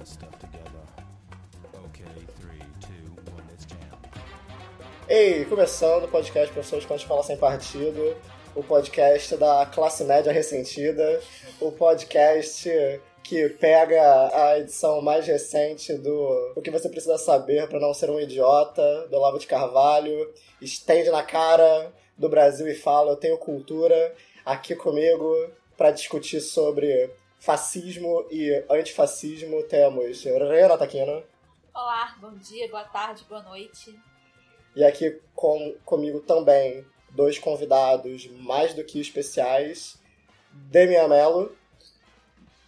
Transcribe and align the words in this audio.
the 0.00 0.06
stuff 0.06 0.38
together. 0.38 0.80
Okay, 1.86 2.24
three, 2.40 2.64
two, 2.80 3.32
one, 3.32 3.44
let's 3.50 3.66
jam. 3.66 3.76
Ei, 5.08 5.44
começando 5.44 6.04
o 6.04 6.08
podcast 6.08 6.50
Professores 6.52 6.86
Quando 6.86 7.02
Fala 7.02 7.22
Sem 7.22 7.36
Partido, 7.36 8.16
o 8.54 8.62
podcast 8.62 9.36
da 9.36 9.66
classe 9.66 10.02
média 10.04 10.32
ressentida, 10.32 11.20
o 11.60 11.70
podcast 11.70 12.70
que 13.22 13.48
pega 13.50 14.30
a 14.34 14.58
edição 14.58 15.02
mais 15.02 15.26
recente 15.26 15.92
do 15.92 16.54
O 16.56 16.62
que 16.62 16.70
você 16.70 16.88
precisa 16.88 17.18
saber 17.18 17.68
para 17.68 17.78
não 17.78 17.92
ser 17.92 18.08
um 18.08 18.18
idiota, 18.18 19.06
do 19.08 19.16
Olavo 19.18 19.38
de 19.38 19.46
Carvalho, 19.46 20.32
estende 20.62 21.10
na 21.10 21.22
cara 21.22 21.92
do 22.16 22.28
Brasil 22.28 22.66
e 22.66 22.74
fala, 22.74 23.12
eu 23.12 23.16
tenho 23.16 23.36
cultura, 23.36 24.14
aqui 24.46 24.74
comigo 24.74 25.50
para 25.76 25.90
discutir 25.90 26.40
sobre 26.40 27.10
fascismo 27.40 28.26
e 28.30 28.64
antifascismo 28.70 29.62
temos 29.64 30.22
Renan 30.22 30.76
Taquino. 30.76 31.24
Olá, 31.74 32.14
bom 32.20 32.34
dia, 32.34 32.68
boa 32.68 32.84
tarde, 32.84 33.24
boa 33.28 33.42
noite. 33.42 33.98
E 34.76 34.84
aqui 34.84 35.20
com, 35.34 35.74
comigo 35.84 36.20
também 36.20 36.86
dois 37.10 37.38
convidados 37.38 38.26
mais 38.26 38.74
do 38.74 38.84
que 38.84 39.00
especiais, 39.00 39.98
Demian 40.52 41.08
Mello. 41.08 41.56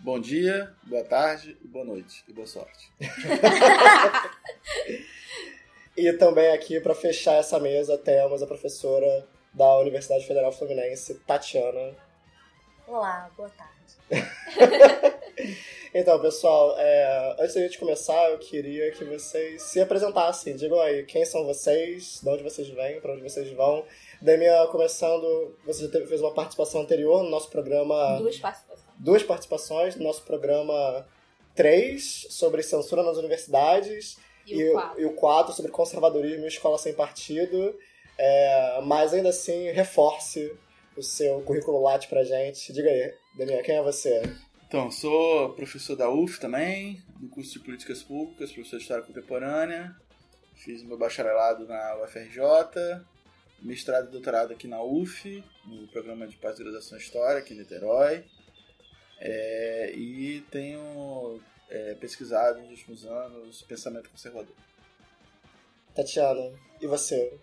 Bom 0.01 0.19
dia, 0.19 0.75
boa 0.85 1.05
tarde, 1.05 1.57
boa 1.63 1.85
noite 1.85 2.25
e 2.27 2.33
boa 2.33 2.47
sorte. 2.47 2.91
e 5.97 6.13
também 6.15 6.51
aqui 6.53 6.81
para 6.81 6.95
fechar 6.95 7.35
essa 7.35 7.61
mesa 7.61 7.99
temos 7.99 8.43
a 8.43 8.47
professora 8.47 9.29
da 9.53 9.79
Universidade 9.79 10.27
Federal 10.27 10.51
Fluminense, 10.51 11.15
Tatiana. 11.27 11.95
Olá, 12.87 13.31
boa 13.37 13.51
tarde. 13.51 13.82
então, 15.95 16.21
pessoal, 16.21 16.75
é, 16.79 17.37
antes 17.39 17.55
da 17.55 17.63
gente 17.63 17.79
começar, 17.79 18.31
eu 18.31 18.39
queria 18.39 18.91
que 18.93 19.05
vocês 19.05 19.63
se 19.63 19.81
apresentassem. 19.81 20.57
Digam 20.57 20.81
aí 20.81 21.05
quem 21.05 21.25
são 21.25 21.45
vocês, 21.45 22.21
de 22.23 22.29
onde 22.29 22.43
vocês 22.43 22.69
vêm, 22.69 23.01
para 23.01 23.13
onde 23.13 23.23
vocês 23.23 23.51
vão. 23.53 23.85
Demian, 24.21 24.67
começando, 24.69 25.57
você 25.67 25.89
já 25.89 26.07
fez 26.07 26.21
uma 26.21 26.33
participação 26.33 26.83
anterior 26.83 27.23
no 27.23 27.31
nosso 27.31 27.51
programa. 27.51 28.19
Duas 28.19 28.39
participações. 28.39 28.89
Duas 28.99 29.23
participações 29.23 29.97
no 29.97 30.05
nosso 30.05 30.23
programa 30.23 31.07
3 31.55 32.27
sobre 32.31 32.63
censura 32.63 33.03
nas 33.03 33.17
universidades. 33.17 34.17
E, 34.47 34.71
o, 34.71 34.73
quatro. 34.73 35.01
e 35.01 35.05
o 35.05 35.15
4 35.15 35.53
sobre 35.55 35.71
conservadorismo 35.71 36.45
e 36.45 36.49
escola 36.49 36.79
sem 36.79 36.93
partido. 36.93 37.75
É, 38.19 38.81
mas 38.85 39.13
ainda 39.15 39.31
assim, 39.31 39.71
reforce 39.71 40.53
o 40.97 41.03
seu 41.03 41.41
currículo 41.43 41.81
Lattes 41.83 42.09
pra 42.09 42.25
gente. 42.25 42.73
Diga 42.73 42.89
aí, 42.89 43.15
Daniel, 43.37 43.63
quem 43.63 43.77
é 43.77 43.83
você? 43.83 44.23
Então, 44.67 44.91
sou 44.91 45.53
professor 45.55 45.97
da 45.97 46.11
UF 46.11 46.41
também, 46.41 47.03
no 47.21 47.29
curso 47.29 47.53
de 47.53 47.61
Políticas 47.61 48.03
Públicas, 48.03 48.51
professor 48.53 48.77
de 48.77 48.83
História 48.83 49.05
Contemporânea. 49.05 49.95
Fiz 50.55 50.83
meu 50.83 50.97
bacharelado 50.97 51.67
na 51.67 52.03
UFRJ, 52.03 52.41
mestrado 53.61 54.09
e 54.09 54.13
doutorado 54.13 54.53
aqui 54.53 54.67
na 54.67 54.83
UF, 54.83 55.45
no 55.67 55.89
programa 55.89 56.27
de 56.27 56.37
pós-graduação 56.37 56.97
História, 56.97 57.39
aqui 57.39 57.53
em 57.55 57.59
Niterói. 57.59 58.25
É, 59.19 59.93
e 59.95 60.41
tenho 60.51 61.41
é, 61.69 61.95
pesquisado 61.95 62.61
nos 62.61 62.71
últimos 62.71 63.05
anos 63.05 63.63
pensamento 63.63 64.11
conservador. 64.11 64.55
Tatiana, 65.95 66.51
e 66.81 66.87
você? 66.87 67.39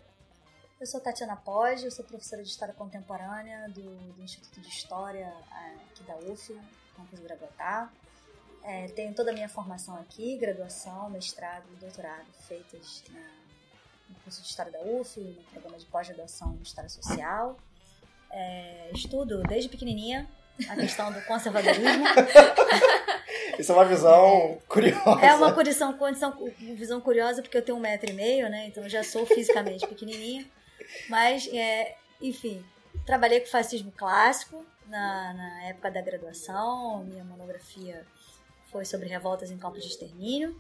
Eu 0.80 0.88
sou 0.88 1.02
Tatiana 1.02 1.36
Poggi, 1.36 1.84
eu 1.84 1.92
sou 1.92 2.06
professora 2.06 2.42
de 2.42 2.48
História 2.48 2.74
Contemporânea 2.74 3.68
do, 3.68 4.14
do 4.14 4.24
Instituto 4.24 4.62
de 4.62 4.70
História 4.70 5.26
é, 5.52 5.76
aqui 5.92 6.04
da 6.04 6.16
UF, 6.32 6.58
campus 6.96 7.20
Gravatá. 7.20 7.90
É, 8.64 8.88
tenho 8.88 9.14
toda 9.14 9.32
a 9.32 9.34
minha 9.34 9.50
formação 9.50 9.98
aqui, 9.98 10.38
graduação, 10.38 11.10
mestrado 11.10 11.66
e 11.74 11.76
doutorado 11.76 12.28
feitas 12.48 13.04
na, 13.12 13.20
no 14.08 14.16
curso 14.24 14.42
de 14.42 14.48
História 14.48 14.72
da 14.72 14.80
UF, 14.80 15.20
no 15.20 15.44
programa 15.52 15.78
de 15.78 15.86
pós-graduação 15.88 16.56
em 16.58 16.62
História 16.62 16.90
Social. 16.90 17.58
É, 18.32 18.90
estudo 18.94 19.44
desde 19.44 19.68
pequenininha 19.68 20.30
a 20.70 20.78
questão 20.78 21.12
do 21.12 21.22
conservadorismo. 21.24 22.06
Isso 23.60 23.74
é 23.74 23.76
uma 23.76 23.86
visão 23.86 24.26
é, 24.26 24.58
curiosa. 24.66 25.26
É 25.26 25.34
uma 25.36 25.52
condição, 25.52 25.92
condição, 25.98 26.54
visão 26.58 27.02
curiosa 27.02 27.42
porque 27.42 27.58
eu 27.58 27.66
tenho 27.66 27.78
um 27.78 27.82
metro 27.82 28.10
e 28.10 28.14
meio, 28.14 28.50
né? 28.50 28.68
Então 28.68 28.84
eu 28.84 28.90
já 28.90 29.04
sou 29.04 29.26
fisicamente 29.26 29.86
pequenininha. 29.86 30.48
Mas, 31.10 31.48
é, 31.54 31.96
enfim, 32.22 32.66
trabalhei 33.06 33.40
com 33.40 33.48
fascismo 33.48 33.92
clássico 33.92 34.66
na, 34.88 35.34
na 35.34 35.64
época 35.66 35.92
da 35.92 36.02
graduação. 36.02 37.04
Minha 37.04 37.24
monografia 37.24 38.06
foi 38.72 38.86
sobre 38.86 39.08
revoltas 39.08 39.52
em 39.52 39.58
campos 39.58 39.84
de 39.84 39.90
extermínio. 39.90 40.56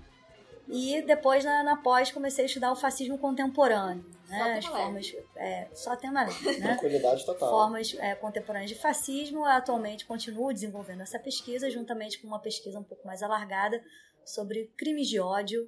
E 0.71 1.01
depois, 1.01 1.43
na, 1.43 1.63
na 1.63 1.77
pós, 1.77 2.11
comecei 2.11 2.45
a 2.45 2.47
estudar 2.47 2.71
o 2.71 2.75
fascismo 2.75 3.17
contemporâneo. 3.17 4.05
Né? 4.27 4.57
As 4.59 4.65
formas. 4.65 5.15
É, 5.35 5.67
só 5.73 5.95
tem 5.95 6.11
uma 6.11 6.23
lente, 6.23 6.59
né? 6.59 6.67
Tranquilidade 6.67 7.25
total. 7.25 7.49
Formas 7.49 7.95
é, 7.97 8.13
contemporâneas 8.13 8.69
de 8.69 8.77
fascismo. 8.77 9.43
Atualmente 9.45 10.05
continuo 10.05 10.53
desenvolvendo 10.53 11.01
essa 11.01 11.17
pesquisa, 11.17 11.71
juntamente 11.71 12.19
com 12.19 12.27
uma 12.27 12.39
pesquisa 12.39 12.79
um 12.79 12.83
pouco 12.83 13.05
mais 13.07 13.23
alargada 13.23 13.83
sobre 14.23 14.71
crimes 14.77 15.07
de 15.07 15.19
ódio 15.19 15.67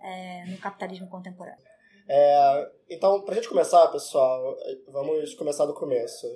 é, 0.00 0.44
no 0.46 0.58
capitalismo 0.58 1.08
contemporâneo. 1.08 1.75
É, 2.08 2.70
então, 2.88 3.20
pra 3.22 3.34
gente 3.34 3.48
começar, 3.48 3.86
pessoal, 3.88 4.56
vamos 4.88 5.34
começar 5.34 5.66
do 5.66 5.74
começo. 5.74 6.26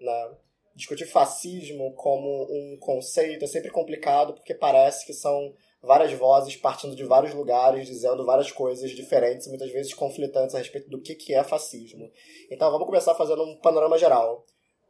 Né? 0.00 0.30
Discutir 0.74 1.06
fascismo 1.06 1.92
como 1.94 2.44
um 2.50 2.78
conceito 2.78 3.44
é 3.44 3.48
sempre 3.48 3.70
complicado 3.70 4.34
porque 4.34 4.54
parece 4.54 5.06
que 5.06 5.12
são 5.12 5.54
várias 5.82 6.12
vozes 6.12 6.56
partindo 6.56 6.94
de 6.94 7.04
vários 7.04 7.32
lugares, 7.34 7.86
dizendo 7.86 8.24
várias 8.24 8.50
coisas 8.52 8.90
diferentes 8.90 9.46
muitas 9.48 9.70
vezes 9.70 9.94
conflitantes 9.94 10.54
a 10.54 10.58
respeito 10.58 10.90
do 10.90 11.00
que, 11.00 11.14
que 11.14 11.34
é 11.34 11.44
fascismo. 11.44 12.10
Então, 12.50 12.70
vamos 12.70 12.86
começar 12.86 13.14
fazendo 13.14 13.42
um 13.42 13.56
panorama 13.56 13.96
geral. 13.96 14.44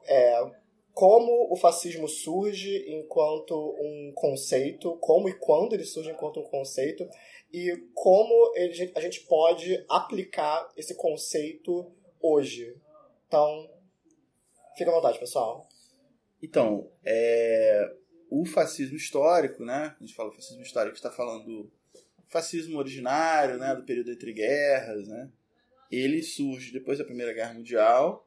É, 0.06 0.42
como 0.92 1.52
o 1.52 1.56
fascismo 1.56 2.08
surge 2.08 2.84
enquanto 2.88 3.54
um 3.54 4.12
conceito, 4.14 4.96
como 5.00 5.28
e 5.28 5.34
quando 5.34 5.72
ele 5.74 5.84
surge 5.84 6.10
enquanto 6.10 6.40
um 6.40 6.44
conceito, 6.44 7.08
e 7.52 7.76
como 7.94 8.52
a 8.94 9.00
gente 9.00 9.20
pode 9.22 9.84
aplicar 9.88 10.70
esse 10.76 10.94
conceito 10.94 11.92
hoje. 12.20 12.76
Então, 13.26 13.68
fica 14.76 14.90
à 14.90 14.94
vontade, 14.94 15.18
pessoal. 15.18 15.68
Então, 16.42 16.90
é, 17.04 17.94
o 18.30 18.44
fascismo 18.44 18.96
histórico, 18.96 19.64
né? 19.64 19.96
A 19.98 20.04
gente 20.04 20.14
fala 20.14 20.32
fascismo 20.32 20.62
histórico, 20.62 20.96
está 20.96 21.10
falando 21.10 21.44
do 21.44 21.72
fascismo 22.28 22.78
originário, 22.78 23.58
né? 23.58 23.74
Do 23.74 23.84
período 23.84 24.12
entre 24.12 24.32
guerras, 24.32 25.08
né? 25.08 25.30
Ele 25.90 26.22
surge 26.22 26.72
depois 26.72 26.98
da 26.98 27.04
Primeira 27.04 27.32
Guerra 27.32 27.54
Mundial. 27.54 28.26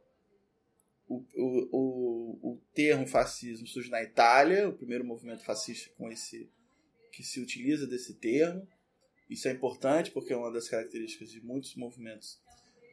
O, 1.08 1.24
o, 1.36 1.70
o, 1.72 2.52
o 2.52 2.62
termo 2.74 3.08
fascismo 3.08 3.68
surge 3.68 3.90
na 3.90 4.04
Itália, 4.04 4.68
o 4.68 4.74
primeiro 4.74 5.06
movimento 5.06 5.44
fascista 5.44 5.92
com 5.98 6.12
esse 6.12 6.50
que 7.12 7.24
se 7.24 7.40
utiliza 7.40 7.86
desse 7.86 8.16
termo. 8.16 8.68
Isso 9.34 9.48
é 9.48 9.52
importante 9.52 10.12
porque 10.12 10.32
uma 10.34 10.52
das 10.52 10.70
características 10.70 11.32
de 11.32 11.44
muitos 11.44 11.76
movimentos 11.76 12.40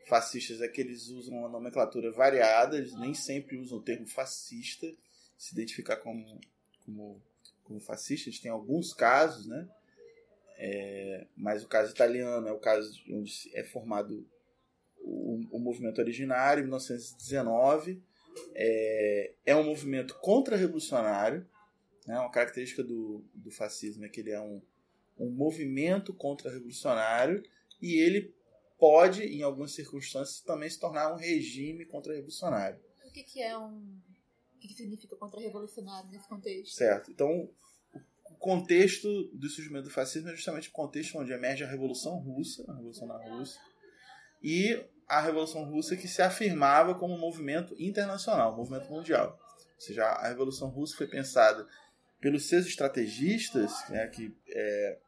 fascistas 0.08 0.62
é 0.62 0.68
que 0.68 0.80
eles 0.80 1.08
usam 1.08 1.36
uma 1.36 1.50
nomenclatura 1.50 2.10
variada, 2.10 2.78
eles 2.78 2.98
nem 2.98 3.12
sempre 3.12 3.58
usam 3.58 3.76
o 3.76 3.82
termo 3.82 4.06
fascista, 4.08 4.90
se 5.36 5.52
identificar 5.52 5.98
como, 5.98 6.40
como, 6.86 7.22
como 7.62 7.78
fascista. 7.78 8.30
A 8.30 8.32
gente 8.32 8.42
tem 8.42 8.50
alguns 8.50 8.94
casos, 8.94 9.46
né? 9.46 9.68
É, 10.56 11.26
mas 11.36 11.62
o 11.62 11.68
caso 11.68 11.92
italiano 11.92 12.48
é 12.48 12.52
o 12.52 12.58
caso 12.58 12.98
onde 13.10 13.50
é 13.54 13.62
formado 13.62 14.26
o, 14.98 15.40
o 15.52 15.58
movimento 15.58 16.00
originário, 16.00 16.62
em 16.62 16.64
1919. 16.64 18.02
É, 18.54 19.32
é 19.44 19.56
um 19.56 19.64
movimento 19.64 20.14
contra-revolucionário. 20.20 21.46
Né? 22.06 22.18
Uma 22.18 22.30
característica 22.30 22.82
do, 22.82 23.22
do 23.34 23.50
fascismo 23.50 24.06
é 24.06 24.08
que 24.08 24.20
ele 24.20 24.30
é 24.30 24.40
um, 24.40 24.62
um 25.20 25.30
movimento 25.30 26.14
contra-revolucionário 26.14 27.42
e 27.80 28.00
ele 28.00 28.34
pode, 28.78 29.22
em 29.22 29.42
algumas 29.42 29.72
circunstâncias, 29.72 30.40
também 30.40 30.70
se 30.70 30.80
tornar 30.80 31.12
um 31.12 31.16
regime 31.16 31.84
contra-revolucionário. 31.84 32.80
O 33.04 33.12
que, 33.12 33.22
que 33.22 33.42
é 33.42 33.56
um. 33.56 34.00
O 34.56 34.58
que, 34.58 34.68
que 34.68 34.74
significa 34.74 35.16
contra-revolucionário 35.16 36.10
nesse 36.10 36.28
contexto? 36.28 36.74
Certo. 36.74 37.10
Então, 37.10 37.48
o 38.30 38.34
contexto 38.36 39.24
do 39.32 39.48
surgimento 39.48 39.84
do 39.84 39.90
fascismo 39.90 40.28
é 40.30 40.34
justamente 40.34 40.68
o 40.68 40.72
contexto 40.72 41.18
onde 41.18 41.32
emerge 41.32 41.64
a 41.64 41.68
Revolução 41.68 42.18
Russa, 42.18 42.64
a 42.68 42.74
Revolução 42.74 43.06
na 43.06 43.16
Rússia, 43.16 43.60
e 44.42 44.82
a 45.06 45.20
Revolução 45.20 45.64
Russa 45.64 45.96
que 45.96 46.08
se 46.08 46.22
afirmava 46.22 46.94
como 46.94 47.14
um 47.14 47.18
movimento 47.18 47.74
internacional, 47.78 48.52
um 48.52 48.56
movimento 48.56 48.90
mundial. 48.90 49.38
Ou 49.74 49.80
seja, 49.80 50.04
a 50.04 50.28
Revolução 50.28 50.68
Russa 50.68 50.96
foi 50.96 51.06
pensada 51.06 51.66
pelos 52.20 52.48
seus 52.48 52.66
estrategistas, 52.66 53.72
né, 53.88 54.06
que 54.08 54.34
é, 54.48 54.98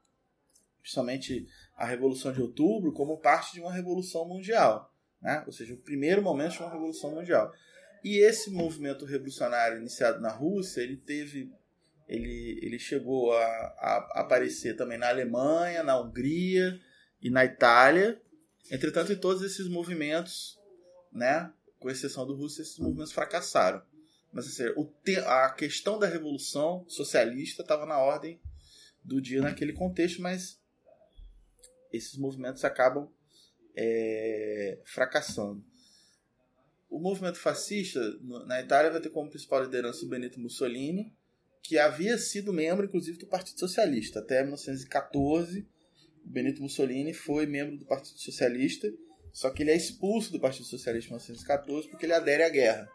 principalmente 0.82 1.46
a 1.76 1.86
Revolução 1.86 2.32
de 2.32 2.42
Outubro, 2.42 2.92
como 2.92 3.20
parte 3.20 3.54
de 3.54 3.60
uma 3.60 3.72
revolução 3.72 4.28
mundial. 4.28 4.92
Né? 5.20 5.42
Ou 5.46 5.52
seja, 5.52 5.72
o 5.72 5.78
primeiro 5.78 6.20
momento 6.20 6.52
de 6.52 6.58
uma 6.58 6.72
revolução 6.72 7.14
mundial. 7.14 7.52
E 8.04 8.18
esse 8.18 8.50
movimento 8.50 9.04
revolucionário 9.04 9.78
iniciado 9.78 10.20
na 10.20 10.30
Rússia, 10.30 10.80
ele 10.80 10.96
teve 10.96 11.50
ele, 12.08 12.58
ele 12.60 12.78
chegou 12.78 13.32
a, 13.32 13.42
a 13.42 14.20
aparecer 14.20 14.76
também 14.76 14.98
na 14.98 15.08
Alemanha, 15.08 15.82
na 15.82 15.98
Hungria 15.98 16.78
e 17.22 17.30
na 17.30 17.44
Itália. 17.44 18.20
Entretanto, 18.70 19.12
em 19.12 19.16
todos 19.16 19.42
esses 19.42 19.68
movimentos, 19.68 20.58
né, 21.12 21.50
com 21.78 21.88
exceção 21.88 22.26
do 22.26 22.34
Rússia, 22.34 22.62
esses 22.62 22.78
movimentos 22.78 23.12
fracassaram. 23.12 23.82
Mas 24.32 24.46
assim, 24.46 24.72
o 24.76 24.90
a 25.26 25.50
questão 25.50 25.98
da 25.98 26.06
revolução 26.06 26.84
socialista 26.88 27.62
estava 27.62 27.86
na 27.86 27.98
ordem 27.98 28.40
do 29.04 29.20
dia 29.20 29.42
naquele 29.42 29.72
contexto, 29.72 30.22
mas 30.22 30.60
esses 31.92 32.16
movimentos 32.16 32.64
acabam 32.64 33.08
é, 33.76 34.78
fracassando. 34.84 35.64
O 36.88 36.98
movimento 36.98 37.38
fascista 37.38 38.00
na 38.46 38.60
Itália 38.60 38.90
vai 38.90 39.00
ter 39.00 39.10
como 39.10 39.30
principal 39.30 39.62
liderança 39.62 40.04
o 40.04 40.08
Benito 40.08 40.38
Mussolini, 40.38 41.12
que 41.62 41.78
havia 41.78 42.18
sido 42.18 42.52
membro, 42.52 42.84
inclusive, 42.84 43.16
do 43.18 43.26
Partido 43.26 43.58
Socialista. 43.58 44.18
Até 44.18 44.42
1914, 44.42 45.66
o 46.24 46.28
Benito 46.28 46.60
Mussolini 46.60 47.14
foi 47.14 47.46
membro 47.46 47.78
do 47.78 47.86
Partido 47.86 48.18
Socialista, 48.18 48.92
só 49.32 49.48
que 49.50 49.62
ele 49.62 49.70
é 49.70 49.76
expulso 49.76 50.30
do 50.32 50.40
Partido 50.40 50.66
Socialista 50.66 51.08
em 51.08 51.12
1914 51.12 51.88
porque 51.88 52.04
ele 52.04 52.12
adere 52.12 52.42
à 52.42 52.48
guerra. 52.48 52.88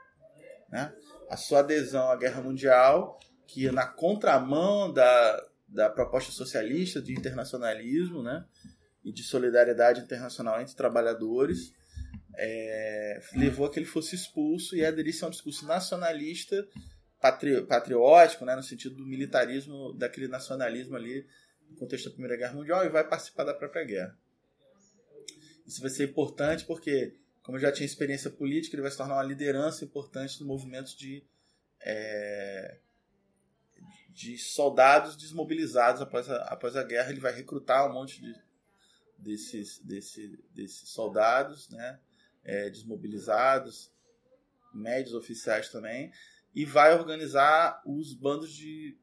Né? 0.69 0.93
A 1.29 1.37
sua 1.37 1.59
adesão 1.59 2.09
à 2.09 2.15
Guerra 2.15 2.41
Mundial, 2.41 3.19
que 3.47 3.71
na 3.71 3.87
contramão 3.87 4.93
da, 4.93 5.43
da 5.67 5.89
proposta 5.89 6.31
socialista 6.31 7.01
de 7.01 7.13
internacionalismo 7.13 8.21
né? 8.21 8.45
E 9.07 9.11
de 9.13 9.23
solidariedade 9.23 10.01
internacional 10.01 10.59
entre 10.61 10.75
trabalhadores, 10.75 11.73
é, 12.35 13.21
levou 13.35 13.65
a 13.65 13.71
que 13.71 13.79
ele 13.79 13.85
fosse 13.85 14.15
expulso 14.15 14.75
e 14.75 14.85
aderisse 14.85 15.23
a 15.23 15.27
um 15.27 15.31
discurso 15.31 15.65
nacionalista 15.65 16.67
patri, 17.21 17.61
patriótico, 17.65 18.43
né, 18.43 18.53
no 18.53 18.61
sentido 18.61 18.95
do 18.95 19.05
militarismo, 19.05 19.93
daquele 19.93 20.27
nacionalismo 20.27 20.97
ali 20.97 21.25
no 21.69 21.77
contexto 21.77 22.05
da 22.05 22.11
Primeira 22.11 22.35
Guerra 22.35 22.53
Mundial 22.53 22.85
e 22.85 22.89
vai 22.89 23.07
participar 23.07 23.45
da 23.45 23.53
própria 23.53 23.85
guerra. 23.85 24.17
Isso 25.65 25.81
vai 25.81 25.89
ser 25.89 26.03
importante 26.03 26.65
porque, 26.65 27.15
como 27.41 27.57
já 27.57 27.71
tinha 27.71 27.85
experiência 27.85 28.29
política, 28.29 28.75
ele 28.75 28.81
vai 28.81 28.91
se 28.91 28.97
tornar 28.97 29.15
uma 29.15 29.23
liderança 29.23 29.85
importante 29.85 30.39
no 30.41 30.47
movimento 30.47 30.97
de, 30.97 31.23
é, 31.81 32.77
de 34.09 34.37
soldados 34.37 35.15
desmobilizados 35.15 36.01
após 36.01 36.29
a, 36.29 36.37
após 36.43 36.75
a 36.75 36.83
guerra. 36.83 37.09
Ele 37.09 37.21
vai 37.21 37.33
recrutar 37.33 37.89
um 37.89 37.93
monte 37.93 38.21
de, 38.21 38.46
desses, 39.17 39.79
desse, 39.79 40.37
desses 40.53 40.89
soldados 40.89 41.69
né, 41.69 41.99
é, 42.43 42.69
desmobilizados, 42.69 43.91
médios 44.73 45.13
oficiais 45.13 45.69
também, 45.69 46.11
e 46.53 46.65
vai 46.65 46.93
organizar 46.93 47.81
os 47.85 48.13
bandos 48.13 48.51
de, 48.51 48.97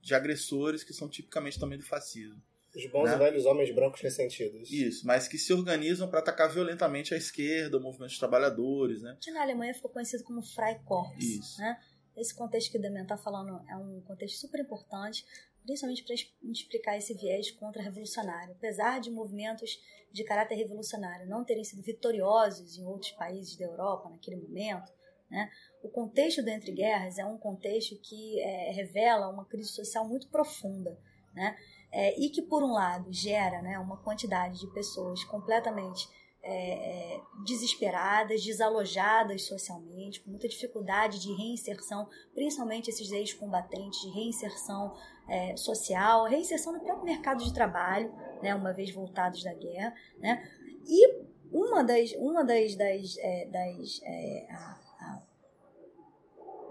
de 0.00 0.14
agressores 0.14 0.84
que 0.84 0.92
são 0.92 1.08
tipicamente 1.08 1.58
também 1.58 1.78
do 1.78 1.84
fascismo. 1.84 2.42
Os 2.74 2.86
bons 2.90 3.08
Né? 3.08 3.14
e 3.14 3.18
velhos 3.18 3.46
homens 3.46 3.74
brancos 3.74 4.02
ressentidos. 4.02 4.70
Isso, 4.70 5.06
mas 5.06 5.26
que 5.26 5.38
se 5.38 5.52
organizam 5.52 6.10
para 6.10 6.18
atacar 6.18 6.52
violentamente 6.52 7.14
a 7.14 7.16
esquerda, 7.16 7.78
o 7.78 7.80
movimento 7.80 8.10
dos 8.10 8.18
trabalhadores, 8.18 9.00
né? 9.00 9.16
Que 9.20 9.30
na 9.30 9.40
Alemanha 9.40 9.72
ficou 9.72 9.90
conhecido 9.90 10.22
como 10.24 10.42
Freikorps. 10.42 11.24
Isso. 11.24 11.58
Né? 11.58 11.80
Esse 12.14 12.34
contexto 12.34 12.70
que 12.70 12.78
o 12.78 12.80
Demian 12.80 13.04
está 13.04 13.16
falando 13.16 13.62
é 13.68 13.76
um 13.76 14.02
contexto 14.02 14.38
super 14.38 14.60
importante, 14.60 15.24
principalmente 15.66 16.04
para 16.04 16.14
explicar 16.50 16.96
esse 16.96 17.12
viés 17.12 17.50
contra-revolucionário. 17.50 18.54
Apesar 18.54 19.00
de 19.00 19.10
movimentos 19.10 19.78
de 20.12 20.24
caráter 20.24 20.54
revolucionário 20.54 21.28
não 21.28 21.44
terem 21.44 21.64
sido 21.64 21.82
vitoriosos 21.82 22.78
em 22.78 22.84
outros 22.86 23.10
países 23.12 23.56
da 23.56 23.66
Europa 23.66 24.08
naquele 24.08 24.36
momento, 24.36 24.90
né? 25.28 25.50
o 25.82 25.88
contexto 25.88 26.42
do 26.42 26.48
Entre 26.48 26.72
Guerras 26.72 27.18
é 27.18 27.24
um 27.26 27.36
contexto 27.36 27.98
que 28.00 28.40
é, 28.40 28.70
revela 28.70 29.28
uma 29.28 29.44
crise 29.44 29.70
social 29.70 30.08
muito 30.08 30.28
profunda. 30.28 30.98
Né? 31.34 31.56
É, 31.92 32.18
e 32.18 32.30
que, 32.30 32.40
por 32.40 32.62
um 32.62 32.72
lado, 32.72 33.12
gera 33.12 33.60
né, 33.60 33.78
uma 33.78 33.96
quantidade 33.98 34.60
de 34.60 34.72
pessoas 34.72 35.22
completamente 35.24 36.08
é, 36.48 37.14
é, 37.16 37.20
desesperadas, 37.44 38.44
desalojadas 38.44 39.42
socialmente, 39.46 40.20
com 40.20 40.30
muita 40.30 40.48
dificuldade 40.48 41.18
de 41.20 41.32
reinserção, 41.34 42.08
principalmente 42.34 42.88
esses 42.88 43.10
ex-combatentes, 43.10 44.00
de 44.00 44.10
reinserção 44.10 44.94
é, 45.28 45.56
social, 45.56 46.24
reinserção 46.24 46.72
no 46.72 46.80
próprio 46.80 47.04
mercado 47.04 47.42
de 47.42 47.52
trabalho, 47.52 48.14
né, 48.42 48.54
uma 48.54 48.72
vez 48.72 48.92
voltados 48.92 49.42
da 49.42 49.52
guerra. 49.52 49.92
Né, 50.18 50.48
e 50.86 51.26
uma 51.50 51.82
das, 51.82 52.12
uma 52.12 52.44
das, 52.44 52.76
das, 52.76 53.16
é, 53.18 53.46
das 53.46 54.00
é, 54.04 54.46
a- 54.52 55.22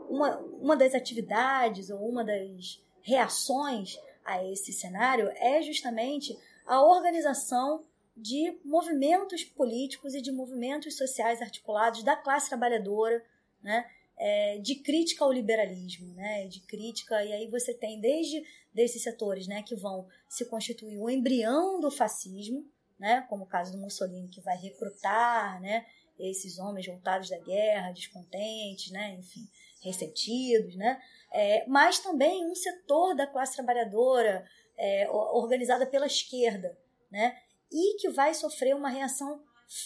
uma, 0.09 0.37
uma 0.37 0.77
das 0.77 0.93
atividades 0.93 1.89
ou 1.89 1.99
uma 2.07 2.23
das 2.23 2.81
reações 3.01 3.97
a 4.23 4.43
esse 4.43 4.71
cenário 4.71 5.29
é 5.35 5.61
justamente 5.61 6.37
a 6.65 6.81
organização 6.81 7.83
de 8.15 8.57
movimentos 8.63 9.43
políticos 9.43 10.13
e 10.13 10.21
de 10.21 10.31
movimentos 10.31 10.95
sociais 10.95 11.41
articulados 11.41 12.03
da 12.03 12.15
classe 12.15 12.47
trabalhadora, 12.47 13.23
né, 13.61 13.85
é, 14.17 14.57
de 14.59 14.75
crítica 14.75 15.25
ao 15.25 15.31
liberalismo, 15.31 16.13
né, 16.13 16.47
de 16.47 16.61
crítica 16.61 17.23
e 17.23 17.33
aí 17.33 17.49
você 17.49 17.73
tem 17.73 17.99
desde 17.99 18.41
desses 18.73 19.03
setores, 19.03 19.47
né, 19.47 19.63
que 19.63 19.75
vão 19.75 20.07
se 20.29 20.45
constituir 20.45 20.97
o 20.97 21.09
embrião 21.09 21.79
do 21.81 21.91
fascismo, 21.91 22.65
né, 22.97 23.25
como 23.29 23.43
o 23.43 23.47
caso 23.47 23.73
do 23.73 23.77
Mussolini 23.77 24.29
que 24.29 24.41
vai 24.41 24.57
recrutar, 24.57 25.59
né, 25.59 25.85
esses 26.17 26.57
homens 26.57 26.87
voltados 26.87 27.29
da 27.29 27.37
guerra, 27.37 27.91
descontentes, 27.91 28.91
né, 28.91 29.17
enfim, 29.19 29.45
ressentidos, 29.81 30.75
né, 30.75 31.01
é, 31.33 31.65
mas 31.67 31.99
também 31.99 32.45
um 32.49 32.55
setor 32.55 33.13
da 33.13 33.27
classe 33.27 33.55
trabalhadora 33.55 34.47
é, 34.77 35.09
organizada 35.09 35.85
pela 35.85 36.07
esquerda, 36.07 36.77
né, 37.11 37.37
e 37.71 37.97
que 37.97 38.09
vai 38.09 38.33
sofrer 38.33 38.75
uma 38.75 38.89
reação 38.89 39.41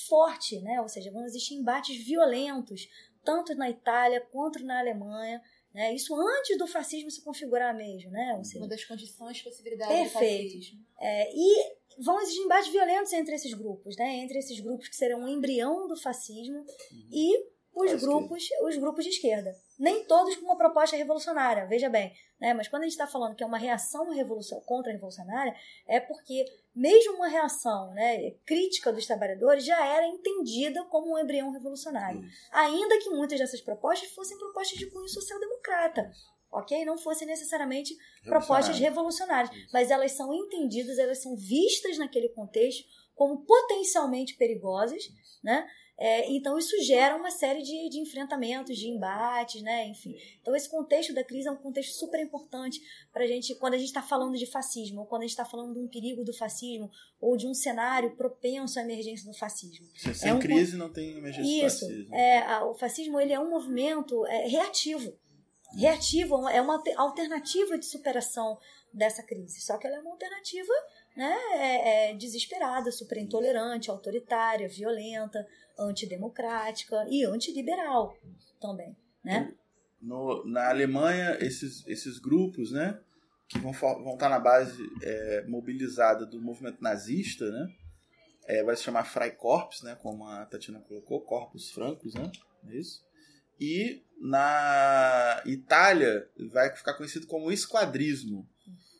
forte, 0.07 0.59
né, 0.61 0.81
ou 0.81 0.89
seja, 0.89 1.11
vão 1.11 1.25
existir 1.25 1.55
embates 1.55 2.03
violentos, 2.05 2.87
tanto 3.23 3.55
na 3.55 3.69
Itália 3.69 4.21
quanto 4.31 4.63
na 4.63 4.79
Alemanha, 4.79 5.41
né, 5.73 5.93
isso 5.93 6.13
antes 6.15 6.57
do 6.57 6.67
fascismo 6.67 7.09
se 7.09 7.21
configurar 7.21 7.75
mesmo, 7.75 8.11
né, 8.11 8.35
ou 8.37 8.43
seja, 8.43 8.59
Uma 8.59 8.67
das 8.67 8.83
condições 8.83 9.37
de 9.37 9.43
possibilidade 9.43 9.93
Perfeito. 9.93 10.53
do 10.53 10.59
fascismo. 10.59 10.85
é, 10.99 11.31
e 11.33 11.79
vão 11.99 12.19
existir 12.21 12.41
embates 12.41 12.71
violentos 12.71 13.13
entre 13.13 13.35
esses 13.35 13.53
grupos, 13.53 13.95
né? 13.97 14.17
Entre 14.19 14.39
esses 14.39 14.59
grupos 14.59 14.87
que 14.87 14.95
serão 14.95 15.25
o 15.25 15.27
embrião 15.27 15.87
do 15.87 15.97
fascismo 15.97 16.65
e 17.11 17.37
os 17.73 18.01
grupos, 18.01 18.47
os 18.63 18.77
grupos 18.77 19.03
de 19.03 19.11
esquerda. 19.11 19.55
Nem 19.79 20.03
todos 20.03 20.35
com 20.35 20.45
uma 20.45 20.57
proposta 20.57 20.97
revolucionária, 20.97 21.65
veja 21.65 21.87
bem. 21.87 22.13
Né? 22.39 22.53
Mas 22.53 22.67
quando 22.67 22.83
a 22.83 22.85
gente 22.85 22.93
está 22.93 23.07
falando 23.07 23.35
que 23.35 23.43
é 23.43 23.45
uma 23.45 23.57
reação 23.57 24.09
revolução, 24.11 24.59
contra-revolucionária, 24.61 25.55
é 25.87 25.99
porque 25.99 26.45
mesmo 26.75 27.13
uma 27.15 27.27
reação 27.27 27.93
né, 27.93 28.31
crítica 28.45 28.91
dos 28.91 29.05
trabalhadores 29.05 29.65
já 29.65 29.85
era 29.85 30.05
entendida 30.05 30.83
como 30.85 31.13
um 31.13 31.17
embrião 31.17 31.51
revolucionário. 31.51 32.21
Ainda 32.51 32.99
que 32.99 33.09
muitas 33.09 33.39
dessas 33.39 33.61
propostas 33.61 34.09
fossem 34.11 34.37
propostas 34.37 34.77
de 34.77 34.89
cunho 34.91 35.07
social-democrata. 35.07 36.11
Ok? 36.51 36.83
Não 36.83 36.97
fossem 36.97 37.27
necessariamente 37.27 37.95
propostas 38.23 38.79
revolucionárias, 38.79 39.51
mas 39.71 39.91
elas 39.91 40.13
são 40.13 40.33
entendidas, 40.33 40.97
elas 40.97 41.21
são 41.21 41.35
vistas 41.35 41.97
naquele 41.97 42.29
contexto 42.29 42.83
como 43.19 43.45
potencialmente 43.45 44.35
perigosas, 44.35 45.03
né? 45.43 45.67
É, 46.01 46.31
então 46.31 46.57
isso 46.57 46.81
gera 46.81 47.13
uma 47.17 47.29
série 47.29 47.61
de, 47.61 47.89
de 47.89 47.99
enfrentamentos, 47.99 48.77
de 48.77 48.87
embates, 48.87 49.61
né? 49.61 49.85
Enfim. 49.87 50.15
Então 50.41 50.55
esse 50.55 50.69
contexto 50.69 51.13
da 51.13 51.23
crise 51.25 51.49
é 51.49 51.51
um 51.51 51.57
contexto 51.57 51.91
super 51.91 52.21
importante 52.21 52.79
para 53.11 53.25
a 53.25 53.27
gente, 53.27 53.53
quando 53.55 53.73
a 53.73 53.77
gente 53.77 53.87
está 53.87 54.01
falando 54.01 54.37
de 54.37 54.45
fascismo, 54.45 55.01
ou 55.01 55.05
quando 55.05 55.23
a 55.23 55.25
gente 55.25 55.31
está 55.31 55.43
falando 55.43 55.73
de 55.73 55.79
um 55.79 55.87
perigo 55.89 56.23
do 56.23 56.33
fascismo, 56.33 56.89
ou 57.19 57.35
de 57.35 57.45
um 57.47 57.53
cenário 57.53 58.15
propenso 58.15 58.79
à 58.79 58.81
emergência 58.81 59.29
do 59.29 59.37
fascismo. 59.37 59.85
Sem, 59.97 60.13
sem 60.13 60.29
É 60.29 60.33
um 60.33 60.39
crise 60.39 60.77
não 60.77 60.89
tem 60.91 61.17
emergência 61.17 61.65
Isso. 61.67 61.79
fascismo. 61.85 62.15
É, 62.15 62.37
a- 62.43 62.65
o 62.65 62.73
fascismo 62.75 63.19
ele 63.19 63.33
é 63.33 63.39
um 63.39 63.49
movimento 63.49 64.25
é, 64.27 64.47
reativo. 64.47 65.13
Reativo 65.77 66.47
é 66.49 66.59
uma 66.61 66.75
alter- 66.75 66.99
alternativa 66.99 67.77
de 67.77 67.85
superação 67.85 68.57
dessa 68.91 69.21
crise. 69.21 69.61
Só 69.61 69.77
que 69.77 69.85
ela 69.85 69.97
é 69.97 69.99
uma 69.99 70.11
alternativa 70.11 70.73
né, 71.15 71.35
é, 71.53 72.11
é 72.11 72.13
desesperada, 72.15 72.91
super 72.91 73.17
intolerante, 73.17 73.89
autoritária, 73.91 74.67
violenta, 74.69 75.45
antidemocrática 75.79 77.05
e 77.09 77.23
antiliberal 77.25 78.15
também. 78.59 78.95
Né? 79.23 79.53
No, 80.01 80.45
na 80.45 80.69
Alemanha, 80.69 81.37
esses, 81.41 81.85
esses 81.87 82.19
grupos, 82.19 82.71
né, 82.71 82.99
que 83.47 83.59
vão, 83.59 83.71
vão 83.73 84.13
estar 84.13 84.29
na 84.29 84.39
base 84.39 84.81
é, 85.01 85.43
mobilizada 85.47 86.25
do 86.25 86.41
movimento 86.41 86.81
nazista, 86.81 87.49
né, 87.51 87.67
é, 88.45 88.63
vai 88.63 88.75
se 88.75 88.83
chamar 88.83 89.03
Freikorps, 89.03 89.81
né, 89.83 89.95
como 90.01 90.25
a 90.27 90.45
Tatiana 90.45 90.79
colocou, 90.81 91.21
Corpus 91.21 91.69
Francos, 91.71 92.13
né, 92.13 92.31
é 92.67 92.75
isso. 92.77 93.03
E 93.59 94.01
na 94.21 95.41
Itália 95.45 96.29
vai 96.49 96.73
ficar 96.73 96.93
conhecido 96.93 97.27
como 97.27 97.51
esquadrismo, 97.51 98.47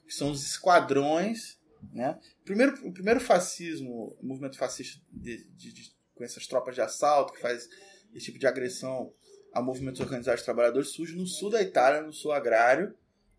que 0.06 0.14
são 0.14 0.32
os 0.32 0.44
esquadrões, 0.44 1.58
né. 1.94 2.20
Primeiro, 2.44 2.74
o 2.86 2.92
primeiro 2.92 3.22
fascismo, 3.22 4.18
o 4.22 4.26
movimento 4.26 4.58
fascista 4.58 5.02
de, 5.14 5.46
de- 5.52 5.72
de- 5.72 5.99
com 6.20 6.26
essas 6.26 6.46
tropas 6.46 6.76
de 6.76 6.82
assalto 6.82 7.34
que 7.34 7.40
faz 7.40 7.70
esse 8.14 8.26
tipo 8.26 8.38
de 8.38 8.46
agressão 8.46 9.14
a 9.54 9.62
movimentos 9.62 10.02
organizados 10.02 10.42
de 10.42 10.46
trabalhadores 10.46 10.90
surge 10.90 11.16
no 11.16 11.26
sul 11.26 11.50
da 11.50 11.62
Itália, 11.62 12.02
no 12.02 12.12
sul 12.12 12.34
agrário, 12.34 12.94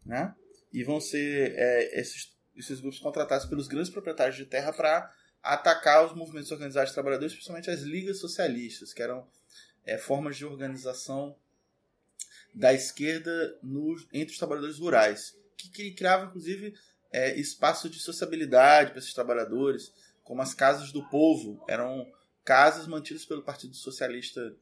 né? 0.04 0.34
E 0.72 0.82
vão 0.82 0.99
ser 0.99 1.52
é, 1.56 2.00
esses, 2.00 2.34
esses 2.56 2.80
grupos 2.80 2.99
contratados 2.99 3.44
pelos 3.46 3.68
grandes 3.68 3.90
proprietários 3.90 4.37
de 4.37 4.46
terra 4.46 4.72
para 4.72 5.14
atacar 5.42 6.06
os 6.06 6.14
movimentos 6.14 6.50
organizados 6.50 6.90
de 6.90 6.94
trabalhadores, 6.94 7.34
principalmente 7.34 7.70
as 7.70 7.80
ligas 7.82 8.18
socialistas, 8.18 8.94
que 8.94 9.02
eram 9.02 9.28
é, 9.84 9.99
formas 9.99 10.37
de 10.37 10.46
organização 10.46 11.37
da 12.54 12.72
esquerda 12.72 13.58
no, 13.62 13.94
entre 14.12 14.32
os 14.32 14.38
trabalhadores 14.38 14.78
rurais, 14.78 15.37
que, 15.56 15.70
que 15.70 15.90
criava 15.92 16.26
inclusive 16.26 16.75
é, 17.12 17.38
espaço 17.38 17.90
de 17.90 17.99
sociabilidade 18.00 18.90
para 18.90 19.00
esses 19.00 19.12
trabalhadores, 19.12 19.92
como 20.25 20.40
as 20.40 20.54
casas 20.54 20.92
do 20.92 21.06
povo, 21.08 21.62
eram 21.68 22.10
casas 22.50 22.88
mantidas 22.88 23.25
pelo 23.25 23.45
Partido 23.45 23.76
Socialista 23.76 24.52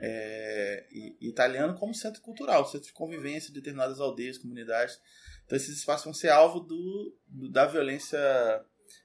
é, 0.00 0.86
italiano 1.20 1.74
como 1.74 1.92
centro 1.92 2.22
cultural, 2.22 2.64
centro 2.64 2.86
de 2.86 2.94
convivência 2.94 3.48
de 3.48 3.56
determinadas 3.56 4.00
aldeias, 4.00 4.38
comunidades. 4.38 4.98
Então 5.44 5.54
esses 5.54 5.76
espaços 5.76 6.06
vão 6.06 6.14
ser 6.14 6.30
alvo 6.30 6.60
do, 6.60 7.14
do 7.28 7.50
da 7.50 7.66
violência, 7.66 8.18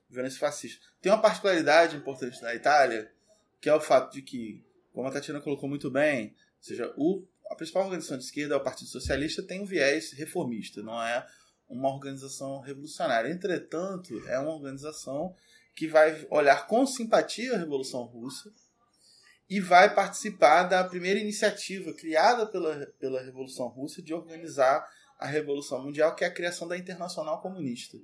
violência 0.10 0.40
fascista. 0.40 0.80
Tem 1.02 1.12
uma 1.12 1.22
particularidade 1.22 1.98
importante 1.98 2.42
na 2.42 2.56
Itália, 2.56 3.12
que 3.60 3.68
é 3.68 3.76
o 3.76 3.82
fato 3.82 4.14
de 4.14 4.22
que, 4.22 4.66
como 4.94 5.10
a 5.10 5.12
Tatiana 5.12 5.42
colocou 5.42 5.68
muito 5.68 5.92
bem, 5.92 6.28
ou 6.30 6.64
seja, 6.64 6.94
o, 6.96 7.28
a 7.50 7.56
principal 7.56 7.84
organização 7.84 8.18
de 8.18 8.24
esquerda, 8.24 8.56
o 8.56 8.64
Partido 8.64 8.90
Socialista, 8.90 9.44
tem 9.44 9.60
um 9.60 9.66
viés 9.66 10.14
reformista, 10.14 10.82
não 10.82 11.04
é 11.04 11.28
uma 11.68 11.90
organização 11.90 12.62
revolucionária. 12.62 13.30
Entretanto, 13.30 14.26
é 14.30 14.40
uma 14.40 14.54
organização 14.54 15.36
que 15.76 15.88
vai 15.88 16.28
olhar 16.30 16.68
com 16.68 16.86
simpatia 16.86 17.56
a 17.56 17.58
Revolução 17.58 18.04
Russa 18.04 18.52
e 19.50 19.60
vai 19.60 19.94
participar 19.94 20.64
da 20.64 20.84
primeira 20.84 21.20
iniciativa 21.20 21.94
criada 21.94 22.46
pela, 22.46 22.86
pela 23.00 23.22
Revolução 23.22 23.68
Russa 23.68 24.02
de 24.02 24.14
organizar 24.14 24.88
a 25.20 25.28
Revolução 25.28 25.84
Mundial, 25.84 26.16
que 26.16 26.24
é 26.24 26.28
a 26.28 26.34
criação 26.34 26.68
da 26.68 26.78
Internacional 26.78 27.42
Comunista. 27.42 27.98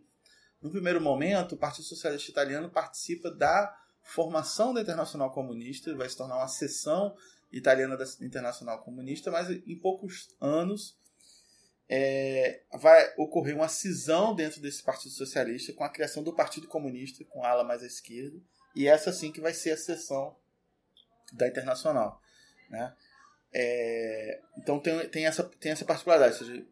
No 0.61 0.69
primeiro 0.69 0.99
momento, 0.99 1.55
o 1.55 1.57
Partido 1.57 1.85
Socialista 1.85 2.31
Italiano 2.31 2.69
participa 2.69 3.31
da 3.31 3.73
formação 4.01 4.73
da 4.73 4.81
Internacional 4.81 5.31
Comunista, 5.31 5.95
vai 5.95 6.09
se 6.09 6.17
tornar 6.17 6.37
uma 6.37 6.47
seção 6.47 7.15
italiana 7.51 7.95
da 7.95 8.05
Internacional 8.21 8.83
Comunista, 8.83 9.31
mas 9.31 9.49
em 9.49 9.79
poucos 9.79 10.35
anos 10.39 10.97
é, 11.89 12.61
vai 12.73 13.13
ocorrer 13.17 13.55
uma 13.55 13.69
cisão 13.69 14.35
dentro 14.35 14.61
desse 14.61 14.83
Partido 14.83 15.11
Socialista 15.11 15.73
com 15.73 15.83
a 15.83 15.89
criação 15.89 16.21
do 16.21 16.33
Partido 16.33 16.67
Comunista, 16.67 17.23
com 17.25 17.43
ala 17.43 17.63
mais 17.63 17.81
à 17.81 17.87
esquerda, 17.87 18.37
e 18.75 18.87
essa 18.87 19.11
sim 19.11 19.31
que 19.31 19.41
vai 19.41 19.53
ser 19.53 19.71
a 19.71 19.77
seção 19.77 20.35
da 21.33 21.47
Internacional. 21.47 22.21
Né? 22.69 22.93
É, 23.53 24.41
então 24.57 24.79
tem, 24.79 25.07
tem, 25.09 25.25
essa, 25.25 25.43
tem 25.43 25.71
essa 25.71 25.85
particularidade, 25.85 26.33
ou 26.41 26.45
seja, 26.45 26.65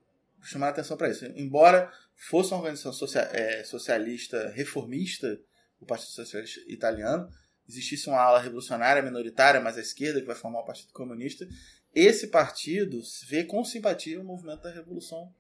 chamar 0.44 0.68
a 0.68 0.70
atenção 0.70 0.98
para 0.98 1.10
isso. 1.10 1.26
Embora 1.26 1.92
fosse 2.16 2.52
uma 2.52 2.60
organização 2.60 2.94
social, 2.94 3.26
é, 3.32 3.64
socialista 3.64 4.50
reformista, 4.50 5.40
o 5.80 5.86
Partido 5.86 6.12
Socialista 6.12 6.62
Italiano, 6.68 7.30
existisse 7.68 8.08
uma 8.08 8.20
ala 8.20 8.40
revolucionária 8.40 9.02
minoritária, 9.02 9.60
mais 9.60 9.78
à 9.78 9.82
esquerda, 9.82 10.20
que 10.20 10.28
vai 10.28 10.36
formar 10.36 10.60
o 10.60 10.66
Partido 10.66 10.94
Comunista, 10.94 11.48
esse 11.96 12.28
partido 12.28 13.02
vê 13.28 13.44
com 13.44 13.64
simpatia 13.64 14.20
o 14.20 14.24
movimento 14.24 14.64
da 14.64 14.72
Revolução 14.72 15.34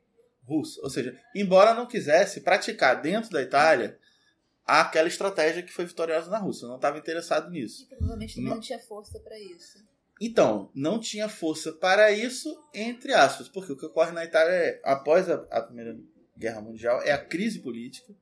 Russa. 0.44 0.80
Ou 0.82 0.90
seja, 0.90 1.20
embora 1.36 1.74
não 1.74 1.86
quisesse 1.86 2.42
praticar 2.42 3.02
dentro 3.02 3.30
da 3.32 3.42
Itália 3.42 4.00
aquela 4.66 5.08
estratégia 5.08 5.62
que 5.62 5.72
foi 5.72 5.86
vitoriosa 5.86 6.30
na 6.32 6.40
Rússia. 6.40 6.68
Não 6.68 6.78
estava 6.78 6.98
interessado 6.98 7.52
nisso. 7.52 7.84
E 7.84 7.88
provavelmente 7.88 8.36
também 8.36 8.50
não 8.50 8.60
tinha 8.60 8.80
força 8.80 9.20
para 9.20 9.38
isso. 9.40 9.78
Então, 10.20 10.72
não 10.74 11.00
tinha 11.00 11.28
força 11.28 11.74
para 11.74 12.12
isso, 12.12 12.58
entre 12.74 13.14
aspas, 13.14 13.50
porque 13.50 13.74
o 13.74 13.78
que 13.78 13.86
ocorre 13.86 14.14
na 14.14 14.24
Itália 14.24 14.54
é, 14.54 14.82
após 14.84 15.30
a, 15.30 15.46
a 15.52 15.62
Primeira 15.62 16.00
Guerra 16.38 16.62
Mundial, 16.62 17.02
é 17.02 17.12
a 17.12 17.24
crise 17.24 17.60
política, 17.60 18.14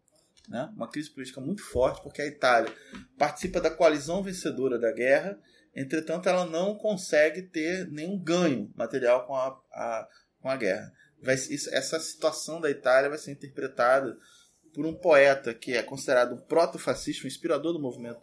né? 0.48 0.72
uma 0.76 0.88
crise 0.88 1.10
política 1.10 1.40
muito 1.40 1.64
forte, 1.64 2.02
porque 2.02 2.22
a 2.22 2.26
Itália 2.26 2.74
participa 3.18 3.62
da 3.62 3.72
coalizão 3.72 4.24
vencedora 4.24 4.80
da 4.80 4.92
guerra, 4.92 5.40
entretanto, 5.76 6.30
ela 6.30 6.46
não 6.46 6.76
consegue 6.76 7.42
ter 7.42 7.90
nenhum 7.90 8.18
ganho 8.18 8.72
material 8.76 9.26
com 9.26 9.36
a, 9.36 9.48
a 9.72 10.08
com 10.44 10.50
a 10.50 10.58
guerra. 10.58 10.94
Vai, 11.22 11.36
isso, 11.36 11.74
essa 11.74 11.98
situação 12.00 12.60
da 12.60 12.70
Itália 12.70 13.10
vai 13.10 13.18
ser 13.18 13.32
interpretada 13.32 14.16
por 14.74 14.86
um 14.86 14.94
poeta 14.94 15.54
que 15.54 15.72
é 15.72 15.82
considerado 15.82 16.36
um 16.36 16.42
proto-fascista, 16.42 17.24
um 17.24 17.28
inspirador 17.28 17.72
do 17.72 17.80
movimento 17.80 18.22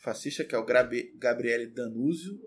fascista, 0.00 0.44
que 0.44 0.54
é 0.54 0.58
o 0.58 0.64
Gabriele 0.64 1.66
Danuzio, 1.66 2.40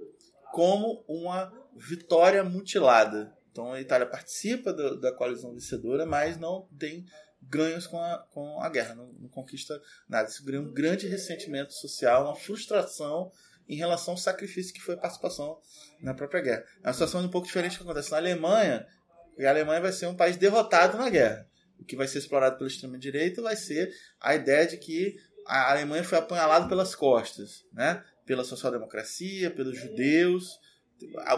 como 0.54 1.04
uma 1.06 1.52
vitória 1.76 2.44
mutilada. 2.44 3.36
Então 3.52 3.74
a 3.74 3.82
Itália 3.82 4.08
participa 4.08 4.72
do, 4.72 4.98
da 4.98 5.12
coalizão 5.12 5.54
vencedora, 5.54 6.06
mas 6.06 6.38
não 6.38 6.70
tem 6.80 7.06
ganhos 7.42 7.86
com 7.88 8.00
a, 8.00 8.20
com 8.32 8.62
a 8.62 8.70
guerra, 8.70 8.96
não, 8.96 9.12
não 9.14 9.28
conquista 9.28 9.82
nada. 10.08 10.30
Isso 10.30 10.46
cria 10.46 10.62
um 10.62 10.72
grande 10.72 11.08
ressentimento 11.08 11.74
social, 11.74 12.26
uma 12.26 12.36
frustração 12.36 13.32
em 13.70 13.76
relação 13.76 14.16
ao 14.16 14.18
sacrifício 14.18 14.74
que 14.74 14.82
foi 14.82 14.96
a 14.96 14.98
participação 14.98 15.60
na 16.02 16.14
própria 16.14 16.42
guerra. 16.42 16.66
É 16.84 16.88
uma 16.88 16.94
situação 16.94 17.22
um 17.22 17.30
pouco 17.30 17.48
diferente 17.48 17.78
que 17.78 17.84
acontece 17.84 18.12
na 18.12 18.18
Alemanha, 18.18 18.86
e 19.38 19.46
a 19.46 19.50
Alemanha 19.50 19.80
vai 19.80 19.94
ser 19.94 20.08
um 20.08 20.16
país 20.16 20.36
derrotado 20.36 20.98
na 20.98 21.10
guerra 21.10 21.50
o 21.80 21.86
que 21.86 21.96
vai 21.96 22.08
ser 22.08 22.20
explorado 22.20 22.58
pela 22.58 22.68
extrema-direita 22.68 23.42
vai 23.42 23.56
ser 23.56 23.92
a 24.20 24.36
ideia 24.36 24.68
de 24.68 24.78
que 24.78 25.16
a 25.48 25.72
Alemanha 25.72 26.04
foi 26.04 26.18
apunhalada 26.18 26.68
pelas 26.68 26.94
costas, 26.94 27.66
né? 27.72 28.04
pela 28.26 28.44
social-democracia, 28.44 29.50
pelos 29.50 29.78
judeus. 29.78 30.60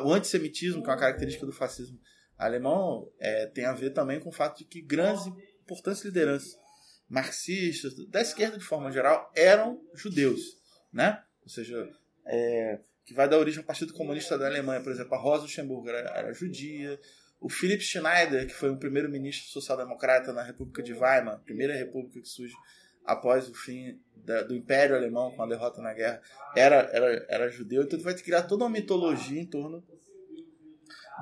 O 0.03 0.11
antissemitismo, 0.11 0.83
que 0.83 0.89
é 0.89 0.91
uma 0.91 1.00
característica 1.00 1.45
do 1.45 1.53
fascismo 1.53 2.00
alemão, 2.38 3.09
é, 3.19 3.45
tem 3.45 3.65
a 3.65 3.73
ver 3.73 3.91
também 3.91 4.19
com 4.19 4.29
o 4.29 4.33
fato 4.33 4.57
de 4.57 4.65
que 4.65 4.81
grandes 4.81 5.27
e 5.27 5.29
importantes 5.61 6.03
lideranças 6.03 6.59
marxistas, 7.07 7.93
da 8.07 8.21
esquerda 8.21 8.57
de 8.57 8.63
forma 8.65 8.91
geral, 8.91 9.31
eram 9.35 9.81
judeus. 9.93 10.57
Né? 10.91 11.21
Ou 11.43 11.50
seja, 11.50 11.88
é, 12.31 12.79
que 13.05 13.13
vai 13.13 13.27
dar 13.27 13.38
origem 13.38 13.59
ao 13.59 13.65
Partido 13.65 13.93
Comunista 13.93 14.38
da 14.38 14.47
Alemanha, 14.47 14.81
por 14.81 14.91
exemplo, 14.91 15.13
a 15.13 15.17
Rosa 15.17 15.43
Luxemburgo 15.43 15.89
era, 15.89 16.09
era 16.17 16.33
judia, 16.33 16.97
o 17.41 17.50
Philipp 17.50 17.83
Schneider, 17.83 18.47
que 18.47 18.53
foi 18.53 18.69
o 18.69 18.77
primeiro 18.77 19.09
ministro 19.09 19.50
social-democrata 19.50 20.31
na 20.31 20.41
República 20.41 20.81
de 20.81 20.93
Weimar, 20.93 21.39
primeira 21.39 21.75
república 21.75 22.21
que 22.21 22.29
surge 22.29 22.55
após 23.03 23.50
o 23.50 23.53
fim 23.53 24.00
da, 24.15 24.43
do 24.43 24.55
Império 24.55 24.95
Alemão, 24.95 25.31
com 25.31 25.43
a 25.43 25.47
derrota 25.47 25.81
na 25.81 25.93
guerra, 25.93 26.21
era, 26.55 26.75
era, 26.93 27.25
era 27.27 27.50
judeu. 27.50 27.83
Então 27.83 28.00
vai 28.00 28.13
criar 28.13 28.43
toda 28.43 28.63
uma 28.63 28.69
mitologia 28.69 29.41
em 29.41 29.45
torno 29.45 29.83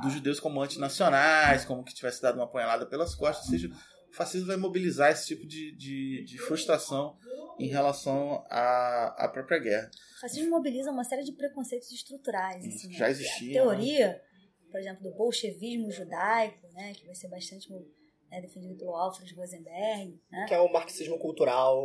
dos 0.02 0.14
judeus 0.14 0.40
como 0.40 0.62
antinacionais, 0.62 1.66
como 1.66 1.84
que 1.84 1.96
tivesse 1.96 2.22
dado 2.22 2.36
uma 2.36 2.44
apunhalada 2.44 2.86
pelas 2.86 3.16
costas. 3.16 3.46
Ou 3.46 3.52
seja, 3.52 3.72
fascismo 4.20 4.48
vai 4.48 4.58
mobilizar 4.58 5.12
esse 5.12 5.28
tipo 5.28 5.48
de, 5.48 5.76
de, 5.76 6.24
de 6.24 6.38
frustração 6.38 7.18
em 7.58 7.68
relação 7.68 8.46
à, 8.50 9.26
à 9.26 9.28
própria 9.28 9.60
guerra. 9.60 9.92
O 10.18 10.22
fascismo 10.22 10.52
mobiliza 10.52 10.92
uma 10.92 11.04
série 11.04 11.24
de 11.24 11.32
preconceitos 11.32 11.92
estruturais. 11.92 12.66
Assim, 12.66 12.94
já 12.94 13.10
existia. 13.10 13.62
A 13.62 13.64
teoria... 13.64 14.08
Né? 14.10 14.30
por 14.70 14.80
exemplo, 14.80 15.04
do 15.04 15.16
bolchevismo 15.16 15.92
judaico, 15.92 16.68
né, 16.74 16.94
que 16.94 17.06
vai 17.06 17.16
ser 17.16 17.28
bastante 17.28 17.72
né, 18.30 18.42
defendido 18.42 18.76
pelo 18.76 18.96
Alfred 18.96 19.34
Rosenberg. 19.34 20.20
Né? 20.32 20.46
Que 20.48 20.54
é 20.54 20.60
o 20.60 20.72
marxismo 20.72 21.18
cultural 21.18 21.78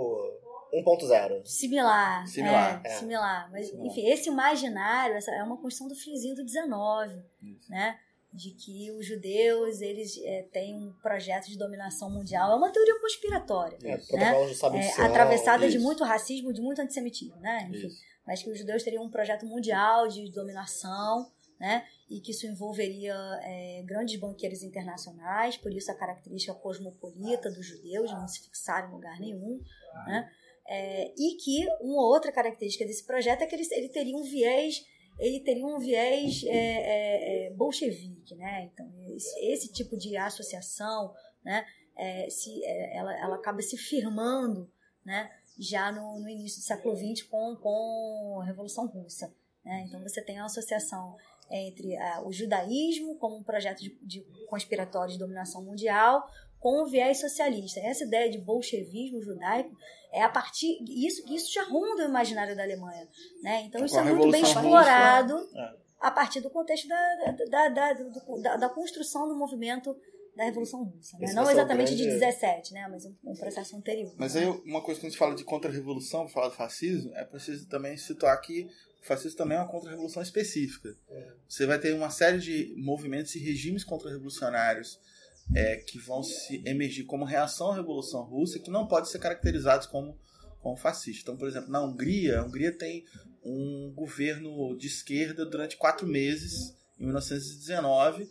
1.0. 0.72 1.46
Similar. 1.46 2.26
Similar. 2.26 2.82
É, 2.84 2.88
é. 2.88 2.98
Similar. 2.98 3.50
Mas, 3.50 3.68
similar. 3.68 3.86
enfim, 3.86 4.06
esse 4.10 4.28
imaginário 4.28 5.16
essa 5.16 5.30
é 5.30 5.42
uma 5.42 5.56
construção 5.56 5.88
do 5.88 5.94
finzinho 5.94 6.36
do 6.36 6.44
19, 6.44 7.22
né? 7.68 7.98
De 8.34 8.50
que 8.50 8.90
os 8.90 9.06
judeus, 9.06 9.80
eles 9.80 10.20
é, 10.24 10.42
têm 10.52 10.74
um 10.74 10.92
projeto 11.00 11.46
de 11.46 11.56
dominação 11.56 12.10
mundial. 12.10 12.50
É 12.50 12.54
uma 12.56 12.72
teoria 12.72 13.00
conspiratória. 13.00 13.78
É, 13.82 13.96
né? 14.16 14.32
é, 14.74 15.02
atravessada 15.02 15.66
isso. 15.66 15.78
de 15.78 15.82
muito 15.82 16.02
racismo, 16.02 16.52
de 16.52 16.60
muito 16.60 16.82
antissemitismo, 16.82 17.36
né? 17.36 17.68
Enfim, 17.70 17.86
isso. 17.86 18.00
mas 18.26 18.42
que 18.42 18.50
os 18.50 18.58
judeus 18.58 18.82
teriam 18.82 19.04
um 19.04 19.10
projeto 19.10 19.46
mundial 19.46 20.08
de 20.08 20.28
dominação, 20.32 21.30
né? 21.60 21.86
e 22.10 22.20
que 22.20 22.32
isso 22.32 22.46
envolveria 22.46 23.14
é, 23.42 23.82
grandes 23.86 24.18
banqueiros 24.20 24.62
internacionais, 24.62 25.56
por 25.56 25.72
isso 25.72 25.90
a 25.90 25.94
característica 25.94 26.54
cosmopolita 26.54 27.50
dos 27.50 27.66
judeus, 27.66 28.10
não 28.12 28.28
se 28.28 28.40
fixar 28.42 28.88
em 28.88 28.92
lugar 28.92 29.18
nenhum, 29.18 29.60
né? 30.06 30.30
É, 30.66 31.12
e 31.18 31.36
que 31.36 31.66
uma 31.80 32.06
outra 32.06 32.32
característica 32.32 32.86
desse 32.86 33.04
projeto 33.04 33.42
é 33.42 33.46
que 33.46 33.54
ele, 33.54 33.66
ele 33.72 33.88
teria 33.90 34.16
um 34.16 34.22
viés 34.22 34.82
ele 35.18 35.40
teria 35.40 35.66
um 35.66 35.78
viés 35.78 36.42
é, 36.44 36.48
é, 36.48 37.46
é 37.46 37.50
bolchevique, 37.50 38.34
né? 38.34 38.70
Então 38.72 38.90
esse, 39.08 39.38
esse, 39.46 39.72
tipo 39.72 39.96
de 39.96 40.16
associação, 40.16 41.14
né? 41.44 41.64
É, 41.96 42.28
se 42.28 42.64
é, 42.64 42.96
ela, 42.96 43.16
ela 43.18 43.36
acaba 43.36 43.62
se 43.62 43.76
firmando, 43.76 44.70
né? 45.04 45.30
Já 45.58 45.92
no, 45.92 46.18
no 46.18 46.28
início 46.28 46.60
do 46.60 46.64
século 46.64 46.96
XX 46.96 47.22
com, 47.28 47.56
com 47.56 48.40
a 48.42 48.44
Revolução 48.44 48.86
Russa, 48.86 49.32
né? 49.64 49.84
Então 49.86 50.02
você 50.02 50.20
tem 50.20 50.38
a 50.38 50.44
associação 50.44 51.16
entre 51.50 51.96
uh, 51.96 52.26
o 52.26 52.32
judaísmo 52.32 53.16
como 53.16 53.36
um 53.36 53.42
projeto 53.42 53.80
de, 53.80 53.96
de 54.02 54.20
conspiratório 54.48 55.12
de 55.12 55.18
dominação 55.18 55.62
mundial 55.62 56.28
com 56.64 56.82
o 56.82 56.86
viés 56.86 57.20
socialista. 57.20 57.78
Essa 57.80 58.04
ideia 58.04 58.30
de 58.30 58.38
bolchevismo 58.38 59.22
judaico 59.22 59.76
é 60.10 60.22
a 60.22 60.30
partir 60.30 60.78
isso 60.88 61.22
isso 61.30 61.52
já 61.52 61.62
ronda 61.64 62.06
o 62.06 62.08
imaginário 62.08 62.56
da 62.56 62.62
Alemanha, 62.62 63.06
né? 63.42 63.64
Então 63.66 63.84
isso 63.84 63.98
é 63.98 64.02
muito 64.02 64.30
bem 64.30 64.42
explorado 64.42 65.46
é. 65.54 65.74
a 66.00 66.10
partir 66.10 66.40
do 66.40 66.48
contexto 66.48 66.88
da, 66.88 67.34
da, 67.50 67.68
da, 67.68 67.92
da, 67.92 68.56
da 68.56 68.68
construção 68.70 69.28
do 69.28 69.36
movimento 69.36 69.94
da 70.34 70.44
Revolução 70.44 70.84
Russa. 70.84 71.18
Né? 71.18 71.34
Não 71.34 71.50
exatamente 71.50 71.94
de 71.94 72.02
grande- 72.02 72.18
17, 72.18 72.72
né? 72.72 72.88
mas 72.90 73.04
um, 73.04 73.14
um 73.24 73.34
processo 73.34 73.76
anterior. 73.76 74.14
Mas 74.16 74.34
né? 74.34 74.40
aí, 74.40 74.62
uma 74.64 74.80
coisa 74.80 74.98
que 74.98 75.06
a 75.06 75.10
gente 75.10 75.18
fala 75.18 75.34
de 75.34 75.44
contra-revolução, 75.44 76.26
falar 76.28 76.48
do 76.48 76.54
fascismo, 76.54 77.14
é 77.14 77.24
preciso 77.24 77.68
também 77.68 77.96
situar 77.98 78.40
que 78.40 78.66
o 79.02 79.06
fascismo 79.06 79.36
também 79.36 79.58
é 79.58 79.60
uma 79.60 79.68
contra-revolução 79.68 80.22
específica. 80.22 80.96
Você 81.46 81.66
vai 81.66 81.78
ter 81.78 81.92
uma 81.94 82.08
série 82.08 82.38
de 82.38 82.74
movimentos 82.78 83.34
e 83.34 83.38
regimes 83.38 83.84
contra-revolucionários 83.84 84.98
é, 85.52 85.76
que 85.76 85.98
vão 85.98 86.22
se 86.22 86.62
emergir 86.64 87.04
como 87.04 87.24
reação 87.24 87.72
à 87.72 87.76
Revolução 87.76 88.22
Russa 88.22 88.58
que 88.58 88.70
não 88.70 88.86
podem 88.86 89.10
ser 89.10 89.18
caracterizados 89.18 89.86
como, 89.86 90.18
como 90.60 90.76
fascistas. 90.76 91.22
Então, 91.22 91.36
por 91.36 91.48
exemplo, 91.48 91.70
na 91.70 91.82
Hungria, 91.82 92.40
a 92.40 92.44
Hungria 92.44 92.72
tem 92.72 93.04
um 93.44 93.92
governo 93.94 94.76
de 94.76 94.86
esquerda 94.86 95.44
durante 95.44 95.76
quatro 95.76 96.06
meses, 96.06 96.74
em 96.98 97.04
1919, 97.04 98.30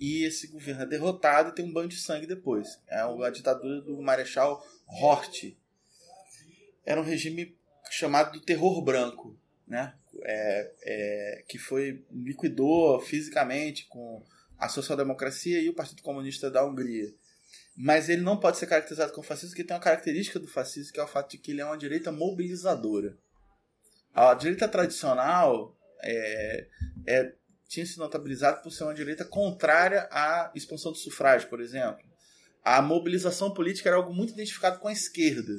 e 0.00 0.24
esse 0.24 0.48
governo 0.48 0.82
é 0.82 0.86
derrotado 0.86 1.50
e 1.50 1.54
tem 1.54 1.64
um 1.64 1.72
banho 1.72 1.88
de 1.88 1.96
sangue 1.96 2.26
depois. 2.26 2.80
É 2.88 3.00
a 3.00 3.30
ditadura 3.30 3.80
do 3.82 4.00
Marechal 4.00 4.64
Hort. 4.86 5.56
Era 6.84 7.00
um 7.00 7.04
regime 7.04 7.56
chamado 7.90 8.32
do 8.32 8.44
terror 8.44 8.82
branco, 8.82 9.38
né? 9.66 9.94
É, 10.22 10.72
é, 10.82 11.44
que 11.48 11.58
foi 11.58 12.04
liquidou 12.10 13.00
fisicamente 13.00 13.86
com 13.86 14.22
a 14.64 14.68
social-democracia 14.68 15.60
e 15.60 15.68
o 15.68 15.74
Partido 15.74 16.02
Comunista 16.02 16.50
da 16.50 16.64
Hungria. 16.64 17.14
Mas 17.76 18.08
ele 18.08 18.22
não 18.22 18.38
pode 18.38 18.56
ser 18.56 18.66
caracterizado 18.66 19.12
como 19.12 19.26
fascista, 19.26 19.48
porque 19.48 19.64
tem 19.64 19.76
uma 19.76 19.82
característica 19.82 20.38
do 20.38 20.46
fascismo, 20.46 20.92
que 20.92 21.00
é 21.00 21.02
o 21.02 21.08
fato 21.08 21.32
de 21.32 21.38
que 21.38 21.50
ele 21.50 21.60
é 21.60 21.64
uma 21.64 21.76
direita 21.76 22.10
mobilizadora. 22.10 23.16
A 24.14 24.32
direita 24.34 24.68
tradicional 24.68 25.76
é, 26.02 26.68
é, 27.06 27.34
tinha 27.66 27.84
se 27.84 27.98
notabilizado 27.98 28.62
por 28.62 28.70
ser 28.70 28.84
uma 28.84 28.94
direita 28.94 29.24
contrária 29.24 30.08
à 30.10 30.52
expansão 30.54 30.92
do 30.92 30.98
sufrágio, 30.98 31.48
por 31.48 31.60
exemplo. 31.60 32.04
A 32.62 32.80
mobilização 32.80 33.52
política 33.52 33.88
era 33.88 33.96
algo 33.96 34.14
muito 34.14 34.32
identificado 34.32 34.78
com 34.78 34.88
a 34.88 34.92
esquerda. 34.92 35.52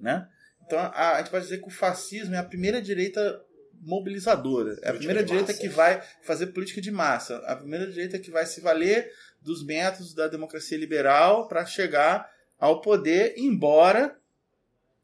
Né? 0.00 0.28
Então 0.64 0.78
a, 0.78 1.16
a 1.16 1.18
gente 1.18 1.30
pode 1.30 1.44
dizer 1.44 1.58
que 1.58 1.66
o 1.66 1.70
fascismo 1.70 2.34
é 2.34 2.38
a 2.38 2.44
primeira 2.44 2.80
direita 2.80 3.44
mobilizadora. 3.84 4.78
É 4.82 4.90
a 4.90 4.94
primeira 4.94 5.22
direita 5.22 5.52
massa. 5.52 5.60
que 5.60 5.68
vai 5.68 6.02
fazer 6.22 6.48
política 6.48 6.80
de 6.80 6.90
massa. 6.90 7.36
A 7.46 7.54
primeira 7.54 7.86
direita 7.86 8.18
que 8.18 8.30
vai 8.30 8.46
se 8.46 8.60
valer 8.60 9.12
dos 9.40 9.64
métodos 9.64 10.14
da 10.14 10.26
democracia 10.26 10.78
liberal 10.78 11.46
para 11.46 11.66
chegar 11.66 12.28
ao 12.58 12.80
poder, 12.80 13.34
embora 13.36 14.18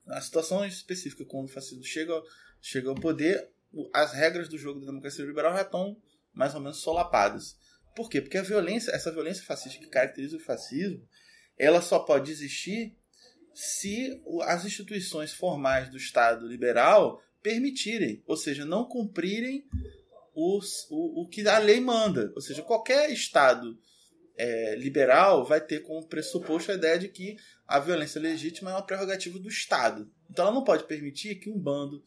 a 0.08 0.20
situação 0.20 0.64
específica 0.64 1.24
quando 1.24 1.44
o 1.44 1.52
fascismo 1.52 1.84
chega, 1.84 2.20
chega 2.60 2.88
ao 2.88 2.94
poder, 2.94 3.50
as 3.92 4.12
regras 4.12 4.48
do 4.48 4.58
jogo 4.58 4.80
da 4.80 4.86
democracia 4.86 5.24
liberal 5.24 5.52
já 5.52 5.62
estão 5.62 5.96
mais 6.32 6.54
ou 6.54 6.60
menos 6.60 6.78
solapadas. 6.78 7.56
Por 7.94 8.08
quê? 8.08 8.20
Porque 8.20 8.38
a 8.38 8.42
violência, 8.42 8.90
essa 8.92 9.12
violência 9.12 9.44
fascista 9.44 9.78
que 9.78 9.88
caracteriza 9.88 10.36
o 10.36 10.40
fascismo, 10.40 11.06
ela 11.58 11.82
só 11.82 11.98
pode 11.98 12.30
existir 12.30 12.96
se 13.52 14.22
as 14.44 14.64
instituições 14.64 15.32
formais 15.32 15.90
do 15.90 15.96
Estado 15.96 16.46
liberal 16.46 17.22
permitirem, 17.42 18.22
ou 18.26 18.36
seja, 18.36 18.64
não 18.64 18.84
cumprirem 18.84 19.64
os, 20.34 20.86
o, 20.90 21.22
o 21.22 21.28
que 21.28 21.46
a 21.46 21.58
lei 21.58 21.80
manda. 21.80 22.32
Ou 22.34 22.40
seja, 22.40 22.62
qualquer 22.62 23.10
Estado 23.10 23.78
é, 24.36 24.74
liberal 24.76 25.44
vai 25.44 25.60
ter 25.60 25.80
como 25.80 26.06
pressuposto 26.06 26.72
a 26.72 26.74
ideia 26.74 26.98
de 26.98 27.08
que 27.08 27.36
a 27.66 27.78
violência 27.78 28.20
legítima 28.20 28.70
é 28.70 28.74
uma 28.74 28.86
prerrogativa 28.86 29.38
do 29.38 29.48
Estado. 29.48 30.10
Então 30.30 30.46
ela 30.46 30.54
não 30.54 30.64
pode 30.64 30.84
permitir 30.84 31.36
que 31.36 31.50
um 31.50 31.58
bando 31.58 32.02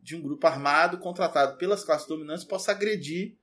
de 0.00 0.14
um 0.14 0.20
grupo 0.20 0.46
armado 0.46 0.98
contratado 0.98 1.56
pelas 1.58 1.84
classes 1.84 2.06
dominantes 2.06 2.44
possa 2.44 2.72
agredir 2.72 3.36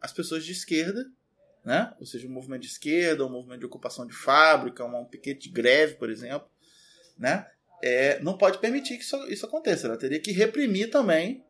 as 0.00 0.12
pessoas 0.12 0.44
de 0.44 0.52
esquerda, 0.52 1.04
né? 1.64 1.94
ou 1.98 2.06
seja, 2.06 2.28
um 2.28 2.30
movimento 2.30 2.62
de 2.62 2.68
esquerda, 2.68 3.26
um 3.26 3.30
movimento 3.30 3.60
de 3.60 3.66
ocupação 3.66 4.06
de 4.06 4.14
fábrica, 4.14 4.84
um 4.84 5.04
piquete 5.04 5.48
de 5.48 5.54
greve, 5.54 5.94
por 5.94 6.10
exemplo, 6.10 6.48
né? 7.18 7.50
É, 7.82 8.18
não 8.20 8.36
pode 8.36 8.58
permitir 8.58 8.96
que 8.96 9.02
isso, 9.02 9.16
isso 9.28 9.46
aconteça. 9.46 9.86
Ela 9.86 9.98
teria 9.98 10.20
que 10.20 10.32
reprimir 10.32 10.90
também 10.90 11.44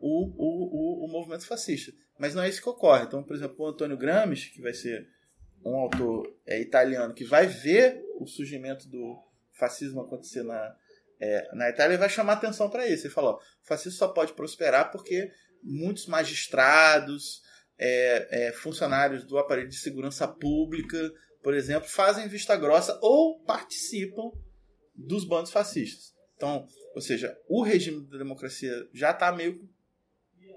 o, 0.00 0.24
o, 0.36 1.02
o, 1.02 1.04
o 1.04 1.08
movimento 1.08 1.46
fascista. 1.46 1.92
Mas 2.18 2.34
não 2.34 2.42
é 2.42 2.48
isso 2.48 2.62
que 2.62 2.68
ocorre. 2.68 3.04
Então, 3.04 3.22
por 3.22 3.34
exemplo, 3.34 3.56
o 3.58 3.68
Antônio 3.68 3.96
Gramsci, 3.96 4.50
que 4.50 4.60
vai 4.60 4.74
ser 4.74 5.08
um 5.64 5.76
autor 5.76 6.34
é, 6.46 6.60
italiano 6.60 7.14
que 7.14 7.24
vai 7.24 7.46
ver 7.46 8.02
o 8.18 8.26
surgimento 8.26 8.88
do 8.88 9.22
fascismo 9.52 10.00
acontecer 10.00 10.42
na, 10.42 10.74
é, 11.20 11.54
na 11.54 11.68
Itália, 11.68 11.92
ele 11.92 12.00
vai 12.00 12.08
chamar 12.08 12.34
atenção 12.34 12.68
para 12.68 12.86
isso. 12.86 13.06
Ele 13.06 13.14
fala: 13.14 13.32
ó, 13.32 13.36
o 13.36 13.66
fascismo 13.66 13.98
só 13.98 14.08
pode 14.08 14.32
prosperar 14.32 14.90
porque 14.90 15.30
muitos 15.62 16.06
magistrados, 16.06 17.42
é, 17.78 18.48
é, 18.48 18.52
funcionários 18.52 19.24
do 19.24 19.38
aparelho 19.38 19.68
de 19.68 19.76
segurança 19.76 20.26
pública, 20.28 21.10
por 21.42 21.54
exemplo, 21.54 21.88
fazem 21.88 22.28
vista 22.28 22.54
grossa 22.56 22.98
ou 23.02 23.40
participam 23.44 24.30
dos 25.06 25.24
bandos 25.24 25.50
fascistas. 25.50 26.14
Então, 26.36 26.66
ou 26.94 27.00
seja, 27.00 27.36
o 27.48 27.62
regime 27.62 28.06
da 28.06 28.18
democracia 28.18 28.72
já 28.94 29.10
está 29.10 29.30
meio 29.32 29.68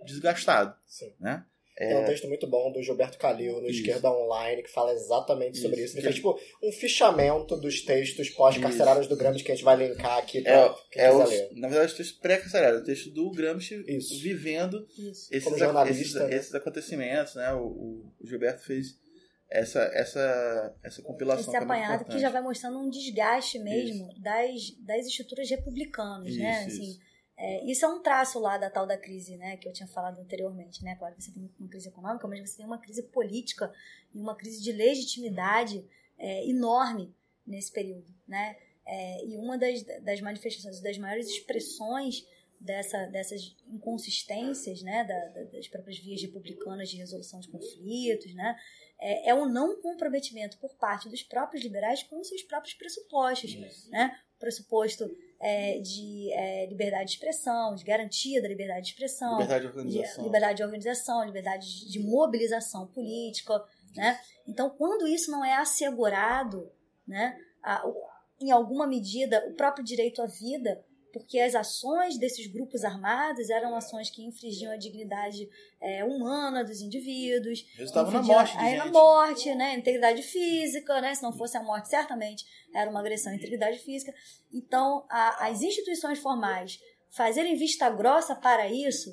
desgastado, 0.06 0.76
Sim. 0.88 1.14
né? 1.20 1.46
Tem 1.76 1.98
um 1.98 2.06
texto 2.06 2.28
muito 2.28 2.46
bom 2.46 2.72
do 2.72 2.84
Gilberto 2.84 3.18
Calil 3.18 3.60
no 3.60 3.68
Isso. 3.68 3.80
Esquerda 3.80 4.08
Online 4.12 4.62
que 4.62 4.70
fala 4.70 4.94
exatamente 4.94 5.58
sobre 5.58 5.78
Isso. 5.78 5.86
isso. 5.86 5.96
Ele 5.98 6.04
fez 6.04 6.16
tipo 6.16 6.40
um 6.62 6.72
fichamento 6.72 7.58
dos 7.58 7.82
textos 7.82 8.30
pós-carcerários 8.30 9.08
do 9.08 9.18
Gramsci 9.18 9.44
que 9.44 9.52
a 9.52 9.56
gente 9.56 9.64
vai 9.66 9.76
linkar 9.76 10.20
aqui 10.20 10.42
pra 10.42 10.52
É, 10.54 10.70
quem 10.92 11.02
é 11.02 11.10
quiser 11.10 11.12
o, 11.12 11.28
ler. 11.28 11.50
na 11.56 11.68
verdade, 11.68 11.94
o 11.94 11.98
texto 11.98 12.20
pré-carcerário, 12.20 12.78
o 12.80 12.84
texto 12.84 13.10
do 13.10 13.32
Gramsci 13.32 13.84
Isso. 13.88 14.22
vivendo 14.22 14.86
Isso. 14.96 15.28
esses, 15.32 15.52
esses, 15.52 16.14
né? 16.14 16.36
esses 16.36 16.54
acontecimentos, 16.54 17.34
né? 17.34 17.52
O- 17.54 18.06
o 18.22 18.28
Gilberto 18.28 18.64
fez 18.64 18.96
essa, 19.60 19.80
essa, 19.94 20.76
essa 20.84 21.02
compilação. 21.02 21.42
Esse 21.42 21.52
que 21.52 21.56
é 21.56 21.60
apanhado 21.60 22.06
que 22.06 22.20
já 22.20 22.30
vai 22.30 22.42
mostrando 22.42 22.80
um 22.80 22.90
desgaste 22.90 23.60
mesmo 23.60 24.14
das, 24.20 24.72
das 24.80 25.06
estruturas 25.08 25.50
republicanas, 25.50 26.36
né? 26.36 26.52
Isso, 26.60 26.68
Assim, 26.70 26.90
isso. 26.92 27.00
é, 27.38 27.64
isso 27.66 27.86
é 27.86 27.88
um 27.88 28.02
traço 28.02 28.40
lá 28.40 28.58
da 28.58 28.70
tal 28.70 28.88
da 28.88 28.98
crise, 28.98 29.38
né? 29.38 29.58
Que 29.58 29.68
eu 29.70 29.74
tinha 29.74 29.88
falado 29.88 30.20
anteriormente, 30.20 30.84
né? 30.84 30.96
Claro 30.96 31.16
que 31.16 31.24
você 31.24 31.32
tem 31.32 31.50
uma 31.60 31.70
crise 31.70 31.88
econômica, 31.90 32.28
mas 32.28 32.50
você 32.50 32.58
tem 32.58 32.66
uma 32.66 32.80
crise 32.80 33.04
política 33.04 33.72
e 34.14 34.20
uma 34.20 34.36
crise 34.36 34.62
de 34.62 34.72
legitimidade 34.72 35.86
é, 36.18 36.48
enorme 36.50 37.14
nesse 37.46 37.72
período, 37.72 38.14
né? 38.28 38.56
É, 38.86 39.26
e 39.26 39.38
uma 39.38 39.58
das, 39.58 39.82
das 40.02 40.20
manifestações, 40.20 40.82
das 40.82 40.98
maiores 40.98 41.28
expressões 41.30 42.26
dessa, 42.60 43.06
dessas 43.08 43.56
inconsistências, 43.68 44.82
né? 44.82 45.04
Da- 45.04 45.44
das 45.52 45.68
próprias 45.68 45.98
vias 46.00 46.22
republicanas 46.22 46.90
de 46.90 46.98
resolução 46.98 47.40
de 47.40 47.48
conflitos, 47.50 48.34
né? 48.34 48.56
É, 49.00 49.30
é 49.30 49.34
o 49.34 49.46
não 49.46 49.82
comprometimento 49.82 50.58
por 50.60 50.74
parte 50.76 51.10
dos 51.10 51.22
próprios 51.24 51.64
liberais 51.64 52.04
com 52.04 52.20
os 52.20 52.28
seus 52.28 52.42
próprios 52.44 52.74
pressupostos. 52.76 53.54
Né? 53.90 54.16
O 54.36 54.40
pressuposto 54.40 55.10
é, 55.42 55.80
de 55.80 56.32
é, 56.34 56.66
liberdade 56.68 57.06
de 57.06 57.12
expressão, 57.14 57.76
de 57.76 57.84
garantia 57.84 58.42
da 58.42 58.48
liberdade 58.48 58.86
de 58.86 58.92
expressão, 58.92 59.32
Liberdade 59.40 59.66
de 59.68 59.72
de- 59.72 59.78
organização. 59.80 60.24
liberdade 60.24 60.58
de 60.58 60.64
organização, 60.64 61.24
liberdade 61.26 61.80
de, 61.80 61.92
de 61.92 62.00
mobilização 62.00 62.88
política. 62.88 63.62
Né? 63.96 64.20
Então, 64.48 64.70
quando 64.70 65.08
isso 65.08 65.30
não 65.32 65.44
é 65.46 65.56
assegurado, 65.56 66.72
né, 67.08 67.38
a- 67.62 67.86
o- 67.88 68.08
em 68.42 68.52
alguma 68.52 68.88
medida, 68.88 69.46
o 69.48 69.54
próprio 69.54 69.84
direito 69.86 70.22
à 70.22 70.26
vida, 70.26 70.84
porque 71.14 71.40
as 71.40 71.54
ações 71.54 72.18
desses 72.18 72.48
grupos 72.48 72.84
armados 72.84 73.50
eram 73.50 73.76
ações 73.76 74.10
que 74.10 74.24
infringiam 74.26 74.72
a 74.74 74.78
dignidade 74.78 75.48
é, 75.80 76.04
humana 76.04 76.64
dos 76.64 76.82
indivíduos, 76.82 77.64
Resultava 77.78 78.12
na 78.12 78.22
morte 78.24 78.58
aí 78.58 78.76
na 78.78 78.86
morte, 78.88 79.54
né? 79.56 79.76
Integridade 79.76 80.24
física, 80.24 81.00
né? 81.00 81.14
Se 81.14 81.22
não 81.22 81.32
fosse 81.32 81.56
a 81.56 81.64
morte, 81.64 81.88
certamente 81.90 82.44
era 82.74 82.90
uma 82.90 83.00
agressão 83.00 83.32
à 83.32 83.36
integridade 83.36 83.78
física. 83.80 84.14
Então, 84.52 85.06
a- 85.10 85.48
as 85.48 85.62
instituições 85.62 86.20
formais 86.20 86.80
fazerem 87.12 87.56
vista 87.56 87.90
grossa 87.92 88.34
para 88.36 88.68
isso 88.68 89.10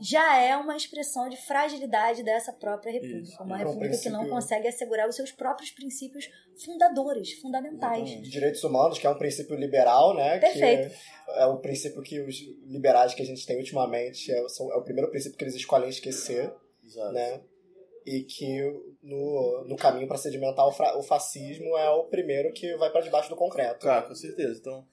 já 0.00 0.36
é 0.38 0.56
uma 0.56 0.76
expressão 0.76 1.28
de 1.28 1.36
fragilidade 1.36 2.22
dessa 2.22 2.52
própria 2.52 2.92
república. 2.92 3.20
Isso. 3.22 3.42
Uma 3.42 3.56
É 3.60 3.64
um 3.64 3.68
república 3.68 3.96
que 3.98 4.08
não 4.08 4.20
princípio- 4.20 4.34
consegue 4.40 4.68
assegurar 4.68 5.08
os 5.08 5.14
seus 5.16 5.30
próprios 5.32 5.70
princípios 5.70 6.28
fundadores, 6.64 7.32
fundamentais. 7.40 8.08
de 8.10 8.30
direitos 8.30 8.62
humanos, 8.64 8.98
que 8.98 9.06
é 9.06 9.10
um 9.10 9.18
princípio 9.18 9.54
liberal, 9.56 10.14
né? 10.14 10.38
Perfeito. 10.38 10.88
Que 10.90 11.30
é, 11.32 11.42
é 11.42 11.46
o 11.46 11.58
princípio 11.58 12.02
que 12.02 12.20
os 12.20 12.36
liberais 12.66 13.14
que 13.14 13.22
a 13.22 13.26
gente 13.26 13.46
tem 13.46 13.56
ultimamente 13.58 14.32
é, 14.32 14.42
o- 14.42 14.48
são- 14.48 14.72
é 14.72 14.76
o 14.76 14.82
primeiro 14.82 15.10
princípio 15.10 15.36
que 15.38 15.44
eles 15.44 15.54
escolhem 15.54 15.88
esquecer, 15.88 16.52
Exato. 16.84 17.12
né? 17.12 17.40
E 18.04 18.24
que 18.24 18.60
no, 19.02 19.64
no 19.68 19.76
caminho 19.76 20.08
para 20.08 20.18
sedimentar 20.18 20.66
o, 20.66 20.72
fra- 20.72 20.96
o 20.98 21.02
fascismo 21.04 21.76
é 21.78 21.88
o 21.90 22.04
primeiro 22.04 22.52
que 22.52 22.74
vai 22.76 22.90
para 22.90 23.00
debaixo 23.02 23.28
do 23.28 23.36
concreto. 23.36 23.78
Claro, 23.80 24.08
com 24.08 24.14
certeza. 24.14 24.58
Então, 24.58 24.84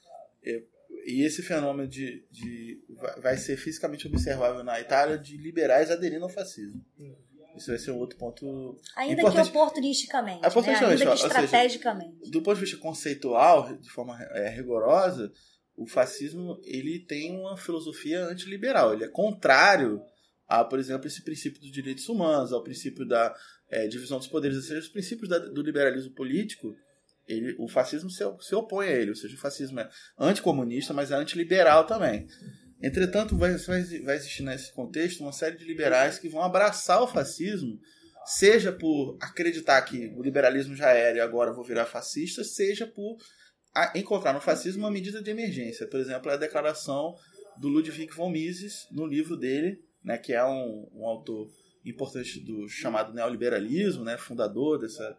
é, 0.46 0.62
e 1.06 1.24
esse 1.24 1.42
fenômeno 1.42 1.88
de, 1.88 2.26
de 2.32 2.82
vai- 3.22 3.38
ser 3.38 3.58
fisicamente 3.58 4.08
observável 4.08 4.64
na 4.64 4.80
Itália 4.80 5.18
de 5.18 5.38
liberais 5.38 5.90
aderindo 5.92 6.24
ao 6.24 6.30
fascismo. 6.30 6.84
Isso 7.58 7.68
vai 7.72 7.80
ser 7.80 7.92
um 7.92 7.98
outro 7.98 8.18
ponto 8.18 8.78
Ainda 8.96 9.22
Importante- 9.22 9.52
que 9.52 9.58
oportunisticamente, 9.58 10.42
né? 10.42 10.48
Oportunisticamente, 10.48 11.02
ainda 11.02 11.14
ó, 11.14 11.16
que 11.18 11.24
ou 11.24 11.30
seja, 11.30 11.44
estrategicamente. 11.46 12.30
do 12.32 12.42
ponto 12.42 12.56
de 12.56 12.62
vista 12.62 12.78
conceitual, 12.78 13.76
de 13.78 13.90
forma 13.90 14.18
é, 14.34 14.50
rigorosa, 14.50 15.32
o 15.76 15.88
fascismo 15.88 16.60
ele 16.64 17.00
tem 17.00 17.32
uma 17.38 17.58
filosofia 17.58 18.26
antiliberal. 18.26 18.94
Ele 18.94 19.06
é 19.06 19.08
contrário 19.10 20.02
a, 20.48 20.64
por 20.64 20.80
exemplo, 20.80 21.08
esse 21.08 21.24
princípio 21.24 21.60
dos 21.62 21.72
direitos 21.72 22.08
humanos, 22.10 22.52
ao 22.54 22.64
princípio 22.64 23.06
da 23.06 23.36
é, 23.70 23.88
divisão 23.88 24.18
dos 24.20 24.28
poderes, 24.28 24.58
ou 24.58 24.64
seja, 24.64 24.80
os 24.80 24.90
princípios 24.90 25.30
da- 25.30 25.40
do 25.40 25.62
liberalismo 25.62 26.12
político, 26.14 26.76
ele, 27.30 27.56
o 27.60 27.68
fascismo 27.68 28.10
se, 28.10 28.24
se 28.42 28.56
opõe 28.56 28.88
a 28.88 28.92
ele, 28.92 29.12
ou 29.12 29.16
seja, 29.16 29.36
o 29.36 29.40
fascismo 29.40 29.80
é 29.80 29.90
anticomunista, 30.18 30.94
mas 30.94 31.12
é 31.12 31.16
antiliberal 31.16 31.86
também. 31.86 32.28
Entretanto, 32.82 33.38
vai, 33.38 33.56
vai, 33.58 33.84
vai 34.04 34.16
existir 34.16 34.44
nesse 34.44 34.74
contexto 34.74 35.22
uma 35.22 35.32
série 35.32 35.58
de 35.58 35.66
liberais 35.66 36.18
que 36.18 36.30
vão 36.30 36.42
abraçar 36.42 37.02
o 37.02 37.08
fascismo, 37.08 37.80
seja 38.26 38.72
por 38.72 39.18
acreditar 39.22 39.82
que 39.84 40.14
o 40.16 40.24
liberalismo 40.24 40.76
já 40.76 40.90
era 40.90 41.18
e 41.18 41.22
agora 41.22 41.54
vou 41.54 41.64
virar 41.64 41.86
fascista, 41.86 42.44
seja 42.44 42.88
por 42.88 43.18
encontrar 43.96 44.34
no 44.34 44.42
fascismo 44.42 44.84
uma 44.84 44.92
medida 44.92 45.22
de 45.22 45.30
emergência. 45.30 45.88
Por 45.88 46.00
exemplo, 46.00 46.32
a 46.32 46.38
declaração 46.38 47.16
do 47.60 47.68
Ludwig 47.68 48.08
von 48.14 48.30
Mises 48.30 48.88
no 48.92 49.06
livro 49.06 49.38
dele, 49.38 49.84
né, 50.04 50.18
que 50.18 50.34
é 50.34 50.44
um, 50.44 50.90
um 50.94 51.06
autor 51.06 51.50
importante 51.86 52.40
do 52.40 52.68
chamado 52.68 53.14
neoliberalismo, 53.14 54.04
né, 54.04 54.18
fundador 54.18 54.80
dessa, 54.80 55.18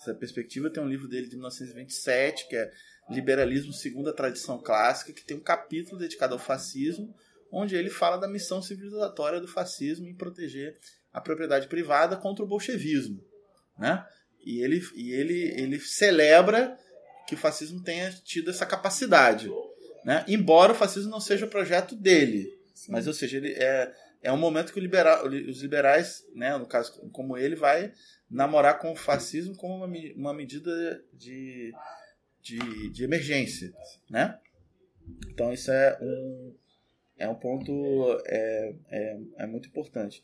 dessa 0.00 0.14
perspectiva. 0.14 0.70
Tem 0.70 0.82
um 0.82 0.88
livro 0.88 1.06
dele 1.06 1.28
de 1.28 1.36
1927, 1.36 2.48
que 2.48 2.56
é 2.56 2.72
Liberalismo 3.08 3.72
segundo 3.72 4.08
a 4.08 4.12
Tradição 4.12 4.58
Clássica, 4.58 5.12
que 5.12 5.24
tem 5.24 5.36
um 5.36 5.42
capítulo 5.42 5.98
dedicado 5.98 6.34
ao 6.34 6.38
fascismo, 6.38 7.14
onde 7.52 7.76
ele 7.76 7.90
fala 7.90 8.16
da 8.16 8.28
missão 8.28 8.62
civilizatória 8.62 9.40
do 9.40 9.48
fascismo 9.48 10.08
em 10.08 10.14
proteger 10.14 10.78
a 11.12 11.20
propriedade 11.20 11.66
privada 11.66 12.16
contra 12.16 12.44
o 12.44 12.48
bolchevismo. 12.48 13.22
Né? 13.76 14.04
E, 14.44 14.62
ele, 14.62 14.80
e 14.94 15.12
ele, 15.12 15.42
ele 15.60 15.80
celebra 15.80 16.78
que 17.26 17.34
o 17.34 17.38
fascismo 17.38 17.82
tenha 17.82 18.10
tido 18.24 18.50
essa 18.50 18.64
capacidade. 18.64 19.50
Né? 20.04 20.24
Embora 20.28 20.72
o 20.72 20.76
fascismo 20.76 21.10
não 21.10 21.20
seja 21.20 21.46
o 21.46 21.50
projeto 21.50 21.96
dele. 21.96 22.56
Sim. 22.72 22.92
Mas, 22.92 23.06
ou 23.06 23.12
seja, 23.12 23.36
ele 23.36 23.52
é, 23.52 23.92
é 24.22 24.30
um 24.32 24.36
momento 24.36 24.72
que 24.72 24.78
o 24.78 24.82
libera- 24.82 25.24
os 25.26 25.62
liberais, 25.62 26.26
né, 26.34 26.56
no 26.58 26.66
caso 26.66 27.00
como 27.10 27.36
ele, 27.36 27.56
vai 27.56 27.92
namorar 28.30 28.78
com 28.78 28.92
o 28.92 28.96
fascismo 28.96 29.56
como 29.56 29.74
uma, 29.76 29.86
uma 30.16 30.34
medida 30.34 31.02
de, 31.12 31.72
de, 32.42 32.90
de 32.90 33.04
emergência. 33.04 33.72
Né? 34.08 34.38
Então, 35.28 35.52
isso 35.52 35.70
é 35.72 35.98
um, 36.00 36.54
é 37.16 37.28
um 37.28 37.34
ponto 37.34 37.72
é, 38.26 38.74
é, 38.88 39.20
é 39.38 39.46
muito 39.46 39.68
importante. 39.68 40.22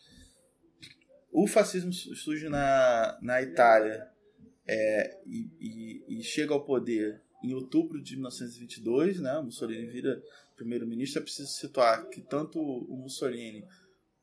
O 1.32 1.46
fascismo 1.46 1.92
su- 1.92 2.14
surge 2.14 2.48
na, 2.48 3.18
na 3.20 3.42
Itália 3.42 4.08
é, 4.66 5.18
e, 5.26 5.50
e- 5.60 6.18
e 6.18 6.22
chega 6.22 6.54
ao 6.54 6.64
poder 6.64 7.20
em 7.42 7.52
outubro 7.54 8.00
de 8.02 8.14
1922, 8.16 9.20
né? 9.20 9.38
Mussolini 9.40 9.86
vira 9.86 10.20
primeiro-ministro. 10.56 11.20
É 11.20 11.22
preciso 11.22 11.48
situar 11.48 12.08
que 12.08 12.20
tanto 12.22 12.58
o 12.60 12.96
Mussolini 12.96 13.64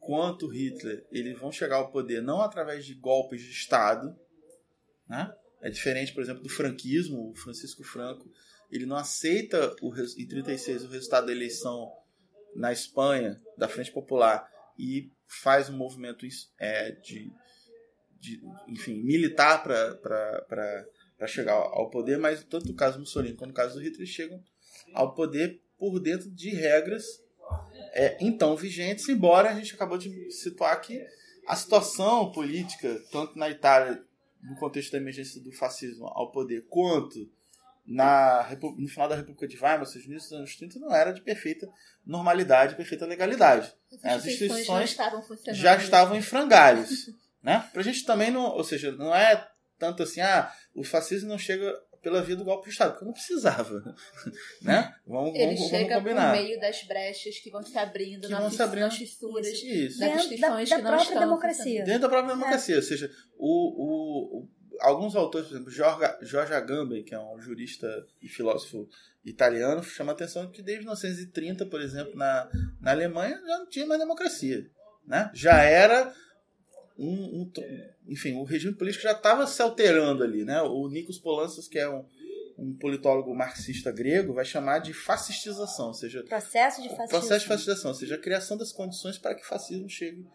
quanto 0.05 0.47
Hitler 0.47 1.05
eles 1.11 1.39
vão 1.39 1.51
chegar 1.51 1.77
ao 1.77 1.91
poder 1.91 2.21
não 2.21 2.41
através 2.41 2.85
de 2.85 2.93
golpes 2.93 3.41
de 3.41 3.51
Estado, 3.51 4.15
né? 5.07 5.33
É 5.61 5.69
diferente, 5.69 6.13
por 6.13 6.21
exemplo, 6.21 6.43
do 6.43 6.49
franquismo. 6.49 7.31
O 7.31 7.35
Francisco 7.35 7.83
Franco 7.83 8.29
ele 8.69 8.85
não 8.85 8.97
aceita 8.97 9.73
o, 9.81 9.93
em 10.17 10.27
36 10.27 10.83
o 10.83 10.89
resultado 10.89 11.27
da 11.27 11.31
eleição 11.31 11.89
na 12.53 12.71
Espanha 12.71 13.41
da 13.57 13.67
Frente 13.67 13.91
Popular 13.91 14.49
e 14.77 15.11
faz 15.25 15.69
um 15.69 15.77
movimento 15.77 16.25
é, 16.59 16.91
de, 16.91 17.31
de, 18.19 18.41
enfim, 18.67 19.01
militar 19.01 19.63
para 19.63 21.27
chegar 21.27 21.53
ao 21.53 21.89
poder, 21.89 22.17
mas 22.17 22.43
tanto 22.43 22.71
o 22.71 22.75
caso 22.75 22.97
do 22.97 23.01
Mussolini 23.01 23.35
quanto 23.35 23.51
o 23.51 23.55
caso 23.55 23.75
do 23.75 23.81
Hitler 23.81 24.05
chegam 24.05 24.43
ao 24.93 25.13
poder 25.13 25.61
por 25.77 25.99
dentro 25.99 26.29
de 26.29 26.49
regras 26.49 27.22
é, 27.93 28.17
então 28.19 28.55
vigentes, 28.55 29.07
embora 29.07 29.49
a 29.49 29.55
gente 29.55 29.73
acabou 29.73 29.97
de 29.97 30.31
situar 30.31 30.79
que 30.81 31.05
a 31.47 31.55
situação 31.55 32.31
política, 32.31 33.01
tanto 33.11 33.37
na 33.37 33.49
Itália, 33.49 34.03
no 34.41 34.55
contexto 34.55 34.91
da 34.91 34.97
emergência 34.97 35.41
do 35.41 35.51
fascismo 35.51 36.07
ao 36.07 36.31
poder, 36.31 36.65
quanto 36.69 37.29
na, 37.85 38.47
no 38.77 38.87
final 38.87 39.07
da 39.07 39.15
República 39.15 39.47
de 39.47 39.55
Weimar, 39.57 39.81
ou 39.81 39.85
seja, 39.85 40.05
no 40.05 40.13
início 40.13 40.29
dos 40.29 40.39
anos 40.39 40.55
30, 40.55 40.79
não 40.79 40.93
era 40.93 41.11
de 41.11 41.21
perfeita 41.21 41.69
normalidade, 42.05 42.75
perfeita 42.75 43.05
legalidade. 43.05 43.73
As 44.03 44.17
As 44.17 44.25
instituições 44.25 44.89
estavam 44.89 45.21
já 45.51 45.75
estavam 45.75 46.17
em 46.17 46.21
frangalhos. 46.21 47.09
né? 47.43 47.69
Pra 47.73 47.83
gente 47.83 48.05
também 48.05 48.31
não. 48.31 48.43
Ou 48.43 48.63
seja, 48.63 48.91
não 48.93 49.13
é 49.13 49.47
tanto 49.77 50.01
assim, 50.01 50.21
ah, 50.21 50.51
o 50.73 50.83
fascismo 50.83 51.27
não 51.27 51.37
chega 51.37 51.77
pela 52.03 52.21
via 52.21 52.35
do 52.35 52.43
golpe 52.43 52.65
de 52.65 52.71
Estado, 52.73 52.91
porque 52.91 53.05
não 53.05 53.13
precisava. 53.13 53.95
né? 54.61 54.93
Vamos, 55.07 55.33
Ele 55.33 55.45
vamos, 55.45 55.59
vamos 55.59 55.69
chega 55.69 55.95
por 55.95 56.03
combinar. 56.03 56.31
meio 56.33 56.59
das 56.59 56.83
brechas 56.83 57.39
que 57.39 57.49
vão 57.49 57.63
se 57.63 57.77
abrindo 57.77 58.27
Que 58.27 58.33
na 58.33 58.41
vão 58.41 58.51
se 58.51 58.61
abrindo. 58.61 58.83
nas 58.83 58.97
fissuras 58.97 59.47
Isso. 59.47 59.99
das 59.99 60.09
Dentro 60.09 60.15
da, 60.17 60.23
instituições 60.25 60.69
da 60.69 60.75
que 60.75 60.81
não 60.81 60.89
própria 60.91 61.07
estão 61.07 61.19
democracia. 61.21 61.83
Dentro 61.85 62.01
da 62.01 62.09
própria 62.09 62.33
democracia. 62.35 62.75
Ou 62.75 62.81
seja, 62.81 63.09
o, 63.37 63.47
o, 63.47 64.39
o- 64.41 64.49
alguns 64.81 65.15
autores, 65.15 65.47
por 65.47 65.55
exemplo, 65.55 65.71
Jorge, 65.71 66.13
Jorge 66.21 66.53
Agamben, 66.53 67.03
que 67.03 67.15
é 67.15 67.19
um 67.19 67.39
jurista 67.39 67.87
e 68.21 68.27
filósofo 68.27 68.87
italiano, 69.23 69.81
chama 69.81 70.11
a 70.11 70.15
atenção 70.15 70.51
que 70.51 70.61
desde 70.61 70.83
1930, 70.83 71.65
por 71.67 71.81
exemplo, 71.81 72.15
na, 72.15 72.49
na 72.81 72.91
Alemanha, 72.91 73.39
já 73.47 73.57
não 73.59 73.69
tinha 73.69 73.85
mais 73.85 73.99
democracia. 74.01 74.65
Né? 75.07 75.29
Já 75.33 75.61
era 75.63 76.13
um, 76.97 77.41
um 77.41 77.49
to- 77.49 77.63
enfim, 78.07 78.33
o 78.33 78.43
regime 78.43 78.73
político 78.75 79.03
já 79.03 79.11
estava 79.13 79.45
se 79.47 79.61
alterando 79.61 80.23
ali, 80.23 80.43
né? 80.45 80.61
O 80.61 80.87
Nikos 80.89 81.17
Polantzas, 81.19 81.67
que 81.67 81.79
é 81.79 81.89
um, 81.89 82.05
um 82.57 82.73
politólogo 82.77 83.33
marxista 83.35 83.91
grego, 83.91 84.33
vai 84.33 84.45
chamar 84.45 84.79
de 84.79 84.93
fascistização, 84.93 85.87
ou 85.87 85.93
seja, 85.93 86.23
Processo 86.23 86.81
de 86.81 86.89
fascismo. 86.89 87.09
processo 87.09 87.39
de 87.41 87.47
fascistização, 87.47 87.91
ou 87.91 87.95
seja, 87.97 88.15
a 88.15 88.19
criação 88.19 88.57
das 88.57 88.71
condições 88.71 89.17
para 89.17 89.33
que 89.35 89.41
o 89.43 89.47
fascismo 89.47 89.89
chegue, 89.89 90.25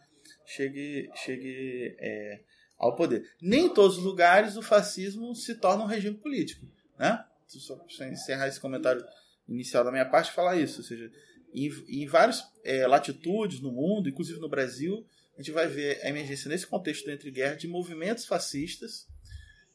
chegue, 0.46 1.10
chegue 1.14 1.96
é, 1.98 2.40
ao 2.78 2.94
poder. 2.96 3.22
Nem 3.40 3.66
em 3.66 3.74
todos 3.74 3.98
os 3.98 4.04
lugares 4.04 4.56
o 4.56 4.62
fascismo 4.62 5.34
se 5.34 5.54
torna 5.56 5.84
um 5.84 5.86
regime 5.86 6.16
político, 6.16 6.66
né? 6.98 7.24
Só 7.46 7.76
para 7.76 8.08
encerrar 8.08 8.48
esse 8.48 8.60
comentário 8.60 9.02
inicial 9.48 9.82
da 9.84 9.90
minha 9.90 10.04
parte, 10.04 10.32
falar 10.32 10.56
isso, 10.56 10.80
ou 10.80 10.84
seja, 10.86 11.10
em, 11.54 11.70
em 11.88 12.06
várias 12.06 12.42
é, 12.62 12.86
latitudes 12.86 13.60
no 13.60 13.72
mundo, 13.72 14.08
inclusive 14.08 14.38
no 14.38 14.48
Brasil, 14.50 15.06
a 15.38 15.40
gente 15.42 15.52
vai 15.52 15.68
ver 15.68 16.00
a 16.02 16.08
emergência 16.08 16.48
nesse 16.48 16.66
contexto 16.66 17.08
entre 17.08 17.30
guerra 17.30 17.54
de 17.54 17.68
movimentos 17.68 18.26
fascistas 18.26 19.06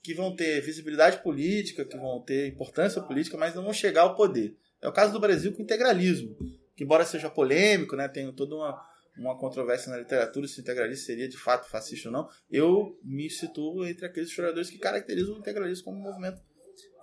que 0.02 0.14
vão 0.14 0.36
ter 0.36 0.60
visibilidade 0.60 1.24
política, 1.24 1.86
que 1.86 1.96
vão 1.96 2.20
ter 2.22 2.48
importância 2.50 3.02
política, 3.02 3.38
mas 3.38 3.56
não 3.56 3.64
vão 3.64 3.72
chegar 3.72 4.02
ao 4.02 4.16
poder. 4.16 4.58
É 4.82 4.90
o 4.90 4.92
caso 4.92 5.14
do 5.14 5.20
Brasil 5.22 5.54
com 5.54 5.60
o 5.60 5.64
integralismo, 5.64 6.36
que 6.76 6.84
embora 6.84 7.06
seja 7.06 7.30
polêmico, 7.30 7.96
né, 7.96 8.10
tem 8.10 8.30
toda 8.34 8.56
uma, 8.56 8.86
uma 9.18 9.38
controvérsia 9.38 9.90
na 9.90 9.98
literatura 9.98 10.46
se 10.46 10.60
o 10.60 10.62
integralismo 10.62 11.06
seria 11.06 11.30
de 11.30 11.38
fato 11.38 11.70
fascista 11.70 12.10
ou 12.10 12.14
não, 12.14 12.30
eu 12.52 13.00
me 13.02 13.30
situo 13.30 13.86
entre 13.86 14.06
aqueles 14.06 14.28
historiadores 14.28 14.70
que 14.70 14.78
caracterizam 14.78 15.36
o 15.36 15.40
integralismo 15.40 15.86
como 15.86 15.98
um 15.98 16.02
movimento 16.04 16.42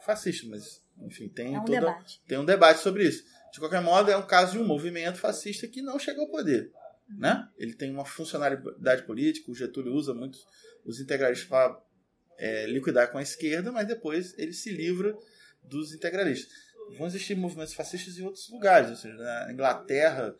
fascista, 0.04 0.46
mas 0.46 0.84
enfim, 1.00 1.30
tem, 1.30 1.54
É 1.54 1.58
um 1.58 1.64
toda, 1.64 1.80
debate. 1.80 2.20
tem 2.28 2.36
um 2.36 2.44
debate 2.44 2.80
sobre 2.80 3.04
isso. 3.08 3.24
De 3.50 3.58
qualquer 3.58 3.80
modo, 3.80 4.10
é 4.10 4.16
um 4.18 4.26
caso 4.26 4.52
de 4.52 4.58
um 4.58 4.66
movimento 4.66 5.16
fascista 5.16 5.66
que 5.66 5.80
não 5.80 5.98
chega 5.98 6.20
ao 6.20 6.28
poder. 6.28 6.70
Né? 7.18 7.48
Ele 7.58 7.74
tem 7.74 7.90
uma 7.90 8.04
funcionalidade 8.04 9.02
política, 9.02 9.50
o 9.50 9.54
Getúlio 9.54 9.92
usa 9.92 10.14
muito 10.14 10.38
os 10.84 11.00
integralistas 11.00 11.48
para 11.48 11.80
é, 12.38 12.66
liquidar 12.66 13.10
com 13.10 13.18
a 13.18 13.22
esquerda, 13.22 13.70
mas 13.72 13.86
depois 13.86 14.34
ele 14.38 14.52
se 14.52 14.70
livra 14.70 15.16
dos 15.62 15.92
integralistas. 15.92 16.52
Vão 16.96 17.06
existir 17.06 17.36
movimentos 17.36 17.74
fascistas 17.74 18.16
em 18.18 18.22
outros 18.22 18.48
lugares, 18.50 18.90
ou 18.90 18.96
seja, 18.96 19.14
na 19.16 19.52
Inglaterra 19.52 20.34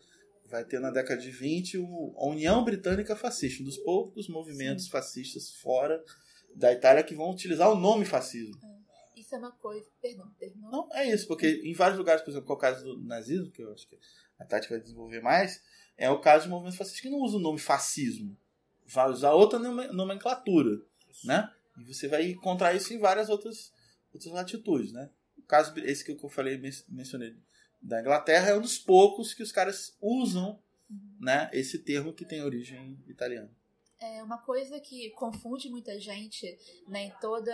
vai 0.45 0.65
ter 0.65 0.79
na 0.79 0.91
década 0.91 1.21
de 1.21 1.31
20 1.31 1.77
o- 1.77 2.13
a 2.17 2.25
União 2.27 2.63
Britânica 2.63 3.15
Fascista, 3.15 3.61
um 3.61 3.65
dos 3.65 3.77
poucos 3.77 4.27
movimentos 4.27 4.87
fascistas 4.87 5.51
fora 5.51 6.03
da 6.55 6.73
Itália 6.73 7.03
que 7.03 7.15
vão 7.15 7.29
utilizar 7.31 7.71
o 7.71 7.75
nome 7.75 8.03
fascismo. 8.03 8.59
Isso 9.15 9.33
é 9.35 9.37
uma 9.37 9.51
coisa. 9.53 9.87
Perdão, 10.01 10.29
terminou? 10.39 10.71
Não, 10.71 10.89
é 10.93 11.07
isso, 11.09 11.25
porque 11.27 11.61
em 11.63 11.73
vários 11.73 11.97
lugares, 11.97 12.21
por 12.21 12.31
exemplo, 12.31 12.47
que 12.47 12.51
é 12.51 12.55
o 12.55 12.59
caso 12.59 12.83
do 12.83 13.01
nazismo, 13.03 13.49
que 13.51 13.61
eu 13.61 13.71
acho 13.71 13.87
que 13.87 13.97
a 14.39 14.43
Tati 14.45 14.69
vai 14.69 14.79
desenvolver 14.81 15.21
mais, 15.21 15.61
é 15.97 16.09
o 16.09 16.19
caso 16.19 16.45
de 16.45 16.49
movimentos 16.49 16.77
fascistas 16.77 17.01
que 17.01 17.09
não 17.09 17.19
usa 17.19 17.37
o 17.37 17.41
nome 17.41 17.59
fascismo. 17.59 18.37
Vai 18.85 19.09
usar 19.09 19.33
outra 19.33 19.57
nome- 19.59 19.87
nomenclatura, 19.87 20.81
né? 21.23 21.51
E 21.79 21.83
você 21.93 22.07
vai 22.07 22.29
encontrar 22.29 22.73
isso 22.75 22.93
em 22.93 22.99
várias 22.99 23.29
outras, 23.29 23.71
outras 24.13 24.33
latitudes, 24.33 24.91
né? 24.91 25.09
O 25.37 25.41
caso, 25.43 25.77
esse 25.79 26.03
que 26.03 26.11
eu 26.11 26.29
falei, 26.29 26.57
men- 26.57 26.71
mencionei, 26.89 27.35
da 27.81 27.99
Inglaterra, 27.99 28.49
é 28.49 28.57
um 28.57 28.61
dos 28.61 28.77
poucos 28.77 29.33
que 29.33 29.41
os 29.43 29.51
caras 29.51 29.95
usam, 30.01 30.59
né? 31.19 31.49
Esse 31.53 31.79
termo 31.79 32.13
que 32.13 32.25
tem 32.25 32.43
origem 32.43 32.97
italiana. 33.07 33.49
É 33.99 34.23
uma 34.23 34.39
coisa 34.39 34.79
que 34.79 35.11
confunde 35.11 35.69
muita 35.69 35.99
gente 35.99 36.57
né, 36.87 37.05
em 37.05 37.13
toda, 37.21 37.53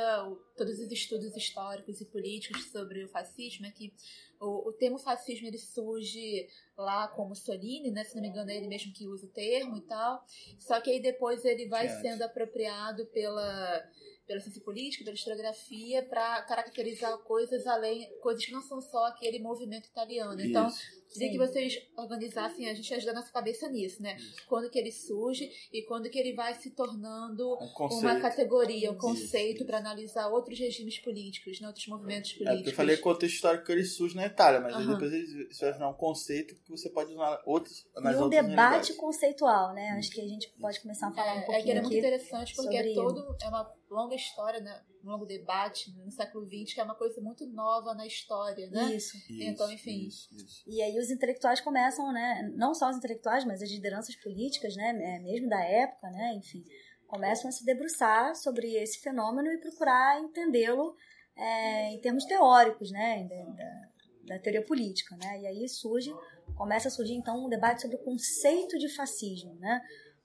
todos 0.55 0.79
os 0.79 0.89
estudos 0.89 1.35
históricos 1.35 1.99
e 1.99 2.05
políticos 2.05 2.71
sobre 2.71 3.03
o 3.03 3.09
fascismo 3.09 3.65
é 3.65 3.71
que 3.71 3.93
o, 4.39 4.69
o 4.69 4.73
termo 4.73 4.97
fascismo 4.97 5.47
ele 5.47 5.57
surge 5.57 6.47
lá 6.77 7.07
com 7.07 7.27
Mussolini, 7.27 7.91
né, 7.91 8.03
se 8.03 8.15
não 8.15 8.21
me 8.21 8.29
engano 8.29 8.51
é 8.51 8.55
ele 8.55 8.67
mesmo 8.67 8.93
que 8.93 9.07
usa 9.07 9.25
o 9.25 9.29
termo 9.29 9.77
e 9.77 9.81
tal, 9.81 10.23
só 10.59 10.79
que 10.79 10.91
aí 10.91 10.99
depois 11.01 11.43
ele 11.43 11.67
vai 11.67 11.89
sendo 11.89 12.21
apropriado 12.21 13.05
pela, 13.07 13.83
pela 14.27 14.39
ciência 14.39 14.61
política, 14.61 15.03
pela 15.03 15.15
historiografia, 15.15 16.03
para 16.03 16.41
caracterizar 16.43 17.17
coisas 17.19 17.65
além, 17.65 18.11
coisas 18.19 18.45
que 18.45 18.51
não 18.51 18.61
são 18.61 18.79
só 18.81 19.05
aquele 19.07 19.39
movimento 19.39 19.87
italiano. 19.87 20.39
Então, 20.39 20.69
Isso. 21.07 21.13
queria 21.19 21.31
que 21.31 21.37
vocês 21.37 21.73
organizassem, 21.97 22.69
a 22.69 22.73
gente 22.73 22.93
ajudar 22.93 23.11
a 23.11 23.15
nossa 23.15 23.31
cabeça 23.31 23.67
nisso, 23.69 24.01
né? 24.01 24.17
Quando 24.47 24.69
que 24.69 24.77
ele 24.77 24.91
surge 24.91 25.49
e 25.71 25.81
quando 25.83 26.09
que 26.09 26.19
ele 26.19 26.33
vai 26.33 26.53
se 26.55 26.71
tornando 26.71 27.57
Um 27.89 27.99
uma 27.99 28.19
categoria, 28.19 28.89
um 28.91 28.93
Isso, 28.93 29.01
conceito 29.01 29.57
isso. 29.57 29.65
para 29.65 29.77
analisar 29.77 30.27
outros 30.27 30.57
regimes 30.59 30.99
políticos, 30.99 31.59
né? 31.61 31.67
outros 31.67 31.87
movimentos 31.87 32.31
É, 32.31 32.33
políticos. 32.35 32.57
porque 32.59 32.69
eu 32.71 32.75
falei 32.75 32.97
contexto 32.97 33.35
histórico 33.35 33.65
que 33.65 33.71
ele 33.71 33.85
surge 33.85 34.15
na 34.15 34.25
Itália, 34.25 34.59
mas 34.59 34.73
aí 34.75 34.83
Aham. 34.83 34.93
depois 34.93 35.13
ele- 35.13 35.47
isso 35.49 35.61
vai 35.61 35.73
virar 35.73 35.89
um 35.89 35.93
conceito 35.93 36.55
que 36.63 36.69
você 36.69 36.89
pode 36.89 37.13
usar 37.13 37.41
outros, 37.45 37.85
E 37.95 37.99
um 37.99 38.29
debate 38.29 38.33
realidades. 38.47 38.95
conceitual, 38.97 39.73
né? 39.73 39.89
Acho 39.91 40.11
que 40.11 40.21
a 40.21 40.27
gente 40.27 40.49
pode 40.59 40.79
começar 40.81 41.07
a 41.07 41.11
falar 41.11 41.33
um 41.33 41.37
É, 41.37 41.37
é 41.37 41.41
que 41.41 41.45
pouquinho 41.45 41.71
ele 41.71 41.79
é 41.79 41.81
muito 41.81 41.97
interessante 41.97 42.55
porque 42.55 42.75
é 42.75 42.93
todo 42.93 43.35
é 43.41 43.47
uma 43.47 43.73
longa 43.89 44.15
história, 44.15 44.59
né? 44.59 44.81
Um 45.07 45.11
longo 45.11 45.25
debate 45.25 45.91
no 45.97 46.11
século 46.11 46.45
XX, 46.45 46.73
que 46.73 46.79
é 46.81 46.83
uma 46.83 46.95
coisa 46.95 47.21
muito 47.21 47.45
nova 47.47 47.93
na 47.93 48.05
história, 48.05 48.69
né? 48.69 48.95
Isso. 48.95 49.15
Isso, 49.17 49.33
Então, 49.41 49.71
enfim. 49.71 50.07
Isso, 50.07 50.27
isso. 50.35 50.63
E 50.67 50.81
aí 50.81 50.97
os 50.99 51.09
intelectuais 51.09 51.61
começam, 51.61 52.11
né? 52.11 52.51
Não 52.55 52.73
só 52.73 52.89
os 52.89 52.97
intelectuais, 52.97 53.45
mas 53.45 53.61
as 53.61 53.69
lideranças 53.69 54.15
políticas, 54.17 54.75
né? 54.75 54.89
é, 54.89 55.19
Mesmo 55.19 55.47
da 55.49 55.63
época, 55.63 56.09
né? 56.11 56.33
Enfim, 56.35 56.63
começam 57.07 57.47
a 57.47 57.51
se 57.51 57.63
debruçar 57.63 58.35
sobre 58.35 58.75
esse 58.75 58.99
fenômeno 58.99 59.47
e 59.49 59.57
procurar 59.59 60.19
entendê-lo 60.21 60.95
é, 61.35 61.93
em 61.93 62.01
termos 62.01 62.25
teóricos, 62.25 62.91
né? 62.91 63.23
Da, 63.29 63.43
da- 63.53 63.87
da 64.27 64.39
teoria 64.39 64.61
política, 64.61 65.15
né? 65.15 65.39
E 65.39 65.47
aí 65.47 65.69
surge, 65.69 66.13
começa 66.57 66.89
a 66.89 66.91
surgir 66.91 67.13
então 67.13 67.45
um 67.45 67.47
debate 67.47 67.81
sobre 67.83 67.95
o 67.95 68.03
conceito 68.03 68.77
de 68.77 68.89
fascismo, 68.93 69.55
né? 69.55 69.81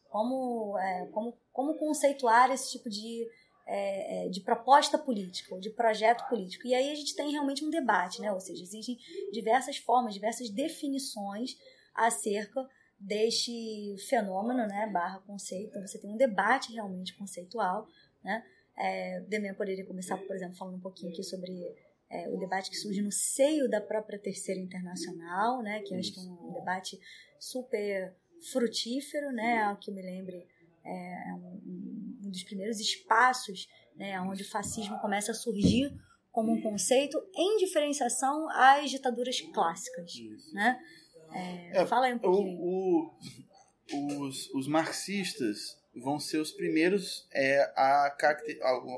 Como, 0.09 0.77
é, 0.77 1.07
como, 1.13 1.39
como 1.53 1.79
conceituar 1.79 2.51
esse 2.51 2.73
tipo 2.73 2.91
de 2.91 3.25
é, 3.67 4.27
é, 4.27 4.29
de 4.29 4.41
proposta 4.41 4.99
política 4.99 5.55
ou 5.55 5.61
de 5.61 5.71
projeto 5.71 6.29
político. 6.29 6.67
E 6.67 6.75
aí 6.75 6.91
a 6.91 6.95
gente 6.95 7.15
tem 7.15 7.31
realmente 7.31 7.65
um 7.65 7.71
debate, 7.71 8.21
né? 8.21 8.33
Ou 8.33 8.41
seja, 8.41 8.63
existem 8.63 8.99
diversas 9.33 9.77
formas, 9.77 10.15
diversas 10.15 10.51
definições 10.51 11.57
acerca 11.95 12.69
deste 12.99 13.97
fenômeno, 14.09 14.67
né? 14.67 14.89
Barra 14.93 15.21
conceito. 15.21 15.71
Então 15.71 15.87
você 15.87 15.99
tem 15.99 16.11
um 16.11 16.17
debate 16.17 16.73
realmente 16.73 17.15
conceitual, 17.15 17.87
né? 18.23 18.45
É, 18.77 19.21
Demian 19.29 19.55
poderia 19.55 19.85
começar, 19.85 20.17
por 20.19 20.35
exemplo, 20.35 20.57
falando 20.57 20.77
um 20.77 20.81
pouquinho 20.81 21.13
aqui 21.13 21.23
sobre 21.23 21.75
é, 22.09 22.29
o 22.29 22.37
debate 22.39 22.71
que 22.71 22.77
surge 22.77 23.01
no 23.01 23.13
seio 23.13 23.69
da 23.69 23.81
própria 23.81 24.19
Terceira 24.19 24.61
Internacional, 24.61 25.63
né? 25.63 25.81
Que 25.81 25.95
eu 25.95 25.99
acho 25.99 26.13
que 26.13 26.21
é 26.21 26.23
um 26.23 26.53
debate 26.53 27.01
super 27.39 28.15
frutífero, 28.51 29.31
né? 29.33 29.63
Ao 29.63 29.77
que 29.77 29.91
me 29.91 30.03
lembre, 30.03 30.47
é 30.85 31.35
um, 31.35 32.19
um 32.25 32.31
dos 32.31 32.43
primeiros 32.45 32.79
espaços, 32.81 33.69
né? 33.97 34.21
Onde 34.21 34.43
o 34.43 34.51
fascismo 34.51 34.99
começa 35.01 35.33
a 35.33 35.35
surgir 35.35 35.93
como 36.31 36.53
um 36.53 36.63
conceito 36.63 37.19
em 37.35 37.59
diferenciação 37.59 38.49
às 38.51 38.91
ditaduras 38.91 39.41
clássicas, 39.41 40.13
né? 40.53 40.79
É, 41.33 41.79
É, 41.83 41.87
fala 41.87 42.07
aí 42.07 42.15
um 42.15 42.19
pouquinho. 42.19 42.59
O, 42.61 43.11
o- 43.93 44.21
os, 44.21 44.49
os 44.55 44.67
marxistas 44.69 45.77
vão 45.95 46.19
ser 46.19 46.39
os 46.39 46.51
primeiros 46.53 47.27
é, 47.33 47.61
a 47.77 48.17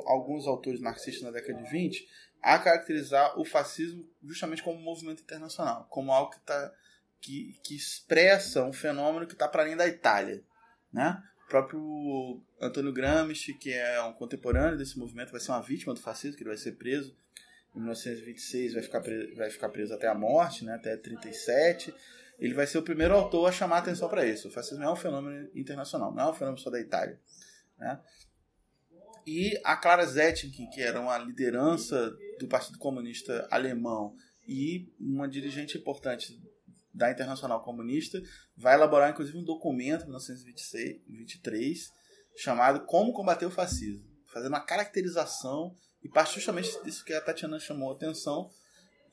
alguns 0.06 0.46
autores 0.46 0.80
marxistas 0.80 1.22
na 1.24 1.30
década 1.32 1.60
de 1.62 1.68
20 1.70 2.06
a 2.40 2.58
caracterizar 2.58 3.38
o 3.38 3.44
fascismo 3.44 4.06
justamente 4.22 4.62
como 4.62 4.78
um 4.78 4.82
movimento 4.82 5.22
internacional, 5.22 5.86
como 5.90 6.12
algo 6.12 6.30
que, 6.30 6.40
tá, 6.40 6.72
que, 7.20 7.58
que 7.64 7.74
expressa 7.74 8.62
um 8.64 8.72
fenômeno 8.72 9.26
que 9.26 9.32
está 9.32 9.48
para 9.48 9.62
além 9.62 9.76
da 9.76 9.88
Itália. 9.88 10.44
Né? 10.92 11.20
Próprio 11.54 12.42
Antônio 12.60 12.92
Gramsci, 12.92 13.54
que 13.54 13.72
é 13.72 14.02
um 14.02 14.12
contemporâneo 14.12 14.76
desse 14.76 14.98
movimento, 14.98 15.30
vai 15.30 15.40
ser 15.40 15.52
uma 15.52 15.62
vítima 15.62 15.94
do 15.94 16.00
fascismo, 16.00 16.36
que 16.36 16.42
ele 16.42 16.50
vai 16.50 16.58
ser 16.58 16.72
preso 16.72 17.16
em 17.72 17.78
1926, 17.78 18.74
vai 18.74 18.82
ficar 18.82 19.00
preso, 19.00 19.36
vai 19.36 19.50
ficar 19.50 19.68
preso 19.68 19.94
até 19.94 20.08
a 20.08 20.14
morte, 20.16 20.64
né? 20.64 20.74
até 20.74 20.96
37 20.96 21.94
ele 22.40 22.54
vai 22.54 22.66
ser 22.66 22.78
o 22.78 22.82
primeiro 22.82 23.14
autor 23.14 23.48
a 23.48 23.52
chamar 23.52 23.76
a 23.76 23.78
atenção 23.78 24.08
para 24.08 24.26
isso. 24.26 24.48
O 24.48 24.50
fascismo 24.50 24.82
é 24.82 24.90
um 24.90 24.96
fenômeno 24.96 25.48
internacional, 25.54 26.12
não 26.12 26.24
é 26.24 26.30
um 26.30 26.34
fenômeno 26.34 26.58
só 26.58 26.68
da 26.70 26.80
Itália. 26.80 27.20
Né? 27.78 28.00
E 29.24 29.56
a 29.62 29.76
Clara 29.76 30.04
Zetkin, 30.04 30.68
que 30.70 30.82
era 30.82 31.00
uma 31.00 31.16
liderança 31.18 32.12
do 32.40 32.48
Partido 32.48 32.78
Comunista 32.80 33.46
Alemão 33.48 34.16
e 34.48 34.92
uma 34.98 35.28
dirigente 35.28 35.78
importante 35.78 36.36
da 36.94 37.10
Internacional 37.10 37.62
Comunista, 37.62 38.22
vai 38.56 38.74
elaborar 38.74 39.10
inclusive 39.10 39.36
um 39.36 39.44
documento 39.44 40.02
em 40.02 40.06
1923 40.06 41.92
chamado 42.36 42.86
Como 42.86 43.12
Combater 43.12 43.46
o 43.46 43.50
Fascismo, 43.50 44.04
fazendo 44.32 44.52
uma 44.52 44.64
caracterização 44.64 45.74
e 46.02 46.08
parte 46.08 46.34
justamente 46.34 46.70
disso 46.84 47.04
que 47.04 47.12
a 47.12 47.20
Tatiana 47.20 47.58
chamou 47.58 47.90
a 47.90 47.94
atenção, 47.94 48.50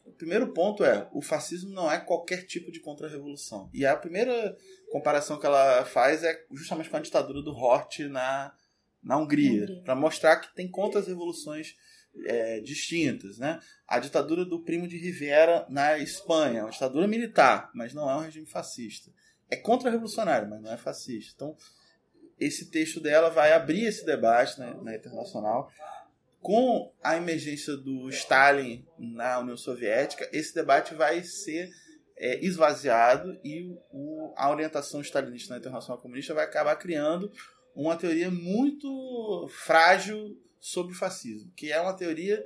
o 0.05 0.11
primeiro 0.11 0.51
ponto 0.51 0.83
é, 0.83 1.07
o 1.13 1.21
fascismo 1.21 1.71
não 1.71 1.91
é 1.91 1.99
qualquer 1.99 2.45
tipo 2.45 2.71
de 2.71 2.79
contra-revolução. 2.79 3.69
E 3.73 3.85
a 3.85 3.95
primeira 3.95 4.57
comparação 4.91 5.39
que 5.39 5.45
ela 5.45 5.85
faz 5.85 6.23
é 6.23 6.45
justamente 6.51 6.89
com 6.89 6.97
a 6.97 7.01
ditadura 7.01 7.41
do 7.41 7.55
Hort 7.55 7.99
na, 8.09 8.53
na 9.01 9.17
Hungria, 9.17 9.63
Hungria. 9.63 9.83
para 9.83 9.95
mostrar 9.95 10.37
que 10.37 10.53
tem 10.53 10.69
contra-revoluções 10.69 11.75
é, 12.25 12.59
distintas. 12.59 13.37
Né? 13.37 13.59
A 13.87 13.99
ditadura 13.99 14.45
do 14.45 14.63
Primo 14.63 14.87
de 14.87 14.97
Rivera 14.97 15.65
na 15.69 15.97
Espanha, 15.97 16.63
uma 16.63 16.71
ditadura 16.71 17.07
militar, 17.07 17.69
mas 17.73 17.93
não 17.93 18.09
é 18.09 18.15
um 18.15 18.21
regime 18.21 18.45
fascista. 18.45 19.11
É 19.49 19.55
contra-revolucionário, 19.55 20.49
mas 20.49 20.61
não 20.61 20.71
é 20.71 20.77
fascista. 20.77 21.33
Então, 21.35 21.55
esse 22.39 22.71
texto 22.71 22.99
dela 22.99 23.29
vai 23.29 23.53
abrir 23.53 23.85
esse 23.85 24.05
debate 24.05 24.59
né, 24.59 24.75
na 24.81 24.95
internacional 24.95 25.71
com 26.41 26.91
a 27.03 27.15
emergência 27.15 27.77
do 27.77 28.09
Stalin 28.09 28.83
na 28.97 29.39
União 29.39 29.55
Soviética, 29.55 30.27
esse 30.33 30.55
debate 30.55 30.95
vai 30.95 31.23
ser 31.23 31.69
é, 32.17 32.43
esvaziado 32.43 33.39
e 33.43 33.71
o, 33.91 34.33
a 34.35 34.49
orientação 34.49 35.01
stalinista 35.01 35.53
na 35.53 35.59
Internacional 35.59 36.01
Comunista 36.01 36.33
vai 36.33 36.45
acabar 36.45 36.75
criando 36.77 37.31
uma 37.75 37.95
teoria 37.95 38.31
muito 38.31 39.47
frágil 39.49 40.35
sobre 40.61 40.93
o 40.93 40.95
fascismo, 40.95 41.51
que 41.55 41.71
é 41.71 41.81
uma 41.81 41.93
teoria 41.93 42.41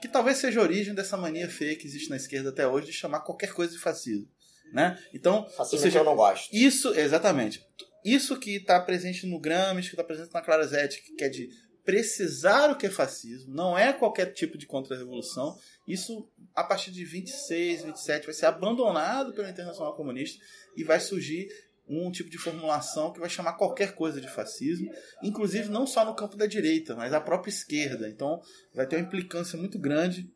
que 0.00 0.08
talvez 0.08 0.38
seja 0.38 0.58
a 0.58 0.62
origem 0.62 0.94
dessa 0.94 1.16
mania 1.16 1.48
feia 1.48 1.76
que 1.76 1.86
existe 1.86 2.08
na 2.08 2.16
esquerda 2.16 2.48
até 2.48 2.66
hoje 2.66 2.86
de 2.86 2.92
chamar 2.94 3.20
qualquer 3.20 3.52
coisa 3.52 3.72
de 3.72 3.78
fascismo. 3.78 4.26
Né? 4.72 4.98
Então, 5.12 5.48
Fascismo 5.50 5.78
ou 5.78 5.82
seja, 5.82 5.90
que 5.90 5.98
eu 5.98 6.04
não 6.04 6.16
gosto. 6.16 6.48
isso, 6.52 6.94
exatamente. 6.94 7.62
Isso 8.04 8.38
que 8.38 8.56
está 8.56 8.80
presente 8.80 9.26
no 9.26 9.38
Gramsci, 9.38 9.90
que 9.90 9.94
está 9.94 10.04
presente 10.04 10.32
na 10.32 10.40
Clara 10.40 10.66
Zetkin, 10.66 11.16
que 11.16 11.24
é 11.24 11.28
de 11.28 11.50
precisar 11.84 12.70
o 12.70 12.76
que 12.76 12.86
é 12.86 12.90
fascismo, 12.90 13.52
não 13.52 13.76
é 13.76 13.92
qualquer 13.92 14.32
tipo 14.32 14.56
de 14.56 14.64
contra-revolução. 14.64 15.58
Isso, 15.86 16.30
a 16.54 16.62
partir 16.62 16.92
de 16.92 17.04
26, 17.04 17.82
27, 17.82 18.26
vai 18.26 18.34
ser 18.34 18.46
abandonado 18.46 19.34
pela 19.34 19.50
Internacional 19.50 19.94
Comunista 19.96 20.42
e 20.76 20.84
vai 20.84 21.00
surgir 21.00 21.48
um 21.90 22.10
tipo 22.10 22.30
de 22.30 22.38
formulação 22.38 23.12
que 23.12 23.18
vai 23.18 23.28
chamar 23.28 23.54
qualquer 23.54 23.94
coisa 23.94 24.20
de 24.20 24.28
fascismo, 24.28 24.90
inclusive 25.22 25.68
não 25.68 25.86
só 25.86 26.04
no 26.04 26.14
campo 26.14 26.36
da 26.36 26.46
direita, 26.46 26.94
mas 26.94 27.12
a 27.12 27.20
própria 27.20 27.50
esquerda. 27.50 28.08
Então, 28.08 28.40
vai 28.72 28.86
ter 28.86 28.96
uma 28.96 29.06
implicância 29.06 29.58
muito 29.58 29.78
grande 29.78 30.32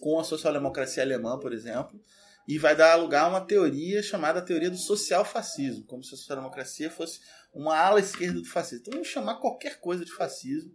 com 0.00 0.18
a 0.18 0.24
social-democracia 0.24 1.02
alemã, 1.02 1.38
por 1.38 1.52
exemplo, 1.52 2.00
e 2.46 2.58
vai 2.58 2.74
dar 2.74 2.96
lugar 2.96 3.24
a 3.24 3.28
uma 3.28 3.40
teoria 3.40 4.02
chamada 4.02 4.42
teoria 4.42 4.70
do 4.70 4.76
social-fascismo, 4.76 5.84
como 5.84 6.02
se 6.02 6.14
a 6.14 6.16
social-democracia 6.16 6.90
fosse 6.90 7.20
uma 7.52 7.76
ala 7.76 8.00
esquerda 8.00 8.40
do 8.40 8.48
fascismo. 8.48 8.80
Então, 8.80 8.92
vamos 8.94 9.08
chamar 9.08 9.36
qualquer 9.36 9.78
coisa 9.80 10.04
de 10.04 10.12
fascismo. 10.12 10.72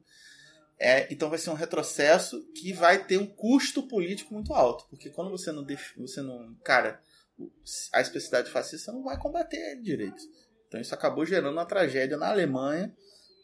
É, 0.80 1.12
então, 1.12 1.30
vai 1.30 1.40
ser 1.40 1.50
um 1.50 1.56
retrocesso 1.56 2.46
que 2.54 2.74
vai 2.74 3.04
ter 3.06 3.18
um 3.18 3.26
custo 3.26 3.84
político 3.84 4.34
muito 4.34 4.54
alto, 4.54 4.86
porque 4.90 5.10
quando 5.10 5.32
você 5.32 5.52
não, 5.52 5.64
def... 5.64 5.96
você 5.98 6.22
não 6.22 6.56
cara, 6.64 7.02
a 7.92 8.02
especificidade 8.02 8.50
fascista, 8.50 8.92
não 8.92 9.04
vai 9.04 9.18
combater 9.18 9.58
ele 9.58 9.82
direito. 9.82 10.24
Então, 10.68 10.80
isso 10.80 10.94
acabou 10.94 11.26
gerando 11.26 11.54
uma 11.54 11.66
tragédia 11.66 12.18
na 12.18 12.30
Alemanha, 12.30 12.94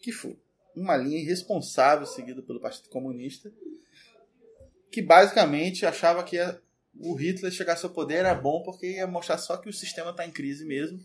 que 0.02 0.12
foi 0.12 0.38
uma 0.76 0.96
linha 0.96 1.20
irresponsável 1.20 2.06
seguida 2.06 2.42
pelo 2.42 2.62
Partido 2.62 2.90
Comunista, 2.90 3.52
que 4.92 5.02
basicamente 5.02 5.86
achava 5.86 6.24
que 6.24 6.38
o 7.00 7.14
Hitler 7.14 7.52
chegasse 7.52 7.86
ao 7.86 7.92
poder 7.92 8.16
era 8.16 8.34
bom 8.34 8.64
porque 8.64 8.94
ia 8.94 9.08
mostrar 9.08 9.38
só 9.38 9.58
que 9.58 9.70
o 9.70 9.74
sistema 9.74 10.12
está 10.12 10.26
em 10.26 10.32
crise 10.32 10.66
mesmo. 10.66 11.00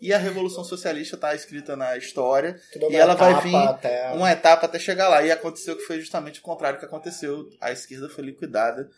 E 0.00 0.12
a 0.12 0.18
Revolução 0.18 0.62
Socialista 0.62 1.16
está 1.16 1.34
escrita 1.34 1.74
na 1.74 1.96
história. 1.96 2.60
E 2.88 2.94
ela 2.94 3.14
vai 3.14 3.42
vir 3.42 3.54
até... 3.54 4.12
Uma 4.12 4.30
etapa 4.30 4.66
até 4.66 4.78
chegar 4.78 5.08
lá. 5.08 5.24
E 5.24 5.30
aconteceu 5.32 5.76
que 5.76 5.82
foi 5.82 5.98
justamente 5.98 6.38
o 6.38 6.42
contrário 6.42 6.78
que 6.78 6.84
aconteceu. 6.84 7.50
A 7.60 7.72
esquerda 7.72 8.08
foi 8.08 8.24
liquidada 8.24 8.88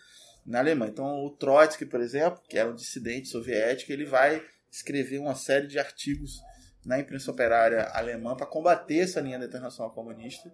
na 0.44 0.58
Alemanha. 0.58 0.90
Então 0.90 1.24
o 1.24 1.30
Trotsky, 1.30 1.86
por 1.86 2.00
exemplo, 2.00 2.40
que 2.48 2.58
era 2.58 2.70
um 2.70 2.74
dissidente 2.74 3.28
soviético, 3.28 3.92
ele 3.92 4.04
vai 4.04 4.44
escrever 4.70 5.18
uma 5.18 5.34
série 5.34 5.66
de 5.66 5.78
artigos 5.78 6.40
na 6.84 6.98
imprensa 6.98 7.30
operária 7.30 7.84
alemã 7.92 8.34
para 8.36 8.46
combater 8.46 9.00
essa 9.00 9.20
linha 9.20 9.38
da 9.38 9.46
Internacional 9.46 9.92
Comunista. 9.92 10.50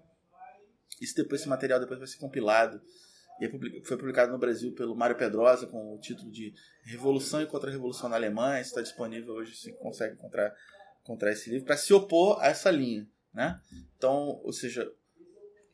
Isso 1.00 1.14
depois, 1.14 1.40
esse 1.40 1.48
material 1.48 1.78
depois 1.78 1.98
vai 1.98 2.08
ser 2.08 2.18
compilado 2.18 2.80
e 3.40 3.84
foi 3.84 3.98
publicado 3.98 4.32
no 4.32 4.38
Brasil 4.38 4.72
pelo 4.74 4.96
Mário 4.96 5.16
Pedrosa 5.16 5.66
com 5.66 5.94
o 5.94 5.98
título 5.98 6.30
de 6.30 6.54
Revolução 6.84 7.42
e 7.42 7.46
Contra-Revolução 7.46 8.08
na 8.08 8.16
Alemanha. 8.16 8.60
Está 8.60 8.80
disponível 8.80 9.34
hoje, 9.34 9.54
se 9.54 9.72
consegue 9.74 10.14
encontrar, 10.14 10.54
encontrar 11.02 11.32
esse 11.32 11.50
livro, 11.50 11.66
para 11.66 11.76
se 11.76 11.92
opor 11.92 12.40
a 12.40 12.48
essa 12.48 12.70
linha. 12.70 13.06
Né? 13.34 13.60
Então, 13.94 14.40
ou 14.42 14.52
seja, 14.52 14.90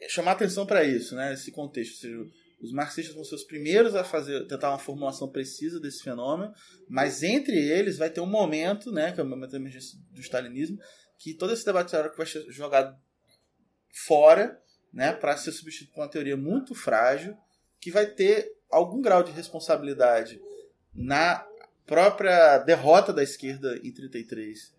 chamar 0.08 0.32
atenção 0.32 0.66
para 0.66 0.82
isso, 0.82 1.14
né? 1.14 1.32
Esse 1.32 1.52
contexto. 1.52 1.94
Ou 1.94 2.00
seja, 2.00 2.32
os 2.62 2.72
marxistas 2.72 3.14
vão 3.14 3.24
ser 3.24 3.34
os 3.34 3.42
primeiros 3.42 3.96
a 3.96 4.04
fazer, 4.04 4.46
tentar 4.46 4.70
uma 4.70 4.78
formulação 4.78 5.28
precisa 5.28 5.80
desse 5.80 6.02
fenômeno, 6.02 6.54
mas 6.88 7.24
entre 7.24 7.58
eles 7.58 7.98
vai 7.98 8.08
ter 8.08 8.20
um 8.20 8.26
momento, 8.26 8.92
né, 8.92 9.10
que 9.10 9.20
é 9.20 9.24
o 9.24 9.26
momento 9.26 9.50
da 9.50 9.58
emergência 9.58 9.98
do 10.12 10.20
stalinismo, 10.20 10.78
que 11.18 11.34
todo 11.34 11.52
esse 11.52 11.64
debate 11.64 11.90
teórico 11.90 12.16
vai 12.16 12.26
ser 12.26 12.44
jogado 12.50 12.96
fora, 13.90 14.62
né, 14.92 15.12
para 15.12 15.36
ser 15.36 15.50
substituído 15.50 15.92
por 15.92 16.02
uma 16.02 16.10
teoria 16.10 16.36
muito 16.36 16.72
frágil, 16.72 17.36
que 17.80 17.90
vai 17.90 18.06
ter 18.06 18.56
algum 18.70 19.02
grau 19.02 19.24
de 19.24 19.32
responsabilidade 19.32 20.40
na 20.94 21.44
própria 21.84 22.58
derrota 22.58 23.12
da 23.12 23.24
esquerda 23.24 23.76
em 23.82 23.92
33 23.92 24.72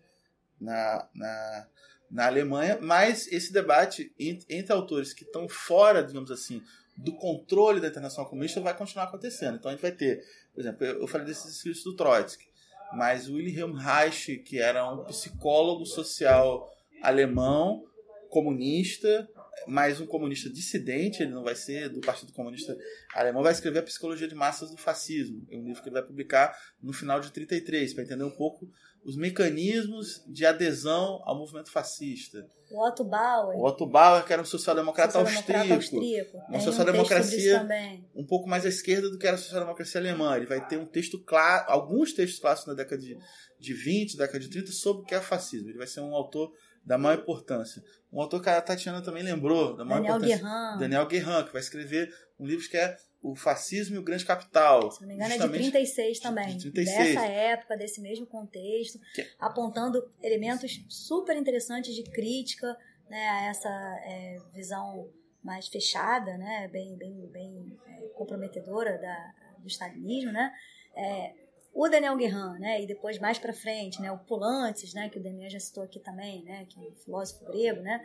na, 0.58 1.06
na, 1.14 1.68
na 2.10 2.26
Alemanha, 2.26 2.78
mas 2.80 3.26
esse 3.30 3.52
debate 3.52 4.10
entre 4.18 4.72
autores 4.72 5.12
que 5.12 5.24
estão 5.24 5.46
fora, 5.48 6.02
digamos 6.02 6.30
assim, 6.30 6.62
do 6.96 7.12
controle 7.16 7.80
da 7.80 7.88
Internacional 7.88 8.28
Comunista 8.28 8.60
vai 8.60 8.76
continuar 8.76 9.04
acontecendo. 9.04 9.56
Então 9.56 9.70
a 9.70 9.74
gente 9.74 9.82
vai 9.82 9.92
ter, 9.92 10.24
por 10.52 10.60
exemplo, 10.60 10.84
eu 10.84 11.06
falei 11.06 11.26
desses 11.26 11.56
escritos 11.56 11.82
do 11.82 11.96
Trotsky, 11.96 12.46
mas 12.92 13.28
Wilhelm 13.28 13.74
Reich, 13.74 14.38
que 14.38 14.58
era 14.58 14.90
um 14.90 15.04
psicólogo 15.04 15.84
social 15.84 16.70
alemão, 17.02 17.84
comunista, 18.30 19.28
mas 19.66 20.00
um 20.00 20.06
comunista 20.06 20.50
dissidente, 20.50 21.22
ele 21.22 21.32
não 21.32 21.42
vai 21.42 21.54
ser 21.54 21.88
do 21.88 22.00
Partido 22.00 22.32
Comunista 22.32 22.76
Alemão, 23.14 23.42
vai 23.42 23.52
escrever 23.52 23.78
a 23.78 23.82
Psicologia 23.82 24.28
de 24.28 24.34
Massas 24.34 24.70
do 24.70 24.76
Fascismo, 24.76 25.46
é 25.50 25.56
um 25.56 25.64
livro 25.64 25.82
que 25.82 25.88
ele 25.88 25.94
vai 25.94 26.02
publicar 26.02 26.56
no 26.82 26.92
final 26.92 27.20
de 27.20 27.32
33, 27.32 27.94
para 27.94 28.04
entender 28.04 28.24
um 28.24 28.30
pouco 28.30 28.68
os 29.04 29.16
mecanismos 29.16 30.24
de 30.26 30.46
adesão 30.46 31.20
ao 31.24 31.36
movimento 31.36 31.70
fascista. 31.70 32.46
O 32.70 32.86
Otto 32.86 33.04
Bauer. 33.04 33.56
O 33.56 33.64
Otto 33.66 33.86
Bauer, 33.86 34.24
que 34.24 34.32
era 34.32 34.40
um 34.40 34.46
social-democrata 34.46 35.12
social 35.12 35.36
austríaco. 35.36 35.74
austríaco. 35.74 36.38
Uma 36.48 36.60
social-democracia 36.60 37.68
um, 38.14 38.22
um 38.22 38.26
pouco 38.26 38.48
mais 38.48 38.64
à 38.64 38.68
esquerda 38.68 39.10
do 39.10 39.18
que 39.18 39.26
era 39.26 39.36
a 39.36 39.38
social-democracia 39.38 40.00
alemã. 40.00 40.34
Ele 40.36 40.46
vai 40.46 40.66
ter 40.66 40.78
um 40.78 40.86
texto 40.86 41.22
claro, 41.22 41.70
alguns 41.70 42.14
textos 42.14 42.40
clássicos 42.40 42.68
na 42.68 42.74
década 42.74 43.00
de, 43.00 43.18
de 43.60 43.74
20, 43.74 44.16
década 44.16 44.40
de 44.40 44.48
30, 44.48 44.72
sobre 44.72 45.02
o 45.02 45.04
que 45.04 45.14
é 45.14 45.20
fascismo. 45.20 45.68
Ele 45.68 45.78
vai 45.78 45.86
ser 45.86 46.00
um 46.00 46.14
autor 46.14 46.52
da 46.84 46.96
maior 46.96 47.18
importância. 47.18 47.82
Um 48.12 48.20
autor 48.20 48.40
que 48.40 48.48
a 48.48 48.60
Tatiana 48.60 49.02
também 49.02 49.22
lembrou, 49.22 49.76
da 49.76 49.84
maior 49.84 50.18
Daniel 50.18 50.38
importância. 50.38 50.78
Daniel 50.78 51.06
Guerrin, 51.06 51.44
que 51.44 51.52
vai 51.52 51.60
escrever 51.60 52.12
um 52.38 52.46
livro 52.46 52.68
que 52.68 52.76
é 52.76 52.96
O 53.26 53.34
Fascismo 53.34 53.96
e 53.96 53.98
o 53.98 54.02
Grande 54.02 54.24
Capital. 54.26 54.90
Se 54.90 55.00
não 55.00 55.08
me 55.08 55.14
engano, 55.14 55.30
é 55.32 55.36
de 55.36 55.40
Justamente- 55.40 55.70
36 55.70 56.20
também. 56.20 56.56
de 56.58 56.70
36. 56.70 57.14
Dessa 57.14 57.26
época, 57.26 57.76
desse 57.76 58.00
mesmo 58.02 58.26
contexto, 58.26 58.98
Que- 59.14 59.26
apontando 59.38 60.06
elementos 60.22 60.84
super 60.90 61.34
interessantes 61.36 61.94
de 61.94 62.02
crítica 62.04 62.76
né, 63.08 63.28
a 63.28 63.46
essa 63.46 63.68
é, 64.04 64.38
visão 64.52 65.10
mais 65.42 65.68
fechada, 65.68 66.36
né, 66.38 66.68
bem, 66.68 66.96
bem, 66.96 67.26
bem 67.32 67.78
é, 67.86 68.08
comprometedora 68.14 68.98
da, 68.98 69.34
do 69.58 69.68
stalinismo, 69.68 70.32
né? 70.32 70.52
É, 70.96 71.32
o 71.72 71.88
Daniel 71.88 72.16
Guerrin, 72.16 72.58
né, 72.60 72.82
e 72.82 72.86
depois 72.86 73.18
mais 73.18 73.38
para 73.38 73.52
frente, 73.52 74.00
né, 74.00 74.10
o 74.12 74.18
Pulantzes, 74.18 74.94
né, 74.94 75.08
que 75.10 75.18
o 75.18 75.22
Daniel 75.22 75.50
já 75.50 75.60
citou 75.60 75.82
aqui 75.82 75.98
também, 76.00 76.42
né, 76.44 76.66
que 76.68 76.78
é 76.78 76.82
um 76.88 76.94
filósofo 76.94 77.44
grego, 77.46 77.82
né, 77.82 78.00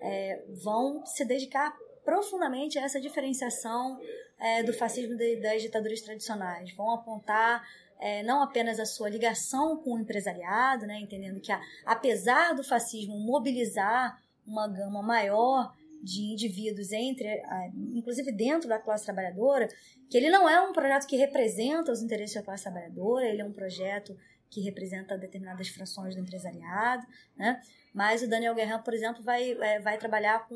é, 0.00 0.42
vão 0.62 1.04
se 1.06 1.24
dedicar 1.24 1.74
profundamente 2.04 2.78
essa 2.78 3.00
diferenciação 3.00 3.98
é, 4.38 4.62
do 4.62 4.72
fascismo 4.72 5.16
de- 5.16 5.36
das 5.36 5.62
ditaduras 5.62 6.00
tradicionais. 6.00 6.72
Vão 6.74 6.90
apontar 6.90 7.62
é, 8.04 8.20
não 8.24 8.42
apenas 8.42 8.80
a 8.80 8.84
sua 8.84 9.08
ligação 9.08 9.76
com 9.76 9.92
o 9.94 9.98
empresariado, 10.00 10.84
né, 10.88 10.98
entendendo 10.98 11.40
que, 11.40 11.52
a- 11.52 11.60
apesar 11.86 12.52
do 12.52 12.64
fascismo 12.64 13.16
mobilizar 13.16 14.20
uma 14.44 14.66
gama 14.66 15.00
maior 15.00 15.72
de 16.02 16.20
indivíduos 16.32 16.90
entre, 16.90 17.28
a- 17.28 17.68
inclusive 17.94 18.32
dentro 18.32 18.68
da 18.68 18.80
classe 18.80 19.04
trabalhadora, 19.04 19.68
que 20.10 20.16
ele 20.16 20.30
não 20.30 20.48
é 20.48 20.60
um 20.60 20.72
projeto 20.72 21.06
que 21.06 21.16
representa 21.16 21.92
os 21.92 22.02
interesses 22.02 22.34
da 22.34 22.42
classe 22.42 22.64
trabalhadora, 22.64 23.24
ele 23.24 23.40
é 23.40 23.44
um 23.44 23.52
projeto 23.52 24.16
que 24.52 24.60
representa 24.60 25.16
determinadas 25.16 25.68
frações 25.68 26.14
do 26.14 26.20
empresariado, 26.20 27.06
né? 27.34 27.58
Mas 27.94 28.22
o 28.22 28.28
Daniel 28.28 28.54
Guerrin, 28.54 28.82
por 28.84 28.92
exemplo, 28.92 29.22
vai, 29.22 29.52
é, 29.52 29.80
vai 29.80 29.96
trabalhar 29.96 30.46
com 30.46 30.54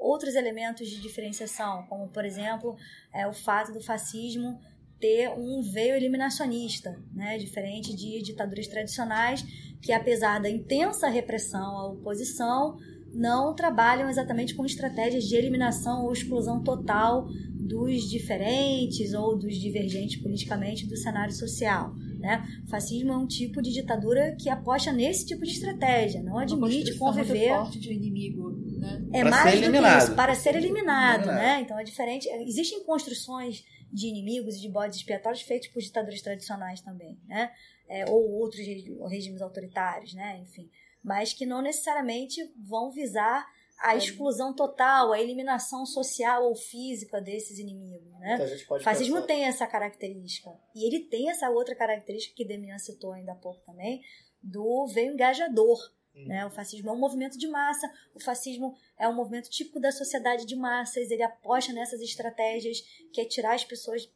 outros 0.00 0.34
elementos 0.34 0.88
de 0.88 0.98
diferenciação, 1.00 1.86
como, 1.88 2.08
por 2.08 2.24
exemplo, 2.24 2.74
é, 3.12 3.26
o 3.26 3.32
fato 3.32 3.70
do 3.72 3.82
fascismo 3.82 4.58
ter 4.98 5.28
um 5.28 5.62
veio 5.62 5.94
eliminacionista, 5.94 6.98
né? 7.12 7.38
diferente 7.38 7.94
de 7.94 8.22
ditaduras 8.22 8.66
tradicionais, 8.66 9.42
que 9.80 9.92
apesar 9.92 10.40
da 10.40 10.50
intensa 10.50 11.08
repressão 11.08 11.76
à 11.78 11.86
oposição, 11.88 12.78
não 13.12 13.54
trabalham 13.54 14.08
exatamente 14.08 14.54
com 14.54 14.64
estratégias 14.64 15.24
de 15.24 15.36
eliminação 15.36 16.04
ou 16.04 16.12
exclusão 16.12 16.62
total 16.62 17.28
dos 17.54 18.08
diferentes 18.08 19.12
ou 19.12 19.38
dos 19.38 19.56
divergentes 19.56 20.20
politicamente 20.20 20.86
do 20.86 20.96
cenário 20.96 21.32
social. 21.32 21.94
Né? 22.18 22.44
O 22.66 22.68
fascismo 22.68 23.12
é 23.12 23.16
um 23.16 23.26
tipo 23.28 23.62
de 23.62 23.72
ditadura 23.72 24.34
que 24.40 24.48
aposta 24.50 24.92
nesse 24.92 25.24
tipo 25.24 25.44
de 25.44 25.52
estratégia, 25.52 26.20
não 26.22 26.36
admite 26.36 26.58
muito 26.90 26.98
conviver 26.98 27.48
forte 27.48 27.78
de 27.78 27.90
um 27.90 27.92
inimigo, 27.92 28.50
né? 28.78 29.06
é 29.12 29.20
Pra 29.20 29.30
mais 29.30 29.42
ser 29.44 29.50
do 29.50 29.58
que 29.60 29.64
eliminado. 29.66 30.02
isso, 30.02 30.14
para 30.16 30.34
ser 30.34 30.56
eliminado, 30.56 31.20
Eliminado. 31.20 31.36
né? 31.40 31.60
Então 31.60 31.78
é 31.78 31.84
diferente. 31.84 32.28
Existem 32.28 32.84
construções 32.84 33.62
de 33.92 34.08
inimigos 34.08 34.56
e 34.56 34.60
de 34.60 34.68
bodes 34.68 34.98
expiatórios 34.98 35.42
feitos 35.42 35.68
por 35.68 35.80
ditaduras 35.80 36.20
tradicionais 36.20 36.80
também, 36.80 37.18
né? 37.26 37.50
É, 37.88 38.04
ou 38.10 38.32
outros 38.32 38.60
regi- 38.66 38.92
regimes 39.08 39.40
autoritários, 39.40 40.12
né? 40.12 40.40
Enfim, 40.42 40.68
mas 41.02 41.32
que 41.32 41.46
não 41.46 41.62
necessariamente 41.62 42.40
vão 42.68 42.90
visar 42.90 43.46
a 43.80 43.94
exclusão 43.96 44.54
total, 44.54 45.12
a 45.12 45.20
eliminação 45.20 45.86
social 45.86 46.44
ou 46.44 46.54
física 46.56 47.20
desses 47.20 47.58
inimigos, 47.58 48.10
né? 48.18 48.34
Então 48.34 48.46
a 48.46 48.48
gente 48.48 48.66
pode 48.66 48.82
O 48.82 48.84
fascismo 48.84 49.14
pensar- 49.16 49.26
tem 49.28 49.44
essa 49.44 49.66
característica. 49.66 50.50
E 50.74 50.86
ele 50.86 51.04
tem 51.04 51.30
essa 51.30 51.48
outra 51.50 51.74
característica 51.76 52.34
que 52.36 52.44
Demian 52.44 52.78
citou 52.78 53.12
ainda 53.12 53.32
há 53.32 53.36
pouco 53.36 53.60
também, 53.64 54.02
do 54.42 54.86
veio 54.88 55.12
engajador. 55.12 55.78
Hum. 56.14 56.24
Né? 56.26 56.44
O 56.46 56.50
fascismo 56.50 56.90
é 56.90 56.92
um 56.92 56.98
movimento 56.98 57.38
de 57.38 57.46
massa, 57.46 57.88
o 58.14 58.20
fascismo 58.20 58.74
é 58.98 59.08
um 59.08 59.14
movimento 59.14 59.48
típico 59.48 59.78
da 59.78 59.92
sociedade 59.92 60.44
de 60.44 60.56
massas, 60.56 61.10
ele 61.10 61.22
aposta 61.22 61.72
nessas 61.72 62.00
estratégias 62.00 62.78
que 63.12 63.20
é 63.20 63.24
tirar 63.24 63.54
as 63.54 63.64
pessoas 63.64 64.10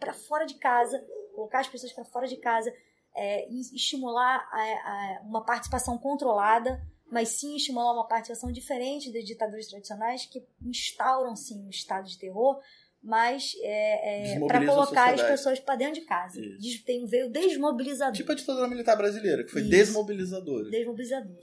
para 0.00 0.14
fora 0.14 0.46
de 0.46 0.54
casa, 0.54 0.98
colocar 1.34 1.60
as 1.60 1.68
pessoas 1.68 1.92
para 1.92 2.04
fora 2.06 2.26
de 2.26 2.36
casa, 2.38 2.72
é, 3.14 3.46
estimular 3.50 4.36
a- 4.50 5.18
a- 5.18 5.22
uma 5.24 5.44
participação 5.44 5.98
controlada, 5.98 6.80
mas 7.12 7.28
sim 7.28 7.54
estimular 7.54 7.92
uma 7.92 8.08
participação 8.08 8.50
diferente 8.50 9.12
das 9.12 9.24
ditaduras 9.24 9.66
tradicionais 9.66 10.24
que 10.24 10.42
instauram 10.64 11.36
sim 11.36 11.62
um 11.66 11.68
estado 11.68 12.08
de 12.08 12.18
terror, 12.18 12.58
mas 13.02 13.52
é, 13.60 14.38
para 14.46 14.58
Desmobilizam 14.58 14.72
a 14.72 14.86
colocar 14.86 15.14
as 15.14 15.22
pessoas 15.22 15.60
para 15.60 15.76
dentro 15.76 16.00
de 16.00 16.06
casa. 16.06 16.40
Isso. 16.40 16.82
Tem 16.86 17.04
um 17.04 17.06
veio 17.06 17.30
desmobilizador. 17.30 18.14
Tipo 18.14 18.32
a 18.32 18.34
ditadura 18.34 18.66
militar 18.66 18.96
brasileira, 18.96 19.44
que 19.44 19.50
foi 19.50 19.60
Isso. 19.60 19.70
desmobilizadora. 19.70 20.70
Desmobilizador. 20.70 21.36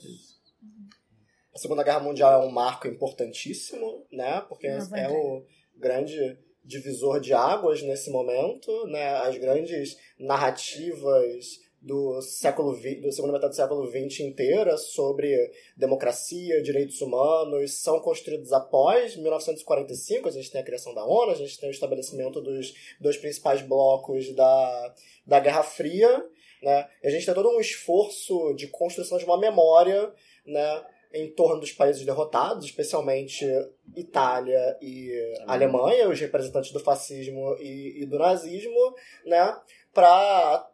A 1.54 1.60
Segunda 1.60 1.84
Guerra 1.84 2.00
Mundial 2.00 2.42
é 2.42 2.46
um 2.48 2.52
marco 2.52 2.88
importantíssimo, 2.88 4.08
né? 4.12 4.42
Porque 4.50 4.66
é 4.66 5.10
o 5.10 5.46
grande 5.78 6.40
divisor 6.64 7.20
de 7.20 7.32
águas 7.32 7.84
nesse 7.84 8.10
momento, 8.10 8.88
né? 8.88 9.18
As 9.18 9.38
grandes 9.38 9.98
narrativas 10.18 11.60
do 11.82 12.22
século 12.22 12.76
XX, 12.76 13.02
do 13.02 13.12
segunda 13.12 13.34
metade 13.34 13.54
do 13.54 13.56
século 13.56 13.88
XX 13.88 14.22
inteira 14.22 14.78
sobre 14.78 15.52
democracia, 15.78 16.62
direitos 16.62 17.00
humanos 17.02 17.76
são 17.76 18.00
construídos 18.00 18.52
após 18.52 19.16
1945. 19.16 20.28
A 20.28 20.32
gente 20.32 20.52
tem 20.52 20.62
a 20.62 20.66
criação 20.66 20.94
da 20.94 21.06
ONU, 21.06 21.32
a 21.32 21.36
gente 21.36 21.58
tem 21.60 21.70
o 21.70 21.72
estabelecimento 21.72 22.42
dos 22.42 22.74
dois 23.00 23.18
principais 23.18 23.62
blocos 23.62 24.34
da, 24.34 24.94
da 25.26 25.40
Guerra 25.40 25.64
Fria, 25.64 26.26
né? 26.62 26.90
E 27.02 27.08
a 27.08 27.12
gente 27.12 27.26
tem 27.26 27.34
todo 27.34 27.50
um 27.50 27.62
esforço 27.62 28.54
de 28.54 28.68
construção 28.68 29.18
de 29.18 29.26
uma 29.26 29.38
memória, 29.38 30.14
né? 30.46 30.84
em 31.14 31.32
torno 31.32 31.60
dos 31.60 31.72
países 31.72 32.06
derrotados, 32.06 32.66
especialmente 32.66 33.46
Itália 33.96 34.78
e 34.82 35.12
Alemanha, 35.48 36.08
os 36.08 36.20
representantes 36.20 36.72
do 36.72 36.80
fascismo 36.80 37.56
e, 37.60 38.04
e 38.04 38.06
do 38.06 38.20
nazismo, 38.20 38.94
né, 39.26 39.58
para 39.92 40.69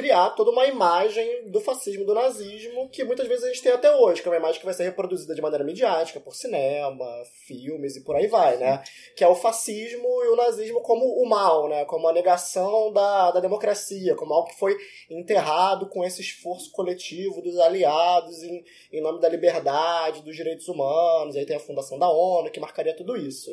criar 0.00 0.30
toda 0.30 0.50
uma 0.50 0.66
imagem 0.66 1.50
do 1.50 1.60
fascismo 1.60 2.04
e 2.04 2.06
do 2.06 2.14
nazismo 2.14 2.88
que 2.88 3.04
muitas 3.04 3.28
vezes 3.28 3.44
a 3.44 3.48
gente 3.48 3.62
tem 3.62 3.72
até 3.72 3.94
hoje, 3.94 4.22
que 4.22 4.28
é 4.28 4.30
uma 4.30 4.38
imagem 4.38 4.58
que 4.58 4.64
vai 4.64 4.72
ser 4.72 4.84
reproduzida 4.84 5.34
de 5.34 5.42
maneira 5.42 5.62
midiática, 5.62 6.18
por 6.18 6.34
cinema, 6.34 7.04
filmes 7.46 7.96
e 7.96 8.02
por 8.02 8.16
aí 8.16 8.26
vai, 8.26 8.56
né? 8.56 8.82
Que 9.14 9.22
é 9.22 9.28
o 9.28 9.34
fascismo 9.34 10.08
e 10.24 10.28
o 10.28 10.36
nazismo 10.36 10.80
como 10.80 11.04
o 11.04 11.28
mal, 11.28 11.68
né? 11.68 11.84
Como 11.84 12.08
a 12.08 12.14
negação 12.14 12.90
da, 12.94 13.30
da 13.32 13.40
democracia, 13.40 14.14
como 14.14 14.32
algo 14.32 14.48
que 14.48 14.58
foi 14.58 14.74
enterrado 15.10 15.86
com 15.90 16.02
esse 16.02 16.22
esforço 16.22 16.72
coletivo 16.72 17.42
dos 17.42 17.58
aliados 17.58 18.42
em, 18.42 18.64
em 18.90 19.02
nome 19.02 19.20
da 19.20 19.28
liberdade, 19.28 20.22
dos 20.22 20.34
direitos 20.34 20.66
humanos, 20.66 21.36
aí 21.36 21.44
tem 21.44 21.56
a 21.56 21.60
fundação 21.60 21.98
da 21.98 22.08
ONU 22.08 22.50
que 22.50 22.58
marcaria 22.58 22.96
tudo 22.96 23.18
isso. 23.18 23.50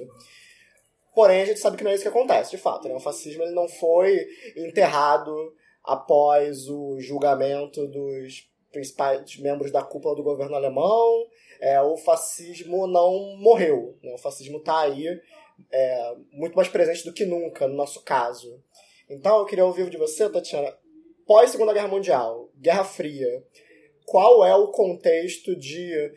Porém, 1.14 1.42
a 1.42 1.46
gente 1.46 1.60
sabe 1.60 1.76
que 1.76 1.84
não 1.84 1.92
é 1.92 1.96
isso 1.96 2.04
que 2.04 2.10
acontece, 2.10 2.52
de 2.52 2.58
fato. 2.58 2.88
Né? 2.88 2.96
O 2.96 3.02
fascismo 3.02 3.44
ele 3.44 3.52
não 3.52 3.68
foi 3.68 4.28
enterrado 4.56 5.34
após 5.88 6.68
o 6.68 7.00
julgamento 7.00 7.88
dos 7.88 8.48
principais 8.72 9.38
membros 9.38 9.72
da 9.72 9.82
cúpula 9.82 10.16
do 10.16 10.22
governo 10.22 10.56
alemão, 10.56 11.26
é, 11.62 11.82
o 11.82 11.96
fascismo 11.96 12.86
não 12.86 13.38
morreu. 13.38 13.98
Né? 14.04 14.14
O 14.14 14.18
fascismo 14.18 14.58
está 14.58 14.82
aí, 14.82 15.08
é, 15.72 16.16
muito 16.34 16.56
mais 16.56 16.68
presente 16.68 17.06
do 17.06 17.14
que 17.14 17.26
nunca, 17.26 17.68
no 17.68 17.76
nosso 17.76 18.04
caso. 18.04 18.62
Então, 19.10 19.40
eu 19.40 19.46
queria 19.46 19.66
ouvir 19.66 19.90
de 19.90 19.98
você, 19.98 20.30
Tatiana, 20.30 20.78
pós 21.26 21.50
Segunda 21.50 21.74
Guerra 21.74 21.88
Mundial, 21.88 22.52
Guerra 22.58 22.84
Fria, 22.84 23.44
qual 24.06 24.46
é 24.46 24.54
o 24.54 24.68
contexto 24.68 25.56
de 25.56 26.12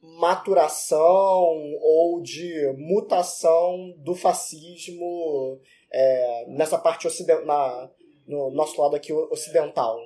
maturação 0.00 1.48
ou 1.80 2.20
de 2.22 2.72
mutação 2.76 3.92
do 3.98 4.14
fascismo 4.14 5.60
é, 5.92 6.44
nessa 6.48 6.78
parte 6.78 7.06
ocidental, 7.06 7.92
no 8.26 8.50
nosso 8.50 8.80
lado 8.80 8.96
aqui 8.96 9.12
ocidental? 9.12 9.98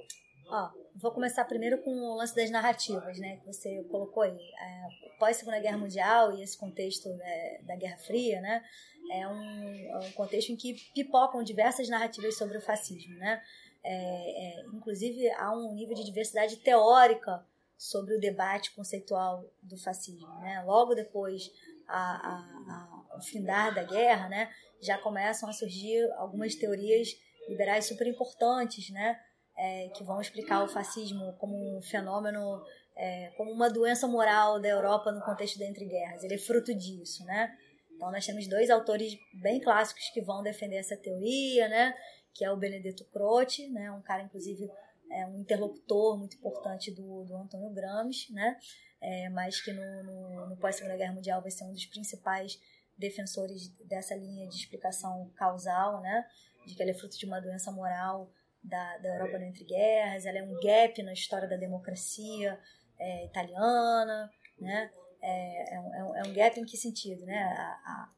Ó, 0.50 0.70
vou 0.96 1.12
começar 1.12 1.44
primeiro 1.44 1.78
com 1.82 1.90
o 1.90 2.16
lance 2.16 2.34
das 2.34 2.50
narrativas, 2.50 3.18
né, 3.18 3.36
que 3.36 3.46
você 3.46 3.84
colocou 3.84 4.22
aí. 4.22 4.38
É, 4.60 4.88
pós 5.18 5.36
Segunda 5.36 5.60
Guerra 5.60 5.78
Mundial 5.78 6.32
e 6.32 6.42
esse 6.42 6.56
contexto 6.56 7.08
né, 7.10 7.58
da 7.62 7.76
Guerra 7.76 7.98
Fria, 7.98 8.40
né, 8.40 8.64
é 9.10 9.28
um, 9.28 9.90
é 9.90 9.98
um, 9.98 10.12
contexto 10.12 10.50
em 10.50 10.56
que 10.56 10.74
pipocam 10.94 11.42
diversas 11.42 11.88
narrativas 11.88 12.36
sobre 12.36 12.58
o 12.58 12.60
fascismo, 12.60 13.14
né. 13.16 13.42
É, 13.84 13.92
é, 13.92 14.66
inclusive 14.72 15.30
há 15.32 15.52
um 15.52 15.74
nível 15.74 15.94
de 15.94 16.04
diversidade 16.04 16.56
teórica 16.56 17.46
sobre 17.76 18.16
o 18.16 18.20
debate 18.20 18.74
conceitual 18.74 19.44
do 19.62 19.76
fascismo, 19.78 20.34
né. 20.40 20.62
Logo 20.66 20.94
depois 20.94 21.52
a, 21.86 21.98
a, 21.98 23.12
a, 23.12 23.16
o 23.18 23.22
findar 23.22 23.74
da 23.74 23.82
guerra, 23.82 24.28
né, 24.28 24.50
já 24.80 24.98
começam 24.98 25.48
a 25.48 25.52
surgir 25.52 26.10
algumas 26.12 26.54
teorias 26.54 27.16
liberais 27.48 27.86
super 27.86 28.06
importantes, 28.06 28.90
né, 28.90 29.18
é, 29.56 29.88
que 29.88 30.04
vão 30.04 30.20
explicar 30.20 30.62
o 30.62 30.68
fascismo 30.68 31.32
como 31.38 31.76
um 31.76 31.82
fenômeno, 31.82 32.62
é, 32.96 33.32
como 33.36 33.50
uma 33.50 33.68
doença 33.68 34.06
moral 34.06 34.60
da 34.60 34.68
Europa 34.68 35.10
no 35.10 35.20
contexto 35.22 35.58
da 35.58 35.66
entreguerras. 35.66 36.22
Ele 36.22 36.34
é 36.34 36.38
fruto 36.38 36.74
disso, 36.74 37.24
né? 37.24 37.56
Então 37.90 38.12
nós 38.12 38.24
temos 38.24 38.46
dois 38.46 38.70
autores 38.70 39.18
bem 39.34 39.60
clássicos 39.60 40.08
que 40.10 40.20
vão 40.20 40.42
defender 40.42 40.76
essa 40.76 40.96
teoria, 40.96 41.68
né? 41.68 41.94
Que 42.32 42.44
é 42.44 42.52
o 42.52 42.56
Benedetto 42.56 43.04
Croce, 43.06 43.68
né? 43.68 43.90
Um 43.90 44.00
cara 44.00 44.22
inclusive 44.22 44.70
é 45.10 45.26
um 45.26 45.40
interlocutor 45.40 46.16
muito 46.16 46.36
importante 46.36 46.92
do, 46.92 47.24
do 47.24 47.36
Antônio 47.36 47.70
Gramsci, 47.70 48.32
né? 48.32 48.56
É, 49.00 49.28
mas 49.30 49.60
que 49.60 49.72
no, 49.72 50.02
no, 50.04 50.46
no 50.50 50.56
pós-segunda 50.56 50.96
guerra 50.96 51.12
mundial 51.12 51.40
vai 51.40 51.50
ser 51.50 51.64
um 51.64 51.72
dos 51.72 51.86
principais 51.86 52.60
defensores 52.96 53.68
dessa 53.84 54.14
linha 54.14 54.46
de 54.48 54.56
explicação 54.56 55.30
causal, 55.36 56.00
né? 56.00 56.24
De 56.68 56.74
que 56.74 56.82
ele 56.82 56.90
é 56.90 56.94
fruto 56.94 57.18
de 57.18 57.26
uma 57.26 57.40
doença 57.40 57.72
moral 57.72 58.30
da, 58.62 58.98
da 58.98 59.08
Europa 59.08 59.42
entre 59.44 59.64
guerras, 59.64 60.26
ela 60.26 60.38
é 60.38 60.42
um 60.42 60.60
gap 60.60 61.02
na 61.02 61.12
história 61.12 61.48
da 61.48 61.56
democracia 61.56 62.58
é, 62.98 63.24
italiana, 63.24 64.30
né? 64.58 64.90
É, 65.20 65.74
é, 65.74 65.80
um, 65.80 66.16
é 66.16 66.22
um 66.28 66.32
gap 66.32 66.60
em 66.60 66.64
que 66.64 66.76
sentido, 66.76 67.24
né? 67.24 67.42
A, 67.42 68.10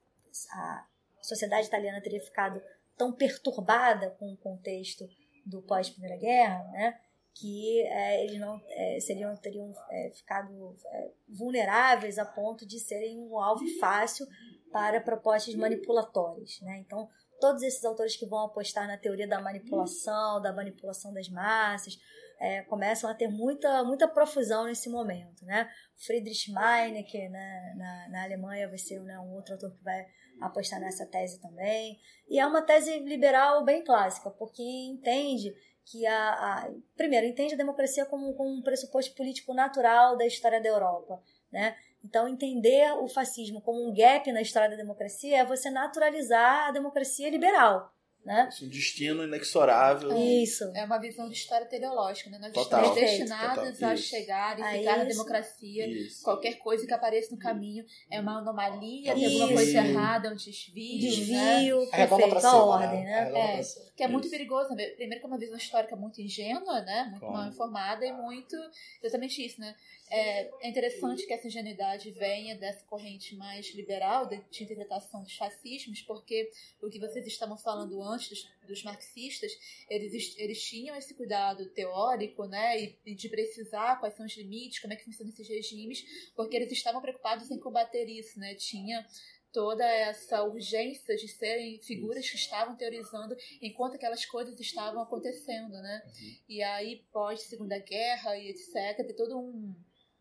a, 0.52 0.56
a 0.58 0.86
sociedade 1.22 1.66
italiana 1.66 2.00
teria 2.00 2.20
ficado 2.20 2.60
tão 2.96 3.12
perturbada 3.12 4.10
com 4.18 4.32
o 4.32 4.36
contexto 4.36 5.08
do 5.46 5.62
pós-Primeira 5.62 6.18
Guerra, 6.18 6.64
né? 6.72 7.00
que 7.34 7.80
é, 7.86 8.24
eles 8.24 8.38
não 8.38 8.60
é, 8.68 9.00
seriam 9.00 9.34
teriam 9.36 9.74
é, 9.90 10.10
ficado 10.10 10.76
é, 10.86 11.10
vulneráveis 11.28 12.18
a 12.18 12.24
ponto 12.24 12.66
de 12.66 12.78
serem 12.78 13.18
um 13.18 13.38
alvo 13.38 13.64
fácil 13.78 14.26
para 14.70 15.00
propostas 15.00 15.54
manipulatórias, 15.54 16.60
né? 16.60 16.78
Então 16.78 17.08
todos 17.40 17.62
esses 17.62 17.84
autores 17.84 18.16
que 18.16 18.26
vão 18.26 18.44
apostar 18.44 18.86
na 18.86 18.96
teoria 18.96 19.26
da 19.26 19.40
manipulação, 19.40 20.40
da 20.40 20.52
manipulação 20.52 21.12
das 21.12 21.28
massas, 21.28 21.98
é, 22.38 22.62
começam 22.62 23.10
a 23.10 23.14
ter 23.14 23.28
muita, 23.28 23.82
muita 23.84 24.06
profusão 24.06 24.64
nesse 24.64 24.88
momento. 24.88 25.44
Né? 25.44 25.68
Friedrich 25.96 26.52
Meinecke, 26.52 27.28
né, 27.28 27.74
na, 27.76 28.08
na 28.08 28.24
Alemanha, 28.24 28.68
vai 28.68 28.78
ser 28.78 29.00
né, 29.00 29.18
um 29.18 29.34
outro 29.34 29.54
autor 29.54 29.70
que 29.72 29.82
vai 29.82 30.06
apostar 30.40 30.80
nessa 30.80 31.04
tese 31.06 31.40
também. 31.40 31.98
E 32.28 32.38
é 32.38 32.46
uma 32.46 32.62
tese 32.62 32.98
liberal 33.00 33.64
bem 33.64 33.84
clássica, 33.84 34.30
porque 34.30 34.62
entende 34.62 35.54
que 35.84 36.06
a, 36.06 36.32
a 36.32 36.70
primeiro 36.96 37.26
entende 37.26 37.54
a 37.54 37.58
democracia 37.58 38.06
como, 38.06 38.32
como 38.34 38.50
um 38.50 38.62
pressuposto 38.62 39.14
político 39.14 39.52
natural 39.52 40.16
da 40.16 40.26
história 40.26 40.60
da 40.60 40.68
Europa, 40.68 41.20
né? 41.50 41.76
Então, 42.04 42.26
entender 42.28 42.90
o 43.00 43.08
fascismo 43.08 43.60
como 43.60 43.86
um 43.88 43.94
gap 43.94 44.30
na 44.32 44.40
história 44.40 44.70
da 44.70 44.76
democracia 44.76 45.38
é 45.38 45.44
você 45.44 45.70
naturalizar 45.70 46.68
a 46.68 46.72
democracia 46.72 47.28
liberal. 47.30 47.92
Né? 48.22 48.50
Um 48.62 48.68
destino 48.68 49.24
inexorável. 49.24 50.14
Isso. 50.14 50.64
É 50.76 50.84
uma 50.84 50.98
visão 50.98 51.26
de 51.26 51.34
história 51.34 51.64
teleológica, 51.66 52.28
né? 52.28 52.36
Nós 52.38 52.52
Total. 52.52 52.80
estamos 52.82 53.00
destinados 53.00 53.72
Total. 53.72 53.88
a 53.88 53.94
Isso. 53.94 54.08
chegar 54.08 54.58
e 54.58 54.62
Aí 54.62 54.78
ficar 54.80 54.96
na 54.98 55.04
isso. 55.04 55.12
democracia. 55.16 55.86
Isso. 55.88 56.22
Qualquer 56.22 56.58
coisa 56.58 56.86
que 56.86 56.92
apareça 56.92 57.30
no 57.34 57.38
caminho 57.38 57.82
é 58.10 58.20
uma 58.20 58.40
anomalia, 58.40 59.14
tem 59.14 59.24
alguma 59.24 59.54
coisa 59.54 59.78
errada, 59.78 60.30
um 60.30 60.36
desvio. 60.36 61.00
Né? 61.00 61.08
Desvio, 61.08 61.82
É 61.94 62.06
pra 62.06 62.16
perfeito, 62.18 62.46
a 62.46 62.62
ordem, 62.62 63.04
né? 63.04 63.30
né? 63.30 63.60
É. 63.60 63.62
Que 63.96 64.02
é 64.04 64.08
muito 64.08 64.28
perigoso. 64.28 64.68
né? 64.74 64.84
Primeiro 64.96 65.20
que 65.20 65.26
é 65.26 65.26
uma 65.26 65.38
visão 65.38 65.56
histórica 65.56 65.96
muito 65.96 66.20
ingênua, 66.20 66.82
né? 66.82 67.04
Muito 67.04 67.20
Claro. 67.20 67.34
mal 67.34 67.48
informada 67.48 68.04
e 68.04 68.12
muito... 68.12 68.54
Exatamente 69.02 69.46
isso, 69.46 69.58
né? 69.58 69.74
É, 70.10 70.50
é 70.66 70.68
interessante 70.68 71.24
que 71.24 71.32
essa 71.32 71.46
ingenuidade 71.46 72.10
venha 72.10 72.56
dessa 72.56 72.84
corrente 72.86 73.36
mais 73.36 73.72
liberal 73.74 74.26
de, 74.26 74.42
interpretação 74.60 75.22
dos 75.22 75.36
fascismos, 75.36 76.02
porque 76.02 76.50
o 76.82 76.90
que 76.90 76.98
vocês 76.98 77.24
estavam 77.28 77.56
falando 77.56 78.02
antes 78.02 78.28
dos, 78.28 78.50
dos 78.66 78.82
marxistas, 78.82 79.52
eles, 79.88 80.36
eles 80.36 80.60
tinham 80.60 80.96
esse 80.96 81.14
cuidado 81.14 81.64
teórico, 81.70 82.44
né? 82.46 82.82
E, 82.82 82.98
e 83.06 83.14
de 83.14 83.28
precisar 83.28 84.00
quais 84.00 84.16
são 84.16 84.26
os 84.26 84.36
limites, 84.36 84.80
como 84.80 84.92
é 84.92 84.96
que 84.96 85.04
funcionam 85.04 85.32
esses 85.32 85.48
regimes, 85.48 86.04
porque 86.34 86.56
eles 86.56 86.72
estavam 86.72 87.00
preocupados 87.00 87.48
em 87.48 87.58
combater 87.60 88.06
isso, 88.06 88.36
né? 88.40 88.56
Tinha 88.56 89.06
toda 89.52 89.84
essa 89.84 90.42
urgência 90.42 91.16
de 91.16 91.28
serem 91.28 91.78
figuras 91.80 92.28
que 92.28 92.36
estavam 92.36 92.76
teorizando 92.76 93.36
enquanto 93.60 93.94
aquelas 93.94 94.24
coisas 94.24 94.58
estavam 94.58 95.00
acontecendo, 95.02 95.72
né? 95.72 96.02
E 96.48 96.62
aí, 96.62 97.04
pós 97.12 97.42
Segunda 97.42 97.78
Guerra 97.78 98.36
e 98.36 98.48
etc, 98.48 99.06
tem 99.06 99.14
todo 99.14 99.38
um, 99.38 99.74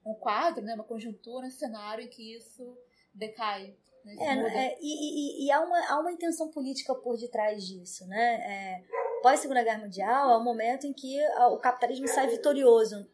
um 0.05 0.13
quadro, 0.13 0.63
né? 0.63 0.73
Uma 0.75 0.83
conjuntura, 0.83 1.47
um 1.47 1.51
cenário 1.51 2.03
em 2.03 2.07
que 2.07 2.35
isso 2.35 2.77
decai. 3.13 3.75
Né? 4.05 4.15
É, 4.19 4.57
é, 4.57 4.77
e, 4.81 5.43
e- 5.43 5.45
e 5.45 5.51
há, 5.51 5.59
uma, 5.61 5.77
há 5.91 5.99
uma 5.99 6.11
intenção 6.11 6.49
política 6.49 6.95
por 6.95 7.17
detrás 7.17 7.65
disso, 7.65 8.07
né? 8.07 8.35
É, 8.35 8.83
pós 9.21 9.39
Segunda 9.41 9.63
Guerra 9.63 9.79
Mundial 9.83 10.31
é 10.31 10.37
o 10.37 10.43
momento 10.43 10.87
em 10.87 10.93
que 10.93 11.17
o 11.51 11.57
capitalismo 11.57 12.07
sai 12.07 12.27
vitorioso 12.27 13.05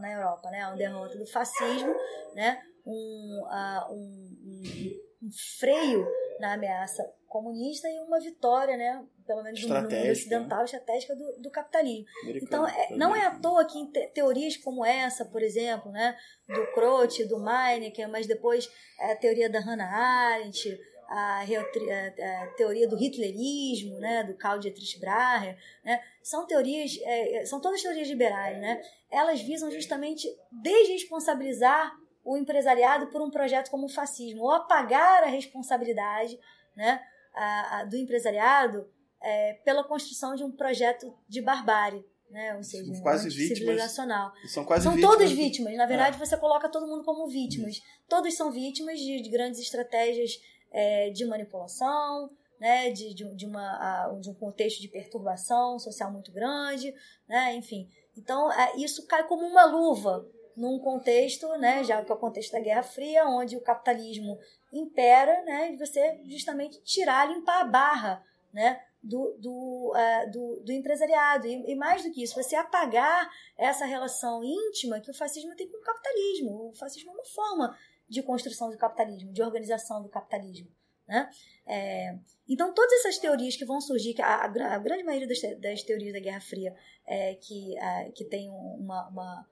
na 0.00 0.10
Europa, 0.12 0.50
né? 0.50 0.62
A 0.62 0.74
derrota 0.74 1.16
do 1.16 1.26
fascismo, 1.26 1.94
né? 2.34 2.60
Um, 2.84 3.42
ah, 3.46 3.86
um, 3.90 4.36
um- 4.44 5.00
um 5.26 5.30
freio 5.60 6.04
na 6.40 6.54
ameaça 6.54 7.02
comunista 7.28 7.88
e 7.88 7.98
uma 8.00 8.20
vitória, 8.20 8.76
né? 8.76 9.04
Pelo 9.26 9.42
menos 9.42 9.60
no 9.62 9.68
mundo 9.82 9.88
né? 9.90 10.12
ocidental, 10.12 10.64
estratégica 10.64 11.14
do, 11.16 11.40
do 11.40 11.50
capitalismo. 11.50 12.04
Americano 12.24 12.46
Então, 12.46 12.68
é- 12.68 12.96
não 12.96 13.16
é 13.16 13.24
à 13.26 13.30
toa 13.38 13.64
que 13.64 13.86
te- 13.86 14.08
teorias 14.08 14.56
como 14.56 14.84
essa, 14.84 15.24
por 15.24 15.42
exemplo, 15.42 15.90
né, 15.90 16.16
do 16.48 16.66
Croce, 16.74 17.24
do 17.26 17.38
Meinecke, 17.38 18.04
mas 18.06 18.26
depois 18.26 18.68
é, 19.00 19.12
a 19.12 19.16
teoria 19.16 19.48
da 19.48 19.60
Hannah 19.60 19.88
Arendt, 19.90 20.78
a, 21.08 21.40
a- 21.40 22.42
a 22.42 22.46
teoria 22.56 22.86
do 22.88 22.96
hitlerismo, 23.02 23.98
né, 23.98 24.24
do 24.24 24.34
Karl 24.36 24.58
Dietrich 24.58 24.98
Brahe, 24.98 25.56
né, 25.84 26.02
são 26.22 26.46
teorias, 26.46 26.98
é, 27.02 27.46
são 27.46 27.60
todas 27.60 27.80
teorias 27.80 28.08
liberais, 28.08 28.58
né, 28.60 28.82
elas 29.10 29.40
visam 29.40 29.70
justamente 29.70 30.28
desresponsabilizar 30.50 31.96
o 32.24 32.36
empresariado 32.36 33.08
por 33.08 33.20
um 33.20 33.30
projeto 33.30 33.70
como 33.70 33.86
o 33.86 33.88
fascismo, 33.88 34.42
ou 34.42 34.50
apagar 34.52 35.22
a 35.24 35.26
responsabilidade 35.26 36.38
né, 36.76 37.00
a- 37.34 37.78
a- 37.80 37.84
do 37.84 37.96
empresariado 37.96 38.88
é, 39.20 39.54
pela 39.64 39.84
construção 39.84 40.34
de 40.34 40.42
um 40.42 40.50
projeto 40.50 41.14
de 41.28 41.40
barbárie, 41.40 42.04
né? 42.30 42.56
ou 42.56 42.62
seja, 42.64 42.90
Quase 43.02 43.28
vítimas. 43.28 43.58
civilizacional. 43.58 44.32
São 44.48 44.64
quase 44.64 44.82
São 44.84 44.94
vítimas 44.94 45.14
todas 45.14 45.30
vítimas. 45.32 45.76
Na 45.76 45.86
verdade, 45.86 46.18
você 46.18 46.36
coloca 46.36 46.68
todo 46.68 46.86
mundo 46.88 47.04
como 47.04 47.28
vítimas. 47.28 47.80
Todos 48.08 48.34
são 48.34 48.50
vítimas 48.50 48.98
de, 48.98 49.20
de 49.20 49.30
grandes 49.30 49.60
estratégias 49.60 50.32
é, 50.72 51.10
de 51.10 51.24
manipulação, 51.24 52.30
né? 52.58 52.90
de, 52.90 53.14
de, 53.14 53.34
de 53.36 53.46
uma, 53.46 53.62
a- 53.62 54.18
de 54.20 54.28
um 54.30 54.34
contexto 54.34 54.80
de 54.80 54.88
perturbação 54.88 55.78
social 55.78 56.10
muito 56.10 56.32
grande, 56.32 56.92
né? 57.28 57.54
enfim. 57.54 57.88
Então, 58.16 58.50
é, 58.52 58.76
isso 58.76 59.06
cai 59.06 59.26
como 59.28 59.46
uma 59.46 59.64
luva 59.66 60.26
num 60.56 60.78
contexto, 60.78 61.48
né, 61.58 61.82
já 61.84 62.04
que 62.04 62.10
é 62.10 62.14
o 62.14 62.18
contexto 62.18 62.52
da 62.52 62.60
Guerra 62.60 62.82
Fria, 62.82 63.26
onde 63.26 63.56
o 63.56 63.60
capitalismo 63.60 64.38
impera, 64.72 65.42
né, 65.44 65.72
e 65.72 65.76
você 65.76 66.20
justamente 66.24 66.82
tirar, 66.82 67.28
limpar 67.28 67.60
a 67.62 67.64
barra, 67.64 68.24
né, 68.52 68.80
do, 69.02 69.36
do, 69.38 69.92
eh, 69.96 70.26
do, 70.26 70.60
do 70.60 70.72
empresariado. 70.72 71.46
E, 71.46 71.72
e 71.72 71.74
mais 71.74 72.04
do 72.04 72.12
que 72.12 72.22
isso, 72.22 72.40
você 72.40 72.54
apagar 72.54 73.28
essa 73.58 73.84
relação 73.84 74.44
íntima 74.44 75.00
que 75.00 75.10
o 75.10 75.14
fascismo 75.14 75.56
tem 75.56 75.68
com 75.68 75.78
o 75.78 75.82
capitalismo. 75.82 76.68
O 76.68 76.74
fascismo 76.74 77.10
é 77.10 77.14
uma 77.14 77.24
forma 77.24 77.76
de 78.08 78.22
construção 78.22 78.70
do 78.70 78.78
capitalismo, 78.78 79.32
de 79.32 79.42
organização 79.42 80.02
do 80.02 80.08
capitalismo. 80.08 80.68
Né? 81.08 81.28
É, 81.66 82.16
então, 82.48 82.72
todas 82.72 82.92
essas 83.00 83.18
teorias 83.18 83.56
que 83.56 83.64
vão 83.64 83.80
surgir, 83.80 84.14
que 84.14 84.22
a, 84.22 84.44
a 84.44 84.48
gra- 84.48 84.74
a 84.74 84.78
grande 84.78 85.02
maioria 85.02 85.26
das, 85.26 85.40
das 85.60 85.82
teorias 85.82 86.12
da 86.12 86.20
Guerra 86.20 86.40
Fria 86.40 86.72
é, 87.04 87.34
que, 87.34 87.76
ah, 87.78 88.04
que 88.14 88.24
tem 88.24 88.48
uma, 88.50 89.08
uma, 89.08 89.48
a, 89.50 89.51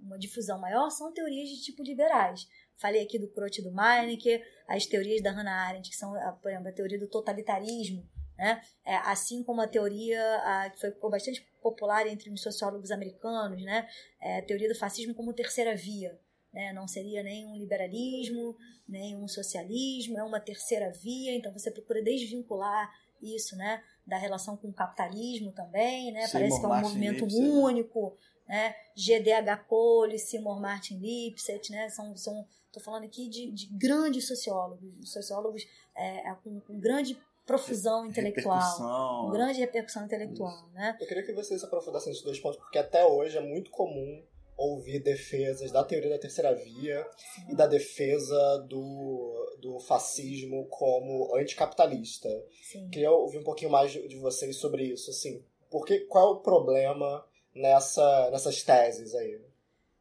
uma 0.00 0.18
difusão 0.18 0.58
maior 0.58 0.90
são 0.90 1.12
teorias 1.12 1.48
de 1.48 1.62
tipo 1.62 1.82
liberais. 1.82 2.46
Falei 2.76 3.02
aqui 3.02 3.18
do 3.18 3.28
Croce 3.28 3.60
e 3.60 3.64
do 3.64 3.72
Meineke, 3.72 4.42
as 4.68 4.86
teorias 4.86 5.22
da 5.22 5.30
Hannah 5.30 5.68
Arendt, 5.68 5.90
que 5.90 5.96
são, 5.96 6.12
por 6.42 6.50
exemplo, 6.50 6.68
a 6.68 6.72
teoria 6.72 6.98
do 6.98 7.08
totalitarismo, 7.08 8.08
né? 8.36 8.60
É, 8.84 8.96
assim 8.96 9.42
como 9.44 9.60
a 9.60 9.68
teoria 9.68 10.20
a, 10.38 10.70
que 10.70 10.80
foi 10.80 10.92
bastante 11.08 11.46
popular 11.62 12.06
entre 12.06 12.30
os 12.30 12.42
sociólogos 12.42 12.90
americanos, 12.90 13.62
né? 13.62 13.88
É, 14.20 14.38
a 14.38 14.42
teoria 14.42 14.68
do 14.68 14.74
fascismo 14.74 15.14
como 15.14 15.32
terceira 15.32 15.74
via. 15.74 16.18
Né? 16.52 16.72
Não 16.72 16.86
seria 16.86 17.22
nem 17.22 17.46
um 17.46 17.56
liberalismo, 17.56 18.56
nem 18.88 19.16
um 19.16 19.26
socialismo, 19.26 20.18
é 20.18 20.22
uma 20.22 20.38
terceira 20.38 20.92
via, 20.92 21.34
então 21.34 21.52
você 21.52 21.68
procura 21.68 22.00
desvincular 22.00 22.92
isso 23.20 23.56
né? 23.56 23.82
da 24.06 24.16
relação 24.18 24.56
com 24.56 24.68
o 24.68 24.72
capitalismo 24.72 25.50
também, 25.50 26.12
né? 26.12 26.28
Parece 26.30 26.60
que 26.60 26.64
é 26.64 26.68
um 26.68 26.80
movimento 26.80 27.24
Lipset, 27.24 27.40
né? 27.40 28.14
Né? 28.46 28.74
GDH 28.96 29.66
Cole, 29.66 30.18
Seymour 30.18 30.60
Martin 30.60 30.98
Lipset, 30.98 31.70
né? 31.70 31.88
São, 31.88 32.16
são, 32.16 32.46
tô 32.72 32.80
falando 32.80 33.04
aqui 33.04 33.28
de, 33.28 33.50
de 33.50 33.66
grandes 33.76 34.26
sociólogos, 34.26 35.10
sociólogos 35.10 35.66
é, 35.96 36.30
é, 36.30 36.34
com, 36.42 36.60
com 36.60 36.78
grande 36.78 37.18
profusão 37.46 38.06
intelectual, 38.06 38.58
Repercussão. 38.58 39.24
com 39.24 39.30
grande 39.30 39.60
repercussão 39.60 40.04
intelectual, 40.04 40.68
né? 40.72 40.96
Eu 41.00 41.06
queria 41.06 41.22
que 41.22 41.32
vocês 41.32 41.62
aprofundassem 41.62 42.10
nesses 42.10 42.24
dois 42.24 42.40
pontos, 42.40 42.58
porque 42.58 42.78
até 42.78 43.04
hoje 43.04 43.36
é 43.36 43.40
muito 43.40 43.70
comum 43.70 44.22
ouvir 44.56 45.00
defesas 45.00 45.70
da 45.72 45.84
teoria 45.84 46.10
da 46.10 46.18
terceira 46.18 46.54
via 46.54 47.06
e 47.50 47.54
da 47.54 47.66
defesa 47.66 48.58
do, 48.68 49.58
do 49.60 49.80
fascismo 49.80 50.66
como 50.66 51.34
anticapitalista. 51.36 52.28
Sim. 52.62 52.88
Queria 52.88 53.10
ouvir 53.10 53.38
um 53.38 53.44
pouquinho 53.44 53.70
mais 53.70 53.92
de 53.92 54.06
de 54.06 54.16
vocês 54.16 54.56
sobre 54.56 54.84
isso, 54.84 55.10
assim. 55.10 55.44
Porque, 55.70 56.00
qual 56.00 56.28
é 56.28 56.30
o 56.36 56.40
problema 56.40 57.26
nessa, 57.54 58.30
nessas 58.30 58.62
teses 58.62 59.14
aí? 59.14 59.40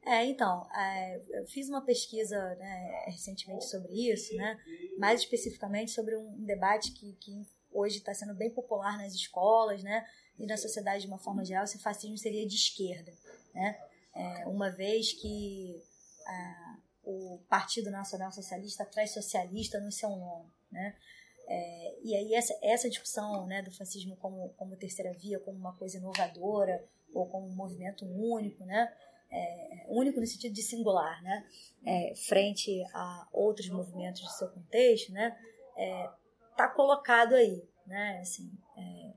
É, 0.05 0.25
então, 0.25 0.67
é, 0.75 1.21
eu 1.39 1.45
fiz 1.45 1.69
uma 1.69 1.81
pesquisa 1.81 2.37
né, 2.55 3.05
recentemente 3.07 3.65
sobre 3.65 3.93
isso, 4.11 4.35
né, 4.35 4.59
mais 4.97 5.21
especificamente 5.21 5.91
sobre 5.91 6.17
um 6.17 6.43
debate 6.43 6.91
que, 6.91 7.13
que 7.13 7.47
hoje 7.71 7.97
está 7.97 8.13
sendo 8.13 8.35
bem 8.35 8.49
popular 8.49 8.97
nas 8.97 9.13
escolas 9.13 9.81
né, 9.81 10.05
e 10.37 10.45
na 10.45 10.57
sociedade 10.57 11.03
de 11.03 11.07
uma 11.07 11.17
forma 11.17 11.45
geral, 11.45 11.65
se 11.65 11.79
fascismo 11.79 12.17
seria 12.17 12.45
de 12.45 12.55
esquerda. 12.55 13.13
Né? 13.53 13.79
É, 14.13 14.47
uma 14.47 14.69
vez 14.69 15.13
que 15.13 15.81
ah, 16.27 16.77
o 17.03 17.39
Partido 17.47 17.89
Nacional 17.89 18.31
Socialista 18.31 18.85
traz 18.85 19.11
socialista 19.11 19.79
no 19.79 19.91
seu 19.91 20.09
nome. 20.09 20.51
Né? 20.71 20.95
É, 21.47 21.99
e 22.03 22.15
aí 22.15 22.33
essa, 22.33 22.57
essa 22.61 22.89
discussão 22.89 23.45
né, 23.45 23.61
do 23.61 23.71
fascismo 23.71 24.15
como, 24.17 24.49
como 24.57 24.75
terceira 24.75 25.13
via, 25.13 25.39
como 25.39 25.57
uma 25.57 25.75
coisa 25.75 25.97
inovadora, 25.97 26.83
ou 27.13 27.27
como 27.27 27.47
um 27.47 27.55
movimento 27.55 28.05
único, 28.05 28.65
né? 28.65 28.91
É, 29.31 29.85
único 29.89 30.19
no 30.19 30.27
sentido 30.27 30.53
de 30.53 30.61
singular, 30.61 31.21
né? 31.23 31.45
É, 31.85 32.13
frente 32.15 32.83
a 32.93 33.27
outros 33.31 33.69
movimentos 33.69 34.21
de 34.21 34.37
seu 34.37 34.49
contexto, 34.49 35.11
né? 35.11 35.37
Está 36.51 36.67
colocado 36.69 37.33
aí, 37.33 37.67
né? 37.87 38.19
Assim, 38.21 38.51
é, 38.77 39.13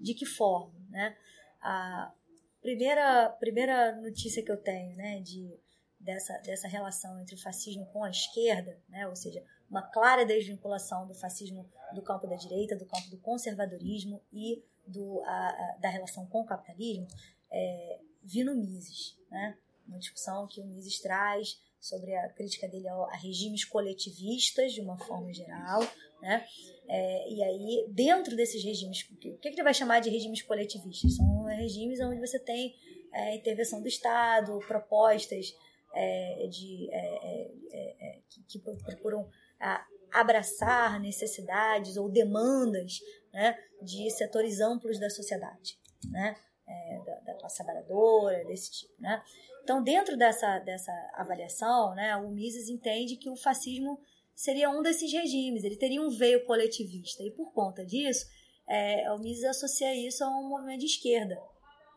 de 0.00 0.14
que 0.14 0.24
forma, 0.24 0.74
né? 0.88 1.16
A 1.60 2.12
primeira, 2.60 3.28
primeira 3.38 3.94
notícia 3.96 4.42
que 4.42 4.50
eu 4.50 4.56
tenho, 4.56 4.96
né? 4.96 5.20
De, 5.20 5.54
dessa, 6.00 6.38
dessa 6.38 6.68
relação 6.68 7.20
entre 7.20 7.34
o 7.34 7.42
fascismo 7.42 7.86
com 7.86 8.04
a 8.04 8.10
esquerda, 8.10 8.78
né? 8.88 9.06
Ou 9.06 9.16
seja, 9.16 9.42
uma 9.72 9.80
clara 9.80 10.26
desvinculação 10.26 11.06
do 11.06 11.14
fascismo 11.14 11.66
do 11.94 12.02
campo 12.02 12.26
da 12.26 12.36
direita, 12.36 12.76
do 12.76 12.84
campo 12.84 13.08
do 13.08 13.16
conservadorismo 13.16 14.20
e 14.30 14.62
do, 14.86 15.22
a, 15.22 15.48
a, 15.48 15.76
da 15.80 15.88
relação 15.88 16.26
com 16.26 16.42
o 16.42 16.44
capitalismo, 16.44 17.08
é, 17.50 17.98
vi 18.22 18.44
no 18.44 18.54
Mises, 18.54 19.16
né? 19.30 19.56
uma 19.88 19.98
discussão 19.98 20.46
que 20.46 20.60
o 20.60 20.66
Mises 20.66 21.00
traz 21.00 21.58
sobre 21.80 22.14
a 22.14 22.28
crítica 22.28 22.68
dele 22.68 22.86
a, 22.86 23.16
regimes 23.16 23.64
coletivistas, 23.64 24.74
de 24.74 24.82
uma 24.82 24.98
forma 24.98 25.32
geral, 25.32 25.80
né? 26.20 26.46
É, 26.86 27.32
e 27.32 27.42
aí, 27.42 27.86
dentro 27.88 28.36
desses 28.36 28.62
regimes, 28.62 29.08
o 29.10 29.16
que, 29.16 29.38
que 29.38 29.48
ele 29.48 29.62
vai 29.62 29.72
chamar 29.72 30.00
de 30.00 30.10
regimes 30.10 30.42
coletivistas? 30.42 31.16
São 31.16 31.44
regimes 31.44 31.98
onde 32.00 32.20
você 32.20 32.38
tem 32.38 32.76
é, 33.12 33.34
intervenção 33.34 33.80
do 33.80 33.88
Estado, 33.88 34.58
propostas 34.68 35.56
é, 35.94 36.46
de, 36.48 36.88
é, 36.92 37.50
é, 37.72 38.18
que, 38.28 38.42
que 38.44 38.58
procuram 38.58 39.28
a, 39.62 39.86
abraçar 40.12 41.00
necessidades 41.00 41.96
ou 41.96 42.10
demandas 42.10 43.00
né, 43.32 43.56
de 43.80 44.10
setores 44.10 44.60
amplos 44.60 44.98
da 44.98 45.08
sociedade, 45.08 45.78
né, 46.10 46.36
é, 46.68 46.98
da, 47.04 47.20
da, 47.20 47.34
classe 47.38 47.56
trabalhadora, 47.56 48.44
desse 48.44 48.70
tipo. 48.72 48.92
Né. 49.00 49.22
Então, 49.62 49.82
dentro 49.82 50.16
dessa, 50.16 50.58
dessa 50.58 50.92
avaliação, 51.14 51.94
né, 51.94 52.16
o 52.16 52.30
Mises 52.30 52.68
entende 52.68 53.16
que 53.16 53.30
o 53.30 53.36
fascismo 53.36 53.98
seria 54.34 54.68
um 54.68 54.82
desses 54.82 55.10
regimes, 55.12 55.64
ele 55.64 55.76
teria 55.76 56.02
um 56.02 56.10
veio 56.10 56.44
coletivista, 56.44 57.22
e 57.22 57.30
por 57.30 57.52
conta 57.52 57.84
disso, 57.84 58.26
é, 58.68 59.10
o 59.12 59.18
Mises 59.18 59.44
associa 59.44 59.94
isso 59.94 60.24
a 60.24 60.28
um 60.28 60.48
movimento 60.48 60.80
de 60.80 60.86
esquerda. 60.86 61.40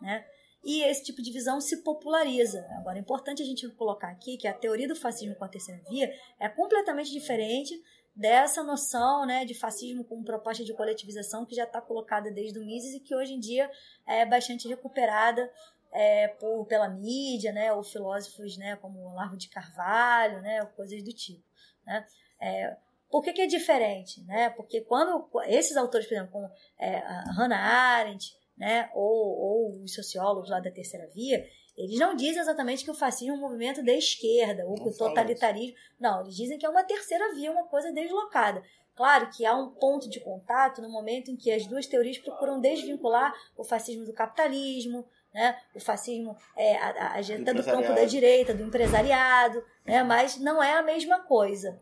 Né. 0.01 0.25
E 0.65 0.81
esse 0.81 1.03
tipo 1.03 1.21
de 1.21 1.31
visão 1.31 1.61
se 1.61 1.83
populariza. 1.83 2.65
Agora, 2.71 2.97
é 2.97 3.01
importante 3.01 3.43
a 3.43 3.45
gente 3.45 3.69
colocar 3.69 4.09
aqui 4.09 4.35
que 4.35 4.47
a 4.47 4.53
teoria 4.53 4.87
do 4.87 4.95
fascismo 4.95 5.35
com 5.35 5.45
a 5.45 5.47
terceira 5.47 5.79
via 5.87 6.11
é 6.39 6.49
completamente 6.49 7.11
diferente 7.11 7.79
dessa 8.15 8.63
noção 8.63 9.27
né, 9.27 9.45
de 9.45 9.53
fascismo 9.53 10.03
como 10.03 10.23
proposta 10.23 10.63
de 10.63 10.73
coletivização 10.73 11.45
que 11.45 11.53
já 11.53 11.65
está 11.65 11.79
colocada 11.79 12.31
desde 12.31 12.57
o 12.57 12.65
Mises 12.65 12.95
e 12.95 12.99
que 12.99 13.13
hoje 13.13 13.33
em 13.33 13.39
dia 13.39 13.69
é 14.07 14.25
bastante 14.25 14.67
recuperada 14.67 15.51
é, 15.91 16.29
por, 16.29 16.65
pela 16.65 16.89
mídia, 16.89 17.51
né, 17.51 17.71
ou 17.71 17.83
filósofos 17.83 18.57
né, 18.57 18.75
como 18.77 19.13
Largo 19.13 19.37
de 19.37 19.49
Carvalho, 19.49 20.41
né, 20.41 20.65
coisas 20.75 21.03
do 21.03 21.13
tipo. 21.13 21.43
Né? 21.85 22.07
É, 22.39 22.75
por 23.11 23.21
que, 23.21 23.33
que, 23.33 23.41
é 23.41 23.47
diferente? 23.47 24.21
Né? 24.23 24.49
Porque 24.49 24.81
quando 24.81 25.29
esses 25.45 25.77
autores, 25.77 26.07
por 26.07 26.15
exemplo, 26.15 26.31
como 26.31 26.49
é, 26.79 26.97
Hannah 27.37 27.59
Arendt, 27.59 28.35
né, 28.57 28.89
ou, 28.93 29.37
ou 29.37 29.83
os 29.83 29.93
sociólogos 29.93 30.49
lá 30.49 30.59
da 30.59 30.71
terceira 30.71 31.07
via, 31.13 31.45
eles 31.77 31.99
não 31.99 32.15
dizem 32.15 32.41
exatamente 32.41 32.85
que 32.85 32.91
o 32.91 32.95
fascismo 32.95 33.33
é 33.33 33.37
um 33.37 33.41
movimento 33.41 33.83
da 33.83 33.91
esquerda, 33.91 34.65
ou 34.65 34.75
que 34.75 34.87
o 34.87 34.97
totalitarismo. 34.97 35.75
Não, 35.99 36.21
eles 36.21 36.35
dizem 36.35 36.57
que 36.57 36.65
é 36.65 36.69
uma 36.69 36.83
terceira 36.83 37.33
via, 37.33 37.51
uma 37.51 37.65
coisa 37.65 37.91
deslocada. 37.91 38.63
Claro 38.95 39.29
que 39.29 39.45
há 39.45 39.53
um 39.53 39.71
ponto 39.71 40.09
de 40.09 40.21
contato 40.21 40.81
no 40.81 40.89
momento 40.89 41.29
em 41.29 41.35
que 41.35 41.51
as 41.51 41.67
duas 41.67 41.85
teorias 41.85 42.17
procuram 42.17 42.61
desvincular 42.61 43.33
o 43.57 43.63
fascismo 43.63 44.05
do 44.05 44.13
capitalismo, 44.13 45.05
né? 45.33 45.59
o 45.75 45.81
fascismo 45.81 46.37
é, 46.55 46.77
a, 46.77 47.15
a, 47.15 47.19
até 47.19 47.53
do 47.53 47.63
campo 47.63 47.93
da 47.93 48.05
direita, 48.05 48.53
do 48.53 48.63
empresariado, 48.63 49.61
né? 49.85 50.01
mas 50.01 50.37
não 50.37 50.63
é 50.63 50.77
a 50.77 50.81
mesma 50.81 51.19
coisa. 51.19 51.77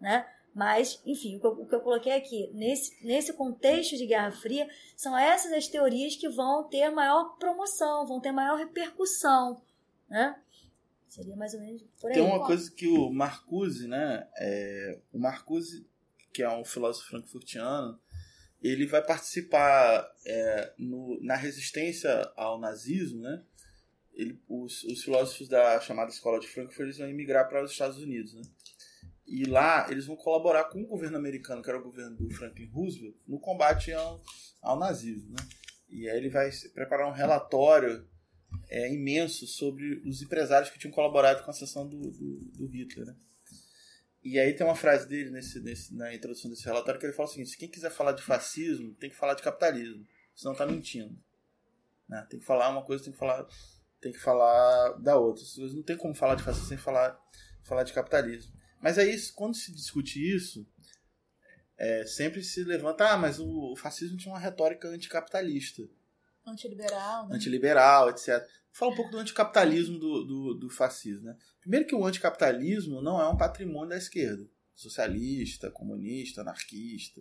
Né? 0.00 0.26
Mas, 0.56 1.02
enfim, 1.04 1.36
o 1.36 1.40
que, 1.40 1.46
eu, 1.46 1.50
o 1.50 1.66
que 1.66 1.74
eu 1.74 1.80
coloquei 1.80 2.12
aqui, 2.12 2.50
nesse, 2.54 2.96
nesse 3.04 3.30
contexto 3.34 3.94
de 3.94 4.06
Guerra 4.06 4.32
Fria, 4.32 4.66
são 4.96 5.14
essas 5.14 5.52
as 5.52 5.68
teorias 5.68 6.16
que 6.16 6.30
vão 6.30 6.64
ter 6.64 6.88
maior 6.88 7.36
promoção, 7.36 8.06
vão 8.06 8.18
ter 8.18 8.32
maior 8.32 8.56
repercussão, 8.56 9.60
né? 10.08 10.34
Seria 11.10 11.36
mais 11.36 11.52
ou 11.52 11.60
menos 11.60 11.82
por 12.00 12.08
aí. 12.08 12.14
Tem 12.14 12.22
uma 12.22 12.42
coisa 12.42 12.70
que 12.70 12.88
o 12.88 13.10
Marcuse, 13.10 13.86
né? 13.86 14.26
É, 14.38 14.98
o 15.12 15.18
Marcuse, 15.18 15.86
que 16.32 16.42
é 16.42 16.48
um 16.48 16.64
filósofo 16.64 17.10
frankfurtiano, 17.10 18.00
ele 18.62 18.86
vai 18.86 19.04
participar 19.04 20.10
é, 20.24 20.72
no, 20.78 21.22
na 21.22 21.36
resistência 21.36 22.32
ao 22.34 22.58
nazismo, 22.58 23.20
né? 23.20 23.42
Ele, 24.14 24.40
os, 24.48 24.84
os 24.84 25.04
filósofos 25.04 25.48
da 25.48 25.78
chamada 25.82 26.10
Escola 26.10 26.40
de 26.40 26.48
Frankfurt 26.48 26.96
vão 26.96 27.10
emigrar 27.10 27.46
para 27.46 27.62
os 27.62 27.72
Estados 27.72 27.98
Unidos, 27.98 28.32
né? 28.32 28.40
E 29.26 29.44
lá 29.44 29.90
eles 29.90 30.06
vão 30.06 30.16
colaborar 30.16 30.64
com 30.64 30.80
o 30.80 30.86
governo 30.86 31.16
americano, 31.16 31.62
que 31.62 31.68
era 31.68 31.78
o 31.78 31.82
governo 31.82 32.16
do 32.16 32.30
Franklin 32.30 32.66
Roosevelt, 32.66 33.16
no 33.26 33.40
combate 33.40 33.92
ao, 33.92 34.22
ao 34.62 34.78
nazismo. 34.78 35.30
Né? 35.30 35.48
E 35.88 36.08
aí 36.08 36.16
ele 36.16 36.30
vai 36.30 36.50
preparar 36.72 37.08
um 37.08 37.12
relatório 37.12 38.06
é, 38.68 38.92
imenso 38.92 39.46
sobre 39.46 40.02
os 40.08 40.22
empresários 40.22 40.70
que 40.70 40.78
tinham 40.78 40.94
colaborado 40.94 41.42
com 41.42 41.50
a 41.50 41.54
sessão 41.54 41.88
do, 41.88 41.98
do, 41.98 42.38
do 42.54 42.66
Hitler. 42.66 43.06
Né? 43.06 43.16
E 44.22 44.38
aí 44.38 44.52
tem 44.54 44.66
uma 44.66 44.74
frase 44.74 45.08
dele 45.08 45.30
nesse, 45.30 45.60
nesse, 45.60 45.94
na 45.94 46.14
introdução 46.14 46.50
desse 46.50 46.64
relatório 46.64 46.98
que 46.98 47.06
ele 47.06 47.12
fala 47.12 47.28
o 47.28 47.32
seguinte: 47.32 47.50
se 47.50 47.58
quem 47.58 47.68
quiser 47.68 47.90
falar 47.90 48.12
de 48.12 48.22
fascismo, 48.22 48.94
tem 48.94 49.10
que 49.10 49.16
falar 49.16 49.34
de 49.34 49.42
capitalismo, 49.42 50.06
senão 50.34 50.52
está 50.52 50.66
mentindo. 50.66 51.16
Né? 52.08 52.26
Tem 52.30 52.40
que 52.40 52.46
falar 52.46 52.70
uma 52.70 52.84
coisa, 52.84 53.04
tem 53.04 53.12
que 53.12 53.18
falar, 53.18 53.46
tem 54.00 54.12
que 54.12 54.18
falar 54.18 54.94
da 55.00 55.16
outra. 55.16 55.44
Não 55.58 55.82
tem 55.82 55.96
como 55.96 56.14
falar 56.14 56.34
de 56.34 56.42
fascismo 56.42 56.68
sem 56.68 56.78
falar, 56.78 57.16
falar 57.64 57.84
de 57.84 57.92
capitalismo. 57.92 58.55
Mas 58.86 58.98
aí, 58.98 59.20
quando 59.34 59.56
se 59.56 59.72
discute 59.72 60.20
isso, 60.32 60.64
é, 61.76 62.06
sempre 62.06 62.40
se 62.40 62.62
levanta, 62.62 63.10
ah, 63.10 63.16
mas 63.16 63.40
o, 63.40 63.74
fascismo 63.74 64.16
tinha 64.16 64.32
uma 64.32 64.38
retórica 64.38 64.86
anticapitalista. 64.86 65.82
Antiliberal, 66.46 67.26
né? 67.26 67.34
Antiliberal, 67.34 68.10
etc. 68.10 68.46
Fala 68.70 68.92
um 68.92 68.94
pouco 68.94 69.10
do 69.10 69.18
anticapitalismo 69.18 69.98
do, 69.98 70.24
do, 70.24 70.54
do 70.54 70.70
fascismo. 70.70 71.24
Né? 71.24 71.36
Primeiro 71.60 71.84
que 71.84 71.96
o 71.96 72.06
anticapitalismo 72.06 73.02
não 73.02 73.20
é 73.20 73.28
um 73.28 73.36
patrimônio 73.36 73.88
da 73.88 73.96
esquerda. 73.96 74.48
Socialista, 74.72 75.68
comunista, 75.68 76.42
anarquista. 76.42 77.20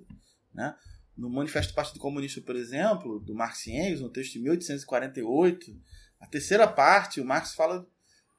Né? 0.53 0.77
No 1.17 1.31
Manifesto 1.31 1.73
do 1.73 1.75
Partido 1.75 1.99
Comunista, 1.99 2.41
por 2.41 2.55
exemplo, 2.55 3.19
do 3.19 3.33
Marx 3.33 3.65
e 3.65 3.71
Engels, 3.71 4.01
no 4.01 4.11
texto 4.11 4.33
de 4.33 4.39
1848, 4.41 5.81
a 6.19 6.27
terceira 6.27 6.67
parte, 6.67 7.19
o 7.19 7.25
Marx 7.25 7.55
fala 7.55 7.89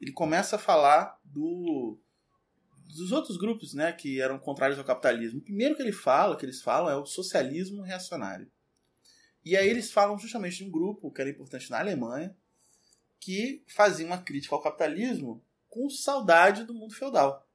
ele 0.00 0.12
começa 0.12 0.56
a 0.56 0.58
falar 0.58 1.18
do 1.24 1.98
dos 2.96 3.12
outros 3.12 3.36
grupos, 3.36 3.74
né, 3.74 3.92
que 3.92 4.20
eram 4.20 4.38
contrários 4.38 4.78
ao 4.78 4.84
capitalismo. 4.84 5.38
O 5.40 5.42
primeiro 5.44 5.76
que 5.76 5.82
ele 5.82 5.92
fala, 5.92 6.36
que 6.36 6.44
eles 6.44 6.62
falam, 6.62 6.90
é 6.90 6.96
o 6.96 7.06
socialismo 7.06 7.82
reacionário. 7.82 8.50
E 9.44 9.56
aí 9.56 9.68
eles 9.68 9.90
falam 9.92 10.18
justamente 10.18 10.56
de 10.58 10.64
um 10.64 10.70
grupo 10.70 11.10
que 11.10 11.20
era 11.20 11.30
importante 11.30 11.70
na 11.70 11.78
Alemanha, 11.78 12.36
que 13.20 13.64
fazia 13.68 14.04
uma 14.06 14.18
crítica 14.18 14.54
ao 14.54 14.62
capitalismo 14.62 15.44
com 15.68 15.88
saudade 15.88 16.64
do 16.64 16.74
mundo 16.74 16.94
feudal. 16.94 17.48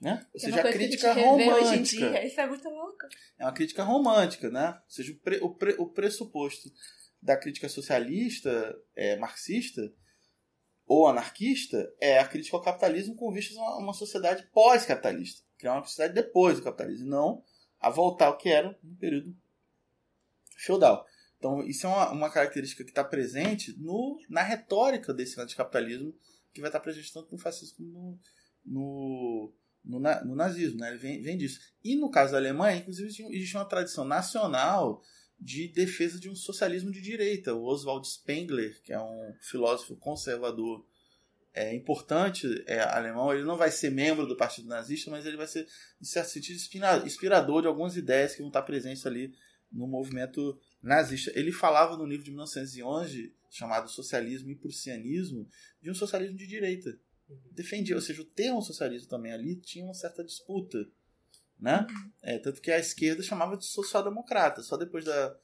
Né? 0.00 0.26
Ou 0.32 0.36
é 0.36 0.38
seja, 0.38 0.60
a 0.60 0.62
que 0.62 0.72
crítica 0.72 1.12
gente 1.12 1.24
revê 1.24 1.52
hoje 1.52 1.60
em 1.60 1.64
romântica. 1.64 2.10
dia. 2.10 2.26
Isso 2.26 2.40
é 2.40 2.46
muito 2.46 2.68
louco. 2.68 3.06
É 3.38 3.44
uma 3.44 3.52
crítica 3.52 3.82
romântica, 3.82 4.50
né? 4.50 4.70
Ou 4.70 4.90
seja, 4.90 5.12
o, 5.12 5.16
pre- 5.16 5.40
o 5.42 5.50
pre- 5.54 5.76
o 5.78 5.86
pressuposto 5.86 6.72
da 7.20 7.36
crítica 7.36 7.68
socialista, 7.68 8.74
é, 8.96 9.16
marxista 9.16 9.92
ou 10.90 11.06
anarquista 11.06 11.94
é 12.00 12.18
a 12.18 12.26
crítica 12.26 12.56
ao 12.56 12.62
capitalismo 12.64 13.14
com 13.14 13.32
vistas 13.32 13.56
a 13.56 13.78
uma, 13.78 13.92
sociedade 13.92 14.44
pós-capitalista. 14.52 15.40
Criar 15.56 15.74
uma 15.74 15.84
sociedade 15.84 16.14
depois 16.14 16.56
do 16.56 16.64
capitalismo, 16.64 17.08
não 17.08 17.44
a 17.78 17.88
voltar 17.88 18.26
ao 18.26 18.36
que 18.36 18.48
era 18.48 18.76
no 18.82 18.96
período 18.96 19.32
feudal. 20.56 21.06
Então, 21.38 21.62
isso 21.62 21.86
é 21.86 21.88
uma, 21.88 22.10
uma 22.10 22.28
característica 22.28 22.82
que 22.82 22.90
está 22.90 23.04
presente 23.04 23.72
no, 23.78 24.18
na 24.28 24.42
retórica 24.42 25.14
desse 25.14 25.40
anticapitalismo, 25.40 26.12
que 26.52 26.60
vai 26.60 26.70
estar 26.70 26.80
presente 26.80 27.12
tanto 27.12 27.30
no 27.30 27.38
fascismo 27.38 27.76
como 27.76 28.20
no, 28.64 29.54
no, 29.84 30.00
no, 30.00 30.24
no 30.24 30.34
nazismo. 30.34 30.80
Né? 30.80 30.88
Ele 30.88 30.98
vem, 30.98 31.22
vem 31.22 31.38
disso. 31.38 31.60
E 31.84 31.94
no 31.94 32.10
caso 32.10 32.32
da 32.32 32.38
Alemanha, 32.38 32.80
inclusive, 32.80 33.10
existe 33.32 33.56
uma 33.56 33.64
tradição 33.64 34.04
nacional 34.04 35.00
de 35.40 35.68
defesa 35.68 36.18
de 36.20 36.28
um 36.28 36.34
socialismo 36.36 36.92
de 36.92 37.00
direita. 37.00 37.54
O 37.54 37.64
Oswald 37.64 38.06
Spengler, 38.06 38.80
que 38.82 38.92
é 38.92 39.00
um 39.00 39.34
filósofo 39.40 39.96
conservador 39.96 40.84
é, 41.54 41.74
importante 41.74 42.46
é, 42.66 42.80
alemão, 42.80 43.32
ele 43.32 43.44
não 43.44 43.56
vai 43.56 43.70
ser 43.70 43.90
membro 43.90 44.26
do 44.26 44.36
Partido 44.36 44.68
Nazista, 44.68 45.10
mas 45.10 45.26
ele 45.26 45.36
vai 45.36 45.46
ser, 45.46 45.66
em 46.00 46.04
certo 46.04 46.28
sentido, 46.28 46.56
inspira- 46.56 47.02
inspirador 47.04 47.62
de 47.62 47.68
algumas 47.68 47.96
ideias 47.96 48.32
que 48.32 48.40
vão 48.40 48.48
estar 48.48 48.62
presentes 48.62 49.06
ali 49.06 49.34
no 49.72 49.86
movimento 49.86 50.58
nazista. 50.82 51.32
Ele 51.34 51.52
falava 51.52 51.96
no 51.96 52.04
livro 52.04 52.24
de 52.24 52.30
1911, 52.30 53.34
chamado 53.48 53.88
Socialismo 53.88 54.50
e 54.50 54.54
Prussianismo, 54.54 55.48
de 55.80 55.90
um 55.90 55.94
socialismo 55.94 56.36
de 56.36 56.46
direita. 56.46 56.98
Defendia, 57.52 57.94
ou 57.94 58.02
seja, 58.02 58.22
o 58.22 58.24
termo 58.24 58.60
socialismo 58.60 59.08
também 59.08 59.32
ali 59.32 59.56
tinha 59.56 59.84
uma 59.84 59.94
certa 59.94 60.24
disputa. 60.24 60.86
Né? 61.60 61.86
É, 62.22 62.38
tanto 62.38 62.60
que 62.60 62.70
a 62.70 62.78
esquerda 62.78 63.22
chamava 63.22 63.56
de 63.56 63.66
social-democrata. 63.66 64.62
Só 64.62 64.76
depois 64.76 65.04
da, 65.04 65.36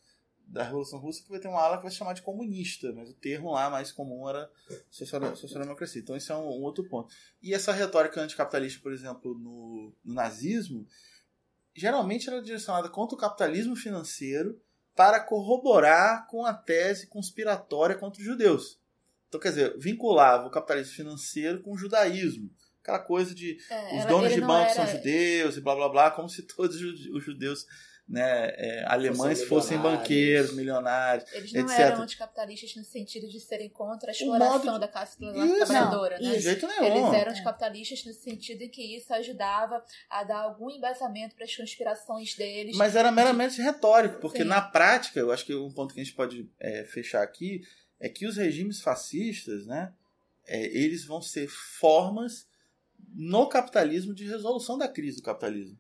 da 0.47 0.63
Revolução 0.63 0.99
Russa 0.99 1.23
que 1.23 1.29
vai 1.29 1.39
ter 1.39 1.49
uma 1.49 1.61
ala 1.61 1.77
que 1.77 1.83
vai 1.83 1.91
se 1.93 1.99
chamar 1.99 2.15
de 2.15 2.23
comunista, 2.23 2.93
mas 2.95 3.11
o 3.11 3.15
termo 3.15 3.53
lá 3.53 3.69
mais 3.69 3.93
comum 3.93 4.29
era 4.29 4.51
social- 4.91 5.37
social-democracia. 5.37 6.01
Então 6.01 6.17
esse 6.17 6.33
é 6.33 6.35
um, 6.35 6.47
um 6.47 6.63
outro 6.63 6.85
ponto. 6.89 7.15
E 7.43 7.53
essa 7.53 7.73
retórica 7.73 8.21
anticapitalista, 8.21 8.81
por 8.83 8.93
exemplo, 8.93 9.35
no, 9.39 9.93
no 10.03 10.15
nazismo, 10.15 10.87
geralmente 11.75 12.29
era 12.29 12.41
direcionada 12.41 12.89
contra 12.89 13.15
o 13.15 13.21
capitalismo 13.21 13.77
financeiro 13.77 14.59
para 14.95 15.21
corroborar 15.21 16.27
com 16.29 16.47
a 16.47 16.55
tese 16.55 17.07
conspiratória 17.09 17.95
contra 17.97 18.21
os 18.21 18.27
judeus. 18.27 18.81
Então, 19.29 19.39
quer 19.39 19.51
dizer, 19.51 19.77
vinculava 19.77 20.47
o 20.47 20.51
capitalismo 20.51 20.95
financeiro 20.95 21.61
com 21.61 21.73
o 21.73 21.77
judaísmo. 21.77 22.51
Aquela 22.87 23.01
coisa 23.01 23.35
de 23.35 23.59
É, 23.69 23.99
os 23.99 24.05
donos 24.05 24.33
de 24.33 24.41
não 24.41 24.47
bancos 24.47 24.77
era- 24.77 24.87
são 24.87 24.97
judeus 24.97 25.57
e 25.57 25.61
blá 25.61 25.75
blá 25.75 25.89
blá, 25.89 26.11
como 26.13 26.29
se 26.29 26.43
todos 26.47 26.77
os 26.77 26.81
ju- 27.01 27.17
os 27.17 27.25
judeus 27.25 27.67
né, 28.09 28.53
é, 28.57 28.85
alemães 28.87 29.43
Fossem 29.43 29.77
banqueiros, 29.79 30.55
milionários. 30.55 31.29
Eles 31.33 31.53
não 31.53 31.63
etc. 31.63 31.79
eram 31.81 32.03
anticapitalistas 32.03 32.77
no 32.77 32.85
sentido 32.85 33.27
de 33.29 33.41
serem 33.41 33.69
contra 33.69 34.11
a 34.11 34.13
exploração 34.13 34.75
de- 34.75 34.79
da 34.81 34.87
classe 34.87 35.17
Isso. 35.21 35.57
trabalhadora, 35.57 36.17
Não, 36.21 36.29
né? 36.31 36.37
De 36.37 36.41
jeito 36.41 36.69
nenhum. 36.69 36.85
Eles 36.85 37.13
eram 37.15 37.33
É. 37.33 37.35
anticapitalistas 37.35 38.05
no 38.05 38.13
sentido 38.13 38.63
em 38.63 38.69
que 38.69 38.97
isso 38.97 39.13
ajudava 39.13 39.83
a 40.09 40.23
dar 40.23 40.39
algum 40.43 40.71
embasamento 40.71 41.35
para 41.35 41.45
as 41.47 41.57
conspirações 41.57 42.37
deles. 42.37 42.77
Mas 42.77 42.95
era 42.95 43.11
meramente 43.11 43.61
retórico, 43.61 44.21
porque 44.21 44.43
Sim. 44.45 44.49
na 44.49 44.61
prática, 44.63 45.19
eu 45.19 45.33
acho 45.33 45.45
que 45.45 45.57
um 45.57 45.73
ponto 45.73 45.93
que 45.93 46.01
a 46.01 46.05
gente 46.05 46.15
pode 46.15 46.49
é, 46.61 46.85
fechar 46.85 47.23
aqui 47.25 47.63
é 47.99 48.09
que 48.09 48.25
os 48.25 48.37
regimes 48.37 48.81
fascistas, 48.81 49.67
né, 49.67 49.93
é, 50.47 50.65
eles 50.67 51.05
vão 51.05 51.21
ser 51.21 51.49
formas 51.49 52.47
no 53.17 53.49
capitalismo 53.49 54.15
de 54.15 54.27
resolução 54.27 54.77
da 54.77 54.87
crise 54.87 55.17
do 55.17 55.23
capitalismo. 55.23 55.79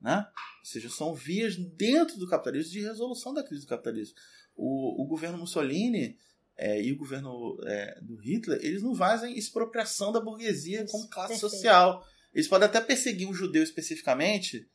Né? 0.00 0.24
Ou 0.60 0.66
seja, 0.66 0.88
são 0.88 1.14
vias 1.14 1.56
dentro 1.56 2.16
do 2.16 2.28
capitalismo 2.28 2.72
de 2.72 2.80
resolução 2.80 3.34
da 3.34 3.42
crise 3.42 3.64
do 3.64 3.68
capitalismo. 3.68 4.14
O, 4.54 5.02
o 5.02 5.06
governo 5.06 5.36
Mussolini 5.36 6.16
é, 6.56 6.80
e 6.80 6.92
o 6.92 6.96
governo 6.96 7.58
é, 7.64 7.98
do 8.00 8.14
Hitler, 8.16 8.60
eles 8.62 8.82
não 8.82 8.94
fazem 8.94 9.36
expropriação 9.36 10.12
da 10.12 10.20
burguesia 10.20 10.86
como 10.86 11.08
classe 11.08 11.32
perfeito. 11.32 11.50
social. 11.50 12.06
Eles 12.32 12.46
podem 12.46 12.68
até 12.68 12.80
perseguir 12.80 13.28
um 13.28 13.34
judeu 13.34 13.64
especificamente 13.64 14.68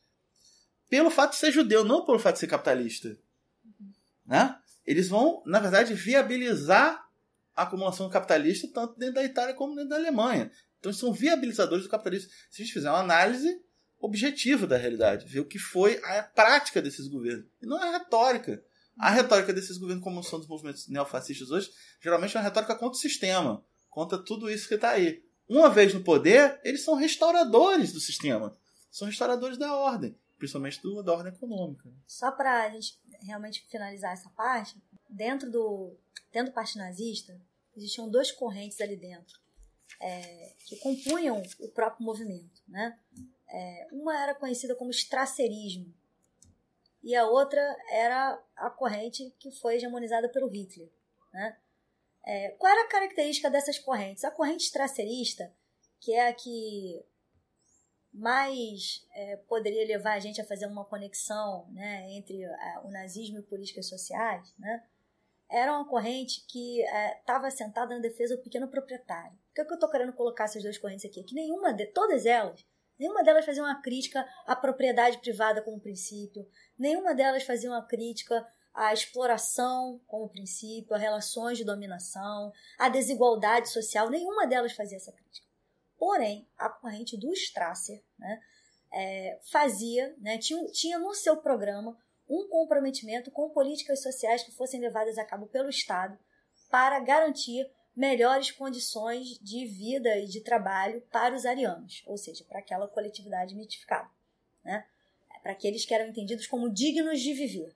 pelo 0.90 1.10
fato 1.10 1.30
de 1.30 1.38
ser 1.38 1.50
judeu, 1.50 1.82
não 1.82 2.04
pelo 2.04 2.18
fato 2.18 2.34
de 2.34 2.40
ser 2.40 2.46
capitalista. 2.46 3.18
Né? 4.26 4.54
Eles 4.84 5.08
vão, 5.08 5.42
na 5.46 5.58
verdade, 5.58 5.94
viabilizar 5.94 7.08
a 7.56 7.62
acumulação 7.62 8.10
capitalista 8.10 8.68
tanto 8.68 8.98
dentro 8.98 9.14
da 9.14 9.24
Itália 9.24 9.54
como 9.54 9.74
dentro 9.74 9.90
da 9.90 9.96
Alemanha. 9.96 10.50
Então, 10.82 10.90
eles 10.90 10.98
são 10.98 11.12
viabilizadores 11.12 11.84
do 11.84 11.88
capitalismo. 11.88 12.28
Se 12.50 12.60
a 12.60 12.64
gente 12.64 12.74
fizer 12.74 12.90
uma 12.90 12.98
análise 12.98 13.62
objetiva 14.00 14.66
da 14.66 14.76
realidade, 14.76 15.28
ver 15.28 15.38
o 15.38 15.44
que 15.44 15.56
foi 15.56 16.02
a 16.02 16.24
prática 16.24 16.82
desses 16.82 17.06
governos, 17.06 17.46
e 17.62 17.66
não 17.66 17.80
a 17.80 17.98
retórica. 17.98 18.60
A 18.98 19.08
retórica 19.08 19.52
desses 19.52 19.78
governos, 19.78 20.02
como 20.02 20.20
são 20.24 20.40
dos 20.40 20.48
movimentos 20.48 20.88
neofascistas 20.88 21.52
hoje, 21.52 21.72
geralmente 22.00 22.36
é 22.36 22.40
uma 22.40 22.44
retórica 22.44 22.74
contra 22.74 22.98
o 22.98 23.00
sistema, 23.00 23.64
contra 23.88 24.18
tudo 24.18 24.50
isso 24.50 24.66
que 24.66 24.74
está 24.74 24.90
aí. 24.90 25.24
Uma 25.48 25.70
vez 25.70 25.94
no 25.94 26.02
poder, 26.02 26.60
eles 26.64 26.82
são 26.82 26.96
restauradores 26.96 27.92
do 27.92 28.00
sistema, 28.00 28.58
são 28.90 29.06
restauradores 29.06 29.56
da 29.56 29.72
ordem, 29.76 30.18
principalmente 30.36 30.82
do, 30.82 31.00
da 31.00 31.12
ordem 31.12 31.32
econômica. 31.32 31.88
Só 32.08 32.32
para 32.32 32.64
a 32.64 32.70
gente 32.70 32.98
realmente 33.20 33.64
finalizar 33.70 34.14
essa 34.14 34.30
parte, 34.30 34.76
dentro 35.08 35.48
do, 35.48 35.96
dentro 36.32 36.52
do 36.52 36.78
Nazista, 36.78 37.40
existiam 37.76 38.10
duas 38.10 38.32
correntes 38.32 38.80
ali 38.80 38.96
dentro 38.96 39.41
é, 40.00 40.52
que 40.66 40.76
compunham 40.76 41.42
o 41.60 41.68
próprio 41.68 42.04
movimento. 42.04 42.62
Né? 42.68 42.98
É, 43.48 43.88
uma 43.92 44.20
era 44.20 44.34
conhecida 44.34 44.74
como 44.74 44.90
estracerismo 44.90 45.92
e 47.02 47.16
a 47.16 47.26
outra 47.26 47.60
era 47.90 48.40
a 48.56 48.70
corrente 48.70 49.34
que 49.38 49.50
foi 49.50 49.76
hegemonizada 49.76 50.28
pelo 50.28 50.48
Hitler. 50.48 50.88
Né? 51.32 51.56
É, 52.24 52.50
qual 52.58 52.72
era 52.72 52.84
a 52.84 52.88
característica 52.88 53.50
dessas 53.50 53.78
correntes? 53.78 54.24
A 54.24 54.30
corrente 54.30 54.64
estracerista, 54.64 55.52
que 56.00 56.12
é 56.12 56.28
a 56.28 56.32
que 56.32 57.04
mais 58.12 59.06
é, 59.14 59.36
poderia 59.48 59.86
levar 59.86 60.12
a 60.12 60.20
gente 60.20 60.40
a 60.40 60.44
fazer 60.44 60.66
uma 60.66 60.84
conexão 60.84 61.66
né, 61.72 62.12
entre 62.12 62.44
a, 62.44 62.82
o 62.84 62.90
nazismo 62.90 63.38
e 63.38 63.42
políticas 63.42 63.88
sociais, 63.88 64.54
né, 64.58 64.84
era 65.50 65.72
uma 65.72 65.88
corrente 65.88 66.44
que 66.46 66.82
estava 67.18 67.46
assentada 67.46 67.94
na 67.94 68.00
defesa 68.00 68.36
do 68.36 68.42
pequeno 68.42 68.68
proprietário. 68.68 69.38
Por 69.52 69.56
que, 69.56 69.64
que 69.66 69.72
eu 69.72 69.74
estou 69.74 69.90
querendo 69.90 70.14
colocar 70.14 70.44
essas 70.44 70.62
duas 70.62 70.78
correntes 70.78 71.04
aqui? 71.04 71.22
Que 71.22 71.34
nenhuma 71.34 71.74
de 71.74 71.86
todas 71.86 72.24
elas, 72.24 72.64
nenhuma 72.98 73.22
delas 73.22 73.44
fazia 73.44 73.62
uma 73.62 73.82
crítica 73.82 74.26
à 74.46 74.56
propriedade 74.56 75.18
privada 75.18 75.60
como 75.60 75.78
princípio, 75.78 76.48
nenhuma 76.78 77.14
delas 77.14 77.42
fazia 77.42 77.68
uma 77.68 77.86
crítica 77.86 78.46
à 78.72 78.94
exploração 78.94 80.00
como 80.06 80.30
princípio, 80.30 80.94
a 80.94 80.98
relações 80.98 81.58
de 81.58 81.64
dominação, 81.64 82.50
à 82.78 82.88
desigualdade 82.88 83.68
social, 83.68 84.08
nenhuma 84.08 84.46
delas 84.46 84.72
fazia 84.72 84.96
essa 84.96 85.12
crítica. 85.12 85.46
Porém, 85.98 86.48
a 86.56 86.70
corrente 86.70 87.18
do 87.18 87.30
Strasser 87.34 88.02
né, 88.18 88.40
é, 88.90 89.38
fazia, 89.52 90.16
né, 90.18 90.38
tinha, 90.38 90.64
tinha 90.68 90.98
no 90.98 91.14
seu 91.14 91.36
programa 91.36 91.94
um 92.26 92.48
comprometimento 92.48 93.30
com 93.30 93.50
políticas 93.50 94.02
sociais 94.02 94.42
que 94.42 94.52
fossem 94.52 94.80
levadas 94.80 95.18
a 95.18 95.24
cabo 95.26 95.46
pelo 95.46 95.68
Estado 95.68 96.18
para 96.70 96.98
garantir 97.00 97.70
melhores 97.94 98.50
condições 98.50 99.38
de 99.40 99.66
vida 99.66 100.18
e 100.18 100.26
de 100.26 100.40
trabalho 100.40 101.00
para 101.10 101.34
os 101.34 101.44
arianos, 101.44 102.02
ou 102.06 102.16
seja, 102.16 102.44
para 102.44 102.58
aquela 102.58 102.88
coletividade 102.88 103.54
mitificada, 103.54 104.08
né? 104.64 104.86
para 105.42 105.52
aqueles 105.52 105.84
que 105.84 105.92
eram 105.92 106.08
entendidos 106.08 106.46
como 106.46 106.72
dignos 106.72 107.20
de 107.20 107.34
viver 107.34 107.74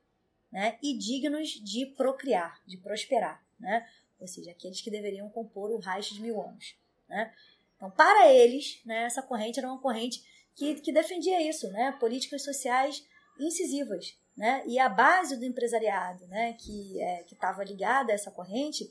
né? 0.50 0.78
e 0.82 0.96
dignos 0.96 1.50
de 1.50 1.86
procriar, 1.86 2.60
de 2.66 2.78
prosperar, 2.78 3.44
né? 3.58 3.86
ou 4.18 4.26
seja, 4.26 4.50
aqueles 4.50 4.80
que 4.80 4.90
deveriam 4.90 5.28
compor 5.28 5.70
o 5.70 5.78
Reich 5.78 6.14
de 6.14 6.22
mil 6.22 6.40
anos. 6.40 6.74
Né? 7.08 7.32
Então, 7.76 7.90
para 7.90 8.32
eles, 8.32 8.80
né, 8.86 9.02
essa 9.02 9.22
corrente 9.22 9.58
era 9.58 9.68
uma 9.68 9.80
corrente 9.80 10.24
que, 10.54 10.76
que 10.76 10.92
defendia 10.92 11.46
isso, 11.46 11.70
né, 11.70 11.92
políticas 12.00 12.42
sociais 12.42 13.04
incisivas. 13.38 14.18
Né? 14.34 14.62
E 14.66 14.78
a 14.78 14.88
base 14.88 15.36
do 15.36 15.44
empresariado 15.44 16.26
né, 16.26 16.54
que 16.54 17.00
é, 17.00 17.22
estava 17.22 17.64
ligada 17.64 18.12
a 18.12 18.14
essa 18.14 18.30
corrente 18.30 18.88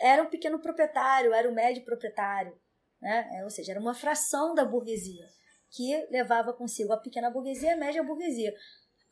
era 0.00 0.22
o 0.22 0.28
pequeno 0.28 0.58
proprietário, 0.58 1.32
era 1.32 1.48
o 1.48 1.54
médio 1.54 1.84
proprietário. 1.84 2.58
Né? 3.00 3.28
É, 3.34 3.44
ou 3.44 3.50
seja, 3.50 3.72
era 3.72 3.80
uma 3.80 3.94
fração 3.94 4.54
da 4.54 4.64
burguesia 4.64 5.26
que 5.70 6.06
levava 6.10 6.52
consigo 6.52 6.92
a 6.92 6.96
pequena 6.96 7.30
burguesia 7.30 7.70
e 7.70 7.72
a 7.74 7.76
média 7.76 8.02
burguesia. 8.02 8.54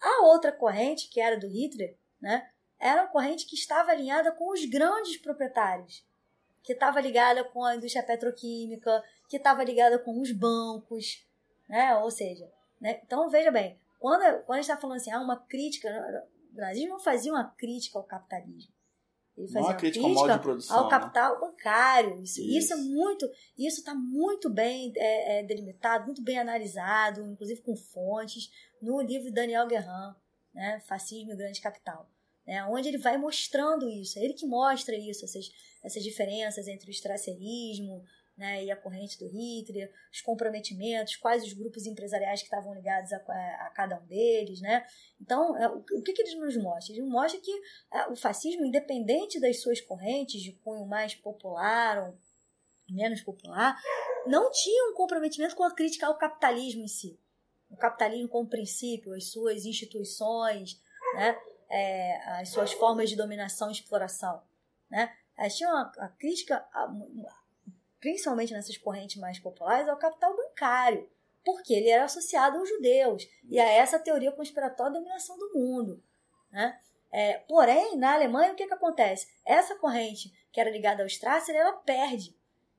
A 0.00 0.26
outra 0.26 0.52
corrente, 0.52 1.08
que 1.10 1.20
era 1.20 1.38
do 1.38 1.48
Hitler, 1.48 1.96
né, 2.20 2.48
era 2.78 3.02
uma 3.02 3.10
corrente 3.10 3.46
que 3.46 3.54
estava 3.54 3.90
alinhada 3.90 4.32
com 4.32 4.52
os 4.52 4.64
grandes 4.64 5.16
proprietários, 5.16 6.06
que 6.62 6.72
estava 6.72 7.00
ligada 7.00 7.44
com 7.44 7.64
a 7.64 7.76
indústria 7.76 8.02
petroquímica, 8.02 9.02
que 9.28 9.36
estava 9.36 9.62
ligada 9.62 9.98
com 9.98 10.20
os 10.20 10.32
bancos, 10.32 11.26
né? 11.68 11.96
Ou 11.96 12.10
seja, 12.10 12.50
né? 12.80 13.00
então 13.04 13.28
veja 13.28 13.50
bem, 13.50 13.78
quando, 13.98 14.20
quando 14.44 14.58
a 14.58 14.62
gente 14.62 14.70
está 14.70 14.76
falando 14.76 14.96
assim, 14.96 15.10
ah, 15.10 15.20
uma 15.20 15.44
crítica, 15.46 15.88
o 16.52 16.56
nazismo 16.56 16.90
não 16.90 17.00
fazia 17.00 17.32
uma 17.32 17.50
crítica 17.56 17.98
ao 17.98 18.04
capitalismo. 18.04 18.72
Ele 19.36 19.48
fazia 19.48 19.62
uma 19.62 19.74
crítica 19.74 20.04
crítica 20.04 20.38
produção. 20.38 20.76
ao 20.76 20.84
né? 20.84 20.90
capital 20.90 21.40
bancário. 21.40 22.22
Isso, 22.22 22.40
Isso. 22.40 22.58
isso 22.58 22.72
é 22.72 22.76
muito, 22.76 23.30
isso 23.58 23.80
está 23.80 23.94
muito 23.94 24.48
bem 24.48 24.92
é, 24.96 25.40
é, 25.40 25.42
delimitado, 25.42 26.06
muito 26.06 26.22
bem 26.22 26.38
analisado, 26.38 27.20
inclusive 27.26 27.60
com 27.60 27.76
fontes, 27.76 28.50
no 28.80 29.00
livro 29.00 29.28
de 29.28 29.34
Daniel 29.34 29.66
Guerrin, 29.66 30.14
né, 30.54 30.80
Fascismo 30.86 31.32
e 31.32 31.36
Grande 31.36 31.60
Capital, 31.60 32.08
né, 32.46 32.64
onde 32.66 32.88
ele 32.88 32.98
vai 32.98 33.16
mostrando 33.16 33.88
isso, 33.88 34.18
é 34.18 34.24
ele 34.24 34.34
que 34.34 34.46
mostra 34.46 34.94
isso, 34.94 35.24
essas, 35.24 35.50
essas 35.82 36.02
diferenças 36.02 36.68
entre 36.68 36.88
o 36.88 36.92
estracerismo 36.92 38.04
né, 38.36 38.64
e 38.64 38.70
a 38.70 38.76
corrente 38.76 39.18
do 39.18 39.28
Hitler, 39.28 39.92
os 40.12 40.20
comprometimentos, 40.20 41.16
quais 41.16 41.44
os 41.44 41.52
grupos 41.52 41.86
empresariais 41.86 42.40
que 42.40 42.46
estavam 42.46 42.74
ligados 42.74 43.12
a, 43.12 43.16
a- 43.16 43.72
cada 43.74 43.98
um 44.00 44.06
deles, 44.06 44.60
né? 44.60 44.84
Então, 45.20 45.56
é, 45.56 45.68
o, 45.68 45.82
que, 46.02 46.12
que 46.12 46.22
eles 46.22 46.34
nos 46.34 46.56
mostram? 46.56 46.96
Eles 46.96 47.08
mostram 47.08 47.40
que 47.40 47.52
é, 47.92 48.08
o 48.08 48.16
fascismo, 48.16 48.64
independente 48.64 49.38
das 49.40 49.60
suas 49.62 49.80
correntes 49.80 50.42
de 50.42 50.52
cunho 50.52 50.84
mais 50.86 51.14
popular 51.14 52.08
ou 52.08 52.18
menos 52.90 53.20
popular, 53.22 53.80
não 54.26 54.50
tinha 54.50 54.90
um 54.90 54.94
comprometimento 54.94 55.54
com 55.56 55.62
a 55.64 55.74
crítica 55.74 56.06
ao 56.06 56.18
capitalismo 56.18 56.82
em 56.82 56.88
si. 56.88 57.18
O 57.70 57.76
capitalismo 57.76 58.28
como 58.28 58.48
princípio, 58.48 59.14
as 59.14 59.30
suas 59.30 59.64
instituições, 59.64 60.80
né? 61.14 61.36
É, 61.70 62.40
as 62.40 62.50
suas 62.50 62.72
formas 62.72 63.08
de 63.08 63.16
dominação 63.16 63.68
e 63.68 63.72
exploração. 63.72 64.42
Né? 64.90 65.12
Elas 65.36 65.56
tinham 65.56 65.74
a, 65.74 65.90
a 65.98 66.08
crítica, 66.08 66.56
a- 66.72 66.88
principalmente 68.04 68.52
nessas 68.52 68.76
correntes 68.76 69.16
mais 69.16 69.38
populares, 69.38 69.88
ao 69.88 69.96
capital 69.96 70.36
bancário, 70.36 71.08
porque 71.42 71.72
ele 71.72 71.88
era 71.88 72.04
associado 72.04 72.58
aos 72.58 72.68
judeus 72.68 73.26
e 73.48 73.58
a 73.58 73.66
essa 73.66 73.98
teoria 73.98 74.30
conspiratória 74.30 74.92
da 74.92 74.98
dominação 74.98 75.38
do 75.38 75.54
mundo. 75.54 76.04
Né? 76.52 76.78
É, 77.10 77.38
porém, 77.48 77.96
na 77.96 78.12
Alemanha, 78.12 78.52
o 78.52 78.54
que, 78.54 78.66
que 78.66 78.74
acontece? 78.74 79.26
Essa 79.42 79.76
corrente 79.76 80.30
que 80.52 80.60
era 80.60 80.70
ligada 80.70 81.02
ao 81.02 81.06
Strasser, 81.06 81.56
ela 81.56 81.72
perde. 81.72 82.36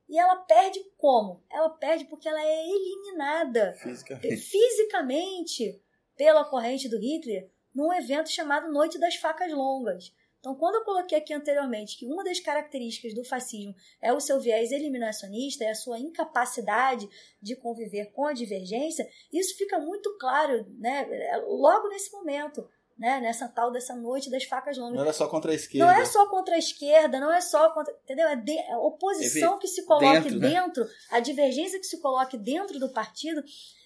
E 0.08 0.16
ela 0.16 0.36
perde 0.36 0.78
como? 0.96 1.42
Ela 1.50 1.70
perde 1.70 2.04
porque 2.04 2.28
ela 2.28 2.40
é 2.40 2.64
eliminada 2.64 3.72
Fisicamente. 3.82 4.36
fisicamente 4.36 5.82
pela 6.16 6.44
corrente 6.44 6.88
do 6.88 7.00
Hitler 7.00 7.50
num 7.74 7.92
evento 7.92 8.30
chamado 8.30 8.72
Noite 8.72 8.96
das 8.96 9.16
Facas 9.16 9.50
Longas. 9.50 10.14
Então, 10.46 10.54
quando 10.54 10.76
eu 10.76 10.84
coloquei 10.84 11.18
aqui 11.18 11.34
anteriormente 11.34 11.98
que 11.98 12.06
uma 12.06 12.22
das 12.22 12.38
características 12.38 13.12
do 13.12 13.24
fascismo 13.24 13.74
é 14.00 14.12
o 14.12 14.20
seu 14.20 14.38
viés 14.38 14.70
eliminacionista, 14.70 15.64
é 15.64 15.70
a 15.70 15.74
sua 15.74 15.98
incapacidade 15.98 17.08
de 17.42 17.56
conviver 17.56 18.12
com 18.12 18.24
a 18.24 18.32
divergência, 18.32 19.08
isso 19.32 19.56
fica 19.56 19.76
muito 19.80 20.16
claro 20.20 20.64
né, 20.78 21.04
logo 21.48 21.88
nesse 21.88 22.12
momento, 22.12 22.64
né, 22.96 23.18
nessa 23.18 23.48
tal 23.48 23.72
dessa 23.72 23.96
Noite 23.96 24.30
das 24.30 24.44
Facas 24.44 24.78
Longas. 24.78 24.94
Não 24.94 25.02
era 25.02 25.12
só 25.12 25.26
contra 25.26 25.50
a 25.50 25.54
esquerda. 25.56 25.84
Não 25.84 26.00
é 26.00 26.04
só 26.04 26.26
contra 26.28 26.54
a 26.54 26.58
esquerda, 26.58 27.18
não 27.18 27.32
é 27.32 27.40
só 27.40 27.70
contra. 27.70 27.92
Entendeu? 28.04 28.28
É, 28.28 28.36
de, 28.36 28.52
é 28.52 28.72
a 28.72 28.78
oposição 28.78 29.58
que 29.58 29.66
se 29.66 29.84
coloque 29.84 30.30
dentro, 30.30 30.38
dentro, 30.38 30.84
né? 30.84 30.90
a 31.10 31.18
divergência 31.18 31.80
que 31.80 31.86
se 31.86 32.00
coloque 32.00 32.38
dentro 32.38 32.78
do 32.78 32.92
partido, 32.92 33.42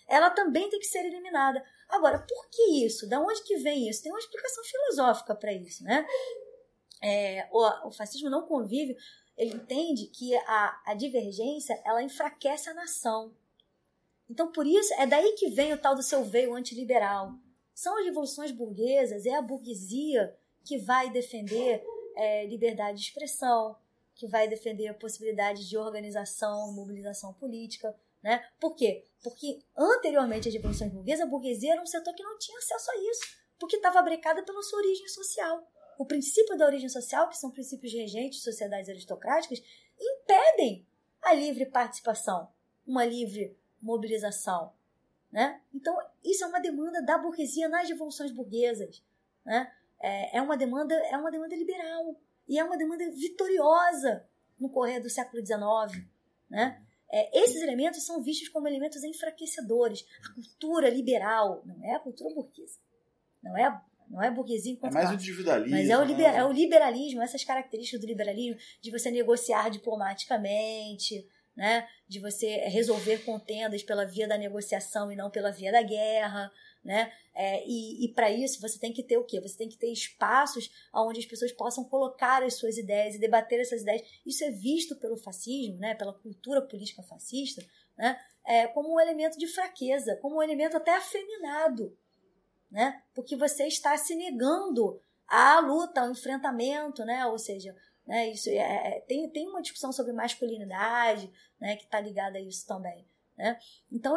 ela 0.07 0.29
também 0.29 0.69
tem 0.69 0.79
que 0.79 0.87
ser 0.87 1.07
eliminada. 1.07 1.65
Agora, 1.89 2.19
por 2.19 2.51
que 2.51 2.85
isso? 2.85 3.09
Da 3.09 3.21
onde 3.21 3.43
que 3.43 3.57
vem 3.57 3.89
isso? 3.89 4.03
Tem 4.03 4.13
uma 4.13 4.19
explicação 4.19 4.63
filosófica 4.65 5.35
para 5.35 5.53
isso, 5.53 5.83
né? 5.83 6.07
É, 7.01 7.49
o, 7.51 7.89
o 7.89 7.91
fascismo 7.91 8.29
não 8.29 8.47
convive, 8.47 8.97
ele 9.37 9.55
entende 9.55 10.07
que 10.07 10.35
a, 10.37 10.83
a 10.87 10.95
divergência 10.95 11.81
ela 11.85 12.03
enfraquece 12.03 12.69
a 12.69 12.75
nação. 12.75 13.35
Então, 14.29 14.53
por 14.53 14.67
isso, 14.67 14.93
é 14.95 15.07
daí 15.07 15.33
que 15.33 15.49
vem 15.49 15.73
o 15.73 15.79
tal 15.79 15.95
do 15.95 16.03
seu 16.03 16.23
veio 16.25 16.55
antiliberal. 16.55 17.33
São 17.75 17.99
as 17.99 18.05
revoluções 18.05 18.53
burguesas, 18.53 19.27
é 19.27 19.35
a 19.35 19.43
burguesia 19.43 20.37
que 20.65 20.79
vai 20.79 21.11
defender 21.11 21.83
é, 22.15 22.47
liberdade 22.47 22.99
de 22.99 23.05
expressão, 23.05 23.77
que 24.15 24.27
vai 24.27 24.47
defender 24.47 24.89
a 24.89 24.95
possibilidade 24.95 25.67
de 25.67 25.79
organização, 25.79 26.73
mobilização 26.73 27.33
política. 27.33 27.97
Né? 28.23 28.45
Por 28.61 28.77
quê? 28.77 29.07
Porque 29.23 29.61
anteriormente 29.75 30.49
às 30.49 30.55
revoluções 30.55 30.93
burguesas, 30.93 31.27
a 31.27 31.31
burguesia 31.31 31.73
era 31.73 31.83
um 31.83 31.87
setor 31.87 32.15
que 32.15 32.23
não 32.23 32.39
tinha 32.39 32.59
acesso 32.59 32.91
a 32.91 32.97
isso, 33.11 33.23
porque 33.59 33.77
estava 33.77 34.03
brecada 34.03 34.43
pela 34.43 34.63
sua 34.63 34.79
origem 34.79 35.09
social. 35.09 35.67
O 35.99 36.05
princípio 36.05 36.57
da 36.57 36.67
origem 36.67 36.89
social, 36.89 37.29
que 37.29 37.37
são 37.37 37.51
princípios 37.51 37.93
regentes 37.93 38.39
de 38.39 38.45
sociedades 38.45 38.89
aristocráticas, 38.89 39.63
impedem 39.99 40.87
a 41.23 41.35
livre 41.35 41.67
participação, 41.67 42.49
uma 42.87 43.05
livre 43.05 43.57
mobilização. 43.81 44.73
Né? 45.31 45.61
Então, 45.73 45.97
isso 46.25 46.45
é 46.45 46.47
uma 46.47 46.61
demanda 46.61 47.03
da 47.03 47.19
burguesia 47.19 47.69
nas 47.69 47.89
revoluções 47.89 48.33
burguesas. 48.33 49.03
Né? 49.45 49.73
É, 50.01 50.39
é, 50.39 50.43
uma 50.43 50.57
demanda, 50.57 50.95
é 50.95 51.17
uma 51.17 51.31
demanda 51.31 51.55
liberal 51.55 52.17
e 52.49 52.59
é 52.59 52.65
uma 52.65 52.77
demanda 52.77 53.09
vitoriosa 53.11 54.27
no 54.59 54.69
correr 54.69 55.01
do 55.01 55.09
século 55.09 55.45
XIX. 55.45 56.05
Né? 56.49 56.83
É, 57.13 57.43
esses 57.43 57.63
elementos 57.63 58.05
são 58.05 58.23
vistos 58.23 58.49
como 58.49 58.67
elementos 58.67 59.05
enfraquecedores. 59.05 60.07
A 60.25 60.35
cultura 60.35 60.89
liberal 60.89 61.63
não 61.65 61.85
é 61.85 61.95
a 61.95 62.01
cultura 62.01 62.35
burguesa. 62.35 62.79
Não 63.43 63.57
é 63.57 63.65
a 63.65 63.83
não 64.11 64.23
é 64.23 64.31
burguesia 64.31 64.73
enquanto 64.73 64.91
É 64.91 64.95
mais 64.95 65.07
o 65.07 65.11
classe. 65.11 65.25
individualismo. 65.25 65.77
Mas 65.77 65.89
é 65.89 65.97
o, 65.97 66.03
liber, 66.03 66.33
né? 66.33 66.39
é 66.39 66.45
o 66.45 66.53
liberalismo, 66.53 67.23
essas 67.23 67.45
características 67.45 68.01
do 68.01 68.07
liberalismo, 68.07 68.59
de 68.83 68.91
você 68.91 69.11
negociar 69.11 69.71
diplomaticamente, 69.71 71.27
né? 71.57 71.87
de 72.09 72.19
você 72.19 72.57
resolver 72.69 73.19
contendas 73.19 73.83
pela 73.83 74.05
via 74.05 74.27
da 74.27 74.37
negociação 74.37 75.13
e 75.13 75.17
não 75.17 75.31
pela 75.31 75.53
via 75.53 75.71
da 75.71 75.83
guerra. 75.83 76.51
Né? 76.85 77.13
É, 77.35 77.63
e 77.67 78.05
e 78.05 78.09
para 78.09 78.31
isso 78.31 78.61
você 78.61 78.79
tem 78.79 78.93
que 78.93 79.03
ter 79.03 79.19
o 79.19 79.25
quê? 79.25 79.41
Você 79.41 79.57
tem 79.57 79.69
que 79.69 79.77
ter 79.77 79.93
espaços 79.93 80.71
onde 80.93 81.21
as 81.21 81.27
pessoas 81.27 81.53
possam 81.53 81.85
colocar 81.85 82.43
as 82.43 82.55
suas 82.55 82.79
ideias 82.79 83.15
e 83.15 83.19
debater 83.19 83.61
essas 83.61 83.83
ideias. 83.83 84.03
Isso 84.27 84.43
é 84.43 84.51
visto 84.51 84.97
pelo 84.97 85.17
fascismo, 85.17 85.79
né? 85.79 85.95
pela 85.95 86.13
cultura 86.13 86.63
política 86.63 87.03
fascista, 87.03 87.65
né? 87.97 88.19
é, 88.47 88.67
como 88.67 88.93
um 88.93 89.01
elemento 89.01 89.39
de 89.39 89.47
fraqueza, 89.47 90.17
como 90.17 90.39
um 90.39 90.43
elemento 90.43 90.77
até 90.77 90.97
afeminado. 90.97 91.97
Né? 92.71 93.03
Porque 93.15 93.37
você 93.37 93.67
está 93.67 93.97
se 93.97 94.15
negando 94.15 95.01
à 95.27 95.61
luta, 95.61 96.03
ao 96.03 96.11
enfrentamento, 96.11 97.05
né? 97.05 97.27
ou 97.27 97.39
seja, 97.39 97.75
né? 98.07 98.31
isso 98.31 98.49
é, 98.49 98.97
é, 98.97 99.01
tem, 99.01 99.29
tem 99.31 99.49
uma 99.49 99.63
discussão 99.63 99.93
sobre 99.93 100.13
masculinidade 100.13 101.31
né? 101.61 101.77
que 101.77 101.85
está 101.85 102.01
ligada 102.01 102.39
a 102.39 102.41
isso 102.41 102.67
também. 102.67 103.07
Né? 103.37 103.59
Então, 103.91 104.15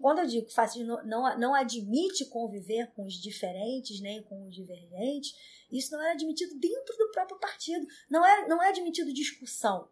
quando 0.00 0.20
eu 0.20 0.26
digo 0.26 0.46
que 0.46 0.60
o 0.60 1.04
não, 1.04 1.38
não 1.38 1.54
admite 1.54 2.24
conviver 2.26 2.90
com 2.92 3.04
os 3.04 3.14
diferentes, 3.14 4.00
nem 4.00 4.22
com 4.22 4.46
os 4.46 4.54
divergentes, 4.54 5.34
isso 5.70 5.92
não 5.92 6.02
é 6.02 6.12
admitido 6.12 6.58
dentro 6.58 6.96
do 6.96 7.10
próprio 7.10 7.38
partido. 7.38 7.86
Não 8.08 8.24
é, 8.24 8.48
não 8.48 8.62
é 8.62 8.68
admitido 8.68 9.12
discussão. 9.12 9.88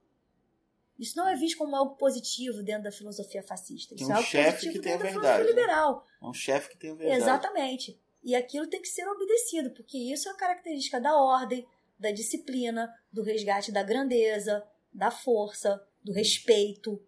Isso 0.98 1.16
não 1.16 1.28
é 1.28 1.36
visto 1.36 1.58
como 1.58 1.76
algo 1.76 1.96
positivo 1.96 2.62
dentro 2.62 2.84
da 2.84 2.92
filosofia 2.92 3.42
fascista. 3.42 3.94
Isso 3.94 4.04
Tem 4.04 4.06
um 4.06 4.10
é 4.10 4.14
algo 4.14 4.28
chefe 4.28 4.72
que 4.72 4.78
tem 4.78 4.94
a 4.94 4.96
verdade, 4.96 5.44
né? 5.44 5.48
liberal. 5.50 6.06
É 6.22 6.26
um 6.26 6.32
chefe 6.32 6.70
que 6.70 6.76
tem 6.78 6.90
a 6.90 6.94
verdade. 6.94 7.20
Exatamente. 7.20 8.00
E 8.22 8.34
aquilo 8.34 8.66
tem 8.66 8.80
que 8.80 8.88
ser 8.88 9.06
obedecido, 9.06 9.70
porque 9.70 9.98
isso 9.98 10.28
é 10.28 10.32
a 10.32 10.36
característica 10.36 11.00
da 11.00 11.14
ordem, 11.16 11.66
da 11.98 12.10
disciplina, 12.10 12.92
do 13.12 13.22
resgate 13.22 13.70
da 13.70 13.82
grandeza, 13.82 14.66
da 14.92 15.10
força, 15.10 15.80
do 16.02 16.12
respeito, 16.12 17.00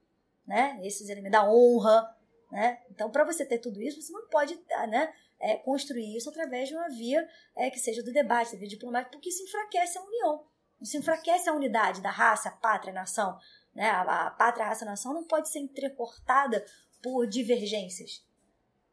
né? 0.47 0.79
Esses 0.83 1.09
elementos 1.09 1.33
da 1.33 1.51
honra, 1.51 2.15
né? 2.51 2.83
Então, 2.91 3.11
para 3.11 3.25
você 3.25 3.45
ter 3.45 3.59
tudo 3.59 3.81
isso, 3.83 4.01
você 4.01 4.13
não 4.13 4.29
pode, 4.29 4.59
né? 4.89 5.13
É, 5.41 5.57
construir 5.57 6.17
isso 6.17 6.29
através 6.29 6.69
de 6.69 6.75
uma 6.75 6.89
via 6.89 7.29
é, 7.57 7.71
que 7.71 7.79
seja 7.79 8.03
do 8.03 8.13
debate, 8.13 8.53
da 8.53 8.59
via 8.59 8.69
diplomática, 8.69 9.13
porque 9.13 9.29
isso 9.29 9.43
enfraquece 9.43 9.97
a 9.97 10.03
união. 10.03 10.45
Isso 10.81 10.97
enfraquece 10.97 11.49
a 11.49 11.53
unidade 11.53 12.01
da 12.01 12.11
raça, 12.11 12.51
pátria, 12.51 12.93
nação. 12.93 13.39
Né? 13.79 13.89
A, 13.89 14.27
a 14.27 14.31
pátria, 14.31 14.67
a 14.67 14.69
raça, 14.71 14.85
a 14.85 14.89
nação 14.89 15.15
não 15.15 15.23
pode 15.23 15.49
ser 15.49 15.61
entrecortada 15.61 16.67
por 17.01 17.29
divergências. 17.29 18.27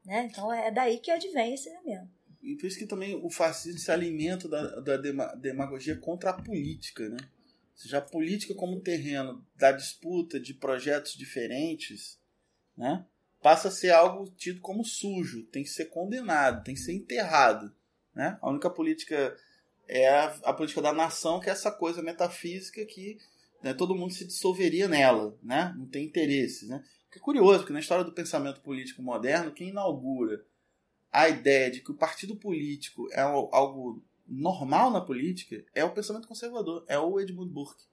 Né? 0.06 0.30
Então 0.30 0.54
é 0.54 0.70
daí 0.70 1.00
que 1.00 1.10
advém 1.10 1.56
esse 1.56 1.68
elemento. 1.68 2.08
E 2.40 2.56
por 2.56 2.68
isso 2.68 2.78
que 2.78 2.86
também 2.86 3.16
o 3.16 3.32
fascismo 3.32 3.80
se 3.80 3.92
alimenta 3.92 4.48
da, 4.48 4.80
da 4.82 4.98
dema- 4.98 5.34
demagogia 5.38 5.98
contra 5.98 6.30
a 6.30 6.40
política, 6.40 7.10
né? 7.10 7.18
Ou 7.20 7.78
seja, 7.82 7.98
a 7.98 8.02
política 8.02 8.54
como 8.54 8.80
terreno 8.80 9.44
da 9.56 9.72
disputa 9.72 10.40
de 10.40 10.54
projetos 10.54 11.14
diferentes, 11.14 12.20
né? 12.78 13.04
Passa 13.42 13.70
a 13.70 13.72
ser 13.72 13.90
algo 13.90 14.30
tido 14.38 14.62
como 14.62 14.86
sujo, 14.86 15.48
tem 15.48 15.64
que 15.64 15.70
ser 15.70 15.86
condenado, 15.86 16.64
tem 16.64 16.76
que 16.76 16.82
ser 16.82 16.94
enterrado, 16.94 17.76
né? 18.14 18.38
A 18.40 18.52
única 18.52 18.70
política 18.70 19.36
é 19.88 20.08
a, 20.08 20.26
a 20.44 20.54
política 20.54 20.84
da 20.84 20.94
nação, 20.94 21.40
que 21.40 21.50
é 21.50 21.54
essa 21.54 21.72
coisa 21.72 22.04
metafísica 22.04 22.86
que 22.86 23.18
né, 23.64 23.74
todo 23.74 23.96
mundo 23.96 24.14
se 24.14 24.26
dissolveria 24.26 24.88
nela, 24.88 25.38
né? 25.42 25.74
Não 25.78 25.88
tem 25.88 26.06
interesses, 26.06 26.68
né? 26.68 26.84
Que 27.12 27.20
é 27.20 27.22
curioso, 27.22 27.60
porque 27.60 27.74
na 27.74 27.80
história 27.80 28.04
do 28.04 28.12
pensamento 28.12 28.62
político 28.62 29.02
moderno, 29.02 29.52
quem 29.52 29.70
inaugura 29.70 30.46
a 31.12 31.30
ideia 31.30 31.72
de 31.72 31.80
que 31.82 31.92
o 31.92 31.98
partido 31.98 32.36
político 32.36 33.08
é 33.12 33.22
algo 33.22 34.04
normal 34.28 34.92
na 34.92 35.02
política 35.02 35.64
é 35.74 35.84
o 35.84 35.94
pensamento 35.94 36.28
conservador, 36.28 36.84
é 36.88 36.98
o 37.00 37.20
Edmund 37.20 37.52
Burke. 37.52 37.84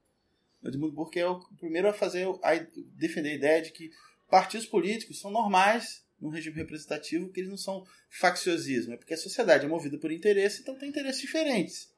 O 0.63 0.69
Edmundo 0.69 0.93
Burke 0.93 1.19
é 1.19 1.29
o 1.29 1.41
primeiro 1.59 1.89
a 1.89 1.93
fazer 1.93 2.27
a 2.43 2.55
defender 2.95 3.31
a 3.31 3.35
ideia 3.35 3.63
de 3.63 3.71
que 3.73 3.91
partidos 4.29 4.67
políticos 4.67 5.21
são 5.21 5.31
normais 5.31 6.05
num 6.21 6.31
regime 6.31 6.57
representativo, 6.57 7.31
que 7.31 7.41
eles 7.41 7.51
não 7.51 7.57
são 7.57 7.85
facciosismo, 8.09 8.93
é 8.93 8.97
porque 8.97 9.15
a 9.15 9.19
sociedade 9.19 9.65
é 9.65 9.69
movida 9.69 9.99
por 9.99 10.13
interesse, 10.13 10.63
então 10.63 10.79
tem 10.79 10.89
interesses 10.89 11.21
diferentes, 11.21 11.93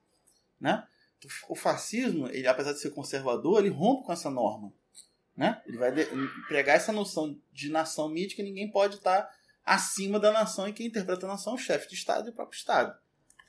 né? 0.59 0.87
O 1.49 1.55
fascismo, 1.55 2.29
ele 2.29 2.47
apesar 2.47 2.73
de 2.73 2.81
ser 2.81 2.91
conservador, 2.91 3.59
ele 3.59 3.69
rompe 3.69 4.05
com 4.05 4.13
essa 4.13 4.31
norma, 4.31 4.73
né? 5.37 5.63
Ele 5.67 5.77
vai 5.77 5.93
pregar 6.49 6.77
essa 6.77 6.93
noção 6.93 7.39
de 7.53 7.71
nação 7.71 8.09
mítica, 8.09 8.43
ninguém 8.43 8.71
pode 8.71 8.97
estar 8.97 9.29
acima 9.65 10.21
da 10.21 10.31
nação 10.31 10.69
e 10.69 10.73
quem 10.73 10.87
interpreta 10.87 11.27
a 11.27 11.31
nação 11.31 11.55
é 11.55 11.57
o 11.57 11.59
chefe 11.59 11.89
de 11.89 11.95
Estado 11.95 12.29
e 12.29 12.31
o 12.31 12.35
próprio 12.35 12.57
Estado, 12.57 12.97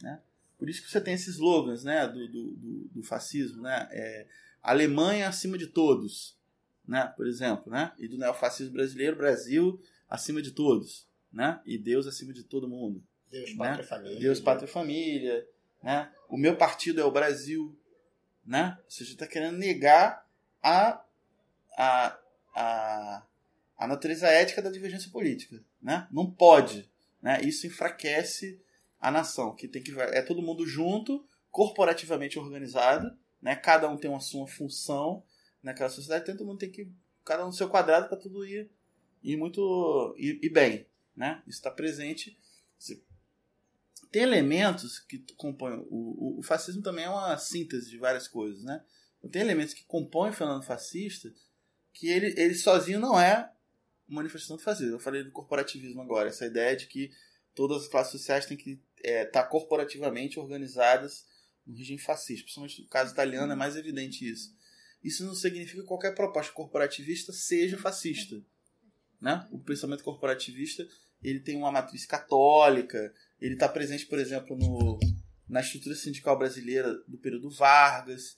né? 0.02 0.22
Por 0.58 0.70
isso 0.70 0.82
que 0.82 0.90
você 0.90 1.02
tem 1.02 1.14
esses 1.14 1.36
slogans, 1.36 1.84
né, 1.84 2.08
do, 2.08 2.28
do, 2.28 2.52
do, 2.94 3.04
fascismo, 3.04 3.62
né? 3.62 3.90
É, 3.92 4.26
Alemanha 4.64 5.28
acima 5.28 5.58
de 5.58 5.68
todos, 5.68 6.38
né? 6.88 7.14
Por 7.16 7.28
exemplo, 7.28 7.72
né? 7.72 7.92
E 8.00 8.08
do 8.08 8.18
neofascismo 8.18 8.74
brasileiro, 8.74 9.18
Brasil 9.18 9.80
acima 10.10 10.42
de 10.42 10.52
todos, 10.52 11.08
né? 11.32 11.60
E 11.66 11.78
Deus 11.78 12.08
acima 12.08 12.32
de 12.32 12.44
todo 12.44 12.70
mundo. 12.70 13.04
Deus, 13.30 13.52
né? 13.52 13.58
pátria 13.58 13.86
família. 13.86 14.20
Deus, 14.20 14.40
pátria 14.40 14.68
família, 14.68 15.48
né? 15.84 16.12
O 16.30 16.38
meu 16.38 16.56
partido 16.56 17.02
é 17.02 17.06
o 17.06 17.12
Brasil, 17.12 17.78
né? 18.46 18.78
Seja, 18.88 19.14
está 19.14 19.28
querendo 19.28 19.58
negar 19.58 20.26
a, 20.62 21.04
a, 21.78 22.18
a, 22.56 23.24
a 23.78 23.88
natureza 23.88 24.28
ética 24.28 24.62
da 24.62 24.72
divergência 24.72 25.12
política, 25.12 25.64
né? 25.82 26.08
Não 26.12 26.30
pode, 26.30 26.90
né? 27.22 27.42
Isso 27.42 27.68
enfraquece 27.68 28.60
a 29.00 29.12
nação, 29.12 29.56
que 29.56 29.68
tem 29.68 29.84
que 29.84 29.94
é 30.00 30.22
todo 30.22 30.42
mundo 30.42 30.66
junto, 30.66 31.26
corporativamente 31.52 32.40
organizado, 32.40 33.16
né? 33.42 33.56
Cada 33.56 33.90
um 33.90 33.98
tem 33.98 34.10
uma 34.10 34.20
sua 34.20 34.48
função 34.48 35.24
naquela 35.62 35.90
sociedade, 35.90 36.26
todo 36.26 36.46
mundo 36.46 36.60
tem 36.60 36.72
que 36.72 36.88
cada 37.24 37.44
um 37.44 37.48
no 37.48 37.54
seu 37.54 37.70
quadrado 37.70 38.08
para 38.08 38.18
tudo 38.18 38.46
ir 38.46 38.70
e 39.24 39.36
muito 39.36 40.16
e 40.18 40.50
bem, 40.50 40.86
né? 41.16 41.42
Isso 41.48 41.58
está 41.58 41.72
presente. 41.72 42.38
Tem 44.12 44.24
elementos 44.24 45.00
que 45.00 45.20
compõem 45.36 45.78
o, 45.90 46.36
o, 46.36 46.40
o, 46.40 46.44
fascismo 46.44 46.82
também 46.82 47.06
é 47.06 47.10
uma 47.10 47.38
síntese 47.38 47.90
de 47.90 47.98
várias 47.98 48.28
coisas, 48.28 48.64
né? 48.64 48.84
Tem 49.32 49.42
elementos 49.42 49.74
que 49.74 49.84
compõem 49.86 50.30
o 50.30 50.34
fenômeno 50.34 50.64
fascista 50.64 51.34
que 51.92 52.08
ele, 52.08 52.34
ele 52.40 52.54
sozinho 52.54 53.00
não 53.00 53.20
é 53.20 53.52
manifestação 54.08 54.58
do 54.58 54.62
fascismo. 54.62 54.96
Eu 54.96 55.00
falei 55.00 55.24
do 55.24 55.32
corporativismo 55.32 56.02
agora, 56.02 56.30
essa 56.30 56.46
ideia 56.46 56.76
de 56.76 56.86
que 56.88 57.12
todas 57.56 57.84
as 57.84 57.88
classes 57.88 58.12
sociais 58.12 58.46
têm 58.46 58.56
que 58.56 58.80
estar 58.98 59.10
é, 59.10 59.26
tá 59.26 59.44
corporativamente 59.44 60.40
organizadas 60.40 61.26
no 61.66 61.76
regime 61.76 62.00
fascista. 62.00 62.44
Principalmente 62.44 62.82
no 62.84 62.88
caso 62.88 63.14
italiano 63.14 63.52
é 63.52 63.56
mais 63.56 63.76
evidente 63.76 64.30
isso. 64.30 64.56
Isso 65.04 65.26
não 65.26 65.34
significa 65.34 65.82
que 65.82 65.88
qualquer 65.88 66.14
proposta 66.14 66.52
corporativista 66.52 67.34
seja 67.34 67.78
fascista 67.78 68.44
né? 69.26 69.48
O 69.52 69.60
pensamento 69.60 70.04
corporativista 70.04 70.88
ele 71.24 71.40
tem 71.40 71.58
uma 71.58 71.72
matriz 71.72 72.06
católica, 72.06 73.12
ele 73.40 73.54
está 73.56 73.68
presente, 73.68 74.06
por 74.06 74.20
exemplo, 74.20 74.58
no, 74.58 75.00
na 75.48 75.62
estrutura 75.62 75.96
sindical 75.96 76.38
brasileira 76.38 76.94
do 77.08 77.18
período 77.18 77.50
Vargas. 77.50 78.38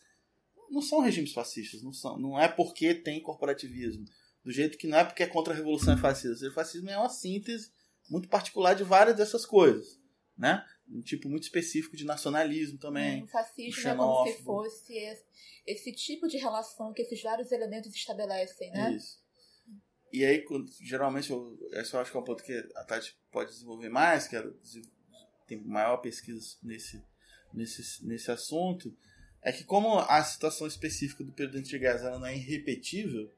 Não 0.69 0.81
são 0.81 0.99
regimes 0.99 1.31
fascistas, 1.31 1.81
não, 1.81 1.93
são, 1.93 2.17
não 2.19 2.39
é 2.39 2.47
porque 2.47 2.93
tem 2.93 3.21
corporativismo. 3.21 4.05
Do 4.43 4.51
jeito 4.51 4.77
que 4.77 4.87
não 4.87 4.97
é 4.97 5.03
porque 5.03 5.23
é 5.23 5.27
contra 5.27 5.53
a 5.53 5.55
revolução 5.55 5.93
é 5.93 5.97
fascista. 5.97 6.47
O 6.47 6.53
fascismo 6.53 6.89
é 6.89 6.97
uma 6.97 7.09
síntese 7.09 7.71
muito 8.09 8.27
particular 8.27 8.73
de 8.73 8.83
várias 8.83 9.15
dessas 9.15 9.45
coisas, 9.45 9.99
né? 10.37 10.65
Um 10.89 11.01
tipo 11.01 11.27
muito 11.29 11.43
específico 11.43 11.97
de 11.97 12.05
nacionalismo 12.05 12.77
também. 12.77 13.23
O 13.23 13.27
fascismo 13.27 13.87
é 13.89 13.95
como 13.95 14.27
se 14.27 14.43
fosse 14.43 14.93
esse, 14.93 15.25
esse 15.65 15.91
tipo 15.91 16.27
de 16.27 16.37
relação 16.37 16.93
que 16.93 17.01
esses 17.01 17.21
vários 17.21 17.51
elementos 17.51 17.93
estabelecem, 17.93 18.71
né? 18.71 18.93
Isso. 18.93 19.19
E 20.11 20.23
aí, 20.23 20.45
geralmente, 20.81 21.31
eu, 21.31 21.57
esse 21.73 21.93
eu 21.93 21.99
acho 21.99 22.11
que 22.11 22.17
é 22.17 22.19
um 22.19 22.23
ponto 22.23 22.43
que 22.43 22.53
a 22.75 22.83
Tati 22.83 23.17
pode 23.31 23.51
desenvolver 23.51 23.89
mais, 23.89 24.27
que 24.27 24.35
ela 24.35 24.53
tem 25.45 25.61
maior 25.63 25.97
pesquisa 25.97 26.57
nesse, 26.63 27.03
nesse, 27.53 28.05
nesse 28.05 28.31
assunto, 28.31 28.95
é 29.41 29.51
que 29.51 29.63
como 29.63 29.99
a 29.99 30.23
situação 30.23 30.67
específica 30.67 31.23
do 31.23 31.31
período 31.31 31.57
antigás 31.57 32.01
ela 32.01 32.19
não 32.19 32.25
é 32.25 32.35
irrepetível, 32.35 33.31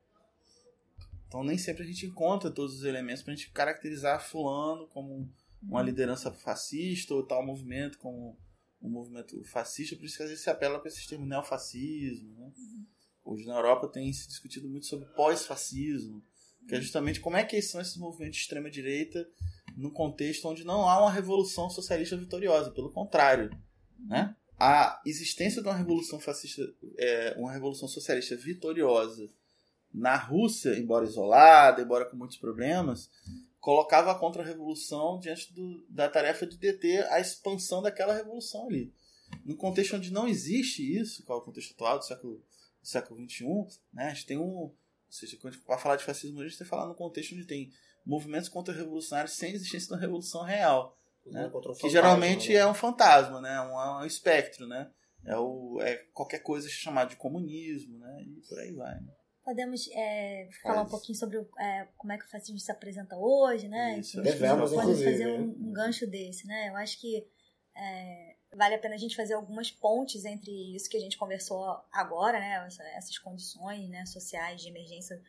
então 1.27 1.43
nem 1.43 1.57
sempre 1.57 1.83
a 1.83 1.85
gente 1.85 2.07
encontra 2.07 2.49
todos 2.49 2.77
os 2.77 2.83
elementos 2.83 3.21
para 3.21 3.33
a 3.33 3.35
gente 3.35 3.51
caracterizar 3.51 4.19
fulano 4.19 4.87
como 4.87 5.31
uma 5.61 5.81
liderança 5.81 6.31
fascista 6.31 7.13
ou 7.13 7.23
tal 7.23 7.45
movimento 7.45 7.99
como 7.99 8.37
um 8.81 8.89
movimento 8.89 9.43
fascista, 9.43 9.95
por 9.95 10.05
isso 10.05 10.17
que 10.17 10.23
às 10.23 10.29
vezes 10.29 10.43
se 10.43 10.49
apela 10.49 10.79
para 10.79 10.87
esse 10.87 11.07
termo 11.07 11.25
neofascismo. 11.25 12.33
Né? 12.35 12.51
Hoje 13.23 13.45
na 13.45 13.55
Europa 13.55 13.87
tem 13.87 14.11
se 14.11 14.27
discutido 14.27 14.67
muito 14.69 14.85
sobre 14.85 15.05
pós-fascismo, 15.07 16.23
que 16.69 16.75
é 16.75 16.81
justamente 16.81 17.19
como 17.19 17.35
é 17.35 17.43
que 17.43 17.59
são 17.61 17.81
esses 17.81 17.97
movimentos 17.97 18.37
de 18.37 18.43
extrema 18.43 18.69
direita 18.69 19.27
num 19.75 19.89
contexto 19.89 20.47
onde 20.47 20.63
não 20.63 20.87
há 20.87 20.99
uma 21.01 21.11
revolução 21.11 21.69
socialista 21.69 22.15
vitoriosa, 22.15 22.71
pelo 22.71 22.91
contrário, 22.91 23.49
né? 24.05 24.35
A 24.57 25.01
existência 25.05 25.61
de 25.61 25.67
uma 25.67 25.75
revolução 25.75 26.19
fascista, 26.19 26.61
é, 26.97 27.33
uma 27.37 27.51
revolução 27.51 27.87
socialista 27.87 28.35
vitoriosa 28.35 29.27
na 29.91 30.15
Rússia, 30.15 30.77
embora 30.77 31.05
isolada, 31.05 31.81
embora 31.81 32.05
com 32.05 32.17
muitos 32.17 32.37
problemas, 32.37 33.09
colocava 33.59 34.11
a 34.11 34.19
contra-revolução 34.19 35.19
diante 35.19 35.51
do, 35.53 35.83
da 35.89 36.07
tarefa 36.07 36.45
de 36.45 36.57
deter 36.57 37.07
a 37.11 37.19
expansão 37.19 37.81
daquela 37.81 38.13
revolução 38.13 38.67
ali. 38.67 38.93
No 39.43 39.55
contexto 39.55 39.95
onde 39.95 40.11
não 40.11 40.27
existe 40.27 40.83
isso, 40.83 41.23
qual 41.23 41.39
é 41.39 41.41
o 41.41 41.45
contexto 41.45 41.73
atual 41.73 41.97
do 41.97 42.05
século, 42.05 42.43
do 42.81 42.87
século 42.87 43.29
XXI, 43.29 43.79
né, 43.93 44.07
a 44.07 44.13
gente 44.13 44.25
tem 44.25 44.37
um, 44.37 44.71
ou 45.09 45.13
seja, 45.13 45.37
quando 45.41 45.59
vai 45.65 45.79
falar 45.79 45.95
de 45.95 46.03
fascismo, 46.03 46.39
a 46.39 46.43
gente 46.43 46.57
tem 46.57 46.65
que 46.65 46.69
falar 46.69 46.87
no 46.87 46.93
contexto 46.93 47.33
onde 47.33 47.45
tem 47.45 47.71
movimentos 48.05 48.47
contra-revolucionários 48.47 49.35
sem 49.35 49.53
existência 49.53 49.89
da 49.89 49.97
revolução 49.97 50.43
real. 50.43 50.95
Né? 51.25 51.51
que 51.79 51.89
geralmente 51.89 52.49
né? 52.53 52.59
é 52.59 52.67
um 52.67 52.73
fantasma, 52.73 53.41
né? 53.41 53.59
Um, 53.61 53.79
é 53.79 54.01
um 54.01 54.05
espectro, 54.05 54.67
né? 54.67 54.89
É, 55.25 55.35
o, 55.37 55.79
é 55.81 55.97
qualquer 56.13 56.39
coisa 56.39 56.69
chamada 56.69 57.09
de 57.09 57.17
comunismo, 57.17 57.99
né? 57.99 58.23
E 58.23 58.41
por 58.47 58.59
aí 58.59 58.71
vai. 58.71 58.95
Né? 58.95 59.13
Podemos 59.43 59.87
é, 59.91 60.47
falar 60.63 60.83
um 60.83 60.89
pouquinho 60.89 61.17
sobre 61.17 61.37
é, 61.59 61.87
como 61.97 62.13
é 62.13 62.17
que 62.17 62.25
o 62.25 62.29
fascismo 62.29 62.59
se 62.59 62.71
apresenta 62.71 63.15
hoje, 63.17 63.67
né? 63.67 63.99
Isso, 63.99 64.21
devemos, 64.21 64.71
pode 64.71 65.03
fazer 65.03 65.27
um, 65.27 65.49
um, 65.49 65.73
gancho 65.73 66.07
desse, 66.07 66.47
né? 66.47 66.69
Eu 66.69 66.77
acho 66.77 66.99
que 66.99 67.27
é, 67.75 68.28
vale 68.53 68.75
a 68.75 68.79
pena 68.79 68.95
a 68.95 68.97
gente 68.97 69.15
fazer 69.15 69.33
algumas 69.33 69.69
pontes 69.71 70.25
entre 70.25 70.51
isso 70.75 70.89
que 70.89 70.97
a 70.97 70.99
gente 70.99 71.17
conversou 71.17 71.63
agora, 71.91 72.39
né, 72.39 72.67
essas 72.95 73.17
condições 73.17 73.87
né, 73.89 74.05
sociais 74.05 74.61
de 74.61 74.69
emergência 74.69 75.21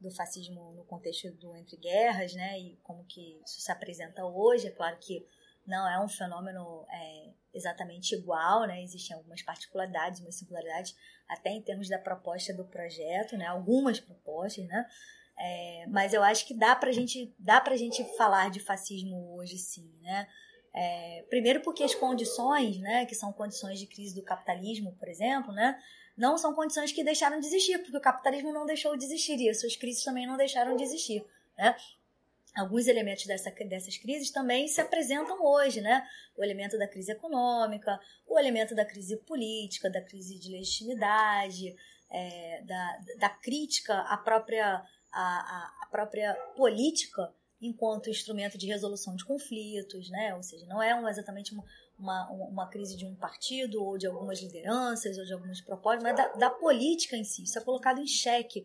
do 0.00 0.10
fascismo 0.10 0.72
no 0.74 0.84
contexto 0.84 1.30
do 1.32 1.56
entre 1.56 1.76
guerras, 1.76 2.32
né, 2.34 2.58
e 2.58 2.76
como 2.82 3.04
que 3.04 3.40
isso 3.44 3.60
se 3.60 3.72
apresenta 3.72 4.24
hoje. 4.24 4.68
É 4.68 4.70
claro 4.70 4.96
que 5.00 5.26
não 5.66 5.88
é 5.88 6.02
um 6.02 6.08
fenômeno 6.08 6.86
é, 6.88 7.30
exatamente 7.52 8.14
igual, 8.14 8.66
né, 8.66 8.82
existem 8.82 9.16
algumas 9.16 9.42
particularidades, 9.42 10.20
umas 10.20 10.36
singularidades, 10.36 10.96
até 11.28 11.50
em 11.50 11.60
termos 11.60 11.88
da 11.88 11.98
proposta 11.98 12.54
do 12.54 12.64
projeto, 12.64 13.36
né, 13.36 13.46
algumas 13.46 13.98
propostas, 13.98 14.64
né, 14.66 14.88
é, 15.36 15.86
mas 15.88 16.12
eu 16.12 16.22
acho 16.22 16.46
que 16.46 16.54
dá 16.54 16.74
pra 16.74 16.92
gente, 16.92 17.34
dá 17.38 17.60
pra 17.60 17.76
gente 17.76 18.04
falar 18.16 18.50
de 18.50 18.60
fascismo 18.60 19.34
hoje 19.34 19.58
sim, 19.58 19.92
né, 20.00 20.28
é, 20.74 21.24
primeiro 21.28 21.60
porque 21.60 21.82
as 21.82 21.94
condições, 21.94 22.78
né, 22.78 23.06
que 23.06 23.14
são 23.14 23.32
condições 23.32 23.78
de 23.78 23.86
crise 23.86 24.14
do 24.14 24.22
capitalismo, 24.22 24.94
por 24.98 25.08
exemplo, 25.08 25.52
né, 25.52 25.80
não 26.16 26.36
são 26.36 26.54
condições 26.54 26.92
que 26.92 27.04
deixaram 27.04 27.38
de 27.38 27.46
existir, 27.46 27.78
porque 27.78 27.96
o 27.96 28.00
capitalismo 28.00 28.52
não 28.52 28.66
deixou 28.66 28.96
de 28.96 29.04
existir 29.04 29.38
e 29.38 29.48
as 29.48 29.60
suas 29.60 29.76
crises 29.76 30.02
também 30.02 30.26
não 30.26 30.36
deixaram 30.36 30.76
de 30.76 30.82
existir. 30.82 31.24
Né? 31.56 31.76
Alguns 32.56 32.88
elementos 32.88 33.24
dessa, 33.24 33.50
dessas 33.50 33.96
crises 33.96 34.30
também 34.30 34.66
se 34.66 34.80
apresentam 34.80 35.40
hoje, 35.44 35.80
né? 35.80 36.04
O 36.36 36.42
elemento 36.42 36.76
da 36.76 36.88
crise 36.88 37.12
econômica, 37.12 38.00
o 38.26 38.36
elemento 38.36 38.74
da 38.74 38.84
crise 38.84 39.16
política, 39.18 39.88
da 39.88 40.00
crise 40.02 40.36
de 40.38 40.50
legitimidade, 40.50 41.76
é, 42.10 42.62
da, 42.62 42.98
da 43.18 43.28
crítica 43.28 44.00
à 44.00 44.16
própria, 44.16 44.82
à, 45.12 45.72
à 45.82 45.86
própria 45.88 46.34
política 46.56 47.32
enquanto 47.60 48.10
instrumento 48.10 48.56
de 48.56 48.66
resolução 48.66 49.16
de 49.16 49.24
conflitos, 49.24 50.08
né? 50.10 50.34
Ou 50.34 50.42
seja, 50.42 50.64
não 50.66 50.82
é 50.82 50.92
exatamente 51.10 51.52
uma, 51.52 51.64
uma, 51.98 52.30
uma, 52.30 52.68
crise 52.68 52.96
de 52.96 53.04
um 53.04 53.14
partido 53.14 53.82
ou 53.82 53.98
de 53.98 54.06
algumas 54.06 54.40
lideranças 54.40 55.18
ou 55.18 55.24
de 55.24 55.32
algumas 55.32 55.60
propostas, 55.60 56.02
mas 56.02 56.16
da, 56.16 56.28
da 56.34 56.50
política 56.50 57.16
em 57.16 57.24
si. 57.24 57.42
Isso 57.42 57.58
é 57.58 57.62
colocado 57.62 58.00
em 58.00 58.06
xeque 58.06 58.64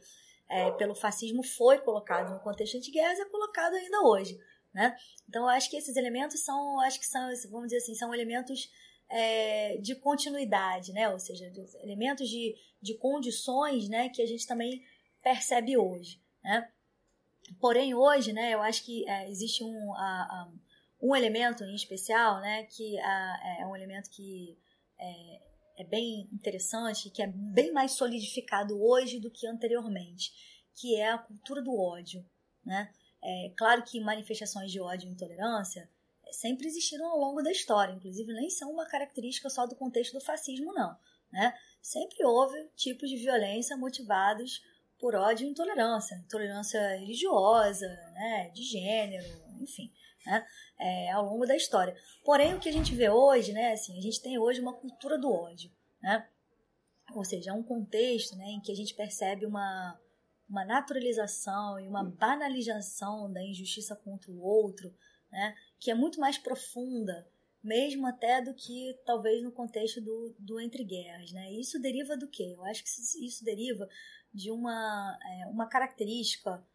é, 0.49 0.71
pelo 0.71 0.93
fascismo, 0.93 1.43
foi 1.43 1.79
colocado 1.79 2.31
no 2.31 2.39
contexto 2.39 2.77
anti-guerra 2.77 3.13
e 3.13 3.21
é 3.21 3.25
colocado 3.25 3.73
ainda 3.73 4.01
hoje, 4.01 4.39
né? 4.73 4.95
Então, 5.27 5.43
eu 5.43 5.49
acho 5.49 5.69
que 5.69 5.77
esses 5.77 5.95
elementos 5.95 6.39
são, 6.41 6.79
acho 6.81 6.99
que 6.99 7.07
são, 7.07 7.27
vamos 7.49 7.67
dizer 7.67 7.77
assim, 7.77 7.95
são 7.95 8.13
elementos 8.13 8.69
é, 9.09 9.77
de 9.77 9.95
continuidade, 9.95 10.93
né? 10.93 11.09
Ou 11.09 11.19
seja, 11.19 11.51
elementos 11.81 12.29
de, 12.29 12.55
de 12.81 12.93
condições, 12.95 13.89
né? 13.89 14.09
Que 14.09 14.21
a 14.21 14.27
gente 14.27 14.45
também 14.45 14.83
percebe 15.23 15.77
hoje, 15.77 16.21
né? 16.43 16.69
Porém, 17.59 17.93
hoje, 17.93 18.33
né, 18.33 18.53
eu 18.53 18.61
acho 18.61 18.83
que 18.83 19.07
é, 19.07 19.29
existe 19.29 19.63
um, 19.63 19.91
uh, 19.91 20.59
um 21.01 21.15
elemento 21.15 21.63
em 21.63 21.75
especial, 21.75 22.39
né, 22.39 22.63
que 22.63 22.95
uh, 22.95 23.61
é 23.61 23.67
um 23.67 23.75
elemento 23.75 24.09
que 24.09 24.57
é, 24.99 25.41
é 25.77 25.83
bem 25.83 26.29
interessante, 26.31 27.09
que 27.09 27.21
é 27.21 27.27
bem 27.27 27.71
mais 27.71 27.93
solidificado 27.93 28.81
hoje 28.81 29.19
do 29.19 29.29
que 29.31 29.47
anteriormente, 29.47 30.31
que 30.75 30.95
é 30.95 31.11
a 31.11 31.17
cultura 31.17 31.61
do 31.61 31.77
ódio. 31.77 32.25
Né? 32.65 32.91
É 33.21 33.53
claro 33.57 33.83
que 33.83 33.99
manifestações 33.99 34.71
de 34.71 34.79
ódio 34.79 35.09
e 35.09 35.11
intolerância 35.11 35.89
sempre 36.31 36.67
existiram 36.67 37.05
ao 37.05 37.19
longo 37.19 37.41
da 37.41 37.51
história, 37.51 37.93
inclusive 37.93 38.33
nem 38.33 38.49
são 38.49 38.71
uma 38.71 38.85
característica 38.85 39.49
só 39.49 39.67
do 39.67 39.75
contexto 39.75 40.13
do 40.13 40.21
fascismo, 40.21 40.73
não. 40.73 40.97
Né? 41.31 41.53
Sempre 41.81 42.25
houve 42.25 42.69
tipos 42.75 43.09
de 43.09 43.17
violência 43.17 43.75
motivados 43.75 44.61
por 45.03 45.15
ódio 45.15 45.45
e 45.45 45.49
intolerância, 45.49 46.15
intolerância 46.15 46.79
religiosa, 46.95 47.89
né, 48.13 48.49
de 48.53 48.63
gênero, 48.63 49.25
enfim, 49.59 49.91
né, 50.25 50.47
é, 50.79 51.11
ao 51.11 51.25
longo 51.25 51.45
da 51.45 51.57
história. 51.57 51.93
Porém, 52.23 52.53
o 52.53 52.59
que 52.59 52.69
a 52.69 52.71
gente 52.71 52.95
vê 52.95 53.09
hoje, 53.09 53.51
né, 53.51 53.73
assim, 53.73 53.97
a 53.97 54.01
gente 54.01 54.21
tem 54.21 54.39
hoje 54.39 54.61
uma 54.61 54.71
cultura 54.71 55.17
do 55.17 55.29
ódio, 55.29 55.69
né, 56.01 56.25
ou 57.13 57.25
seja, 57.25 57.49
é 57.49 57.53
um 57.53 57.61
contexto, 57.61 58.37
né, 58.37 58.45
em 58.45 58.61
que 58.61 58.71
a 58.71 58.75
gente 58.75 58.95
percebe 58.95 59.45
uma 59.45 59.99
uma 60.49 60.63
naturalização 60.63 61.79
e 61.79 61.87
uma 61.87 62.03
banalização 62.03 63.31
da 63.31 63.41
injustiça 63.41 63.95
contra 63.95 64.31
o 64.31 64.41
outro, 64.41 64.93
né, 65.29 65.53
que 65.79 65.91
é 65.91 65.95
muito 65.95 66.19
mais 66.19 66.37
profunda, 66.37 67.27
mesmo 67.61 68.05
até 68.05 68.41
do 68.41 68.53
que 68.53 68.97
talvez 69.05 69.41
no 69.41 69.51
contexto 69.51 69.99
do, 69.99 70.35
do 70.37 70.59
entre 70.59 70.83
guerras, 70.83 71.31
né? 71.31 71.51
Isso 71.53 71.79
deriva 71.79 72.17
do 72.17 72.27
quê? 72.27 72.53
Eu 72.55 72.63
acho 72.65 72.83
que 72.83 72.89
isso 73.25 73.43
deriva 73.43 73.87
de 74.33 74.51
uma, 74.51 75.19
é, 75.23 75.47
uma 75.47 75.67
característica 75.67 76.65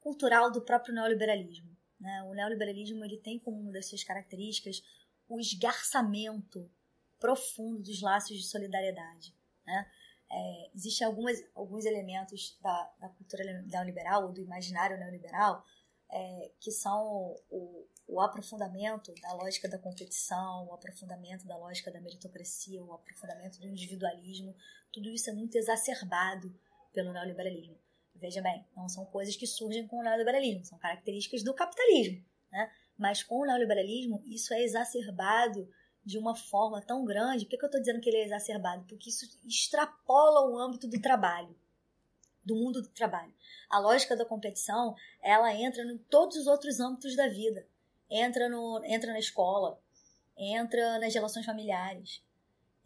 cultural 0.00 0.50
do 0.50 0.60
próprio 0.60 0.94
neoliberalismo. 0.94 1.76
Né? 2.00 2.22
O 2.24 2.34
neoliberalismo 2.34 3.04
ele 3.04 3.18
tem 3.18 3.38
como 3.38 3.60
uma 3.60 3.72
das 3.72 3.86
suas 3.86 4.04
características 4.04 4.82
o 5.28 5.40
esgarçamento 5.40 6.70
profundo 7.18 7.82
dos 7.82 8.00
laços 8.00 8.36
de 8.36 8.44
solidariedade. 8.44 9.34
Né? 9.66 9.90
É, 10.30 10.70
Existem 10.74 11.06
algumas, 11.06 11.42
alguns 11.54 11.84
elementos 11.84 12.56
da, 12.62 12.92
da 13.00 13.08
cultura 13.08 13.44
neoliberal 13.62 14.26
ou 14.26 14.32
do 14.32 14.40
imaginário 14.40 14.98
neoliberal 14.98 15.64
é, 16.10 16.50
que 16.60 16.70
são 16.70 17.36
o, 17.50 17.86
o 18.06 18.20
aprofundamento 18.20 19.12
da 19.20 19.32
lógica 19.32 19.68
da 19.68 19.78
competição, 19.78 20.66
o 20.66 20.74
aprofundamento 20.74 21.46
da 21.46 21.56
lógica 21.56 21.90
da 21.90 22.00
meritocracia, 22.00 22.82
o 22.82 22.92
aprofundamento 22.92 23.58
do 23.58 23.66
individualismo, 23.66 24.54
tudo 24.92 25.10
isso 25.10 25.28
é 25.30 25.32
muito 25.32 25.56
exacerbado 25.56 26.54
pelo 26.96 27.12
neoliberalismo. 27.12 27.78
Veja 28.14 28.40
bem, 28.40 28.66
não 28.74 28.88
são 28.88 29.04
coisas 29.04 29.36
que 29.36 29.46
surgem 29.46 29.86
com 29.86 29.98
o 29.98 30.02
neoliberalismo, 30.02 30.64
são 30.64 30.78
características 30.78 31.42
do 31.42 31.52
capitalismo. 31.52 32.24
Né? 32.50 32.72
Mas 32.96 33.22
com 33.22 33.40
o 33.40 33.44
neoliberalismo, 33.44 34.22
isso 34.24 34.54
é 34.54 34.62
exacerbado 34.62 35.70
de 36.02 36.16
uma 36.16 36.34
forma 36.34 36.80
tão 36.80 37.04
grande. 37.04 37.44
Por 37.44 37.50
que, 37.50 37.58
que 37.58 37.64
eu 37.64 37.68
estou 37.68 37.80
dizendo 37.80 38.00
que 38.00 38.08
ele 38.08 38.16
é 38.16 38.24
exacerbado? 38.24 38.86
Porque 38.88 39.10
isso 39.10 39.26
extrapola 39.44 40.48
o 40.48 40.58
âmbito 40.58 40.88
do 40.88 40.98
trabalho, 40.98 41.54
do 42.42 42.56
mundo 42.56 42.80
do 42.80 42.88
trabalho. 42.88 43.34
A 43.68 43.78
lógica 43.78 44.16
da 44.16 44.24
competição, 44.24 44.94
ela 45.20 45.54
entra 45.54 45.82
em 45.82 45.98
todos 45.98 46.38
os 46.38 46.46
outros 46.46 46.80
âmbitos 46.80 47.14
da 47.14 47.28
vida. 47.28 47.68
Entra, 48.08 48.48
no, 48.48 48.82
entra 48.86 49.12
na 49.12 49.18
escola, 49.18 49.78
entra 50.34 50.98
nas 50.98 51.12
relações 51.12 51.44
familiares, 51.44 52.22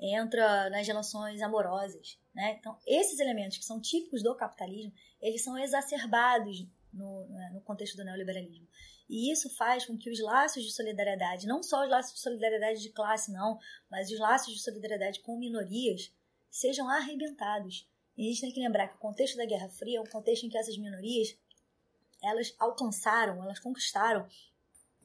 entra 0.01 0.70
nas 0.70 0.86
relações 0.86 1.42
amorosas. 1.42 2.18
Né? 2.34 2.57
Então, 2.59 2.78
esses 2.86 3.20
elementos 3.20 3.59
que 3.59 3.64
são 3.64 3.80
típicos 3.80 4.22
do 4.22 4.34
capitalismo, 4.34 4.92
eles 5.20 5.44
são 5.44 5.59
exacerbados 5.59 6.66
no, 6.92 7.26
né, 7.28 7.51
no 7.53 7.61
contexto 7.61 7.96
do 7.96 8.05
neoliberalismo. 8.05 8.66
E 9.09 9.32
isso 9.32 9.51
faz 9.57 9.84
com 9.84 9.98
que 9.98 10.11
os 10.11 10.20
laços 10.20 10.62
de 10.62 10.72
solidariedade, 10.72 11.46
não 11.46 11.62
só 11.62 11.82
os 11.82 11.90
laços 11.90 12.14
de 12.14 12.20
solidariedade 12.20 12.80
de 12.80 12.90
classe, 12.90 13.32
não, 13.32 13.59
mas 13.90 14.11
os 14.11 14.18
laços 14.18 14.55
de 14.55 14.62
solidariedade 14.62 15.20
com 15.20 15.36
minorias, 15.36 16.12
sejam 16.51 16.88
arrebentados. 16.88 17.88
E 18.16 18.26
a 18.26 18.28
gente 18.30 18.40
tem 18.40 18.53
que 18.53 18.61
lembrar 18.61 18.88
que 18.88 18.96
o 18.96 19.01
contexto 19.01 19.36
da 19.36 19.44
Guerra 19.44 19.68
Fria 19.68 19.98
é 19.98 20.01
um 20.01 20.07
contexto 20.07 20.46
em 20.46 20.48
que 20.48 20.57
essas 20.57 20.78
minorias 20.78 21.36
elas 22.22 22.55
alcançaram, 22.59 23.42
elas 23.42 23.59
conquistaram 23.59 24.28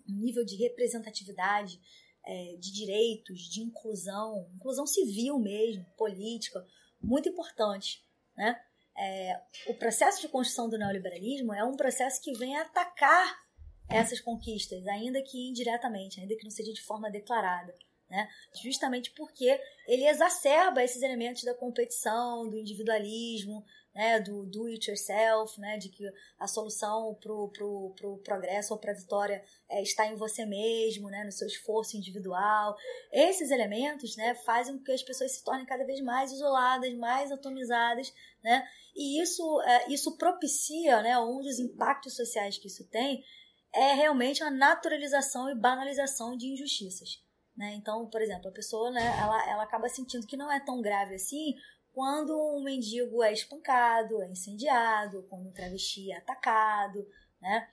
um 0.07 0.13
nível 0.13 0.45
de 0.45 0.55
representatividade, 0.55 1.79
é, 2.26 2.55
de 2.57 2.71
direitos, 2.71 3.41
de 3.41 3.61
inclusão, 3.61 4.49
inclusão 4.55 4.86
civil 4.86 5.38
mesmo, 5.39 5.86
política, 5.97 6.65
muito 7.01 7.30
importante. 7.30 8.03
Né? 8.36 8.59
É, 8.97 9.41
o 9.67 9.73
processo 9.73 10.21
de 10.21 10.28
construção 10.28 10.69
do 10.69 10.78
neoliberalismo 10.78 11.53
é 11.53 11.63
um 11.63 11.76
processo 11.76 12.21
que 12.21 12.34
vem 12.34 12.55
atacar 12.57 13.45
essas 13.88 14.19
conquistas, 14.19 14.86
ainda 14.88 15.21
que 15.21 15.49
indiretamente, 15.49 16.19
ainda 16.19 16.36
que 16.36 16.43
não 16.43 16.51
seja 16.51 16.73
de 16.73 16.82
forma 16.82 17.11
declarada. 17.11 17.73
Né? 18.09 18.28
Justamente 18.63 19.11
porque 19.11 19.59
ele 19.88 20.07
exacerba 20.07 20.84
esses 20.84 21.01
elementos 21.01 21.43
da 21.43 21.53
competição, 21.53 22.49
do 22.49 22.57
individualismo, 22.57 23.63
né, 23.95 24.19
do 24.19 24.45
do 24.45 24.65
it 24.65 24.89
yourself, 24.89 25.59
né, 25.59 25.77
de 25.77 25.87
que 25.87 26.03
a 26.37 26.47
solução 26.47 27.15
pro, 27.21 27.49
pro, 27.49 27.93
pro 27.95 28.17
progresso 28.17 28.73
ou 28.73 28.79
para 28.79 28.93
vitória 28.93 29.41
é, 29.69 29.81
está 29.81 30.05
em 30.05 30.15
você 30.15 30.45
mesmo, 30.45 31.09
né, 31.09 31.23
no 31.23 31.31
seu 31.31 31.47
esforço 31.47 31.95
individual. 31.95 32.75
Esses 33.11 33.49
elementos, 33.51 34.17
né, 34.17 34.35
fazem 34.35 34.77
com 34.77 34.83
que 34.83 34.91
as 34.91 35.01
pessoas 35.01 35.31
se 35.31 35.43
tornem 35.43 35.65
cada 35.65 35.85
vez 35.85 36.01
mais 36.01 36.33
isoladas, 36.33 36.93
mais 36.95 37.31
atomizadas, 37.31 38.13
né, 38.43 38.67
e 38.93 39.21
isso, 39.21 39.61
é, 39.61 39.89
isso 39.89 40.17
propicia, 40.17 41.01
né, 41.01 41.17
um 41.17 41.41
dos 41.41 41.57
impactos 41.57 42.15
sociais 42.15 42.57
que 42.57 42.67
isso 42.67 42.87
tem 42.89 43.23
é 43.73 43.93
realmente 43.93 44.41
a 44.41 44.49
naturalização 44.49 45.49
e 45.49 45.55
banalização 45.55 46.37
de 46.37 46.47
injustiças. 46.47 47.21
Né? 47.55 47.73
Então, 47.75 48.09
por 48.09 48.21
exemplo, 48.21 48.49
a 48.49 48.53
pessoa 48.53 48.91
né, 48.91 49.05
ela, 49.17 49.49
ela 49.49 49.63
acaba 49.63 49.87
sentindo 49.87 50.27
que 50.27 50.35
não 50.35 50.51
é 50.51 50.59
tão 50.59 50.81
grave 50.81 51.15
assim 51.15 51.55
quando 51.95 52.37
um 52.37 52.61
mendigo 52.61 53.23
é 53.23 53.31
espancado, 53.31 54.21
é 54.21 54.29
incendiado, 54.29 55.25
quando 55.29 55.47
um 55.47 55.53
travesti 55.53 56.11
é 56.11 56.17
atacado, 56.17 57.07
né? 57.41 57.69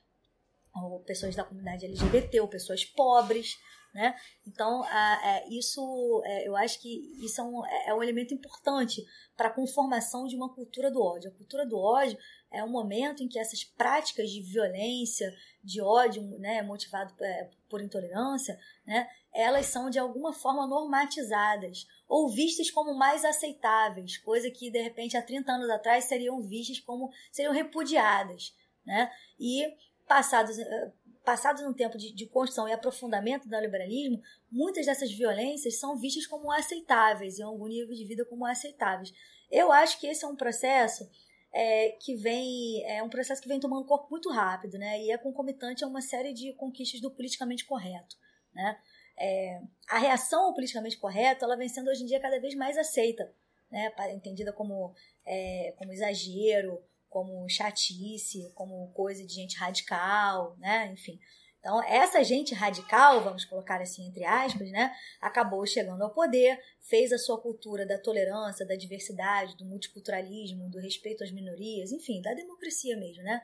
Ou 0.77 1.01
pessoas 1.01 1.35
da 1.35 1.43
comunidade 1.43 1.85
LGBT, 1.87 2.41
ou 2.41 2.47
pessoas 2.47 2.85
pobres, 2.85 3.59
né? 3.93 4.15
Então, 4.47 4.87
é, 4.87 5.49
isso, 5.49 6.23
é, 6.25 6.47
eu 6.47 6.55
acho 6.55 6.81
que 6.81 7.13
isso 7.21 7.41
é 7.41 7.45
um, 7.45 7.67
é, 7.67 7.89
é 7.89 7.95
um 7.95 8.03
elemento 8.03 8.33
importante 8.33 9.05
para 9.37 9.49
a 9.49 9.53
conformação 9.53 10.29
de 10.29 10.37
uma 10.37 10.55
cultura 10.55 10.89
do 10.89 11.03
ódio. 11.03 11.29
A 11.29 11.35
cultura 11.35 11.67
do 11.67 11.77
ódio 11.77 12.17
é 12.53 12.63
um 12.63 12.71
momento 12.71 13.25
em 13.25 13.29
que 13.29 13.41
essas 13.41 13.65
práticas 13.65 14.31
de 14.31 14.41
violência, 14.41 15.35
de 15.65 15.83
ódio, 15.83 16.23
né, 16.39 16.63
motivado 16.63 17.13
é, 17.21 17.51
por 17.69 17.83
intolerância, 17.83 18.57
né, 18.87 19.09
elas 19.35 19.67
são 19.67 19.89
de 19.89 19.99
alguma 19.99 20.33
forma 20.33 20.67
normatizadas 20.67 21.87
ou 22.09 22.29
vistas 22.29 22.71
como 22.71 22.95
mais 22.95 23.25
aceitáveis, 23.25 24.19
coisa 24.19 24.51
que 24.51 24.71
de 24.71 24.81
repente 24.81 25.17
há 25.17 25.23
30 25.23 25.51
anos 25.53 25.71
atrás 25.71 26.05
seriam 26.05 26.41
vistas 26.43 26.81
como 26.81 27.11
seriam 27.31 27.55
repudiadas, 27.55 28.55
né? 28.85 29.11
E 29.41 29.65
passados 30.07 30.59
eh, 30.59 30.93
passados 31.25 31.63
um 31.63 31.73
tempo 31.73 31.97
de, 31.97 32.13
de 32.13 32.27
construção 32.27 32.69
e 32.69 32.73
aprofundamento 32.73 33.49
do 33.49 33.59
liberalismo, 33.59 34.21
muitas 34.51 34.87
dessas 34.87 35.13
violências 35.13 35.79
são 35.79 35.97
vistas 35.97 36.27
como 36.27 36.51
aceitáveis, 36.51 37.39
em 37.39 37.43
algum 37.43 37.69
nível 37.69 37.95
de 37.95 38.05
vida 38.05 38.25
como 38.25 38.45
aceitáveis. 38.45 39.13
Eu 39.51 39.71
acho 39.71 40.01
que 40.01 40.07
esse 40.07 40.25
é 40.25 40.29
um 40.29 40.37
processo 40.37 41.09
é, 41.53 41.91
que 42.01 42.15
vem 42.17 42.83
é 42.87 43.03
um 43.03 43.09
processo 43.09 43.43
que 43.43 43.49
vem 43.49 43.61
tomando 43.61 43.87
corpo 43.87 44.09
muito 44.11 44.31
rápido, 44.31 44.79
né? 44.79 45.01
E 45.03 45.11
é 45.11 45.19
concomitante 45.19 45.85
a 45.85 45.87
uma 45.87 46.01
série 46.01 46.33
de 46.33 46.53
conquistas 46.55 47.01
do 47.01 47.11
politicamente 47.11 47.65
correto, 47.65 48.17
né? 48.55 48.79
É, 49.19 49.61
a 49.89 49.99
reação 49.99 50.45
ao 50.45 50.55
politicamente 50.55 50.97
correto 50.97 51.45
ela 51.45 51.57
vem 51.57 51.69
sendo 51.69 51.91
hoje 51.91 52.03
em 52.03 52.07
dia 52.07 52.21
cada 52.21 52.41
vez 52.41 52.55
mais 52.55 52.77
aceita, 52.79 53.33
né, 53.71 53.93
entendida 54.11 54.53
como, 54.53 54.95
é, 55.25 55.75
como 55.77 55.93
exagero, 55.93 56.83
como 57.09 57.49
chatice, 57.49 58.51
como 58.55 58.91
coisa 58.93 59.25
de 59.25 59.33
gente 59.33 59.57
radical, 59.57 60.57
né, 60.59 60.91
enfim. 60.93 61.19
Então, 61.61 61.81
essa 61.85 62.25
gente 62.25 62.55
radical, 62.55 63.23
vamos 63.23 63.45
colocar 63.45 63.81
assim 63.81 64.09
entre 64.09 64.25
aspas, 64.25 64.71
né, 64.71 64.93
acabou 65.21 65.65
chegando 65.67 66.03
ao 66.03 66.13
poder, 66.13 66.59
fez 66.81 67.13
a 67.13 67.19
sua 67.19 67.41
cultura 67.41 67.87
da 67.87 67.99
tolerância, 67.99 68.67
da 68.67 68.75
diversidade, 68.75 69.57
do 69.57 69.65
multiculturalismo, 69.65 70.69
do 70.69 70.81
respeito 70.81 71.23
às 71.23 71.31
minorias, 71.31 71.93
enfim, 71.93 72.21
da 72.21 72.35
democracia 72.35 72.97
mesmo, 72.97 73.23
né, 73.23 73.41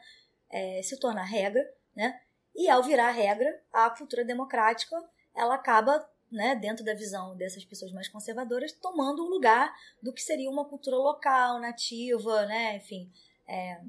é, 0.51 0.83
se 0.83 0.99
tornar 0.99 1.25
regra, 1.25 1.63
né, 1.95 2.21
e 2.55 2.69
ao 2.69 2.83
virar 2.83 3.13
regra, 3.13 3.49
a 3.73 3.89
cultura 3.91 4.25
democrática 4.25 4.97
ela 5.39 5.55
acaba, 5.55 6.07
né, 6.31 6.55
dentro 6.57 6.85
da 6.85 6.95
visão 6.95 7.37
dessas 7.37 7.65
pessoas 7.65 7.93
mais 7.93 8.09
conservadoras, 8.09 8.73
tomando 8.73 9.25
o 9.25 9.29
lugar 9.29 9.75
do 10.03 10.13
que 10.13 10.21
seria 10.21 10.51
uma 10.51 10.65
cultura 10.65 10.97
local, 10.97 11.61
nativa, 11.61 12.45
né, 12.47 12.77
enfim. 12.77 13.11
É, 13.47 13.81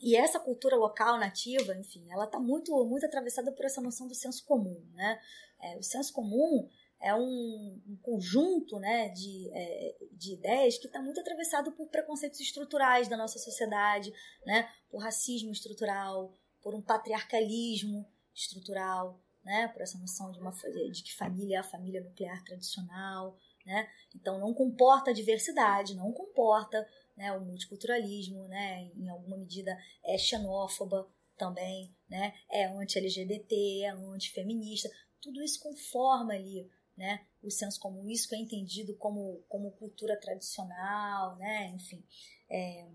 e 0.00 0.16
essa 0.16 0.40
cultura 0.40 0.76
local, 0.76 1.18
nativa, 1.18 1.76
enfim, 1.76 2.10
ela 2.10 2.24
está 2.24 2.40
muito, 2.40 2.72
muito 2.84 3.06
atravessada 3.06 3.52
por 3.52 3.64
essa 3.64 3.80
noção 3.80 4.08
do 4.08 4.14
senso 4.14 4.44
comum, 4.44 4.84
né? 4.94 5.20
É, 5.60 5.78
o 5.78 5.82
senso 5.82 6.12
comum 6.12 6.68
é 7.02 7.14
um, 7.14 7.80
um 7.88 7.96
conjunto 8.00 8.78
né, 8.78 9.08
de, 9.10 9.50
é, 9.52 9.96
de 10.12 10.34
ideias 10.34 10.78
que 10.78 10.86
está 10.86 11.02
muito 11.02 11.20
atravessado 11.20 11.72
por 11.72 11.88
preconceitos 11.88 12.40
estruturais 12.40 13.08
da 13.08 13.16
nossa 13.16 13.38
sociedade, 13.38 14.12
né, 14.46 14.68
por 14.88 15.02
racismo 15.02 15.50
estrutural, 15.50 16.32
por 16.62 16.74
um 16.74 16.80
patriarcalismo 16.80 18.06
estrutural, 18.32 19.20
né, 19.44 19.68
por 19.68 19.82
essa 19.82 19.98
noção 19.98 20.30
de, 20.30 20.38
uma, 20.38 20.52
de 20.92 21.02
que 21.02 21.14
família 21.14 21.56
é 21.56 21.60
a 21.60 21.64
família 21.64 22.02
nuclear 22.02 22.42
tradicional, 22.44 23.36
né? 23.64 23.88
Então 24.14 24.38
não 24.38 24.52
comporta 24.54 25.10
a 25.10 25.14
diversidade, 25.14 25.94
não 25.94 26.12
comporta 26.12 26.86
né, 27.16 27.32
o 27.32 27.40
multiculturalismo, 27.40 28.46
né? 28.48 28.90
Em 28.96 29.08
alguma 29.08 29.36
medida 29.36 29.76
é 30.04 30.16
xenófoba 30.16 31.08
também, 31.36 31.94
né? 32.08 32.34
É 32.50 32.66
anti-LGBT, 32.66 33.82
é 33.84 33.90
antifeminista, 33.90 34.90
tudo 35.20 35.42
isso 35.42 35.60
conforma 35.60 36.34
ali, 36.34 36.68
né? 36.96 37.24
O 37.42 37.50
senso 37.50 37.80
comum, 37.80 38.08
isso 38.08 38.28
que 38.28 38.34
é 38.34 38.38
entendido 38.38 38.94
como, 38.96 39.42
como 39.48 39.72
cultura 39.72 40.18
tradicional, 40.20 41.36
né? 41.36 41.68
Enfim, 41.74 42.04
é, 42.50 42.88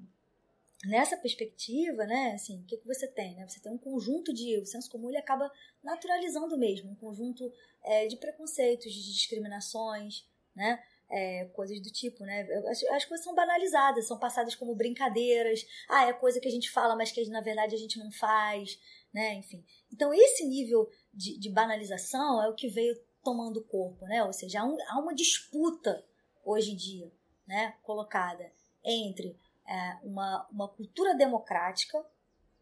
nessa 0.85 1.17
perspectiva, 1.17 2.05
né, 2.05 2.33
assim, 2.33 2.61
o 2.61 2.65
que, 2.65 2.77
que 2.77 2.85
você 2.85 3.07
tem? 3.07 3.35
Né? 3.35 3.47
Você 3.47 3.59
tem 3.59 3.71
um 3.71 3.77
conjunto 3.77 4.33
de. 4.33 4.59
O 4.59 4.65
senso 4.65 4.89
comum 4.89 5.09
ele 5.09 5.17
acaba 5.17 5.51
naturalizando 5.83 6.57
mesmo, 6.57 6.91
um 6.91 6.95
conjunto 6.95 7.51
é, 7.83 8.07
de 8.07 8.17
preconceitos, 8.17 8.91
de 8.93 9.13
discriminações, 9.13 10.25
né? 10.55 10.81
É, 11.09 11.45
coisas 11.53 11.81
do 11.81 11.89
tipo, 11.89 12.25
né? 12.25 12.41
As, 12.69 12.83
as, 12.83 13.05
coisas 13.05 13.23
são 13.23 13.33
banalizadas, 13.33 14.07
são 14.07 14.19
passadas 14.19 14.55
como 14.55 14.75
brincadeiras. 14.75 15.65
Ah, 15.87 16.05
é 16.05 16.13
coisa 16.13 16.39
que 16.39 16.47
a 16.49 16.51
gente 16.51 16.69
fala, 16.69 16.97
mas 16.97 17.11
que 17.11 17.25
na 17.29 17.39
verdade 17.39 17.73
a 17.75 17.77
gente 17.77 17.97
não 17.97 18.11
faz, 18.11 18.77
né? 19.13 19.35
Enfim. 19.35 19.63
Então, 19.91 20.13
esse 20.13 20.45
nível 20.45 20.89
de, 21.13 21.39
de 21.39 21.49
banalização 21.49 22.43
é 22.43 22.49
o 22.49 22.55
que 22.55 22.67
veio 22.67 22.93
tomando 23.23 23.63
corpo, 23.63 24.05
né? 24.05 24.23
Ou 24.23 24.33
seja, 24.33 24.59
há, 24.59 24.65
um, 24.65 24.77
há 24.89 24.99
uma 24.99 25.15
disputa 25.15 26.05
hoje 26.43 26.71
em 26.71 26.75
dia, 26.75 27.11
né? 27.47 27.75
Colocada 27.83 28.51
entre 28.83 29.37
é, 29.67 29.97
uma, 30.03 30.47
uma 30.51 30.67
cultura 30.67 31.15
democrática, 31.15 32.03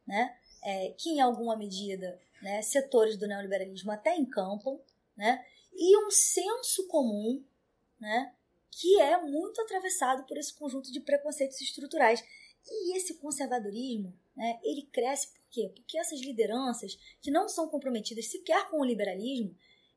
né, 0.08 0.36
é, 0.64 0.95
que 0.97 1.10
em 1.10 1.22
alguma 1.22 1.56
medida 1.56 2.20
né, 2.41 2.62
setores 2.62 3.18
do 3.18 3.28
neoliberalismo 3.28 3.91
até 3.91 4.16
encampam, 4.16 4.80
né, 5.16 5.45
e 5.74 5.97
um 6.06 6.10
senso 6.10 6.88
comum 6.88 7.43
né, 7.99 8.34
que 8.72 8.99
é 8.99 9.22
muito 9.22 9.62
atravessado 9.62 10.26
por 10.26 10.38
esse 10.38 10.53
conjunto 10.53 10.91
de 10.91 10.99
preconceitos 10.99 11.62
estruturais. 11.62 12.24
E 12.68 12.97
esse 12.97 13.16
conservadorismo, 13.16 14.14
né, 14.36 14.60
ele 14.64 14.84
cresce 14.84 15.32
por 15.34 15.41
quê? 15.49 15.72
Porque 15.74 15.97
essas 15.97 16.20
lideranças 16.20 16.97
que 17.22 17.32
não 17.32 17.47
são 17.47 17.70
comprometidas 17.70 18.30
sequer 18.30 18.70
com 18.70 18.80
o 18.80 18.86
liberalismo, 18.86 19.56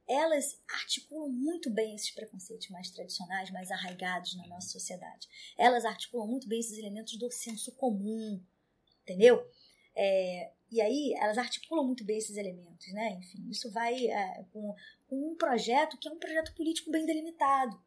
elas 0.08 0.58
articulam 0.72 1.28
muito 1.28 1.70
bem 1.70 1.94
esses 1.94 2.10
preconceitos 2.10 2.68
mais 2.70 2.90
tradicionais, 2.90 3.50
mais 3.50 3.70
arraigados 3.70 4.34
na 4.36 4.46
nossa 4.46 4.68
sociedade. 4.68 5.28
Elas 5.58 5.84
articulam 5.84 6.26
muito 6.26 6.48
bem 6.48 6.60
esses 6.60 6.78
elementos 6.78 7.18
do 7.18 7.30
senso 7.30 7.72
comum, 7.72 8.42
entendeu? 9.02 9.46
É, 9.94 10.52
e 10.70 10.80
aí 10.80 11.14
elas 11.20 11.36
articulam 11.36 11.84
muito 11.84 12.04
bem 12.04 12.16
esses 12.16 12.36
elementos, 12.36 12.90
né? 12.92 13.18
Enfim, 13.18 13.48
isso 13.50 13.70
vai 13.70 14.06
é, 14.06 14.44
com, 14.50 14.74
com, 15.06 15.32
um 15.32 15.36
projeto 15.36 15.98
que 15.98 16.08
é 16.08 16.12
um 16.12 16.18
projeto 16.18 16.54
político 16.54 16.90
bem 16.90 17.04
delimitado, 17.04 17.78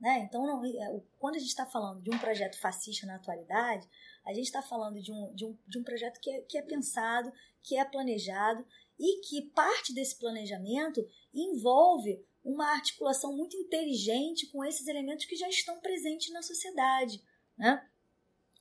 né? 0.00 0.26
Então, 0.28 0.46
não, 0.46 0.64
é, 0.64 1.00
quando 1.18 1.36
a 1.36 1.38
gente 1.38 1.48
está 1.48 1.66
falando 1.66 2.02
de 2.02 2.10
um 2.10 2.18
projeto 2.18 2.58
fascista 2.60 3.06
na 3.06 3.16
atualidade, 3.16 3.88
a 4.24 4.32
gente 4.32 4.46
está 4.46 4.62
falando 4.62 5.00
de 5.00 5.10
um, 5.10 5.34
de, 5.34 5.44
um, 5.44 5.58
de 5.66 5.78
um 5.78 5.82
projeto 5.82 6.20
que 6.20 6.30
é, 6.30 6.40
que 6.42 6.58
é 6.58 6.62
pensado, 6.62 7.32
que 7.62 7.76
é 7.76 7.84
planejado 7.84 8.64
e 8.98 9.20
que 9.20 9.50
parte 9.50 9.92
desse 9.92 10.18
planejamento 10.18 11.06
envolve 11.32 12.24
uma 12.44 12.72
articulação 12.72 13.34
muito 13.34 13.56
inteligente 13.56 14.46
com 14.48 14.64
esses 14.64 14.86
elementos 14.86 15.24
que 15.24 15.36
já 15.36 15.48
estão 15.48 15.80
presentes 15.80 16.32
na 16.32 16.42
sociedade, 16.42 17.22
né? 17.56 17.88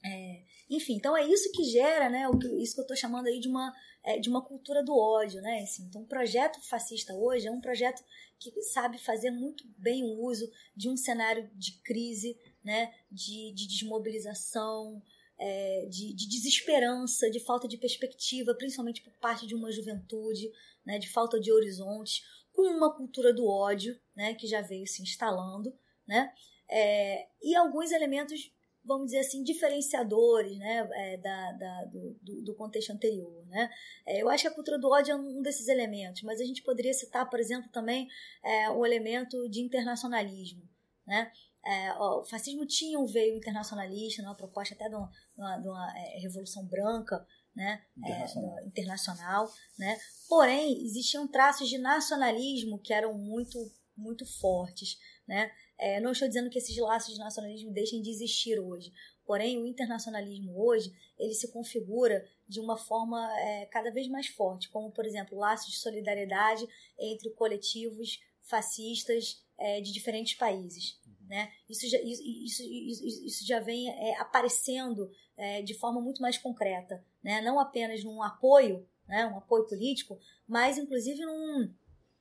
É, 0.06 0.44
enfim, 0.70 0.96
então 0.96 1.16
é 1.16 1.26
isso 1.26 1.52
que 1.52 1.64
gera, 1.64 2.10
né, 2.10 2.28
o 2.28 2.38
que, 2.38 2.48
isso 2.62 2.74
que 2.74 2.82
eu 2.82 2.84
estou 2.84 2.98
chamando 2.98 3.28
aí 3.28 3.40
de 3.40 3.48
uma, 3.48 3.74
é, 4.04 4.20
de 4.20 4.30
uma 4.30 4.44
cultura 4.44 4.84
do 4.84 4.98
ódio, 4.98 5.42
né? 5.42 5.62
Assim, 5.62 5.84
então, 5.84 6.02
o 6.02 6.08
projeto 6.08 6.60
fascista 6.62 7.14
hoje 7.14 7.48
é 7.48 7.52
um 7.52 7.62
projeto 7.62 8.04
que 8.38 8.52
sabe 8.64 8.98
fazer 8.98 9.32
muito 9.32 9.64
bem 9.78 10.04
o 10.04 10.22
uso 10.26 10.50
de 10.76 10.90
um 10.90 10.98
cenário 10.98 11.50
de 11.56 11.80
crise, 11.84 12.38
né, 12.64 12.94
de, 13.10 13.54
de 13.54 13.68
desmobilização, 13.68 15.02
é, 15.46 15.86
de, 15.90 16.14
de, 16.14 16.30
desesperança, 16.30 17.30
de 17.30 17.38
falta 17.38 17.68
de 17.68 17.78
perspectiva, 17.78 18.56
principalmente 18.56 19.02
por 19.02 19.12
parte 19.18 19.46
de 19.46 19.54
uma 19.54 19.74
juventude, 19.74 20.50
né, 20.86 20.98
de 20.98 21.10
falta 21.10 21.38
de 21.38 21.52
horizontes, 21.52 22.24
com 22.54 22.62
uma 22.62 22.96
cultura 22.96 23.34
do 23.34 23.46
ódio, 23.46 24.00
né, 24.16 24.34
que 24.36 24.48
já 24.48 24.62
veio 24.62 24.88
se 24.88 25.02
instalando, 25.02 25.78
né, 26.08 26.34
é, 26.70 27.28
e 27.42 27.54
alguns 27.58 27.92
elementos, 27.92 28.54
vamos 28.86 29.08
dizer 29.08 29.20
assim, 29.20 29.44
diferenciadores, 29.44 30.58
né, 30.58 30.90
é, 30.94 31.18
da, 31.18 31.52
da 31.52 31.86
do, 31.86 32.42
do, 32.42 32.56
contexto 32.56 32.92
anterior, 32.92 33.46
né. 33.48 33.70
É, 34.06 34.22
eu 34.22 34.30
acho 34.30 34.44
que 34.44 34.48
a 34.48 34.56
cultura 34.56 34.80
do 34.80 34.90
ódio 34.90 35.12
é 35.12 35.16
um 35.16 35.42
desses 35.42 35.68
elementos, 35.68 36.22
mas 36.22 36.40
a 36.40 36.46
gente 36.46 36.64
poderia 36.64 36.94
citar, 36.94 37.30
por 37.30 37.42
exemplo, 37.42 37.70
também 37.70 38.08
é, 38.42 38.70
o 38.70 38.86
elemento 38.86 39.50
de 39.50 39.60
internacionalismo, 39.60 40.64
né, 41.06 41.34
é, 41.66 41.94
ó, 41.94 42.22
o 42.22 42.26
fascismo 42.26 42.66
tinha 42.66 43.00
um 43.00 43.06
veio 43.06 43.38
internacionalista, 43.38 44.22
né, 44.22 44.28
uma 44.28 44.36
proposta 44.36 44.76
até 44.76 44.90
de 44.90 44.96
uma, 44.96 45.10
de 45.36 45.42
uma, 45.42 45.58
de 45.58 45.68
uma 45.68 45.98
é, 45.98 46.20
revolução 46.20 46.66
branca, 46.66 47.26
né, 47.56 47.82
internacional. 47.96 48.60
É, 48.60 48.66
internacional, 48.66 49.52
né? 49.78 49.98
Porém, 50.28 50.84
existiam 50.86 51.28
traços 51.28 51.70
de 51.70 51.78
nacionalismo 51.78 52.80
que 52.80 52.94
eram 52.94 53.14
muito, 53.14 53.72
muito 53.96 54.26
fortes, 54.26 54.98
né? 55.28 55.52
É, 55.78 56.00
não 56.00 56.12
estou 56.12 56.28
dizendo 56.28 56.50
que 56.50 56.58
esses 56.58 56.78
laços 56.78 57.14
de 57.14 57.20
nacionalismo 57.20 57.72
deixem 57.72 58.02
de 58.02 58.10
existir 58.10 58.60
hoje, 58.60 58.92
porém 59.26 59.62
o 59.62 59.66
internacionalismo 59.66 60.58
hoje 60.58 60.92
ele 61.18 61.34
se 61.34 61.52
configura 61.52 62.28
de 62.48 62.60
uma 62.60 62.78
forma 62.78 63.20
é, 63.40 63.66
cada 63.68 63.92
vez 63.92 64.08
mais 64.08 64.28
forte, 64.28 64.70
como 64.70 64.92
por 64.92 65.06
exemplo 65.06 65.38
laços 65.38 65.72
de 65.72 65.80
solidariedade 65.80 66.68
entre 66.98 67.30
coletivos 67.32 68.20
fascistas 68.44 69.44
é, 69.58 69.82
de 69.82 69.92
diferentes 69.92 70.36
países. 70.36 71.00
Né? 71.34 71.52
Isso, 71.68 71.90
já, 71.90 71.98
isso, 72.00 72.62
isso, 72.64 73.26
isso 73.26 73.48
já 73.48 73.60
vem 73.60 73.90
é, 73.90 74.22
aparecendo 74.22 75.10
é, 75.36 75.64
de 75.64 75.74
forma 75.74 76.00
muito 76.00 76.22
mais 76.22 76.38
concreta, 76.38 77.04
né? 77.24 77.42
não 77.42 77.60
apenas 77.60 78.04
num 78.04 78.22
apoio, 78.22 78.88
né? 79.08 79.26
um 79.26 79.40
apoio 79.40 79.66
político, 79.66 80.20
mas 80.48 80.78
inclusive 80.78 81.26
num 81.26 81.74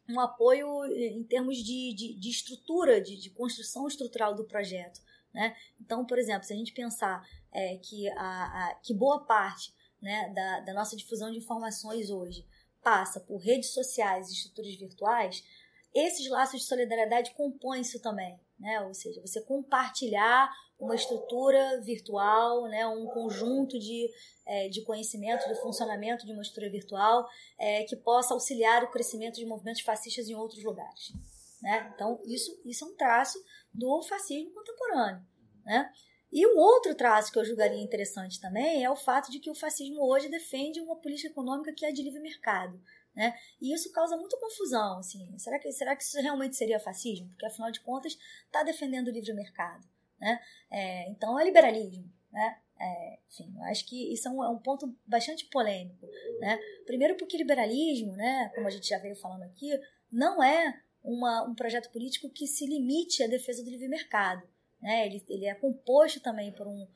um 0.08 0.18
apoio 0.18 0.86
em 0.86 1.22
termos 1.24 1.58
de, 1.58 1.94
de, 1.94 2.18
de 2.18 2.30
estrutura, 2.30 3.02
de, 3.02 3.18
de, 3.18 3.28
construção 3.28 3.86
estrutural 3.86 4.34
do 4.34 4.46
projeto. 4.46 5.02
Né? 5.32 5.54
Então, 5.78 6.06
por 6.06 6.18
exemplo, 6.18 6.44
se 6.44 6.54
a 6.54 6.56
gente 6.56 6.72
pensar 6.72 7.22
é, 7.52 7.76
que, 7.76 8.08
a, 8.12 8.14
a, 8.16 8.74
que 8.82 8.94
boa 8.94 9.26
parte 9.26 9.74
né, 10.00 10.32
da, 10.34 10.60
da 10.60 10.72
nossa 10.72 10.96
difusão 10.96 11.30
de 11.30 11.36
informações 11.36 12.08
hoje 12.08 12.46
passa 12.82 13.20
por 13.20 13.36
redes 13.36 13.74
sociais 13.74 14.30
e 14.30 14.32
estruturas 14.32 14.74
virtuais, 14.74 15.44
esses 15.94 16.26
laços 16.30 16.62
de 16.62 16.66
solidariedade 16.66 17.34
compõem 17.34 17.82
isso 17.82 18.00
também 18.00 18.40
né? 18.62 18.80
Ou 18.82 18.94
seja, 18.94 19.20
você 19.20 19.42
compartilhar 19.42 20.48
uma 20.78 20.94
estrutura 20.94 21.80
virtual, 21.82 22.68
né? 22.68 22.86
Um 22.86 23.06
conjunto 23.06 23.78
de, 23.78 24.08
é, 24.46 24.68
de 24.68 24.82
conhecimento 24.82 25.48
do 25.48 25.56
funcionamento 25.56 26.24
de 26.24 26.32
uma 26.32 26.42
estrutura 26.42 26.70
virtual 26.70 27.28
é, 27.58 27.82
que 27.82 27.96
possa 27.96 28.32
auxiliar 28.32 28.84
o 28.84 28.90
crescimento 28.90 29.34
de 29.34 29.44
movimentos 29.44 29.82
fascistas 29.82 30.28
em 30.28 30.34
outros 30.34 30.62
lugares, 30.62 31.12
né? 31.60 31.92
Então 31.94 32.20
isso 32.24 32.58
isso 32.64 32.84
é 32.84 32.88
um 32.88 32.96
traço 32.96 33.38
do 33.74 34.00
fascismo 34.02 34.52
contemporâneo, 34.54 35.26
né? 35.64 35.92
E 36.32 36.46
um 36.46 36.56
outro 36.56 36.94
traço 36.94 37.30
que 37.30 37.38
eu 37.38 37.44
julgaria 37.44 37.82
interessante 37.82 38.40
também 38.40 38.82
é 38.82 38.90
o 38.90 38.96
fato 38.96 39.30
de 39.30 39.38
que 39.38 39.50
o 39.50 39.54
fascismo 39.54 40.02
hoje 40.02 40.30
defende 40.30 40.80
uma 40.80 40.96
política 40.96 41.28
econômica 41.28 41.74
que 41.74 41.84
é 41.84 41.92
de 41.92 42.02
livre 42.02 42.20
mercado. 42.20 42.80
Né? 43.14 43.34
E 43.60 43.74
isso 43.74 43.92
causa 43.92 44.16
muita 44.16 44.38
confusão. 44.38 44.98
Assim. 44.98 45.36
Será, 45.38 45.58
que, 45.58 45.70
será 45.72 45.94
que 45.94 46.02
isso 46.02 46.20
realmente 46.20 46.56
seria 46.56 46.80
fascismo? 46.80 47.28
Porque, 47.28 47.46
afinal 47.46 47.70
de 47.70 47.80
contas, 47.80 48.18
está 48.46 48.62
defendendo 48.62 49.08
o 49.08 49.12
livre 49.12 49.32
mercado. 49.32 49.86
Né? 50.20 50.40
É, 50.70 51.10
então, 51.10 51.38
é 51.38 51.44
liberalismo. 51.44 52.10
Né? 52.32 52.58
É, 52.80 53.18
enfim, 53.30 53.52
eu 53.56 53.62
acho 53.64 53.84
que 53.86 54.12
isso 54.12 54.26
é 54.26 54.30
um, 54.30 54.42
é 54.42 54.48
um, 54.48 54.58
ponto 54.58 54.96
bastante 55.06 55.44
polêmico. 55.46 56.08
Né? 56.40 56.58
Primeiro, 56.86 57.16
porque 57.16 57.36
liberalismo, 57.36 58.16
né, 58.16 58.50
como 58.54 58.66
a 58.66 58.70
gente 58.70 58.88
já 58.88 58.98
veio 58.98 59.16
falando 59.16 59.42
aqui, 59.42 59.70
não 60.10 60.42
é 60.42 60.80
uma, 61.02 61.42
um 61.42 61.54
projeto 61.54 61.90
político 61.90 62.30
que 62.30 62.46
se 62.46 62.66
limite 62.66 63.22
à 63.22 63.26
defesa 63.26 63.62
do 63.62 63.70
livre 63.70 63.88
mercado. 63.88 64.42
Né? 64.80 65.06
Ele, 65.06 65.24
ele 65.28 65.46
é 65.46 65.54
composto 65.54 66.20
também 66.20 66.52
por 66.52 66.66
um, 66.66 66.88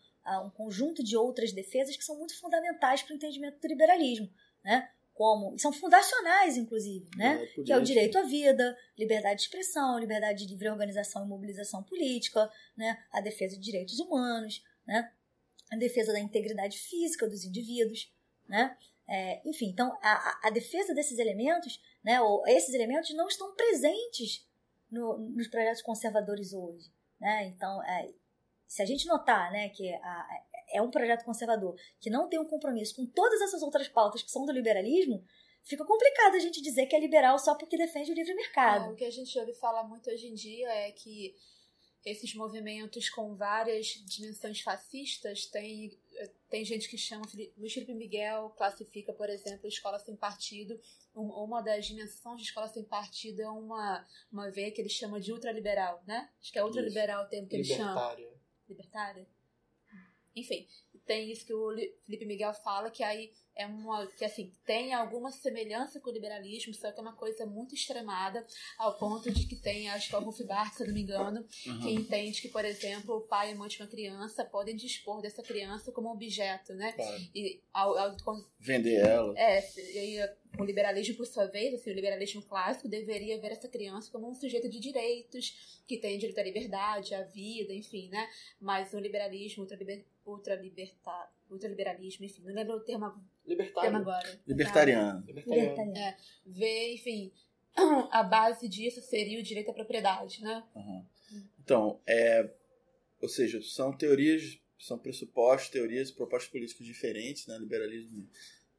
um 0.45 0.51
conjunto 0.51 1.05
de 1.05 1.17
outras 1.17 1.53
defesas 1.53 1.97
que 1.97 2.05
são 2.05 2.17
muito 2.17 2.39
fundamentais 2.39 3.03
para 3.03 3.13
o 3.13 3.17
entendimento 3.17 3.61
do 3.61 3.69
liberalismo. 3.69 4.29
Né? 4.65 4.91
Como 5.17 5.59
são 5.59 5.73
fundacionais, 5.73 6.59
inclusive, 6.59 7.09
né? 7.17 7.43
É, 7.43 7.63
que 7.63 7.73
é 7.73 7.77
o 7.77 7.81
direito 7.81 8.19
à 8.19 8.23
vida, 8.23 8.77
liberdade 8.99 9.37
de 9.37 9.43
expressão, 9.47 9.99
liberdade 9.99 10.45
de 10.45 10.53
livre 10.53 10.69
organização 10.69 11.25
e 11.25 11.29
mobilização 11.29 11.83
política, 11.83 12.51
né? 12.77 13.03
A 13.11 13.23
defesa 13.23 13.57
de 13.57 13.63
direitos 13.63 13.99
humanos, 13.99 14.63
né? 14.87 15.11
A 15.73 15.77
defesa 15.77 16.13
da 16.13 16.21
integridade 16.21 16.79
física 16.79 17.27
dos 17.27 17.45
indivíduos, 17.45 18.13
né? 18.47 18.77
É, 19.09 19.41
enfim, 19.49 19.71
então 19.71 19.91
a, 20.03 20.49
a, 20.49 20.51
defesa 20.51 20.93
desses 20.93 21.19
elementos, 21.19 21.81
né? 22.05 22.21
Ou 22.21 22.47
esses 22.47 22.75
elementos 22.75 23.15
não 23.15 23.27
estão 23.27 23.55
presentes 23.55 24.47
no, 24.91 25.17
nos 25.17 25.49
projetos 25.49 25.81
conservadores 25.81 26.53
hoje, 26.53 26.93
né? 27.19 27.47
Então, 27.47 27.83
é, 27.85 28.13
se 28.67 28.83
a 28.83 28.85
gente 28.85 29.07
notar, 29.07 29.51
né, 29.51 29.71
que 29.71 29.95
a, 29.95 30.43
é 30.73 30.83
um 30.83 30.91
projeto 30.91 31.25
conservador 31.25 31.77
que 32.01 32.11
não 32.11 32.29
tem 32.29 32.39
um 32.39 32.47
compromisso 32.47 32.97
com 32.97 33.07
todas 33.07 33.41
essas 33.41 33.63
outras 33.63 33.89
pautas 33.89 34.23
que 34.23 34.31
são 34.31 34.45
do 34.45 34.53
liberalismo, 34.53 35.25
fica 35.63 35.85
complicado 35.85 36.37
a 36.37 36.39
gente 36.39 36.63
dizer 36.63 36.87
que 36.87 36.97
é 36.97 37.01
liberal 37.01 37.39
só 37.39 37.55
porque 37.55 37.77
defende 37.77 38.13
o 38.13 38.15
livre 38.15 38.35
mercado. 38.35 38.87
É, 38.87 38.93
o 38.93 38.97
que 38.97 39.05
a 39.05 39.11
gente 39.11 39.39
ouve 39.39 39.53
falar 39.55 39.85
muito 39.85 40.11
hoje 40.11 40.29
em 40.29 40.35
dia 40.35 40.69
é 40.69 40.93
que 40.93 41.35
esses 42.07 42.35
movimentos 42.37 43.11
com 43.11 43.35
várias 43.35 43.87
dimensões 44.07 44.61
fascistas 44.61 45.47
tem 45.47 45.91
tem 46.49 46.65
gente 46.65 46.89
que 46.89 46.97
chama 46.97 47.27
Luiz 47.59 47.75
Felipe 47.75 47.93
Miguel 47.93 48.51
classifica 48.51 49.13
por 49.13 49.29
exemplo 49.29 49.67
a 49.67 49.69
escola 49.69 49.99
sem 49.99 50.15
partido 50.15 50.81
uma 51.13 51.61
das 51.61 51.87
dimensões 51.87 52.41
de 52.41 52.45
escola 52.45 52.69
sem 52.69 52.85
partido 52.85 53.43
é 53.43 53.51
uma 53.51 54.07
uma 54.31 54.49
veia 54.53 54.71
que 54.71 54.81
ele 54.81 54.89
chama 54.89 55.21
de 55.21 55.33
ultraliberal 55.33 56.01
né 56.07 56.31
acho 56.41 56.53
que 56.53 56.59
é 56.59 56.65
ultraliberal 56.65 57.25
o 57.25 57.29
termo 57.29 57.49
que 57.49 57.57
ele 57.57 57.65
chama 57.65 57.91
Libertária. 57.91 58.41
libertária 58.69 59.29
enfim 60.37 60.67
tem 61.07 61.31
isso 61.31 61.47
que 61.47 61.55
o 61.55 61.75
Felipe 62.05 62.27
Miguel 62.27 62.53
fala 62.53 62.91
que 62.91 63.03
aí 63.03 63.33
é 63.57 63.67
uma 63.67 64.07
que 64.09 64.25
assim 64.25 64.53
tem 64.67 64.93
alguma 64.93 65.33
semelhança 65.33 65.99
com 65.99 66.11
o 66.11 66.13
liberalismo, 66.13 66.75
só 66.75 66.93
que 66.93 66.99
é 66.99 67.03
uma 67.03 67.15
coisa 67.15 67.47
muito 67.47 67.75
extremada 67.75 68.47
ao 68.79 68.97
ponto 68.99 69.31
de 69.33 69.47
que 69.47 69.57
tem, 69.57 69.89
acho 69.89 70.09
que 70.11 70.15
é 70.15 70.19
o 70.19 70.23
Rolf 70.23 70.41
Barth, 70.43 70.75
se 70.75 70.83
eu 70.83 70.89
não 70.89 70.95
me 70.95 71.03
engano, 71.03 71.45
Uhum. 71.67 71.81
que 71.81 71.91
entende 71.91 72.43
que, 72.43 72.49
por 72.49 72.65
exemplo, 72.65 73.17
o 73.17 73.21
pai 73.23 73.51
e 73.51 73.53
a 73.53 73.57
mãe 73.57 73.69
de 73.69 73.81
uma 73.81 73.89
criança 73.89 74.45
podem 74.45 74.77
dispor 74.77 75.21
dessa 75.23 75.43
criança 75.43 75.91
como 75.91 76.11
objeto, 76.13 76.75
né? 76.75 76.93
Claro. 76.93 77.23
E 77.35 77.61
ao, 77.73 77.97
ao, 77.97 78.17
Vender 78.61 78.97
ela. 79.01 79.33
é, 79.39 79.61
e 79.95 79.99
aí, 79.99 80.31
o 80.59 80.65
liberalismo, 80.65 81.17
por 81.17 81.27
sua 81.27 81.47
vez, 81.47 81.75
assim, 81.75 81.91
o 81.91 81.95
liberalismo 81.95 82.43
clássico 82.43 82.89
deveria 82.89 83.41
ver 83.41 83.53
essa 83.53 83.69
criança 83.69 84.11
como 84.11 84.29
um 84.31 84.35
sujeito 84.35 84.69
de 84.69 84.79
direitos, 84.79 85.83
que 85.87 85.97
tem 85.99 86.19
direito 86.19 86.39
à 86.39 86.43
liberdade, 86.43 87.15
à 87.15 87.23
vida, 87.23 87.73
enfim, 87.73 88.09
né? 88.09 88.29
Mas 88.61 88.93
o 88.93 88.99
liberalismo, 88.99 89.63
ultraliber, 89.63 90.05
ultralibertar, 90.25 91.33
ultraliberalismo, 91.51 92.25
enfim, 92.25 92.43
não 92.43 92.55
lembro 92.55 92.77
o 92.77 92.81
termo 92.81 93.07
Libertário. 93.47 93.97
agora. 93.97 94.41
Libertariano. 94.47 95.25
Libertariano. 95.27 95.69
Libertariano. 95.69 96.17
Vê, 96.45 96.95
enfim, 96.95 97.33
a 98.11 98.23
base 98.23 98.69
disso 98.69 99.01
seria 99.03 99.39
o 99.39 99.43
direito 99.43 99.71
à 99.71 99.75
propriedade, 99.75 100.43
né? 100.43 100.65
Uhum. 100.75 101.07
Então, 101.61 102.01
é, 102.07 102.51
ou 103.21 103.29
seja, 103.29 103.61
são 103.63 103.97
teorias, 103.97 104.59
são 104.79 104.99
pressupostos, 104.99 105.71
teorias 105.71 106.11
propostas 106.11 106.51
políticas 106.51 106.87
diferentes, 106.87 107.47
né? 107.47 107.59
Liberalismo 107.59 108.29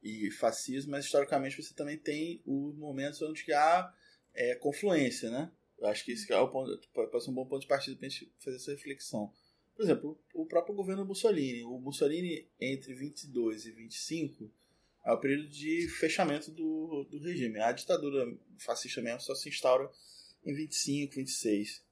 e 0.01 0.31
fascismo, 0.31 0.91
mas 0.91 1.05
historicamente 1.05 1.61
você 1.61 1.73
também 1.73 1.97
tem 1.97 2.41
os 2.45 2.75
momentos 2.77 3.21
onde 3.21 3.51
há 3.53 3.93
é, 4.33 4.55
confluência, 4.55 5.29
né? 5.29 5.51
Eu 5.77 5.87
acho 5.87 6.03
que 6.03 6.11
isso 6.11 6.31
é 6.31 6.39
o 6.39 6.49
ponto, 6.49 6.79
pode 6.91 7.23
ser 7.23 7.29
um 7.29 7.33
bom 7.33 7.45
ponto 7.45 7.61
de 7.61 7.67
partida 7.67 7.95
para 7.97 8.07
a 8.07 8.09
gente 8.09 8.31
fazer 8.39 8.57
essa 8.57 8.71
reflexão. 8.71 9.31
Por 9.77 9.83
exemplo, 9.83 10.19
o 10.33 10.43
próprio 10.47 10.73
governo 10.73 11.05
Mussolini. 11.05 11.63
O 11.63 11.77
Mussolini, 11.79 12.49
entre 12.59 12.95
22 12.95 13.67
e 13.67 13.71
25, 13.71 14.51
é 15.05 15.11
o 15.11 15.19
período 15.19 15.47
de 15.49 15.87
fechamento 15.87 16.49
do, 16.49 17.07
do 17.07 17.19
regime. 17.19 17.59
A 17.59 17.71
ditadura 17.71 18.25
fascista 18.57 19.03
mesmo 19.03 19.21
só 19.21 19.35
se 19.35 19.49
instaura 19.49 19.87
em 20.43 20.55
25, 20.55 21.13
26. 21.13 21.85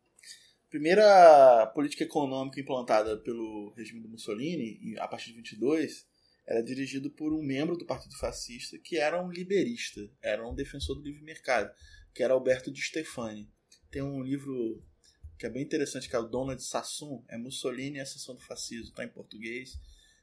A 0.66 0.70
primeira 0.72 1.68
política 1.76 2.03
econômica 2.03 2.60
implantada 2.60 3.18
pelo 3.20 3.72
regime 3.78 4.02
do 4.02 4.10
Mussolini, 4.10 4.98
a 4.98 5.07
partir 5.07 5.28
de 5.28 5.36
22, 5.36 6.07
era 6.48 6.64
dirigido 6.64 7.12
por 7.12 7.34
um 7.34 7.44
membro 7.44 7.78
do 7.78 7.86
Partido 7.86 8.18
Fascista 8.18 8.80
que 8.80 8.98
era 8.98 9.24
um 9.24 9.30
liberista, 9.30 10.02
era 10.24 10.48
um 10.48 10.56
defensor 10.56 10.95
do 10.95 11.03
livre 11.03 11.22
mercado, 11.22 11.72
que 12.16 12.24
era 12.24 12.34
Alberto 12.34 12.72
de 12.72 12.82
Stefani. 12.82 13.48
Tem 13.91 14.02
um 14.02 14.24
livro 14.24 14.84
que 15.38 15.45
é 15.45 15.49
bem 15.49 15.64
interessante, 15.64 16.10
que 16.10 16.16
é 16.16 16.20
o 16.20 16.28
Donald 16.28 16.62
Sassoon, 16.64 17.24
é 17.28 17.38
Mussolini 17.38 17.98
e 17.98 17.99
a 17.99 18.03
Ascensão 18.03 18.36
do 18.36 18.41
Fascismo, 18.41 18.90
está 18.90 19.03
em 19.03 19.10
português, 19.10 19.80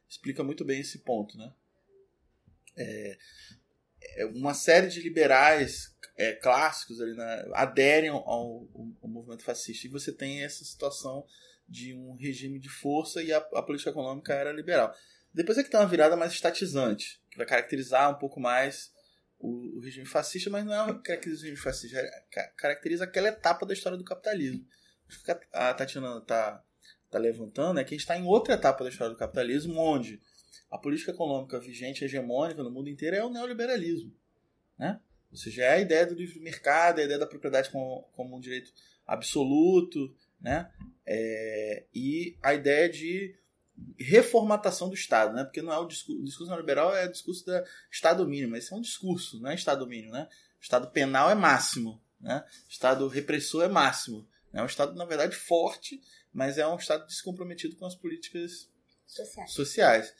explica 0.09 0.43
muito 0.43 0.65
bem 0.65 0.81
esse 0.81 0.99
ponto, 1.01 1.37
né? 1.37 1.53
É, 2.77 3.19
é 4.17 4.27
uma 4.27 4.55
série 4.55 4.89
de 4.89 5.01
liberais 5.01 5.95
é, 6.17 6.33
clássicos 6.33 7.01
ali 7.01 7.15
na, 7.15 7.45
aderem 7.55 8.09
ao, 8.11 8.29
ao- 8.29 8.69
ao 9.03 9.09
movimento 9.09 9.43
fascista 9.45 9.87
e 9.87 9.91
você 9.91 10.13
tem 10.13 10.43
essa 10.43 10.65
situação 10.65 11.27
de 11.69 11.95
um 11.95 12.15
regime 12.15 12.59
de 12.59 12.69
força 12.69 13.23
e 13.23 13.33
a, 13.33 13.39
a 13.39 13.63
política 13.63 13.91
econômica 13.91 14.35
era 14.35 14.53
liberal. 14.53 14.95
Depois 15.33 15.57
é 15.57 15.63
que 15.63 15.71
tem 15.71 15.81
uma 15.81 15.89
virada 15.89 16.17
mais 16.17 16.33
estatizante, 16.33 17.21
que 17.31 17.37
vai 17.39 17.47
caracterizar 17.47 18.11
um 18.11 18.19
pouco 18.19 18.39
mais 18.41 18.93
o, 19.39 19.79
o 19.79 19.81
regime 19.81 20.07
fascista, 20.07 20.51
mas 20.51 20.65
não 20.65 20.73
é 20.91 21.03
caracteriza 21.03 21.41
o 21.41 21.45
regime 21.45 21.57
fascista, 21.57 21.99
é, 21.99 22.25
ca- 22.31 22.49
caracteriza 22.57 23.05
aquela 23.05 23.29
etapa 23.29 23.65
da 23.65 23.73
história 23.73 23.97
do 23.97 24.05
capitalismo. 24.05 24.67
A 25.53 25.75
Tatiana 25.75 26.19
está 26.19 26.63
tá 27.11 27.19
levantando 27.19 27.79
é 27.79 27.85
que 27.85 27.95
a 27.95 27.97
gente 27.97 28.01
está 28.01 28.19
em 28.19 28.25
outra 28.25 28.55
etapa 28.55 28.83
da 28.83 28.91
história 28.91 29.13
do 29.13 29.19
capitalismo, 29.19 29.79
onde 29.79 30.21
a 30.71 30.79
política 30.79 31.11
econômica 31.11 31.61
vigente, 31.61 32.05
hegemônica 32.05 32.63
no 32.63 32.71
mundo 32.71 32.89
inteiro 32.89 33.17
é 33.17 33.25
o 33.25 33.31
neoliberalismo. 33.31 34.15
Né? 34.79 34.99
Ou 35.31 35.37
seja, 35.37 35.65
é 35.65 35.75
a 35.75 35.81
ideia 35.81 36.07
do 36.07 36.15
livre 36.15 36.41
mercado, 36.41 36.99
é 36.99 37.03
a 37.03 37.05
ideia 37.05 37.19
da 37.19 37.27
propriedade 37.27 37.71
como, 37.71 38.09
como 38.13 38.37
um 38.37 38.41
direito 38.41 38.73
absoluto, 39.07 40.15
né? 40.41 40.71
É, 41.07 41.85
e 41.95 42.37
a 42.43 42.55
ideia 42.55 42.89
de 42.89 43.35
reformatação 43.99 44.89
do 44.89 44.95
Estado, 44.95 45.35
né? 45.35 45.45
Porque 45.45 45.63
não 45.63 45.73
é 45.73 45.79
o 45.79 45.87
discurso, 45.87 46.21
o 46.21 46.25
discurso 46.25 46.51
neoliberal 46.51 46.95
é 46.95 47.07
o 47.07 47.11
discurso 47.11 47.47
da 47.47 47.65
Estado 47.91 48.27
mínimo, 48.27 48.57
esse 48.57 48.73
é 48.73 48.77
um 48.77 48.81
discurso, 48.81 49.41
não 49.41 49.51
é 49.51 49.55
Estado 49.55 49.87
mínimo, 49.87 50.13
né? 50.13 50.29
Estado 50.61 50.91
penal 50.91 51.31
é 51.31 51.35
máximo, 51.35 52.01
né? 52.21 52.45
Estado 52.69 53.09
repressor 53.09 53.65
é 53.65 53.69
máximo, 53.69 54.27
é 54.53 54.63
um 54.63 54.67
Estado 54.67 54.95
na 54.95 55.05
verdade 55.05 55.35
forte, 55.37 56.01
mas 56.33 56.59
é 56.59 56.67
um 56.67 56.77
Estado 56.77 57.07
descomprometido 57.07 57.77
com 57.77 57.87
as 57.87 57.95
políticas 57.95 58.71
Sociais. 59.07 59.53
sociais. 59.53 60.15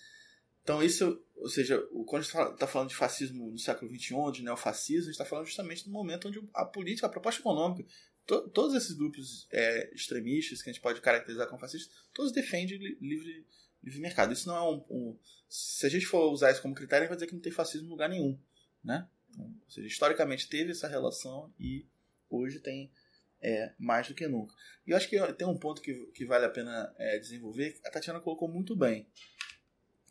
Então, 0.63 0.83
isso, 0.83 1.21
ou 1.37 1.49
seja, 1.49 1.81
quando 2.07 2.21
a 2.23 2.25
gente 2.25 2.53
está 2.53 2.67
falando 2.67 2.89
de 2.91 2.95
fascismo 2.95 3.51
no 3.51 3.59
século 3.59 3.91
XXI, 3.93 4.15
de 4.33 4.43
neofascismo, 4.45 5.03
a 5.03 5.05
gente 5.07 5.13
está 5.13 5.25
falando 5.25 5.47
justamente 5.47 5.85
do 5.85 5.91
momento 5.91 6.29
onde 6.29 6.41
a 6.55 6.65
política, 6.65 7.07
a 7.07 7.11
proposta 7.11 7.41
econômica, 7.41 7.85
to- 8.27 8.49
todos 8.51 8.75
esses 8.77 8.93
grupos 8.93 9.49
é, 9.51 9.93
extremistas 9.93 10.63
que 10.63 10.71
a 10.71 10.73
gente 10.73 10.81
pode 10.83 11.01
caracterizar 11.01 11.49
como 11.49 11.59
fascistas, 11.61 11.93
todos 12.15 12.31
defendem 12.33 12.79
li- 12.79 12.97
livre, 13.01 13.45
livre 13.83 14.01
mercado. 14.01 14.33
Isso 14.33 14.47
não 14.47 14.57
é 14.57 14.63
um, 14.63 14.85
um- 14.89 15.19
Se 15.49 15.85
a 15.85 15.89
gente 15.89 16.07
for 16.07 16.31
usar 16.31 16.53
isso 16.53 16.63
como 16.63 16.75
critério, 16.75 17.03
a 17.03 17.05
gente 17.07 17.09
vai 17.11 17.17
dizer 17.17 17.27
que 17.27 17.35
não 17.35 17.41
tem 17.43 17.53
fascismo 17.53 17.89
em 17.89 17.91
lugar 17.91 18.09
nenhum. 18.09 18.39
Né? 18.85 19.09
Então, 19.31 19.45
ou 19.65 19.71
seja, 19.71 19.87
historicamente 19.89 20.49
teve 20.49 20.71
essa 20.71 20.87
relação 20.87 21.53
e 21.59 21.85
hoje 22.31 22.61
tem 22.61 22.91
é, 23.43 23.75
mais 23.79 24.09
do 24.09 24.15
que 24.15 24.27
nunca. 24.29 24.55
E 24.87 24.91
eu 24.91 24.97
acho 24.97 25.09
que 25.09 25.21
tem 25.35 25.47
um 25.47 25.59
ponto 25.59 25.83
que, 25.83 25.95
que 26.15 26.25
vale 26.25 26.45
a 26.45 26.51
pena 26.51 26.95
é, 26.97 27.19
desenvolver, 27.19 27.79
a 27.85 27.91
Tatiana 27.91 28.21
colocou 28.21 28.49
muito 28.49 28.77
bem 28.77 29.07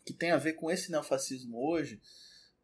que 0.04 0.12
tem 0.12 0.30
a 0.32 0.36
ver 0.36 0.54
com 0.54 0.70
esse 0.70 0.90
neofascismo 0.90 1.56
hoje 1.58 2.00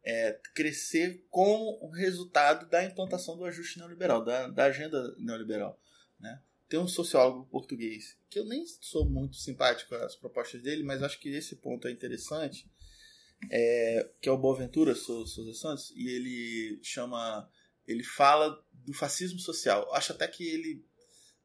é, 0.04 0.38
crescer 0.54 1.24
como 1.30 1.78
um 1.84 1.90
resultado 1.90 2.68
da 2.68 2.84
implantação 2.84 3.36
do 3.36 3.44
ajuste 3.44 3.78
neoliberal, 3.78 4.24
da, 4.24 4.48
da 4.48 4.64
agenda 4.64 5.14
neoliberal. 5.18 5.80
Né? 6.18 6.40
Tem 6.68 6.78
um 6.78 6.88
sociólogo 6.88 7.46
português 7.46 8.16
que 8.28 8.38
eu 8.38 8.44
nem 8.44 8.64
sou 8.66 9.08
muito 9.08 9.36
simpático 9.36 9.94
às 9.94 10.16
propostas 10.16 10.62
dele, 10.62 10.82
mas 10.82 11.02
acho 11.02 11.18
que 11.18 11.28
esse 11.28 11.56
ponto 11.56 11.88
é 11.88 11.90
interessante, 11.90 12.66
é, 13.50 14.10
que 14.20 14.28
é 14.28 14.32
o 14.32 14.38
Boaventura 14.38 14.94
Sou- 14.94 15.26
Souza 15.26 15.54
Santos, 15.54 15.92
e 15.94 16.08
ele 16.08 16.80
chama, 16.82 17.48
ele 17.88 18.04
fala 18.04 18.62
do 18.72 18.92
fascismo 18.92 19.38
social. 19.40 19.92
Acho 19.94 20.12
até 20.12 20.28
que 20.28 20.46
ele 20.46 20.84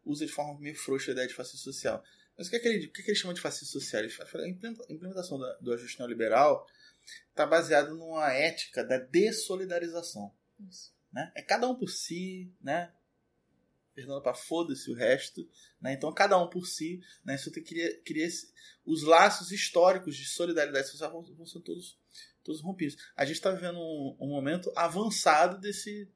usa 0.05 0.25
de 0.25 0.31
forma 0.31 0.59
meio 0.59 0.75
frouxa 0.75 1.11
a 1.11 1.13
ideia 1.13 1.27
de 1.27 1.33
fascismo 1.33 1.59
social. 1.59 2.03
Mas 2.37 2.47
o 2.47 2.49
que, 2.49 2.55
é 2.57 2.59
que, 2.59 2.67
ele, 2.67 2.85
o 2.87 2.91
que, 2.91 3.01
é 3.01 3.05
que 3.05 3.11
ele 3.11 3.17
chama 3.19 3.33
de 3.33 3.41
fascismo 3.41 3.79
social? 3.79 4.01
Ele 4.03 4.11
fala, 4.11 4.43
a 4.43 4.49
implementa- 4.49 4.85
a 4.89 4.93
implementação 4.93 5.39
da- 5.39 5.53
do 5.61 5.71
ajuste 5.73 5.97
neoliberal 5.99 6.67
está 7.29 7.45
baseado 7.45 7.95
numa 7.95 8.31
ética 8.31 8.83
da 8.83 8.97
dessolidarização. 8.97 10.33
Isso. 10.69 10.93
Né? 11.11 11.31
É 11.35 11.41
cada 11.41 11.69
um 11.69 11.75
por 11.75 11.89
si, 11.89 12.51
né? 12.61 12.91
Perdão 13.93 14.19
para 14.21 14.33
foda-se 14.33 14.89
o 14.89 14.95
resto. 14.95 15.47
Né? 15.79 15.93
Então, 15.93 16.11
cada 16.11 16.37
um 16.41 16.49
por 16.49 16.65
si. 16.65 17.01
Né? 17.23 17.35
Isso 17.35 17.51
criar, 17.51 17.93
criar 18.03 18.25
esse- 18.25 18.51
os 18.83 19.03
laços 19.03 19.51
históricos 19.51 20.15
de 20.17 20.25
solidariedade 20.25 20.87
social 20.89 21.11
vão, 21.11 21.21
vão 21.35 21.45
ser 21.45 21.59
todos, 21.59 21.99
todos 22.43 22.61
rompidos. 22.61 22.97
A 23.15 23.23
gente 23.25 23.35
está 23.35 23.51
vivendo 23.51 23.77
um, 23.77 24.17
um 24.19 24.27
momento 24.27 24.73
avançado 24.75 25.59
desse, 25.59 26.09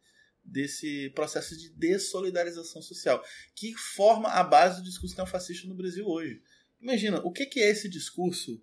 desse 0.47 1.09
processo 1.09 1.57
de 1.57 1.69
dessolidarização 1.69 2.81
social, 2.81 3.23
que 3.53 3.75
forma 3.75 4.29
a 4.29 4.43
base 4.43 4.81
do 4.81 4.85
discurso 4.85 5.15
neofascista 5.17 5.67
no 5.67 5.75
Brasil 5.75 6.07
hoje. 6.07 6.41
Imagina, 6.81 7.19
o 7.19 7.31
que, 7.31 7.49
é 7.59 7.69
esse 7.69 7.89
discurso 7.89 8.61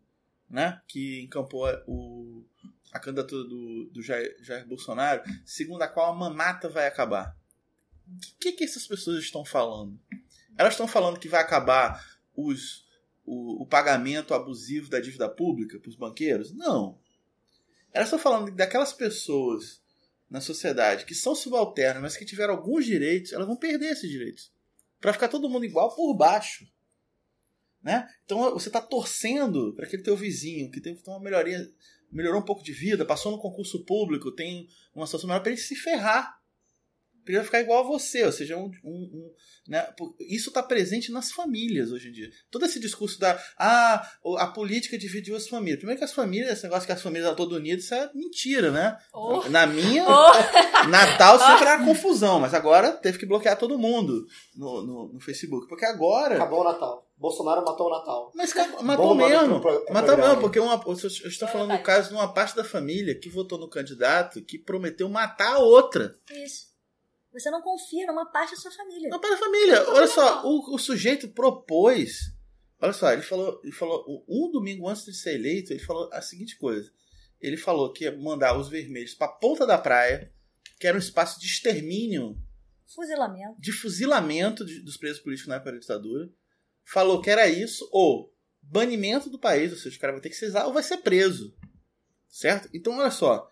né, 0.49 0.81
que 0.89 1.23
encampou 1.23 1.67
o, 1.87 2.45
a 2.91 2.99
candidatura 2.99 3.45
do, 3.45 3.91
do 3.93 4.03
Jair, 4.03 4.35
Jair 4.41 4.67
Bolsonaro, 4.67 5.23
segundo 5.45 5.83
a 5.83 5.89
qual 5.89 6.13
a 6.13 6.17
mamata 6.17 6.69
vai 6.69 6.87
acabar? 6.87 7.37
O 8.09 8.39
que, 8.39 8.53
que 8.53 8.65
essas 8.65 8.87
pessoas 8.87 9.19
estão 9.19 9.45
falando? 9.45 10.01
Elas 10.57 10.75
estão 10.75 10.89
falando 10.89 11.19
que 11.19 11.29
vai 11.29 11.41
acabar 11.41 12.19
os, 12.35 12.87
o, 13.27 13.63
o 13.63 13.67
pagamento 13.67 14.33
abusivo 14.33 14.89
da 14.89 15.01
dívida 15.01 15.29
pública 15.29 15.79
para 15.79 15.89
os 15.89 15.97
banqueiros? 15.97 16.53
Não. 16.53 16.99
Elas 17.93 18.09
estão 18.09 18.19
falando 18.19 18.51
daquelas 18.53 18.93
pessoas 18.93 19.84
na 20.35 20.41
sociedade 20.41 21.05
que 21.05 21.15
são 21.15 21.33
subalternas, 21.33 22.03
mas 22.03 22.17
que 22.17 22.25
tiveram 22.25 22.55
alguns 22.55 22.85
direitos, 22.85 23.33
elas 23.33 23.47
vão 23.47 23.55
perder 23.55 23.93
esses 23.93 24.11
direitos. 24.11 24.53
Para 25.01 25.13
ficar 25.13 25.29
todo 25.29 25.49
mundo 25.49 25.65
igual 25.65 25.95
por 25.95 26.13
baixo. 26.13 26.67
Né? 27.81 28.09
Então 28.25 28.53
você 28.53 28.69
está 28.69 28.81
torcendo 28.81 29.73
para 29.77 29.87
aquele 29.87 30.03
teu 30.03 30.17
vizinho 30.17 30.73
que 30.73 30.81
teve 30.81 31.01
uma 31.07 31.21
melhoria, 31.21 31.71
melhorou 32.11 32.41
um 32.41 32.45
pouco 32.45 32.65
de 32.65 32.73
vida, 32.73 33.05
passou 33.05 33.31
no 33.31 33.39
concurso 33.39 33.85
público, 33.85 34.35
tem 34.35 34.69
uma 34.93 35.07
situação 35.07 35.29
melhor 35.29 35.41
para 35.41 35.53
ele 35.53 35.61
se 35.61 35.77
ferrar. 35.77 36.37
Ele 37.27 37.37
vai 37.39 37.45
ficar 37.45 37.61
igual 37.61 37.81
a 37.85 37.87
você, 37.87 38.25
ou 38.25 38.33
seja, 38.33 38.57
um, 38.57 38.71
um, 38.85 38.91
um 38.93 39.31
né? 39.67 39.87
Isso 40.21 40.51
está 40.51 40.63
presente 40.63 41.11
nas 41.11 41.33
famílias 41.33 41.91
hoje 41.91 42.09
em 42.09 42.13
dia. 42.13 42.31
Todo 42.51 42.67
esse 42.67 42.79
discurso 42.79 43.19
da 43.19 43.41
ah, 43.59 44.07
a 44.39 44.47
política 44.49 44.99
dividiu 44.99 45.35
as 45.37 45.49
famílias. 45.49 45.79
Primeiro 45.79 45.99
que 45.99 46.05
as 46.05 46.13
famílias, 46.13 46.53
esse 46.53 46.65
negócio 46.65 46.87
que 46.87 46.93
as 46.93 47.01
famílias 47.03 47.27
eram 47.27 47.37
todas 47.37 47.57
unidas, 47.59 47.85
isso 47.85 47.95
é 47.95 48.11
mentira, 48.15 48.71
né? 48.71 48.99
Oh. 49.13 49.49
Na 49.49 49.67
minha, 49.67 50.05
Oh. 50.09 50.89
Natal 50.89 51.39
sempre 51.39 51.67
era 51.67 51.83
confusão, 51.85 52.39
mas 52.41 52.53
agora 52.53 52.93
teve 52.93 53.19
que 53.19 53.27
bloquear 53.27 53.57
todo 53.59 53.79
mundo 53.79 54.27
no, 54.55 54.83
no, 54.83 55.13
no 55.15 55.21
Facebook. 55.21 55.67
Porque 55.67 55.85
agora. 55.87 56.35
Acabou 56.35 56.61
o 56.61 56.65
Natal. 56.65 57.09
Bolsonaro 57.17 57.65
matou 57.65 57.87
o 57.87 57.91
Natal. 57.91 58.33
Mas 58.35 58.53
matou 58.83 59.15
mesmo. 59.15 59.61
pro- 59.61 59.85
pro 59.85 59.95
matou 59.95 60.17
mesmo, 60.17 60.41
porque 60.41 60.59
uma, 60.59 60.83
eu 60.85 60.93
estou 61.29 61.49
falando 61.49 61.69
Vai, 61.69 61.79
do 61.79 61.83
caso 61.83 62.09
de 62.09 62.15
uma 62.15 62.33
parte 62.33 62.57
da 62.57 62.65
família 62.65 63.19
que 63.19 63.29
votou 63.31 63.59
no 63.59 63.71
candidato 63.71 64.43
que 64.43 64.59
prometeu 64.59 65.09
matar 65.09 65.55
a 65.55 65.59
outra. 65.59 66.15
Isso. 66.31 66.74
Você 67.35 67.51
não 67.51 67.61
confia 67.61 68.07
numa 68.07 68.25
parte 68.31 68.53
da 68.53 68.57
sua 68.57 68.71
família. 68.71 69.09
Não 69.11 69.21
para 69.21 69.35
a 69.35 69.39
família. 69.39 69.91
Olha 69.91 70.07
só, 70.07 70.47
o, 70.47 70.75
o 70.75 70.79
sujeito 70.79 71.29
propôs. 71.29 72.33
Olha 72.81 72.93
só, 72.93 73.13
ele 73.13 73.23
falou, 73.23 73.61
ele 73.63 73.73
falou, 73.73 74.25
um 74.29 74.51
domingo 74.51 74.89
antes 74.89 75.05
de 75.05 75.15
ser 75.15 75.35
eleito, 75.35 75.73
ele 75.73 75.81
falou 75.81 76.09
a 76.13 76.23
seguinte 76.23 76.57
coisa. 76.57 76.91
Ele 77.41 77.57
falou 77.57 77.93
que 77.93 78.05
ia 78.05 78.17
mandar 78.17 78.57
os 78.59 78.69
vermelhos 78.69 79.15
para 79.15 79.29
ponta 79.29 79.67
da 79.67 79.77
praia, 79.77 80.33
que 80.79 80.87
era 80.87 80.97
um 80.97 81.01
espaço 81.01 81.39
de 81.41 81.47
extermínio, 81.47 82.39
Fuzilamento. 82.87 83.61
de 83.61 83.73
fuzilamento 83.73 84.65
de- 84.65 84.81
dos 84.81 84.97
presos 84.97 85.21
políticos 85.21 85.49
na 85.49 85.57
época 85.57 85.73
da 85.73 85.79
ditadura. 85.79 86.31
Falou 86.85 87.21
que 87.21 87.31
era 87.31 87.49
isso, 87.49 87.89
ou 87.91 88.33
banimento 88.63 89.29
do 89.29 89.39
país, 89.39 89.73
ou 89.73 89.79
seja, 89.79 89.97
o 89.97 90.01
cara 90.01 90.13
vai 90.13 90.23
ter 90.23 90.29
que 90.31 90.37
cesar 90.37 90.67
ou 90.67 90.73
vai 90.73 90.83
ser 90.83 90.99
preso. 90.99 91.55
Certo? 92.29 92.69
Então, 92.73 92.97
olha 92.99 93.11
só. 93.11 93.51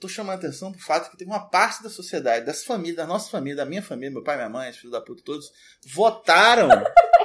Tô 0.00 0.08
chamando 0.08 0.36
a 0.36 0.38
atenção 0.38 0.70
pro 0.70 0.80
fato 0.80 1.10
que 1.10 1.16
tem 1.16 1.26
uma 1.26 1.48
parte 1.48 1.82
da 1.82 1.90
sociedade, 1.90 2.46
das 2.46 2.64
famílias, 2.64 2.96
da 2.96 3.06
nossa 3.06 3.28
família, 3.30 3.56
da 3.56 3.66
minha 3.66 3.82
família, 3.82 4.12
meu 4.12 4.22
pai, 4.22 4.36
minha 4.36 4.48
mãe, 4.48 4.70
os 4.70 4.76
filhos 4.76 4.92
da 4.92 5.00
puta, 5.00 5.22
todos, 5.24 5.50
votaram, 5.86 6.68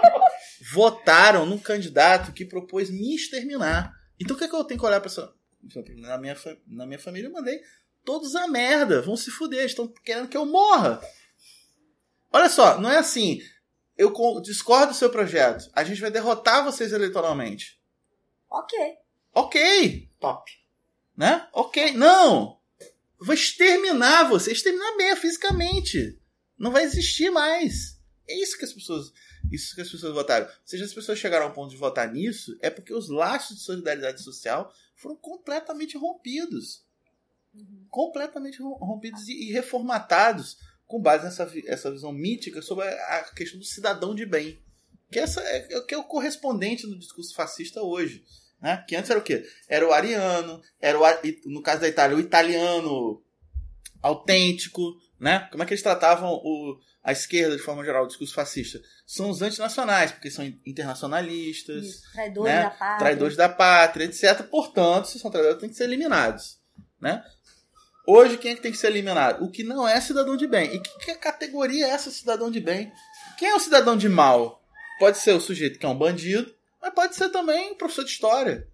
votaram 0.73 1.45
num 1.45 1.59
candidato 1.59 2.33
que 2.33 2.43
propôs 2.43 2.89
me 2.89 3.15
exterminar. 3.15 3.93
Então 4.19 4.35
o 4.35 4.39
que, 4.39 4.45
é 4.45 4.47
que 4.47 4.55
eu 4.55 4.63
tenho 4.63 4.79
que 4.79 4.85
olhar 4.85 4.99
pra 4.99 5.09
essa. 5.09 5.31
Na 5.97 6.17
minha, 6.17 6.35
na 6.67 6.85
minha 6.85 6.99
família 6.99 7.27
eu 7.27 7.31
mandei 7.31 7.61
todos 8.03 8.35
a 8.35 8.47
merda, 8.47 9.01
vão 9.01 9.15
se 9.15 9.29
fuder, 9.29 9.65
estão 9.65 9.87
querendo 10.03 10.27
que 10.27 10.35
eu 10.35 10.45
morra. 10.45 10.99
Olha 12.31 12.49
só, 12.49 12.79
não 12.79 12.89
é 12.89 12.97
assim. 12.97 13.39
Eu 13.95 14.11
discordo 14.41 14.87
do 14.87 14.97
seu 14.97 15.11
projeto. 15.11 15.69
A 15.73 15.83
gente 15.83 16.01
vai 16.01 16.09
derrotar 16.09 16.65
vocês 16.65 16.91
eleitoralmente. 16.91 17.79
Ok. 18.49 18.77
Ok, 19.35 20.09
Top. 20.19 20.51
né? 21.15 21.47
Ok, 21.53 21.93
não. 21.93 22.59
Vou 23.23 23.33
exterminar 23.33 24.27
você, 24.27 24.51
exterminar 24.51 24.97
mesmo 24.97 25.21
fisicamente. 25.21 26.19
Não 26.57 26.71
vai 26.71 26.83
existir 26.83 27.29
mais. 27.31 27.97
É 28.27 28.37
isso 28.37 28.57
que 28.57 28.65
as 28.65 28.73
pessoas, 28.73 29.13
isso 29.49 29.73
que 29.73 29.81
as 29.81 29.89
pessoas 29.89 30.13
votaram. 30.13 30.45
Ou 30.45 30.51
seja, 30.65 30.83
as 30.83 30.93
pessoas 30.93 31.19
chegaram 31.19 31.45
ao 31.45 31.53
ponto 31.53 31.71
de 31.71 31.77
votar 31.77 32.11
nisso 32.11 32.57
é 32.61 32.69
porque 32.69 32.93
os 32.93 33.09
laços 33.09 33.57
de 33.57 33.63
solidariedade 33.63 34.21
social 34.21 34.73
foram 34.95 35.15
completamente 35.15 35.97
rompidos, 35.97 36.85
completamente 37.89 38.61
rom- 38.61 38.77
rompidos 38.77 39.27
e, 39.27 39.51
reformatados 39.51 40.57
com 40.85 41.01
base 41.01 41.23
nessa 41.23 41.49
essa 41.65 41.91
visão 41.91 42.11
mítica 42.11 42.61
sobre 42.61 42.85
a, 42.85 43.23
questão 43.35 43.57
do 43.59 43.65
cidadão 43.65 44.13
de 44.13 44.25
bem, 44.25 44.61
que 45.11 45.19
essa 45.19 45.41
é, 45.41 45.67
é 45.71 45.81
que 45.81 45.93
é 45.93 45.97
o 45.97 46.03
correspondente 46.03 46.85
no 46.85 46.99
discurso 46.99 47.33
fascista 47.33 47.81
hoje. 47.81 48.25
Né? 48.63 48.81
Que 48.87 48.95
antes 48.95 49.11
era 49.11 49.19
o 49.19 49.23
quê? 49.23 49.45
Era 49.67 49.85
o 49.85 49.91
ariano, 49.91 50.61
era 50.79 50.97
o, 50.97 51.03
no 51.47 51.61
caso 51.61 51.81
da 51.81 51.87
Itália, 51.89 52.15
o 52.15 52.19
italiano 52.21 53.21
autêntico, 54.01 54.95
né? 55.19 55.49
Como 55.51 55.61
é 55.61 55.65
que 55.65 55.73
eles 55.73 55.83
tratavam 55.83 56.31
o, 56.31 56.79
a 57.03 57.11
esquerda 57.11 57.57
de 57.57 57.61
forma 57.61 57.83
geral, 57.83 58.05
o 58.05 58.07
discurso 58.07 58.33
fascista? 58.33 58.79
São 59.05 59.29
os 59.29 59.41
antinacionais, 59.41 60.13
porque 60.13 60.31
são 60.31 60.45
internacionalistas, 60.65 61.83
Isso. 61.83 62.13
Traidores 62.13 62.53
né? 62.53 62.63
da 62.63 62.69
pátria. 62.69 62.99
traidores 62.99 63.35
da 63.35 63.49
pátria, 63.49 64.05
etc. 64.05 64.43
Portanto, 64.43 65.09
se 65.09 65.19
são 65.19 65.29
traidores, 65.29 65.59
têm 65.59 65.69
que 65.69 65.75
ser 65.75 65.83
eliminados, 65.83 66.57
né? 67.01 67.21
Hoje, 68.07 68.37
quem 68.37 68.51
é 68.51 68.55
que 68.55 68.61
tem 68.61 68.71
que 68.71 68.77
ser 68.77 68.87
eliminado? 68.87 69.43
O 69.43 69.51
que 69.51 69.63
não 69.63 69.85
é 69.85 69.99
cidadão 69.99 70.37
de 70.37 70.47
bem. 70.47 70.73
E 70.73 70.79
que, 70.79 70.99
que 70.99 71.15
categoria 71.15 71.87
é 71.87 71.89
essa 71.89 72.11
cidadão 72.11 72.49
de 72.49 72.61
bem? 72.61 72.93
Quem 73.37 73.49
é 73.49 73.55
o 73.55 73.59
cidadão 73.59 73.97
de 73.97 74.07
mal? 74.07 74.63
Pode 74.99 75.17
ser 75.17 75.33
o 75.33 75.39
sujeito 75.41 75.79
que 75.79 75.85
é 75.85 75.89
um 75.89 75.97
bandido, 75.97 76.53
mas 76.83 76.93
pode 76.93 77.15
ser 77.15 77.29
também 77.29 77.73
professor 77.75 78.03
de 78.03 78.11
história. 78.11 78.67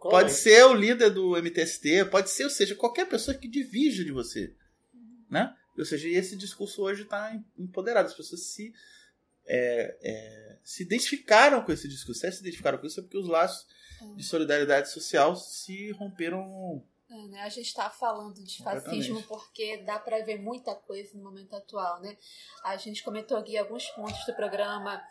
Pode 0.00 0.30
ser 0.30 0.64
o 0.64 0.74
líder 0.74 1.10
do 1.10 1.36
MTST, 1.36 2.04
pode 2.04 2.30
ser, 2.30 2.44
ou 2.44 2.50
seja, 2.50 2.76
qualquer 2.76 3.08
pessoa 3.08 3.36
que 3.36 3.48
divija 3.48 4.04
de 4.04 4.12
você. 4.12 4.54
Né? 5.28 5.52
Ou 5.76 5.84
seja, 5.84 6.06
e 6.06 6.14
esse 6.14 6.36
discurso 6.36 6.82
hoje 6.82 7.02
está 7.02 7.36
empoderado. 7.58 8.08
As 8.08 8.14
pessoas 8.14 8.42
se, 8.42 8.72
é, 9.44 9.98
é, 10.00 10.58
se 10.62 10.84
identificaram 10.84 11.62
com 11.62 11.72
esse 11.72 11.88
discurso. 11.88 12.20
Se 12.20 12.26
elas 12.26 12.36
se 12.36 12.42
identificaram 12.42 12.78
com 12.78 12.86
isso 12.86 13.00
é 13.00 13.02
porque 13.02 13.18
os 13.18 13.26
laços 13.26 13.66
de 14.16 14.22
solidariedade 14.22 14.90
social 14.90 15.34
se 15.34 15.90
romperam. 15.92 16.84
É, 17.10 17.26
né? 17.28 17.40
A 17.42 17.48
gente 17.48 17.66
está 17.66 17.90
falando 17.90 18.42
de 18.42 18.62
fascismo 18.62 19.20
porque 19.24 19.78
dá 19.78 19.98
para 19.98 20.24
ver 20.24 20.40
muita 20.40 20.74
coisa 20.74 21.16
no 21.16 21.24
momento 21.24 21.54
atual, 21.54 22.00
né? 22.00 22.16
A 22.64 22.76
gente 22.76 23.02
comentou 23.02 23.36
aqui 23.36 23.56
alguns 23.58 23.86
pontos 23.90 24.24
do 24.26 24.34
programa, 24.34 25.02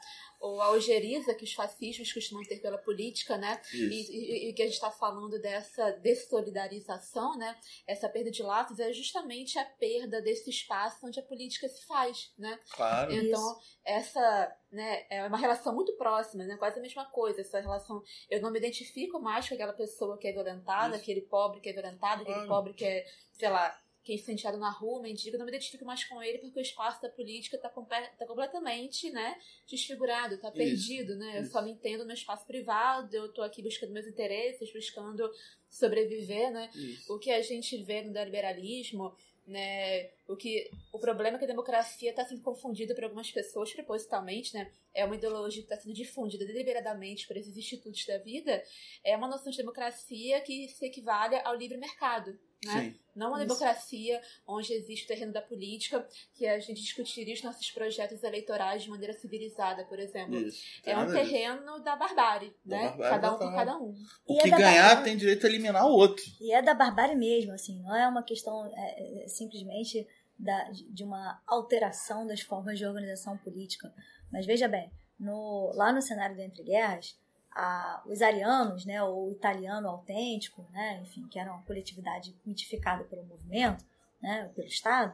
ou 0.41 0.59
a 0.59 0.65
algeriza 0.65 1.33
que 1.35 1.43
os 1.43 1.53
fascismos 1.53 2.11
costumam 2.11 2.43
ter 2.43 2.59
pela 2.59 2.77
política, 2.77 3.37
né? 3.37 3.61
Isso. 3.71 4.11
E, 4.11 4.47
e- 4.47 4.49
e 4.49 4.53
que 4.53 4.61
a 4.63 4.65
gente 4.65 4.73
está 4.73 4.89
falando 4.91 5.39
dessa 5.39 5.91
dessolidarização, 5.91 7.37
né? 7.37 7.57
Essa 7.87 8.09
perda 8.09 8.31
de 8.31 8.41
laços 8.43 8.79
é 8.79 8.91
justamente 8.91 9.57
a 9.59 9.65
perda 9.65 10.21
desse 10.21 10.49
espaço 10.49 11.05
onde 11.05 11.19
a 11.19 11.23
política 11.23 11.67
se 11.69 11.85
faz, 11.85 12.31
né? 12.37 12.59
Claro. 12.75 13.11
Então, 13.13 13.57
essa 13.85 14.57
né, 14.71 15.05
é 15.09 15.23
uma 15.25 15.37
relação 15.37 15.73
muito 15.75 15.95
próxima, 15.97 16.43
né? 16.45 16.57
Quase 16.57 16.79
a 16.79 16.81
mesma 16.81 17.05
coisa. 17.05 17.41
Essa 17.41 17.59
relação. 17.59 18.01
Eu 18.29 18.41
não 18.41 18.51
me 18.51 18.57
identifico 18.59 19.19
mais 19.19 19.47
com 19.47 19.53
aquela 19.53 19.73
pessoa 19.73 20.17
que 20.17 20.27
é 20.27 20.31
violentada, 20.31 20.95
Isso. 20.95 21.03
aquele 21.03 21.21
pobre 21.21 21.61
que 21.61 21.69
é 21.69 21.73
violentado, 21.73 22.21
aquele 22.21 22.33
Claro. 22.35 22.49
pobre 22.49 22.73
que 22.73 22.85
é, 22.85 23.05
sei 23.33 23.49
lá, 23.49 23.77
que 24.03 24.11
é 24.11 24.15
incendiado 24.15 24.57
na 24.57 24.71
rua, 24.71 25.01
mendigo. 25.01 25.37
Não 25.37 25.45
me 25.45 25.51
identifico 25.51 25.85
mais 25.85 26.03
com 26.03 26.21
ele 26.21 26.39
porque 26.39 26.59
o 26.59 26.61
espaço 26.61 27.01
da 27.01 27.09
política 27.09 27.55
está 27.55 27.69
tá 27.69 28.25
completamente, 28.25 29.11
né? 29.11 29.39
Desfigurado, 29.67 30.35
está 30.35 30.51
perdido, 30.51 31.15
né? 31.15 31.39
Eu 31.39 31.45
só 31.45 31.61
me 31.61 31.71
entendo 31.71 32.05
no 32.05 32.13
espaço 32.13 32.45
privado, 32.45 33.15
eu 33.15 33.31
tô 33.31 33.41
aqui 33.41 33.61
buscando 33.61 33.93
meus 33.93 34.07
interesses, 34.07 34.73
buscando 34.73 35.29
sobreviver, 35.69 36.51
né? 36.51 36.69
Isso. 36.73 37.13
o 37.13 37.19
que 37.19 37.31
a 37.31 37.41
gente 37.41 37.77
vê 37.83 38.01
no 38.01 38.11
neoliberalismo, 38.11 39.15
né, 39.45 40.09
o 40.27 40.35
que 40.35 40.69
o 40.93 40.99
problema 40.99 41.35
é 41.35 41.39
que 41.39 41.45
a 41.45 41.47
democracia 41.47 42.11
está 42.11 42.23
sendo 42.23 42.41
confundida 42.41 42.93
por 42.93 43.03
algumas 43.03 43.31
pessoas 43.31 43.73
propositalmente, 43.73 44.53
né, 44.53 44.71
é 44.93 45.03
uma 45.03 45.15
ideologia 45.15 45.61
que 45.61 45.71
está 45.71 45.81
sendo 45.81 45.95
difundida 45.95 46.45
deliberadamente 46.45 47.27
por 47.27 47.35
esses 47.35 47.57
institutos 47.57 48.05
da 48.05 48.17
vida, 48.17 48.63
é 49.03 49.15
uma 49.17 49.27
noção 49.27 49.51
de 49.51 49.57
democracia 49.57 50.39
que 50.41 50.69
se 50.69 50.85
equivale 50.85 51.35
ao 51.37 51.55
livre 51.55 51.77
mercado, 51.77 52.37
né? 52.65 52.81
Sim. 52.81 52.95
Não 53.13 53.27
uma 53.27 53.39
Isso. 53.39 53.47
democracia 53.47 54.21
onde 54.47 54.71
existe 54.71 55.03
o 55.03 55.07
terreno 55.07 55.33
da 55.33 55.41
política, 55.41 56.07
que 56.33 56.47
a 56.47 56.57
gente 56.59 56.81
discutiria 56.81 57.33
os 57.33 57.43
nossos 57.43 57.69
projetos 57.71 58.23
eleitorais 58.23 58.83
de 58.83 58.89
maneira 58.89 59.13
civilizada, 59.13 59.83
por 59.85 59.99
exemplo. 59.99 60.35
Isso. 60.39 60.63
É 60.85 60.97
um 60.97 61.11
terreno 61.11 61.79
da 61.79 61.95
barbárie, 61.97 62.55
Da 62.63 62.77
né? 62.77 62.83
barbárie 62.89 63.09
cada 63.09 63.33
um 63.33 63.37
com 63.37 63.51
cada 63.53 63.77
um. 63.77 63.93
O 64.25 64.33
E 64.35 64.39
é 64.39 64.43
que 64.43 64.49
da 64.51 64.57
ganhar 64.57 64.83
barbárie. 64.83 65.03
tem 65.03 65.17
direito 65.17 65.45
a 65.45 65.49
eliminar 65.49 65.85
o 65.85 65.91
outro. 65.91 66.23
E 66.39 66.53
é 66.53 66.61
da 66.61 66.73
barbárie 66.73 67.15
mesmo, 67.15 67.51
assim, 67.51 67.81
não 67.81 67.93
é 67.93 68.07
uma 68.07 68.23
questão 68.23 68.65
é, 68.73 69.23
é, 69.23 69.27
simplesmente 69.27 70.07
da, 70.39 70.69
de 70.71 71.03
uma 71.03 71.41
alteração 71.45 72.25
das 72.25 72.39
formas 72.39 72.79
de 72.79 72.85
organização 72.85 73.37
política. 73.37 73.93
Mas 74.31 74.45
veja 74.45 74.69
bem, 74.69 74.89
no, 75.19 75.71
lá 75.75 75.91
no 75.91 76.01
cenário 76.01 76.35
do 76.35 76.41
Entre 76.41 76.63
Guerras, 76.63 77.19
a- 77.53 78.01
os 78.05 78.21
arianos, 78.21 78.85
né, 78.85 79.01
ou 79.03 79.27
o 79.27 79.31
italiano 79.31 79.89
autêntico, 79.89 80.65
né, 80.71 80.99
enfim, 81.01 81.27
que 81.27 81.37
era 81.39 81.51
uma 81.51 81.63
coletividade 81.63 82.35
mitificada 82.45 83.03
pelo 83.03 83.23
movimento, 83.25 83.83
né, 84.21 84.49
pelo 84.55 84.67
Estado, 84.67 85.13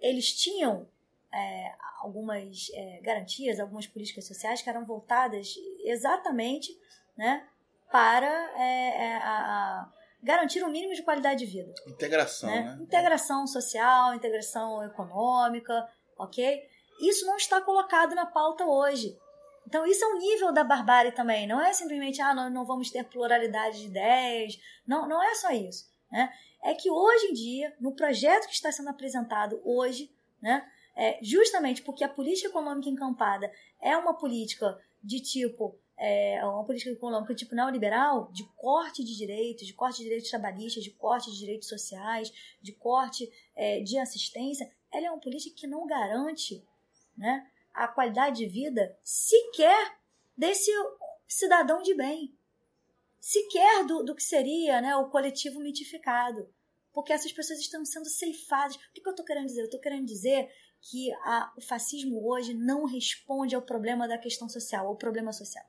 eles 0.00 0.32
tinham 0.32 0.86
é, 1.32 1.72
algumas 2.00 2.70
é, 2.74 3.00
garantias, 3.02 3.60
algumas 3.60 3.86
políticas 3.86 4.26
sociais 4.26 4.60
que 4.62 4.68
eram 4.68 4.84
voltadas 4.84 5.54
exatamente 5.84 6.76
né, 7.16 7.46
para 7.90 8.26
é, 8.60 9.04
é, 9.04 9.16
a, 9.18 9.30
a 9.30 9.92
garantir 10.22 10.64
um 10.64 10.70
mínimo 10.70 10.92
de 10.92 11.02
qualidade 11.02 11.44
de 11.44 11.46
vida. 11.46 11.72
Integração, 11.86 12.50
né? 12.50 12.62
né? 12.62 12.78
Integração 12.82 13.46
social, 13.46 14.14
integração 14.14 14.82
econômica, 14.82 15.88
ok? 16.18 16.68
Isso 17.00 17.24
não 17.26 17.36
está 17.36 17.60
colocado 17.60 18.14
na 18.14 18.26
pauta 18.26 18.64
hoje. 18.64 19.16
Então, 19.70 19.86
isso 19.86 20.04
é 20.04 20.08
um 20.08 20.18
nível 20.18 20.52
da 20.52 20.64
barbárie 20.64 21.12
também. 21.12 21.46
Não 21.46 21.60
é 21.60 21.72
simplesmente, 21.72 22.20
ah, 22.20 22.34
nós 22.34 22.52
não 22.52 22.66
vamos 22.66 22.90
ter 22.90 23.04
pluralidade 23.04 23.78
de 23.78 23.86
ideias. 23.86 24.58
Não, 24.84 25.08
não 25.08 25.22
é 25.22 25.32
só 25.36 25.52
isso. 25.52 25.88
Né? 26.10 26.28
É 26.64 26.74
que 26.74 26.90
hoje 26.90 27.26
em 27.26 27.32
dia, 27.32 27.76
no 27.80 27.94
projeto 27.94 28.48
que 28.48 28.52
está 28.52 28.72
sendo 28.72 28.88
apresentado 28.88 29.62
hoje, 29.64 30.10
né, 30.42 30.68
é, 30.96 31.20
justamente 31.22 31.82
porque 31.82 32.02
a 32.02 32.08
política 32.08 32.48
econômica 32.48 32.90
encampada 32.90 33.48
é 33.80 33.96
uma 33.96 34.12
política 34.12 34.76
de 35.00 35.20
tipo 35.20 35.78
é, 35.96 36.44
uma 36.44 36.64
política 36.64 36.90
econômica 36.90 37.32
tipo 37.32 37.54
neoliberal, 37.54 38.28
de 38.32 38.42
corte 38.56 39.04
de 39.04 39.16
direitos, 39.16 39.64
de 39.64 39.72
corte 39.72 39.98
de 39.98 40.04
direitos 40.04 40.30
trabalhistas, 40.30 40.82
de 40.82 40.90
corte 40.90 41.30
de 41.30 41.38
direitos 41.38 41.68
sociais, 41.68 42.32
de 42.60 42.72
corte 42.72 43.30
é, 43.54 43.80
de 43.82 43.96
assistência, 43.98 44.68
ela 44.92 45.06
é 45.06 45.10
uma 45.12 45.20
política 45.20 45.54
que 45.56 45.68
não 45.68 45.86
garante 45.86 46.66
né, 47.16 47.46
a 47.80 47.88
qualidade 47.88 48.36
de 48.36 48.46
vida 48.46 48.94
sequer 49.02 49.98
desse 50.36 50.70
cidadão 51.26 51.82
de 51.82 51.94
bem, 51.94 52.36
sequer 53.18 53.86
do, 53.86 54.02
do 54.02 54.14
que 54.14 54.22
seria 54.22 54.80
né, 54.82 54.94
o 54.96 55.08
coletivo 55.08 55.60
mitificado. 55.60 56.48
Porque 56.92 57.12
essas 57.12 57.32
pessoas 57.32 57.60
estão 57.60 57.84
sendo 57.84 58.08
ceifadas. 58.08 58.76
O 58.76 58.92
que, 58.92 59.00
que 59.00 59.08
eu 59.08 59.12
estou 59.12 59.24
querendo 59.24 59.46
dizer? 59.46 59.60
Eu 59.60 59.66
estou 59.66 59.80
querendo 59.80 60.06
dizer 60.06 60.50
que 60.82 61.12
a, 61.24 61.52
o 61.56 61.60
fascismo 61.60 62.26
hoje 62.26 62.52
não 62.52 62.84
responde 62.84 63.54
ao 63.54 63.62
problema 63.62 64.08
da 64.08 64.18
questão 64.18 64.48
social, 64.48 64.86
ao 64.86 64.96
problema 64.96 65.32
social. 65.32 65.64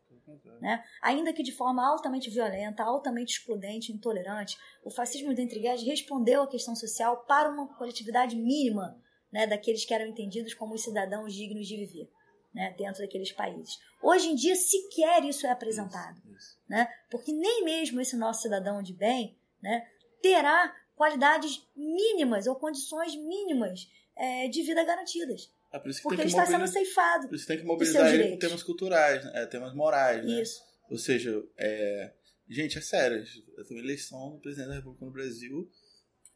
Né? 0.60 0.84
Ainda 1.02 1.34
que 1.34 1.44
de 1.44 1.52
forma 1.52 1.86
altamente 1.86 2.30
violenta, 2.30 2.84
altamente 2.84 3.38
excludente, 3.38 3.92
intolerante, 3.92 4.58
o 4.84 4.90
fascismo 4.90 5.34
do 5.34 5.46
Guerras 5.46 5.84
respondeu 5.84 6.44
à 6.44 6.48
questão 6.48 6.76
social 6.76 7.26
para 7.26 7.50
uma 7.50 7.68
coletividade 7.76 8.36
mínima 8.36 9.00
né, 9.32 9.48
daqueles 9.48 9.86
que 9.86 9.94
eram 9.94 10.08
entendidos 10.08 10.53
como 10.53 10.74
os 10.74 10.84
cidadãos 10.84 11.34
dignos 11.34 11.68
de 11.68 11.78
viver 11.78 12.10
né, 12.53 12.76
dentro 12.78 13.02
daqueles 13.02 13.32
países. 13.32 13.80
Hoje 14.02 14.28
em 14.28 14.36
dia, 14.36 14.56
sequer 14.56 15.24
isso 15.24 15.48
é 15.48 15.52
apresentado, 15.52 16.18
isso, 16.26 16.36
isso. 16.36 16.60
Né? 16.68 16.88
porque 17.10 17.32
nem 17.32 17.64
mesmo 17.64 18.02
esse 18.02 18.16
nosso 18.18 18.41
cidadão 18.41 18.82
de 18.82 18.94
bem 18.94 19.38
né, 19.62 19.88
terá 20.22 20.76
qualidades 20.95 21.66
mínimas 21.76 22.48
ou 22.48 22.56
condições 22.56 23.16
mínimas 23.16 23.90
é, 24.16 24.48
de 24.48 24.62
vida 24.64 24.84
garantidas. 24.84 25.52
É 25.74 25.80
por 25.80 25.90
isso 25.90 25.99
que 25.99 26.03
porque 26.03 26.22
ele 26.22 26.30
está 26.30 26.45
sendo 26.45 26.68
ceifado. 26.68 27.30
Por 27.30 27.36
isso 27.36 27.48
tem 27.48 27.58
que 27.58 27.64
mobilizar 27.64 28.14
ele 28.14 28.32
com 28.32 28.38
temas 28.38 28.62
culturais, 28.62 29.24
né? 29.24 29.45
temas 29.45 29.74
morais. 29.74 30.26
Né? 30.26 30.41
Isso. 30.41 30.62
Ou 30.90 30.98
seja, 30.98 31.41
é... 31.58 32.14
gente, 32.49 32.78
é 32.78 32.82
sério. 32.82 33.24
Tenho 33.68 33.80
eleição 33.80 34.32
do 34.32 34.41
presidente 34.41 34.68
da 34.68 34.76
República 34.76 35.06
no 35.06 35.12
Brasil 35.12 35.72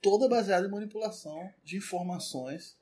toda 0.05 0.29
baseada 0.29 0.67
em 0.67 0.69
manipulação 0.69 1.51
de 1.63 1.77
informações, 1.77 2.77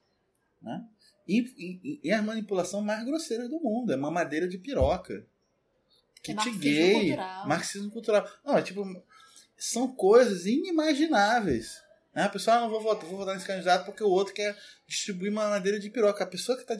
né? 0.63 0.83
E, 1.27 1.39
e, 1.57 1.99
e 2.03 2.11
a 2.11 2.21
manipulação 2.21 2.81
mais 2.81 3.03
grosseira 3.05 3.47
do 3.47 3.59
mundo. 3.59 3.93
É 3.93 3.95
mamadeira 3.97 4.47
de 4.47 4.57
piroca. 4.57 5.25
Kit 6.21 6.35
marxismo 6.35 6.59
gay, 6.61 6.93
cultural. 6.93 7.47
marxismo 7.47 7.91
cultural. 7.91 8.29
Não, 8.45 8.57
é 8.57 8.61
tipo, 8.61 8.83
são 9.57 9.93
coisas 9.93 10.45
inimagináveis. 10.45 11.81
Né? 12.13 12.23
A 12.23 12.29
pessoa, 12.29 12.57
ah, 12.57 12.61
não 12.61 12.69
vou 12.69 12.81
votar, 12.81 13.07
vou 13.09 13.17
votar 13.19 13.33
nesse 13.35 13.47
candidato 13.47 13.85
porque 13.85 14.03
o 14.03 14.09
outro 14.09 14.33
quer 14.33 14.57
distribuir 14.87 15.31
uma 15.31 15.49
madeira 15.49 15.79
de 15.79 15.89
piroca. 15.89 16.23
A 16.23 16.27
pessoa 16.27 16.55
que 16.57 16.63
está 16.63 16.75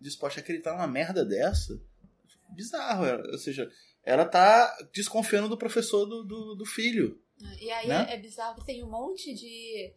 disposta 0.00 0.40
a 0.40 0.42
acreditar 0.42 0.72
numa 0.72 0.86
merda 0.86 1.24
dessa, 1.24 1.80
bizarro. 2.50 3.04
é- 3.04 3.30
Ou 3.32 3.38
seja, 3.38 3.70
ela 4.04 4.24
tá 4.24 4.76
desconfiando 4.92 5.48
do 5.48 5.58
professor 5.58 6.06
do, 6.06 6.22
do, 6.24 6.54
do 6.54 6.64
filho. 6.64 7.20
E 7.60 7.70
aí 7.70 7.86
Né? 7.88 8.06
é, 8.10 8.14
é 8.14 8.18
bizarro 8.18 8.56
que 8.60 8.66
tem 8.66 8.82
um 8.82 8.90
monte 8.90 9.34
de. 9.34 9.92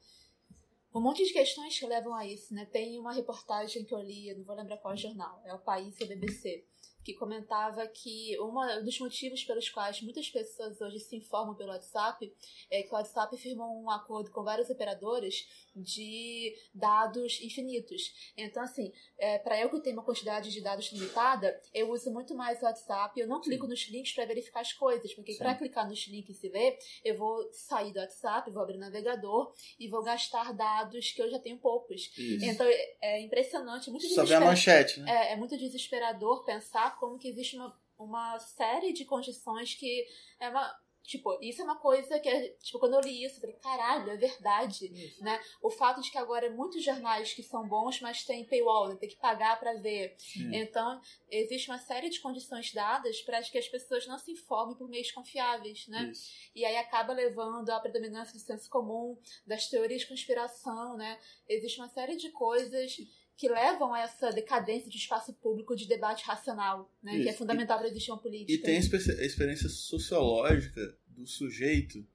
Um 0.94 1.00
monte 1.00 1.24
de 1.26 1.32
questões 1.32 1.80
que 1.80 1.86
levam 1.86 2.14
a 2.14 2.26
isso, 2.26 2.54
né? 2.54 2.66
Tem 2.66 3.00
uma 3.00 3.14
reportagem 3.14 3.86
que 3.86 3.94
eu 3.94 4.00
li, 4.00 4.34
não 4.36 4.44
vou 4.44 4.56
lembrar 4.56 4.78
qual 4.78 4.96
jornal, 4.98 5.42
é 5.46 5.54
o 5.54 5.60
País 5.60 5.98
e 6.00 6.04
a 6.04 6.08
BBC, 6.08 6.66
que 7.04 7.14
comentava 7.14 7.86
que 7.88 8.38
um 8.40 8.84
dos 8.84 9.00
motivos 9.00 9.44
pelos 9.44 9.70
quais 9.70 10.02
muitas 10.02 10.30
pessoas 10.30 10.80
hoje 10.82 11.00
se 11.00 11.16
informam 11.16 11.56
pelo 11.56 11.72
WhatsApp 11.72 12.32
é 12.70 12.84
que 12.84 12.92
o 12.92 12.96
WhatsApp 12.96 13.36
firmou 13.38 13.82
um 13.82 13.90
acordo 13.90 14.32
com 14.32 14.44
vários 14.44 14.70
operadores 14.70 15.48
de 15.76 16.56
dados 16.74 17.42
infinitos. 17.42 18.32
Então, 18.38 18.62
assim, 18.64 18.92
é, 19.18 19.38
para 19.40 19.60
eu 19.60 19.70
que 19.70 19.80
tenho 19.80 19.96
uma 19.96 20.04
quantidade 20.04 20.52
de 20.52 20.62
dados 20.62 20.92
limitada, 20.92 21.60
eu 21.74 21.90
uso 21.92 22.12
muito 22.12 22.36
mais 22.36 22.62
o 22.62 22.66
WhatsApp. 22.66 23.20
Eu 23.20 23.28
não 23.28 23.42
clico 23.42 23.68
nos 23.68 23.88
links 23.90 24.14
para 24.14 24.26
verificar 24.26 24.62
as 24.62 24.74
coisas, 24.74 25.14
porque 25.14 25.36
para 25.36 25.56
clicar 25.56 25.88
nos 25.88 26.08
links 26.08 26.38
e 26.38 26.40
se 26.40 26.50
ver, 26.50 26.78
eu 27.04 27.18
vou 27.18 27.52
sair 27.52 27.92
do 27.94 28.00
WhatsApp, 28.00 28.50
vou 28.52 28.62
abrir 28.62 28.76
o 28.76 28.80
navegador 28.80 29.54
e 29.80 29.88
vou 29.88 30.04
gastar 30.04 30.54
dados 30.54 31.12
que 31.12 31.22
eu 31.22 31.30
já 31.30 31.40
tenho 31.40 31.58
poucos. 31.58 32.12
Isso. 32.18 32.46
Então 32.46 32.66
é, 32.66 32.96
é 33.02 33.22
impressionante, 33.22 33.90
muito 33.90 34.08
Só 34.08 34.26
vê 34.26 34.36
a 34.36 34.40
desesperador. 34.40 34.48
manchete, 34.48 35.00
né? 35.00 35.12
É, 35.12 35.34
é 35.34 35.36
muito 35.36 35.58
desesperador 35.58 36.44
pensar 36.44 36.91
como 37.00 37.18
que 37.18 37.28
existe 37.28 37.56
uma, 37.56 37.78
uma 37.98 38.40
série 38.40 38.94
de 38.94 39.06
condições 39.06 39.76
que 39.76 40.06
é 40.40 40.50
uma. 40.50 40.80
Tipo, 41.04 41.36
isso 41.42 41.62
é 41.62 41.66
uma 41.66 41.78
coisa 41.78 42.20
que, 42.20 42.30
é, 42.30 42.50
tipo, 42.62 42.78
quando 42.80 42.94
eu 42.94 43.02
li 43.02 43.26
isso, 43.26 43.38
eu 43.38 43.42
falei, 43.42 43.56
caralho, 43.56 44.12
é 44.12 44.18
verdade, 44.18 45.18
né? 45.20 45.42
O 45.60 45.70
fato 45.70 46.00
de 46.00 46.12
que 46.12 46.18
agora 46.18 46.50
muitos 46.52 46.84
jornais 46.84 47.34
que 47.34 47.42
são 47.42 47.68
bons, 47.68 48.00
mas 48.02 48.24
tem 48.24 48.46
paywall, 48.46 48.88
né? 48.88 48.96
tem 48.96 49.10
que 49.10 49.16
pagar 49.18 49.60
pra 49.60 49.74
ver. 49.74 50.16
Sim. 50.20 50.56
Então, 50.56 51.02
existe 51.28 51.72
uma 51.72 51.80
série 51.80 52.08
de 52.08 52.22
condições 52.22 52.72
dadas 52.72 53.20
para 53.24 53.42
que 53.42 53.58
as 53.58 53.68
pessoas 53.68 54.06
não 54.06 54.20
se 54.20 54.32
informem 54.32 54.78
por 54.78 54.88
meios 54.88 55.12
confiáveis, 55.12 55.88
né? 55.88 56.12
Isso. 56.12 56.32
E 56.56 56.64
aí 56.64 56.78
acaba 56.78 57.14
levando 57.14 57.70
à 57.72 57.80
predominância 57.80 58.34
do 58.34 58.40
senso 58.40 58.70
comum, 58.70 59.18
das 59.46 59.68
teorias 59.68 60.02
de 60.02 60.08
conspiração, 60.08 60.96
né? 60.96 61.20
Existe 61.50 61.80
uma 61.80 61.90
série 61.90 62.16
de 62.16 62.30
coisas 62.30 62.96
que 63.42 63.50
levam 63.50 63.92
a 63.92 64.02
essa 64.02 64.30
decadência 64.30 64.88
de 64.88 64.98
espaço 64.98 65.34
público 65.34 65.76
de 65.76 65.88
debate 65.88 66.24
racional, 66.26 66.94
né? 67.02 67.24
Que 67.24 67.30
é 67.30 67.34
fundamental 67.34 67.80
para 67.80 67.88
existir 67.88 68.12
uma 68.12 68.20
política. 68.20 68.52
E 68.52 68.60
tem 68.60 68.78
a 68.78 69.26
experiência 69.26 69.68
sociológica 69.68 70.96
do 71.08 71.26
sujeito 71.26 72.06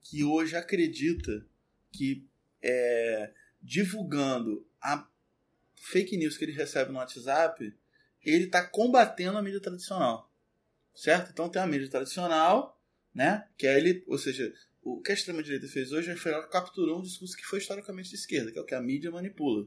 que 0.00 0.22
hoje 0.22 0.54
acredita 0.54 1.44
que 1.90 2.24
é, 2.62 3.32
divulgando 3.60 4.64
a 4.80 5.04
fake 5.74 6.16
news 6.16 6.36
que 6.36 6.44
ele 6.44 6.52
recebe 6.52 6.92
no 6.92 6.98
WhatsApp, 6.98 7.74
ele 8.22 8.44
está 8.44 8.64
combatendo 8.64 9.38
a 9.38 9.42
mídia 9.42 9.58
tradicional. 9.58 10.32
Certo? 10.94 11.32
Então 11.32 11.48
tem 11.48 11.60
a 11.60 11.66
mídia 11.66 11.90
tradicional, 11.90 12.80
né? 13.12 13.48
Que 13.58 13.66
é 13.66 13.76
ele, 13.76 14.04
ou 14.06 14.18
seja, 14.18 14.54
o 14.84 15.00
que 15.00 15.10
a 15.10 15.14
extrema-direita 15.14 15.66
fez 15.66 15.90
hoje 15.90 16.14
foi 16.14 16.30
ela 16.30 16.46
capturou 16.46 17.00
um 17.00 17.02
discurso 17.02 17.36
que 17.36 17.44
foi 17.44 17.58
historicamente 17.58 18.10
de 18.10 18.14
esquerda, 18.14 18.52
que 18.52 18.58
é 18.60 18.62
o 18.62 18.64
que 18.64 18.76
a 18.76 18.80
mídia 18.80 19.10
manipula. 19.10 19.66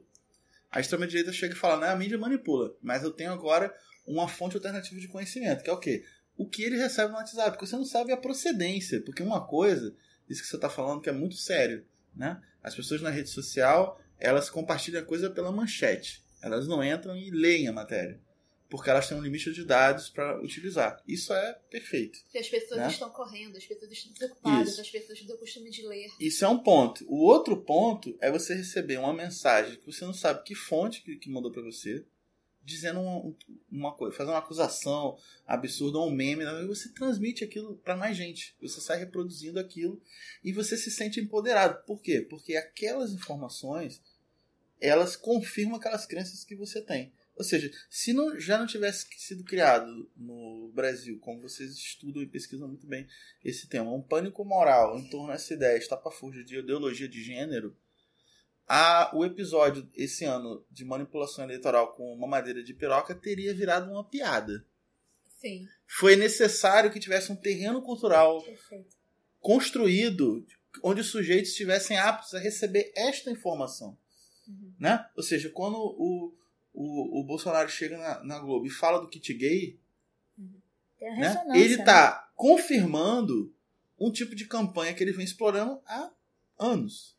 A 0.72 0.80
extrema-direita 0.80 1.34
chega 1.34 1.54
e 1.54 1.58
fala, 1.58 1.88
não, 1.88 1.94
a 1.94 1.96
mídia 1.96 2.18
manipula, 2.18 2.76
mas 2.82 3.04
eu 3.04 3.12
tenho 3.12 3.32
agora 3.32 3.74
uma 4.06 4.28
fonte 4.28 4.56
alternativa 4.56 5.00
de 5.00 5.08
conhecimento, 5.08 5.64
que 5.64 5.70
é 5.70 5.74
o 5.74 5.80
quê? 5.80 6.04
O 6.38 6.48
que 6.48 6.64
ele 6.64 6.78
recebe 6.78 7.12
no 7.12 7.18
WhatsApp, 7.18 7.52
porque 7.52 7.66
você 7.66 7.76
não 7.76 7.86
sabe 7.86 8.12
a 8.12 8.18
procedência, 8.18 9.02
porque 9.02 9.24
uma 9.24 9.46
coisa, 9.46 9.96
isso 10.30 10.42
que 10.42 10.48
você 10.48 10.56
está 10.56 10.70
falando 10.70 11.02
que 11.02 11.10
é 11.10 11.14
muito 11.14 11.36
sério, 11.36 11.86
né? 12.16 12.42
As 12.64 12.76
pessoas 12.76 13.02
na 13.02 13.10
rede 13.10 13.30
social, 13.30 14.00
elas 14.20 14.50
compartilham 14.50 15.02
a 15.02 15.06
coisa 15.06 15.30
pela 15.30 15.52
manchete, 15.52 16.24
elas 16.42 16.68
não 16.68 16.84
entram 16.84 17.16
e 17.18 17.30
leem 17.32 17.68
a 17.68 17.74
matéria, 17.74 18.20
porque 18.70 18.90
elas 18.90 19.08
têm 19.08 19.18
um 19.18 19.22
limite 19.22 19.52
de 19.52 19.66
dados 19.66 20.10
para 20.10 20.40
utilizar. 20.42 21.02
Isso 21.08 21.34
é 21.34 21.54
perfeito. 21.72 22.20
Porque 22.24 22.38
as 22.38 22.48
pessoas 22.48 22.80
né? 22.80 22.88
estão 22.88 23.10
correndo, 23.10 23.58
as 23.58 23.66
pessoas 23.66 23.92
estão 23.92 24.14
desocupadas, 24.14 24.70
Isso. 24.70 24.82
as 24.82 24.90
pessoas 24.90 25.20
não 25.20 25.28
têm 25.28 25.36
o 25.36 25.40
costume 25.40 25.72
de 25.72 25.88
ler. 25.88 26.10
Isso 26.20 26.46
é 26.46 26.48
um 26.48 26.60
ponto. 26.60 27.04
O 27.10 27.24
outro 27.26 27.58
ponto 27.58 28.16
é 28.22 28.32
você 28.32 28.54
receber 28.54 28.98
uma 28.98 29.14
mensagem 29.14 29.78
que 29.78 29.86
você 29.86 30.06
não 30.06 30.14
sabe 30.14 30.44
que 30.44 30.54
fonte 30.54 31.02
que, 31.02 31.16
que 31.16 31.32
mandou 31.32 31.52
para 31.52 31.64
você, 31.64 32.06
dizendo 32.64 33.00
uma, 33.00 33.36
uma 33.72 33.96
coisa, 33.96 34.16
fazendo 34.16 34.34
uma 34.34 34.40
acusação 34.40 35.18
absurda 35.48 35.98
um 35.98 36.12
meme, 36.12 36.44
né? 36.44 36.62
e 36.62 36.68
você 36.68 36.90
transmite 36.90 37.44
aquilo 37.44 37.76
para 37.78 37.98
mais 37.98 38.16
gente. 38.16 38.56
Você 38.62 38.80
sai 38.80 39.00
reproduzindo 39.00 39.60
aquilo 39.60 40.00
e 40.44 40.54
você 40.54 40.78
se 40.78 40.92
sente 40.92 41.20
empoderado. 41.20 41.84
Por 41.88 42.00
quê? 42.00 42.22
Porque 42.22 42.56
aquelas 42.56 43.12
informações 43.12 44.00
elas 44.80 45.16
confirmam 45.16 45.76
aquelas 45.76 46.06
crenças 46.06 46.46
que 46.46 46.56
você 46.56 46.82
tem. 46.82 47.12
Ou 47.40 47.46
seja, 47.46 47.72
se 47.90 48.12
não, 48.12 48.38
já 48.38 48.58
não 48.58 48.68
tivesse 48.68 49.08
sido 49.18 49.46
criado 49.46 50.12
no 50.14 50.70
Brasil, 50.76 51.18
como 51.20 51.42
vocês 51.42 51.72
estudam 51.72 52.22
e 52.22 52.28
pesquisam 52.28 52.68
muito 52.68 52.86
bem 52.86 53.08
esse 53.42 53.66
tema, 53.70 53.94
um 53.94 54.02
pânico 54.02 54.44
moral 54.44 55.00
em 55.00 55.10
torno 55.10 55.32
dessa 55.32 55.54
ideia 55.54 55.78
estapafúrdia 55.78 56.44
de 56.44 56.58
ideologia 56.58 57.08
de 57.08 57.24
gênero, 57.24 57.74
a, 58.68 59.10
o 59.16 59.24
episódio 59.24 59.90
esse 59.96 60.26
ano 60.26 60.66
de 60.70 60.84
manipulação 60.84 61.46
eleitoral 61.46 61.94
com 61.94 62.14
uma 62.14 62.28
madeira 62.28 62.62
de 62.62 62.74
piroca 62.74 63.16
teria 63.16 63.54
virado 63.54 63.90
uma 63.90 64.04
piada. 64.04 64.66
Sim. 65.40 65.66
Foi 65.88 66.18
necessário 66.18 66.92
que 66.92 67.00
tivesse 67.00 67.32
um 67.32 67.38
terreno 67.38 67.82
cultural 67.82 68.44
Perfeito. 68.44 68.98
construído 69.40 70.46
onde 70.84 71.00
os 71.00 71.08
sujeitos 71.08 71.52
estivessem 71.52 71.98
aptos 71.98 72.34
a 72.34 72.40
receber 72.40 72.92
esta 72.98 73.32
informação. 73.32 73.98
Uhum. 74.46 74.74
Né? 74.78 75.10
Ou 75.16 75.24
seja, 75.24 75.50
quando 75.50 75.78
o, 75.78 76.38
o, 76.74 77.20
o 77.20 77.24
Bolsonaro 77.24 77.70
chega 77.70 77.98
na, 77.98 78.24
na 78.24 78.40
Globo 78.40 78.66
e 78.66 78.70
fala 78.70 79.00
do 79.00 79.10
kit 79.10 79.34
gay, 79.34 79.80
né? 81.02 81.44
ele 81.54 81.76
está 81.76 82.32
confirmando 82.36 83.54
um 84.00 84.12
tipo 84.12 84.36
de 84.36 84.46
campanha 84.46 84.94
que 84.94 85.04
ele 85.04 85.12
vem 85.12 85.26
explorando 85.26 85.82
há 85.86 86.12
anos. 86.58 87.18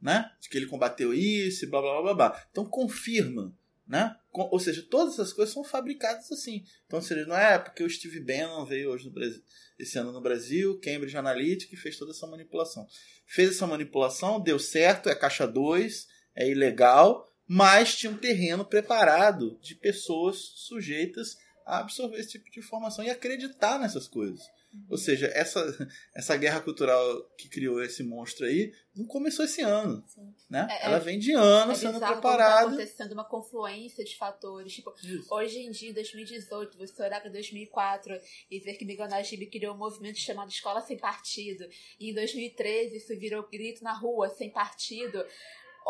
Né? 0.00 0.30
De 0.40 0.48
que 0.48 0.56
ele 0.56 0.66
combateu 0.66 1.12
isso 1.12 1.68
blá 1.68 1.80
blá 1.80 2.02
blá 2.02 2.14
blá. 2.14 2.46
Então 2.50 2.64
confirma. 2.64 3.52
Né? 3.86 4.14
Ou 4.32 4.60
seja, 4.60 4.82
todas 4.82 5.14
essas 5.14 5.32
coisas 5.32 5.52
são 5.52 5.64
fabricadas 5.64 6.30
assim. 6.30 6.62
Então, 6.86 7.00
seja, 7.00 7.24
não 7.24 7.36
é 7.36 7.58
porque 7.58 7.82
o 7.82 7.88
Steve 7.88 8.20
Bannon 8.20 8.66
veio 8.66 8.90
hoje 8.90 9.06
no 9.06 9.10
Brasil, 9.10 9.42
esse 9.78 9.98
ano 9.98 10.12
no 10.12 10.20
Brasil, 10.20 10.78
Cambridge 10.80 11.16
Analytica 11.16 11.74
e 11.74 11.78
fez 11.78 11.96
toda 11.96 12.10
essa 12.10 12.26
manipulação. 12.26 12.86
Fez 13.26 13.50
essa 13.50 13.66
manipulação, 13.66 14.40
deu 14.40 14.58
certo, 14.58 15.08
é 15.08 15.14
caixa 15.14 15.46
2, 15.46 16.06
é 16.36 16.50
ilegal, 16.50 17.27
mas 17.48 17.96
tinha 17.96 18.12
um 18.12 18.16
terreno 18.16 18.64
preparado 18.64 19.58
de 19.62 19.74
pessoas 19.74 20.36
sujeitas 20.36 21.38
a 21.64 21.78
absorver 21.78 22.18
esse 22.18 22.32
tipo 22.32 22.50
de 22.50 22.60
informação 22.60 23.04
e 23.04 23.10
acreditar 23.10 23.78
nessas 23.78 24.06
coisas. 24.06 24.40
Ou 24.88 24.98
seja, 24.98 25.26
essa, 25.34 25.60
essa 26.14 26.36
guerra 26.36 26.60
cultural 26.60 27.22
que 27.38 27.48
criou 27.48 27.82
esse 27.82 28.02
monstro 28.02 28.44
aí 28.46 28.72
não 28.94 29.06
começou 29.06 29.44
esse 29.44 29.62
ano. 29.62 30.04
Sim. 30.06 30.34
Né? 30.48 30.66
É- 30.70 30.86
Ela 30.86 30.98
vem 30.98 31.18
de 31.18 31.32
anos 31.32 31.78
é 31.78 31.86
sendo 31.86 31.98
tá 31.98 32.12
preparada. 32.12 32.68
acontecendo 32.68 33.12
uma 33.12 33.24
confluência 33.24 34.04
de 34.04 34.16
fatores. 34.16 34.74
Tipo, 34.74 34.92
Isso. 35.02 35.26
hoje 35.32 35.60
em 35.60 35.70
dia, 35.70 35.90
em 35.90 35.94
2018, 35.94 36.76
você 36.76 37.02
olhar 37.02 37.20
para 37.20 37.30
2004 37.30 38.20
e 38.50 38.60
ver 38.60 38.74
que 38.74 38.84
Miguel 38.84 39.08
Najib 39.08 39.46
criou 39.46 39.74
um 39.74 39.78
movimento 39.78 40.18
chamado 40.18 40.50
Escola 40.50 40.82
Sem 40.82 40.98
Partido. 40.98 41.64
E 41.98 42.10
em 42.10 42.14
2013 42.14 42.96
isso 42.96 43.16
virou 43.18 43.48
grito 43.48 43.82
na 43.82 43.92
rua, 43.94 44.28
sem 44.30 44.50
partido. 44.50 45.24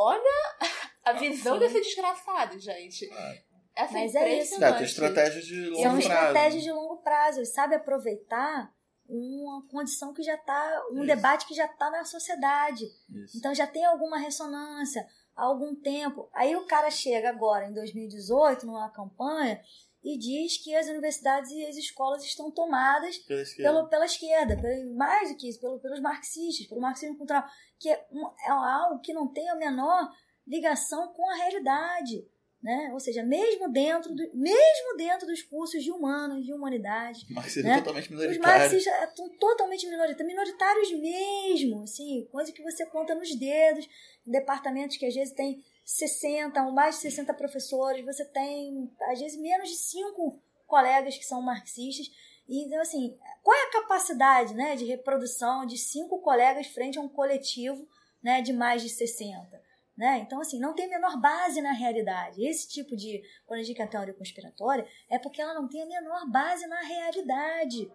Olha 0.01 0.57
a 1.05 1.13
visão 1.15 1.55
Sim. 1.55 1.61
desse 1.61 1.81
desgraçado, 1.81 2.59
gente. 2.61 3.11
Ah. 3.13 3.35
Assim, 3.83 3.95
Mas 3.95 4.15
é 4.15 4.39
isso. 4.41 4.59
Cara, 4.61 4.77
tem 4.77 4.85
estratégia 4.85 5.43
de 5.43 5.71
longo 5.71 5.83
São 5.83 5.91
prazo. 5.93 6.01
estratégias 6.01 6.63
de 6.63 6.73
longo 6.73 6.97
prazo. 6.99 7.45
Sabe 7.47 7.75
aproveitar 7.75 8.73
uma 9.09 9.67
condição 9.69 10.13
que 10.13 10.23
já 10.23 10.35
está, 10.35 10.83
um 10.93 10.99
Isso. 10.99 11.07
debate 11.07 11.47
que 11.47 11.55
já 11.55 11.65
está 11.67 11.91
na 11.91 12.05
sociedade. 12.05 12.85
Isso. 12.85 13.39
Então 13.39 13.55
já 13.55 13.67
tem 13.67 13.85
alguma 13.85 14.19
ressonância 14.19 15.07
há 15.35 15.45
algum 15.45 15.75
tempo. 15.75 16.29
Aí 16.35 16.55
o 16.55 16.67
cara 16.67 16.91
chega 16.91 17.31
agora, 17.31 17.67
em 17.69 17.73
2018, 17.73 18.67
numa 18.67 18.91
campanha, 18.91 19.61
e 20.03 20.17
diz 20.19 20.63
que 20.63 20.75
as 20.75 20.87
universidades 20.89 21.51
e 21.51 21.67
as 21.67 21.77
escolas 21.77 22.25
estão 22.25 22.51
tomadas 22.51 23.19
Pela 23.19 23.43
esquerda. 23.43 23.73
pelo, 23.73 23.89
pela 23.89 24.05
esquerda, 24.07 24.57
pelo- 24.61 24.95
mais 24.97 25.31
do 25.31 25.37
que 25.37 25.49
isso, 25.49 25.61
pelo, 25.61 25.79
pelos 25.81 26.01
marxistas, 26.01 26.67
pelo 26.67 26.81
marxismo 26.81 27.17
cultural, 27.17 27.45
que 27.79 27.89
é, 27.91 28.07
um- 28.13 28.27
é 28.47 28.51
algo 28.51 29.01
que 29.01 29.13
não 29.13 29.27
tem 29.33 29.49
a 29.49 29.55
menor 29.57 30.09
ligação 30.47 31.13
com 31.13 31.29
a 31.31 31.35
realidade. 31.37 32.27
Né? 32.61 32.91
Ou 32.93 32.99
seja, 32.99 33.23
mesmo 33.23 33.71
dentro, 33.71 34.13
do, 34.13 34.31
mesmo 34.35 34.97
dentro 34.97 35.25
dos 35.29 35.43
cursos 35.43 35.81
de 35.85 35.93
humanos, 35.93 36.45
de 36.45 36.53
humanidade, 36.53 37.25
Marxismo 37.33 37.69
né? 37.69 37.79
totalmente 37.79 38.05
os 38.07 38.11
minoritário. 38.11 38.61
marxistas 38.61 39.09
estão 39.11 39.29
totalmente 39.39 39.87
minoritários, 39.89 40.27
minoritários 40.27 40.93
mesmo, 40.93 41.83
assim, 41.85 42.27
coisa 42.33 42.51
que 42.51 42.61
você 42.61 42.85
conta 42.87 43.15
nos 43.15 43.33
dedos, 43.39 43.89
departamentos 44.27 44.97
que 44.97 45.07
às 45.07 45.15
vezes 45.15 45.33
tem 45.35 45.63
60 45.89 46.63
ou 46.65 46.73
mais 46.73 46.97
de 46.97 47.01
60 47.03 47.33
professores, 47.33 48.05
você 48.05 48.23
tem 48.27 48.93
às 49.11 49.19
vezes 49.19 49.41
menos 49.41 49.71
de 49.71 49.77
5 49.77 50.39
colegas 50.67 51.17
que 51.17 51.25
são 51.25 51.41
marxistas. 51.41 52.11
Então, 52.47 52.81
assim, 52.81 53.19
qual 53.43 53.57
é 53.57 53.63
a 53.63 53.73
capacidade 53.73 54.55
né, 54.55 54.77
de 54.77 54.85
reprodução 54.85 55.65
de 55.65 55.79
cinco 55.79 56.21
colegas 56.21 56.67
frente 56.69 56.99
a 56.99 57.01
um 57.03 57.09
coletivo 57.09 57.89
né, 58.23 58.43
de 58.43 58.53
mais 58.53 58.83
de 58.83 58.91
60? 58.91 59.61
Né? 59.97 60.19
Então, 60.19 60.41
assim, 60.41 60.61
não 60.61 60.75
tem 60.75 60.87
a 60.87 60.91
menor 60.91 61.19
base 61.21 61.61
na 61.63 61.73
realidade. 61.73 62.47
Esse 62.47 62.69
tipo 62.69 62.95
de, 62.95 63.23
quando 63.47 63.61
a 63.61 63.63
gente 63.63 63.69
diz 63.69 63.77
que 63.77 63.83
é 63.83 63.87
teoria 63.87 64.15
conspiratória, 64.15 64.87
é 65.11 65.19
porque 65.19 65.41
ela 65.41 65.55
não 65.55 65.69
tem 65.69 65.83
a 65.83 65.87
menor 65.87 66.31
base 66.31 66.67
na 66.67 66.81
realidade. 66.81 67.91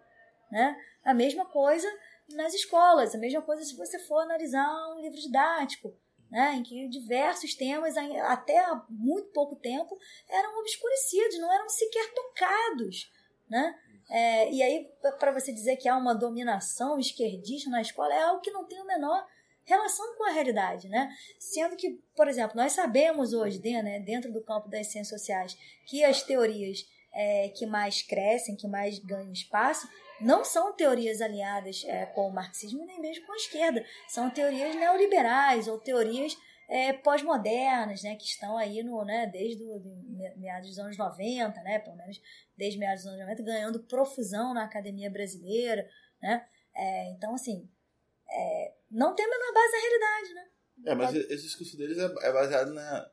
Né? 0.50 0.76
A 1.04 1.14
mesma 1.14 1.46
coisa 1.46 1.88
nas 2.30 2.54
escolas, 2.54 3.14
a 3.14 3.18
mesma 3.18 3.42
coisa 3.42 3.64
se 3.64 3.76
você 3.76 3.98
for 4.00 4.20
analisar 4.20 4.68
um 4.94 5.00
livro 5.00 5.18
didático, 5.18 5.94
né? 6.34 6.56
em 6.56 6.64
que 6.64 6.88
diversos 6.88 7.54
temas, 7.54 7.96
até 7.96 8.58
há 8.58 8.84
muito 8.90 9.28
pouco 9.28 9.54
tempo, 9.54 9.96
eram 10.28 10.58
obscurecidos, 10.58 11.38
não 11.38 11.52
eram 11.52 11.68
sequer 11.68 12.12
tocados. 12.12 13.08
Né? 13.48 13.78
É, 14.10 14.50
e 14.52 14.60
aí, 14.60 14.90
para 15.20 15.30
você 15.30 15.52
dizer 15.52 15.76
que 15.76 15.88
há 15.88 15.96
uma 15.96 16.12
dominação 16.12 16.98
esquerdista 16.98 17.70
na 17.70 17.80
escola, 17.80 18.12
é 18.12 18.22
algo 18.24 18.40
que 18.40 18.50
não 18.50 18.66
tem 18.66 18.80
a 18.80 18.84
menor 18.84 19.24
relação 19.64 20.16
com 20.16 20.24
a 20.24 20.32
realidade, 20.32 20.88
né? 20.88 21.10
Sendo 21.38 21.74
que, 21.74 21.98
por 22.14 22.28
exemplo, 22.28 22.54
nós 22.54 22.72
sabemos 22.72 23.32
hoje, 23.32 23.58
né, 23.82 23.98
dentro 24.00 24.30
do 24.30 24.42
campo 24.42 24.68
das 24.68 24.88
ciências 24.88 25.20
sociais, 25.20 25.56
que 25.86 26.04
as 26.04 26.22
teorias 26.22 26.86
é, 27.14 27.48
que 27.48 27.64
mais 27.64 28.02
crescem, 28.02 28.56
que 28.56 28.68
mais 28.68 28.98
ganham 28.98 29.32
espaço, 29.32 29.88
não 30.20 30.44
são 30.44 30.72
teorias 30.72 31.20
alinhadas 31.20 31.84
é, 31.86 32.06
com 32.06 32.28
o 32.28 32.32
marxismo 32.32 32.84
nem 32.86 33.00
mesmo 33.00 33.26
com 33.26 33.32
a 33.32 33.36
esquerda. 33.36 33.84
São 34.08 34.30
teorias 34.30 34.74
neoliberais 34.74 35.68
ou 35.68 35.78
teorias 35.78 36.36
é, 36.68 36.92
pós-modernas, 36.92 38.02
né, 38.02 38.16
que 38.16 38.24
estão 38.24 38.56
aí 38.56 38.82
no, 38.82 39.04
né, 39.04 39.26
desde 39.26 39.62
meados 40.36 40.68
dos 40.68 40.78
anos 40.78 40.96
90, 40.96 41.62
né, 41.62 41.78
pelo 41.78 41.96
menos 41.96 42.20
desde 42.56 42.78
meados 42.78 43.04
dos 43.04 43.12
anos 43.12 43.26
90, 43.26 43.42
ganhando 43.42 43.84
profusão 43.84 44.54
na 44.54 44.64
academia 44.64 45.10
brasileira. 45.10 45.88
Né? 46.22 46.46
É, 46.74 47.10
então, 47.10 47.34
assim, 47.34 47.68
é, 48.30 48.74
não 48.90 49.14
tem 49.14 49.24
a 49.24 49.28
menor 49.28 49.52
base 49.52 49.72
na 49.72 49.78
realidade. 49.78 50.34
Né? 50.34 50.44
É, 50.86 50.94
mas 50.94 51.14
esse 51.14 51.44
discurso 51.44 51.76
deles 51.76 51.98
é, 51.98 52.04
é 52.04 52.32
baseado 52.32 52.72
na, 52.72 53.10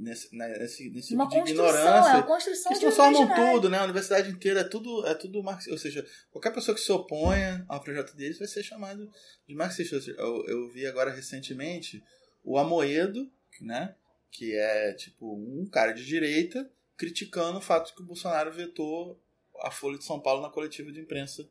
nesse, 0.00 0.34
na- 0.36 0.48
nesse, 0.48 0.90
nesse 0.90 1.14
Uma 1.14 1.28
tipo 1.28 1.44
de 1.44 1.50
é 1.50 1.54
ignorância. 1.54 2.12
uma 2.14 2.22
construção 2.22 2.72
Eles 2.72 2.80
de 2.80 2.86
transformam 2.86 3.34
tudo, 3.52 3.68
né? 3.68 3.78
A 3.78 3.84
universidade 3.84 4.30
inteira 4.30 4.60
é 4.60 4.64
tudo, 4.64 5.06
é 5.06 5.14
tudo 5.14 5.42
marxista. 5.42 5.72
Ou 5.72 5.78
seja, 5.78 6.06
qualquer 6.30 6.52
pessoa 6.52 6.74
que 6.74 6.80
se 6.80 6.90
oponha 6.90 7.64
ao 7.68 7.80
projeto 7.80 8.16
deles 8.16 8.38
vai 8.38 8.48
ser 8.48 8.62
chamado 8.62 9.10
de 9.46 9.54
marxista. 9.54 9.96
Eu, 10.18 10.44
eu 10.46 10.68
vi 10.72 10.86
agora 10.86 11.10
recentemente 11.12 12.02
o 12.42 12.58
Amoedo, 12.58 13.30
né? 13.60 13.94
Que 14.32 14.54
é 14.56 14.92
tipo 14.94 15.34
um 15.34 15.66
cara 15.70 15.92
de 15.92 16.04
direita 16.04 16.70
criticando 16.96 17.58
o 17.58 17.62
fato 17.62 17.94
que 17.94 18.02
o 18.02 18.06
Bolsonaro 18.06 18.52
vetou 18.52 19.20
a 19.62 19.70
Folha 19.70 19.98
de 19.98 20.04
São 20.04 20.20
Paulo 20.20 20.42
na 20.42 20.50
coletiva 20.50 20.90
de 20.92 21.00
imprensa 21.00 21.46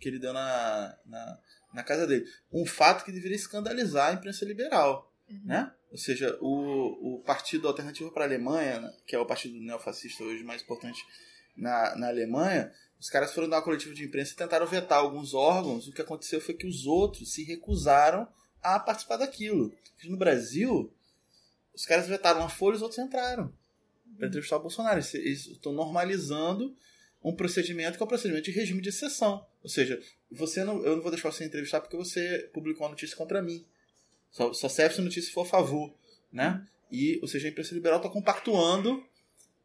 que 0.00 0.08
ele 0.08 0.18
deu 0.18 0.32
na, 0.32 0.98
na, 1.06 1.38
na 1.74 1.82
casa 1.82 2.06
dele. 2.06 2.24
Um 2.52 2.66
fato 2.66 3.04
que 3.04 3.12
deveria 3.12 3.36
escandalizar 3.36 4.10
a 4.10 4.12
imprensa 4.12 4.44
liberal 4.44 5.12
Uhum. 5.28 5.40
né? 5.44 5.72
Ou 5.90 5.98
seja, 5.98 6.36
o, 6.40 7.16
o 7.16 7.22
Partido 7.24 7.66
Alternativo 7.66 8.10
para 8.10 8.24
a 8.24 8.26
Alemanha, 8.26 8.92
que 9.06 9.16
é 9.16 9.18
o 9.18 9.26
partido 9.26 9.58
neofascista 9.58 10.22
hoje 10.22 10.44
mais 10.44 10.62
importante 10.62 11.04
na, 11.56 11.96
na 11.96 12.08
Alemanha, 12.08 12.72
os 13.00 13.10
caras 13.10 13.32
foram 13.32 13.48
dar 13.48 13.56
uma 13.56 13.62
coletiva 13.62 13.94
de 13.94 14.04
imprensa 14.04 14.32
e 14.32 14.36
tentaram 14.36 14.66
vetar 14.66 14.98
alguns 14.98 15.34
órgãos. 15.34 15.86
O 15.86 15.92
que 15.92 16.02
aconteceu 16.02 16.40
foi 16.40 16.54
que 16.54 16.66
os 16.66 16.86
outros 16.86 17.32
se 17.32 17.44
recusaram 17.44 18.26
a 18.62 18.78
participar 18.80 19.16
daquilo. 19.16 19.72
No 20.04 20.16
Brasil, 20.16 20.92
os 21.74 21.84
caras 21.84 22.08
vetaram 22.08 22.42
a 22.42 22.48
Folha 22.48 22.74
e 22.74 22.76
os 22.76 22.82
outros 22.82 22.98
entraram 22.98 23.52
para 24.16 24.28
entrevistar 24.28 24.56
o 24.56 24.60
Bolsonaro. 24.60 24.98
Eles 25.14 25.46
estão 25.46 25.72
normalizando 25.72 26.74
um 27.22 27.34
procedimento 27.34 27.96
que 27.96 28.02
é 28.02 28.06
um 28.06 28.08
procedimento 28.08 28.44
de 28.44 28.50
regime 28.50 28.80
de 28.80 28.88
exceção. 28.88 29.46
Ou 29.62 29.68
seja, 29.68 30.00
você 30.30 30.64
não, 30.64 30.84
eu 30.84 30.96
não 30.96 31.02
vou 31.02 31.10
deixar 31.10 31.30
você 31.30 31.44
entrevistar 31.44 31.80
porque 31.80 31.96
você 31.96 32.50
publicou 32.52 32.84
uma 32.84 32.90
notícia 32.90 33.16
contra 33.16 33.42
mim. 33.42 33.64
Só, 34.30 34.52
só 34.52 34.68
serve 34.68 34.94
se 34.94 35.00
a 35.00 35.04
notícia 35.04 35.32
for 35.32 35.42
a 35.42 35.48
favor, 35.48 35.92
né? 36.32 36.66
E, 36.90 37.18
ou 37.22 37.28
seja, 37.28 37.48
a 37.48 37.50
imprensa 37.50 37.74
liberal 37.74 37.98
está 37.98 38.08
compactuando 38.08 39.04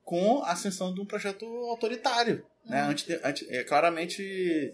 com 0.04 0.42
a 0.44 0.52
ascensão 0.52 0.94
de 0.94 1.00
um 1.02 1.06
projeto 1.06 1.46
autoritário, 1.70 2.46
né? 2.66 2.82
Anti, 2.82 3.14
anti- 3.24 3.48
é, 3.50 3.64
claramente 3.64 4.74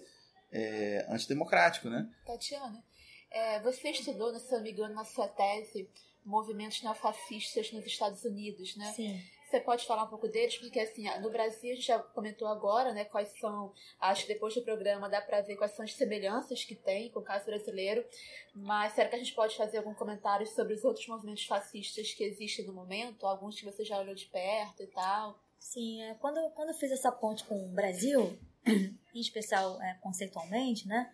é, 0.52 1.06
antidemocrático, 1.10 1.90
né? 1.90 2.10
Tatiana, 2.26 2.84
é, 3.32 3.60
você 3.62 3.90
estudou, 3.90 4.34
se 4.40 4.52
eu 4.52 4.58
não 4.58 4.64
me 4.64 4.72
engano, 4.72 4.96
na 4.96 5.04
sua 5.06 5.28
tese, 5.28 5.90
movimentos 6.26 6.82
neofascistas 6.84 7.72
nos 7.72 7.86
Estados 7.86 8.24
Unidos, 8.24 8.76
né? 8.78 8.94
Sim. 8.94 9.22
Você 9.48 9.62
pode 9.62 9.88
falar 9.88 10.04
um 10.04 10.10
pouco 10.10 10.28
deles? 10.28 10.58
Porque, 10.58 10.78
assim, 10.78 11.06
no 11.22 11.30
Brasil, 11.30 11.72
a 11.72 11.76
gente 11.76 11.88
já 11.88 12.00
comentou 12.00 12.50
agora, 12.50 12.94
né, 12.94 13.06
quais 13.06 13.30
são, 13.40 13.74
acho 14.00 14.24
que 14.24 14.34
depois 14.34 14.54
do 14.54 14.62
programa 14.62 15.08
dá 15.08 15.22
pra 15.22 15.40
ver 15.40 15.56
quais 15.56 15.72
são 15.72 15.86
as 15.86 15.94
semelhanças 15.94 16.66
que 16.66 16.76
tem 16.76 17.10
com 17.10 17.20
o 17.20 17.24
caso 17.24 17.46
brasileiro, 17.46 18.06
mas 18.54 18.94
será 18.94 19.08
que 19.08 19.16
a 19.16 19.20
gente 19.20 19.34
pode 19.34 19.56
fazer 19.56 19.78
algum 19.78 19.94
comentário 19.94 20.46
sobre 20.46 20.74
os 20.74 20.84
outros 20.84 21.08
movimentos 21.08 21.46
fascistas 21.46 22.14
que 22.14 22.26
existem 22.26 22.66
no 22.66 22.74
momento? 22.74 23.26
Alguns 23.26 23.58
que 23.58 23.64
você 23.64 23.86
já 23.86 23.98
olhou 23.98 24.14
de 24.14 24.26
perto 24.26 24.84
e 24.84 24.88
tal? 24.88 25.40
Sim, 25.58 26.04
é, 26.04 26.14
quando, 26.16 26.50
quando 26.52 26.70
eu 26.70 26.76
fiz 26.76 26.92
essa 26.92 27.12
ponte 27.12 27.46
com 27.46 27.56
o 27.56 27.70
Brasil, 27.70 28.38
em 28.68 29.20
especial 29.20 29.82
é, 29.82 29.94
conceitualmente, 30.02 30.88
né? 30.88 31.10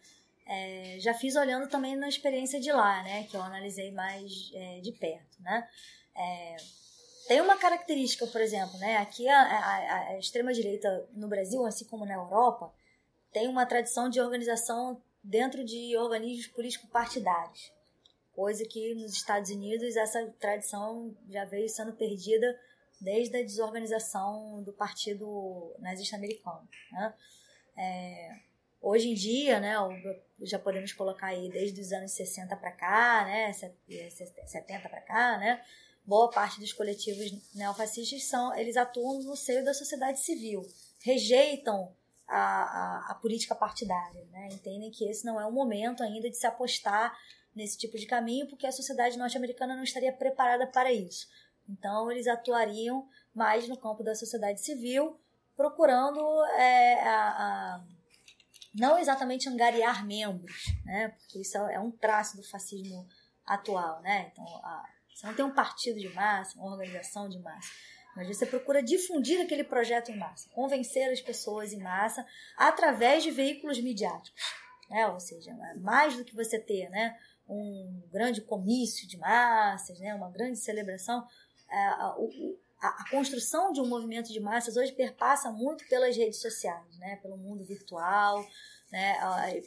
é, 0.45 0.97
já 0.99 1.14
fiz 1.14 1.35
olhando 1.35 1.68
também 1.68 1.95
na 1.95 2.07
experiência 2.07 2.60
de 2.60 2.72
lá, 2.72 3.01
né? 3.03 3.23
Que 3.23 3.35
eu 3.35 3.41
analisei 3.41 3.91
mais 3.91 4.51
é, 4.53 4.80
de 4.81 4.91
perto, 4.91 5.41
né? 5.41 5.68
Tem 7.27 7.39
uma 7.41 7.57
característica, 7.57 8.27
por 8.27 8.41
exemplo, 8.41 8.77
né? 8.79 8.97
Aqui 8.97 9.27
a, 9.29 9.39
a- 9.41 10.07
a 10.09 10.19
extrema-direita 10.19 11.07
no 11.13 11.27
Brasil, 11.27 11.65
assim 11.65 11.85
como 11.85 12.05
na 12.05 12.15
Europa, 12.15 12.73
tem 13.31 13.47
uma 13.47 13.65
tradição 13.65 14.09
de 14.09 14.19
organização 14.19 15.01
dentro 15.23 15.63
de 15.63 15.95
organismos 15.97 16.47
político-partidários. 16.47 17.71
Coisa 18.33 18.65
que 18.65 18.93
nos 18.95 19.13
Estados 19.13 19.49
Unidos 19.51 19.95
essa 19.95 20.25
tradição 20.39 21.15
já 21.29 21.45
veio 21.45 21.69
sendo 21.69 21.93
perdida 21.93 22.59
desde 22.99 23.37
a 23.37 23.43
desorganização 23.43 24.61
do 24.63 24.73
partido 24.73 25.73
nazista 25.79 26.15
americano. 26.15 26.67
Né? 26.91 27.13
É, 27.77 28.35
hoje 28.81 29.09
em 29.09 29.13
dia, 29.13 29.59
né, 29.59 29.75
já 30.41 30.57
podemos 30.59 30.91
colocar 30.93 31.27
aí 31.27 31.49
desde 31.49 31.79
os 31.79 31.91
anos 31.91 32.11
60 32.11 32.55
para 32.55 32.71
cá, 32.71 33.25
né, 33.25 33.53
se- 33.53 33.73
se- 34.11 34.33
70 34.47 34.89
para 34.89 35.01
cá, 35.01 35.37
né, 35.37 35.63
boa 36.05 36.30
parte 36.30 36.59
dos 36.59 36.73
coletivos 36.73 37.31
neofascistas 37.55 38.25
são, 38.25 38.53
eles 38.55 38.75
atuam 38.77 39.19
no 39.23 39.35
seio 39.35 39.63
da 39.63 39.73
sociedade 39.73 40.19
civil, 40.19 40.61
rejeitam 41.01 41.93
a, 42.27 42.38
a, 42.38 43.11
a 43.11 43.15
política 43.15 43.55
partidária, 43.55 44.25
né, 44.31 44.49
entendem 44.51 44.91
que 44.91 45.05
esse 45.09 45.25
não 45.25 45.39
é 45.39 45.45
o 45.45 45.51
momento 45.51 46.03
ainda 46.03 46.30
de 46.30 46.38
se 46.38 46.47
apostar 46.47 47.15
nesse 47.55 47.77
tipo 47.77 47.97
de 47.97 48.05
caminho, 48.05 48.47
porque 48.47 48.65
a 48.65 48.71
sociedade 48.71 49.17
norte-americana 49.17 49.75
não 49.75 49.84
estaria 49.84 50.11
preparada 50.11 50.65
para 50.67 50.91
isso. 50.91 51.27
Então, 51.69 52.11
eles 52.11 52.27
atuariam 52.27 53.07
mais 53.34 53.67
no 53.69 53.77
campo 53.77 54.03
da 54.03 54.15
sociedade 54.15 54.59
civil, 54.61 55.19
procurando 55.55 56.19
é, 56.57 56.99
a, 57.03 57.30
a- 57.30 57.84
não 58.73 58.97
exatamente 58.97 59.47
angariar 59.47 60.03
membros, 60.05 60.63
né? 60.84 61.09
Porque 61.09 61.39
isso 61.41 61.57
é 61.57 61.80
um 61.80 61.91
traço 61.91 62.35
do 62.35 62.43
fascismo 62.43 63.07
atual, 63.45 64.01
né? 64.01 64.31
Então, 64.31 64.43
a, 64.63 64.89
você 65.14 65.27
não 65.27 65.34
tem 65.34 65.45
um 65.45 65.53
partido 65.53 65.99
de 65.99 66.10
massa, 66.10 66.57
uma 66.57 66.72
organização 66.72 67.30
de 67.30 67.40
massa, 67.40 67.69
mas 68.15 68.27
você 68.27 68.45
procura 68.45 68.81
difundir 68.81 69.41
aquele 69.41 69.64
projeto 69.64 70.11
em 70.11 70.18
massa, 70.18 70.49
convencer 70.49 71.11
as 71.11 71.22
pessoas 71.22 71.73
em 71.73 71.80
massa 71.80 72.26
através 72.57 73.23
de 73.23 73.31
veículos 73.31 73.80
midiáticos, 73.80 74.41
né? 74.90 75.07
Ou 75.07 75.19
seja, 75.19 75.52
é 75.52 75.76
mais 75.80 76.15
do 76.15 76.23
que 76.23 76.35
você 76.35 76.60
ter, 76.60 76.90
né? 76.90 77.18
Um 77.48 78.03
grande 78.11 78.41
comício 78.41 79.07
de 79.07 79.18
massas, 79.18 79.99
né? 79.99 80.14
Uma 80.14 80.30
grande 80.30 80.60
celebração, 80.60 81.27
é, 81.69 81.77
a, 81.77 82.15
a, 82.81 83.10
construção 83.10 83.72
de 83.72 83.81
um 83.81 83.88
movimento 83.88 84.31
de 84.31 84.40
massas 84.40 84.77
hoje 84.77 84.91
perpassa 84.91 85.52
muito 85.52 85.88
pelas 85.88 86.15
redes 86.15 86.40
sociais, 86.40 86.98
né? 86.99 87.15
Pelo 87.18 87.38
mundo 87.38 87.64
virtual, 87.64 88.45
né? 88.91 89.18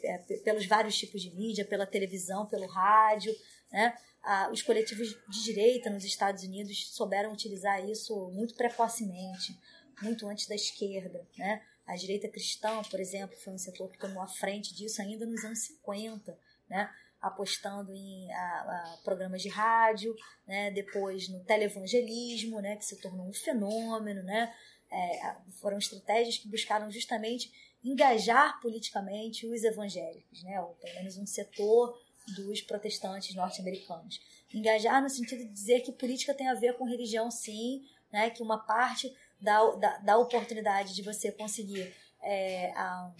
É, 0.03 0.17
pelos 0.43 0.65
vários 0.65 0.97
tipos 0.97 1.21
de 1.21 1.31
mídia, 1.35 1.65
pela 1.65 1.85
televisão, 1.85 2.45
pelo 2.45 2.65
rádio, 2.67 3.35
né? 3.71 3.93
Ah, 4.29 4.49
os 4.51 4.61
coletivos 4.61 5.17
de 5.29 5.43
direita 5.45 5.89
nos 5.89 6.03
Estados 6.03 6.43
Unidos 6.43 6.89
souberam 6.89 7.31
utilizar 7.31 7.89
isso 7.89 8.29
muito 8.31 8.55
precocemente, 8.55 9.57
muito 10.01 10.27
antes 10.27 10.49
da 10.49 10.53
esquerda. 10.53 11.25
Né? 11.37 11.63
A 11.85 11.95
direita 11.95 12.27
cristã, 12.27 12.81
por 12.91 12.99
exemplo, 12.99 13.37
foi 13.37 13.53
um 13.53 13.57
setor 13.57 13.89
que 13.89 13.97
tomou 13.97 14.21
a 14.21 14.27
frente 14.27 14.75
disso 14.75 15.01
ainda 15.01 15.25
nos 15.25 15.45
anos 15.45 15.59
50, 15.59 16.37
né? 16.69 16.93
apostando 17.21 17.93
em 17.93 18.29
a, 18.33 18.37
a, 18.37 18.97
programas 19.01 19.41
de 19.41 19.47
rádio, 19.47 20.13
né? 20.45 20.71
depois 20.71 21.29
no 21.29 21.39
televangelismo, 21.45 22.59
né? 22.59 22.75
que 22.75 22.83
se 22.83 22.97
tornou 22.97 23.29
um 23.29 23.33
fenômeno. 23.33 24.23
Né? 24.23 24.53
É, 24.91 25.35
foram 25.61 25.77
estratégias 25.77 26.37
que 26.37 26.49
buscaram 26.49 26.91
justamente 26.91 27.49
engajar 27.81 28.59
politicamente 28.59 29.47
os 29.47 29.63
evangélicos, 29.63 30.43
né? 30.43 30.59
ou 30.59 30.75
pelo 30.75 30.95
menos 30.95 31.15
um 31.15 31.25
setor 31.25 31.97
dos 32.35 32.61
protestantes 32.61 33.35
norte-americanos. 33.35 34.19
Engajar 34.53 35.01
no 35.01 35.09
sentido 35.09 35.39
de 35.39 35.49
dizer 35.49 35.81
que 35.81 35.91
política 35.91 36.33
tem 36.33 36.47
a 36.47 36.53
ver 36.53 36.77
com 36.77 36.85
religião, 36.85 37.29
sim, 37.29 37.83
né? 38.11 38.29
que 38.29 38.41
uma 38.43 38.57
parte 38.57 39.15
da, 39.39 39.63
da, 39.75 39.97
da 39.97 40.17
oportunidade 40.17 40.95
de 40.95 41.01
você 41.01 41.31
conseguir 41.31 41.93
é, 42.21 42.71
a, 42.71 43.11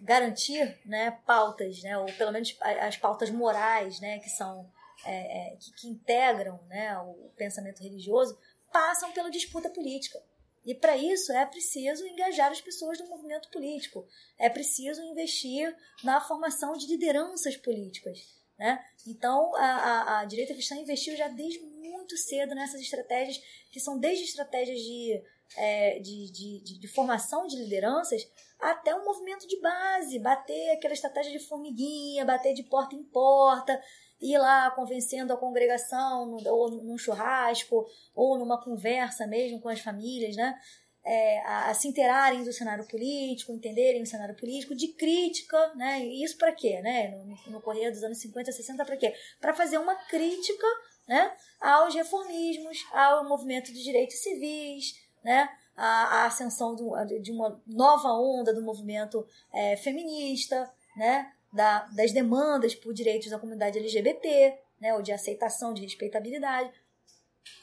garantir 0.00 0.78
né, 0.84 1.12
pautas, 1.24 1.80
né, 1.82 1.96
ou 1.96 2.06
pelo 2.14 2.32
menos 2.32 2.56
as 2.60 2.96
pautas 2.96 3.30
morais 3.30 4.00
né, 4.00 4.18
que 4.18 4.28
são 4.28 4.68
é, 5.04 5.52
é, 5.52 5.56
que, 5.56 5.72
que, 5.74 5.88
integram 5.88 6.60
né, 6.68 6.98
o 6.98 7.30
pensamento 7.36 7.82
religioso, 7.82 8.38
passam 8.72 9.12
pela 9.12 9.30
disputa 9.30 9.70
política. 9.70 10.20
E 10.64 10.74
para 10.74 10.96
isso 10.96 11.32
é 11.32 11.44
preciso 11.44 12.06
engajar 12.06 12.50
as 12.52 12.60
pessoas 12.60 12.98
no 13.00 13.08
movimento 13.08 13.50
político, 13.50 14.06
é 14.38 14.48
preciso 14.48 15.02
investir 15.02 15.74
na 16.04 16.20
formação 16.20 16.74
de 16.74 16.86
lideranças 16.86 17.56
políticas. 17.56 18.18
Né? 18.58 18.84
Então, 19.06 19.54
a, 19.56 19.60
a, 19.64 20.20
a 20.20 20.24
direita 20.24 20.54
cristã 20.54 20.76
investiu 20.76 21.16
já 21.16 21.26
desde 21.28 21.60
muito 21.60 22.16
cedo 22.16 22.54
nessas 22.54 22.80
estratégias, 22.80 23.40
que 23.70 23.80
são 23.80 23.98
desde 23.98 24.24
estratégias 24.24 24.78
de, 24.78 25.22
é, 25.56 25.98
de, 25.98 26.30
de, 26.30 26.60
de, 26.60 26.78
de 26.78 26.88
formação 26.88 27.46
de 27.46 27.56
lideranças 27.56 28.22
até 28.60 28.94
um 28.94 29.04
movimento 29.04 29.48
de 29.48 29.60
base, 29.60 30.20
bater 30.20 30.70
aquela 30.70 30.94
estratégia 30.94 31.32
de 31.32 31.40
formiguinha, 31.40 32.24
bater 32.24 32.54
de 32.54 32.62
porta 32.62 32.94
em 32.94 33.02
porta, 33.02 33.82
ir 34.22 34.38
lá 34.38 34.70
convencendo 34.70 35.32
a 35.32 35.36
congregação, 35.36 36.38
ou 36.46 36.70
num 36.70 36.96
churrasco, 36.96 37.84
ou 38.14 38.38
numa 38.38 38.62
conversa 38.62 39.26
mesmo 39.26 39.60
com 39.60 39.68
as 39.68 39.80
famílias, 39.80 40.36
né? 40.36 40.58
É, 41.04 41.40
a, 41.40 41.70
a, 41.70 41.74
se 41.74 41.88
interarem 41.88 42.44
do 42.44 42.52
cenário 42.52 42.86
político, 42.86 43.52
entenderem 43.52 44.02
o 44.02 44.06
cenário 44.06 44.36
político, 44.36 44.72
de 44.72 44.86
crítica, 44.88 45.74
né? 45.74 46.00
E 46.06 46.22
isso 46.22 46.38
para 46.38 46.52
quê, 46.52 46.80
né? 46.80 47.08
No, 47.08 47.52
no 47.52 47.60
correr 47.60 47.90
dos 47.90 48.04
anos 48.04 48.18
50, 48.18 48.52
60, 48.52 48.84
para 48.84 48.96
quê? 48.96 49.12
Para 49.40 49.52
fazer 49.52 49.78
uma 49.78 49.96
crítica, 49.96 50.66
né? 51.08 51.32
Aos 51.60 51.92
reformismos, 51.92 52.78
ao 52.92 53.28
movimento 53.28 53.72
de 53.72 53.82
direitos 53.82 54.18
civis, 54.18 54.94
né? 55.24 55.48
A, 55.76 56.22
a 56.22 56.26
ascensão 56.26 56.76
do, 56.76 56.94
de 57.20 57.32
uma 57.32 57.60
nova 57.66 58.12
onda 58.12 58.54
do 58.54 58.62
movimento 58.62 59.26
é, 59.52 59.76
feminista, 59.76 60.72
né? 60.96 61.32
Da, 61.52 61.80
das 61.94 62.12
demandas 62.12 62.74
por 62.74 62.94
direitos 62.94 63.30
da 63.30 63.38
comunidade 63.38 63.78
LGBT, 63.78 64.58
né, 64.80 64.94
ou 64.94 65.02
de 65.02 65.12
aceitação, 65.12 65.74
de 65.74 65.82
respeitabilidade. 65.82 66.72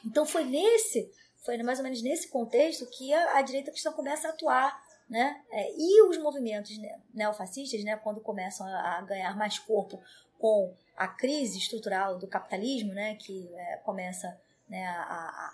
Então 0.04 0.24
foi 0.24 0.44
nesse, 0.44 1.10
foi 1.44 1.58
mais 1.62 1.78
ou 1.78 1.82
menos 1.82 2.02
nesse 2.02 2.28
contexto 2.28 2.86
que 2.86 3.12
a, 3.12 3.38
a 3.38 3.42
direita 3.42 3.70
cristã 3.70 3.92
começa 3.92 4.28
a 4.28 4.30
atuar, 4.30 4.80
né, 5.08 5.42
é, 5.50 5.72
e 5.76 6.02
os 6.02 6.16
movimentos 6.18 6.70
neofascistas, 7.12 7.82
né, 7.82 7.96
quando 7.96 8.20
começam 8.20 8.64
a, 8.64 8.98
a, 8.98 9.02
ganhar 9.02 9.36
mais 9.36 9.58
corpo 9.58 10.00
com 10.38 10.72
a 10.96 11.08
crise 11.08 11.58
estrutural 11.58 12.16
do 12.16 12.28
capitalismo, 12.28 12.94
né, 12.94 13.16
que 13.16 13.52
é, 13.52 13.76
começa 13.78 14.40
né, 14.68 14.86
a, 14.86 15.52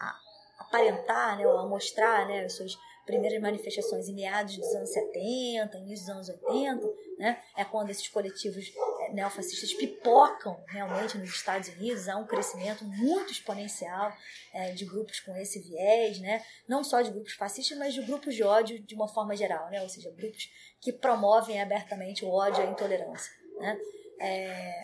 a, 0.00 0.20
aparentar, 0.58 1.36
né, 1.36 1.46
ou 1.46 1.58
a 1.58 1.66
mostrar 1.66 2.28
né, 2.28 2.44
as 2.44 2.52
suas 2.52 2.78
primeiras 3.04 3.40
manifestações 3.40 4.08
em 4.08 4.14
meados 4.14 4.56
dos 4.56 4.74
anos 4.74 4.90
70, 4.90 5.78
início 5.78 6.06
dos 6.06 6.14
anos 6.14 6.28
80, 6.28 6.86
né? 7.18 7.42
É 7.56 7.64
quando 7.64 7.90
esses 7.90 8.08
coletivos 8.08 8.72
é, 9.00 9.12
neofascistas 9.12 9.74
pipocam 9.74 10.62
realmente 10.68 11.18
nos 11.18 11.30
Estados 11.30 11.68
Unidos, 11.68 12.08
há 12.08 12.16
um 12.16 12.26
crescimento 12.26 12.84
muito 12.84 13.32
exponencial 13.32 14.12
é, 14.52 14.72
de 14.72 14.84
grupos 14.84 15.20
com 15.20 15.36
esse 15.36 15.60
viés, 15.60 16.20
né? 16.20 16.44
Não 16.68 16.84
só 16.84 17.00
de 17.02 17.10
grupos 17.10 17.32
fascistas, 17.32 17.76
mas 17.76 17.94
de 17.94 18.02
grupos 18.02 18.34
de 18.34 18.42
ódio 18.42 18.80
de 18.80 18.94
uma 18.94 19.08
forma 19.08 19.36
geral, 19.36 19.68
né? 19.70 19.82
Ou 19.82 19.88
seja, 19.88 20.10
grupos 20.10 20.48
que 20.80 20.92
promovem 20.92 21.60
abertamente 21.60 22.24
o 22.24 22.30
ódio 22.30 22.62
e 22.62 22.66
a 22.66 22.70
intolerância, 22.70 23.32
né? 23.58 23.78
É, 24.20 24.82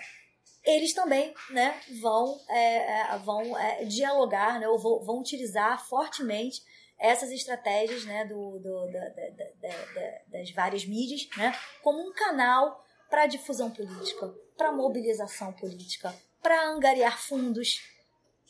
eles 0.64 0.92
também 0.92 1.32
né, 1.50 1.80
vão, 2.00 2.38
é, 2.50 3.18
vão 3.18 3.52
dialogar, 3.86 4.60
né, 4.60 4.68
ou 4.68 4.78
vão, 4.78 5.02
vão 5.02 5.20
utilizar 5.20 5.82
fortemente 5.88 6.60
essas 6.98 7.30
estratégias 7.30 8.04
né, 8.04 8.24
do, 8.24 8.58
do 8.58 8.92
da, 8.92 9.08
da, 9.08 9.30
da, 9.62 10.18
das 10.26 10.50
várias 10.50 10.84
mídias 10.84 11.28
né, 11.36 11.56
como 11.82 12.00
um 12.00 12.12
canal 12.12 12.84
para 13.08 13.26
difusão 13.26 13.70
política, 13.70 14.34
para 14.56 14.72
mobilização 14.72 15.52
política, 15.52 16.14
para 16.42 16.68
angariar 16.68 17.18
fundos, 17.18 17.80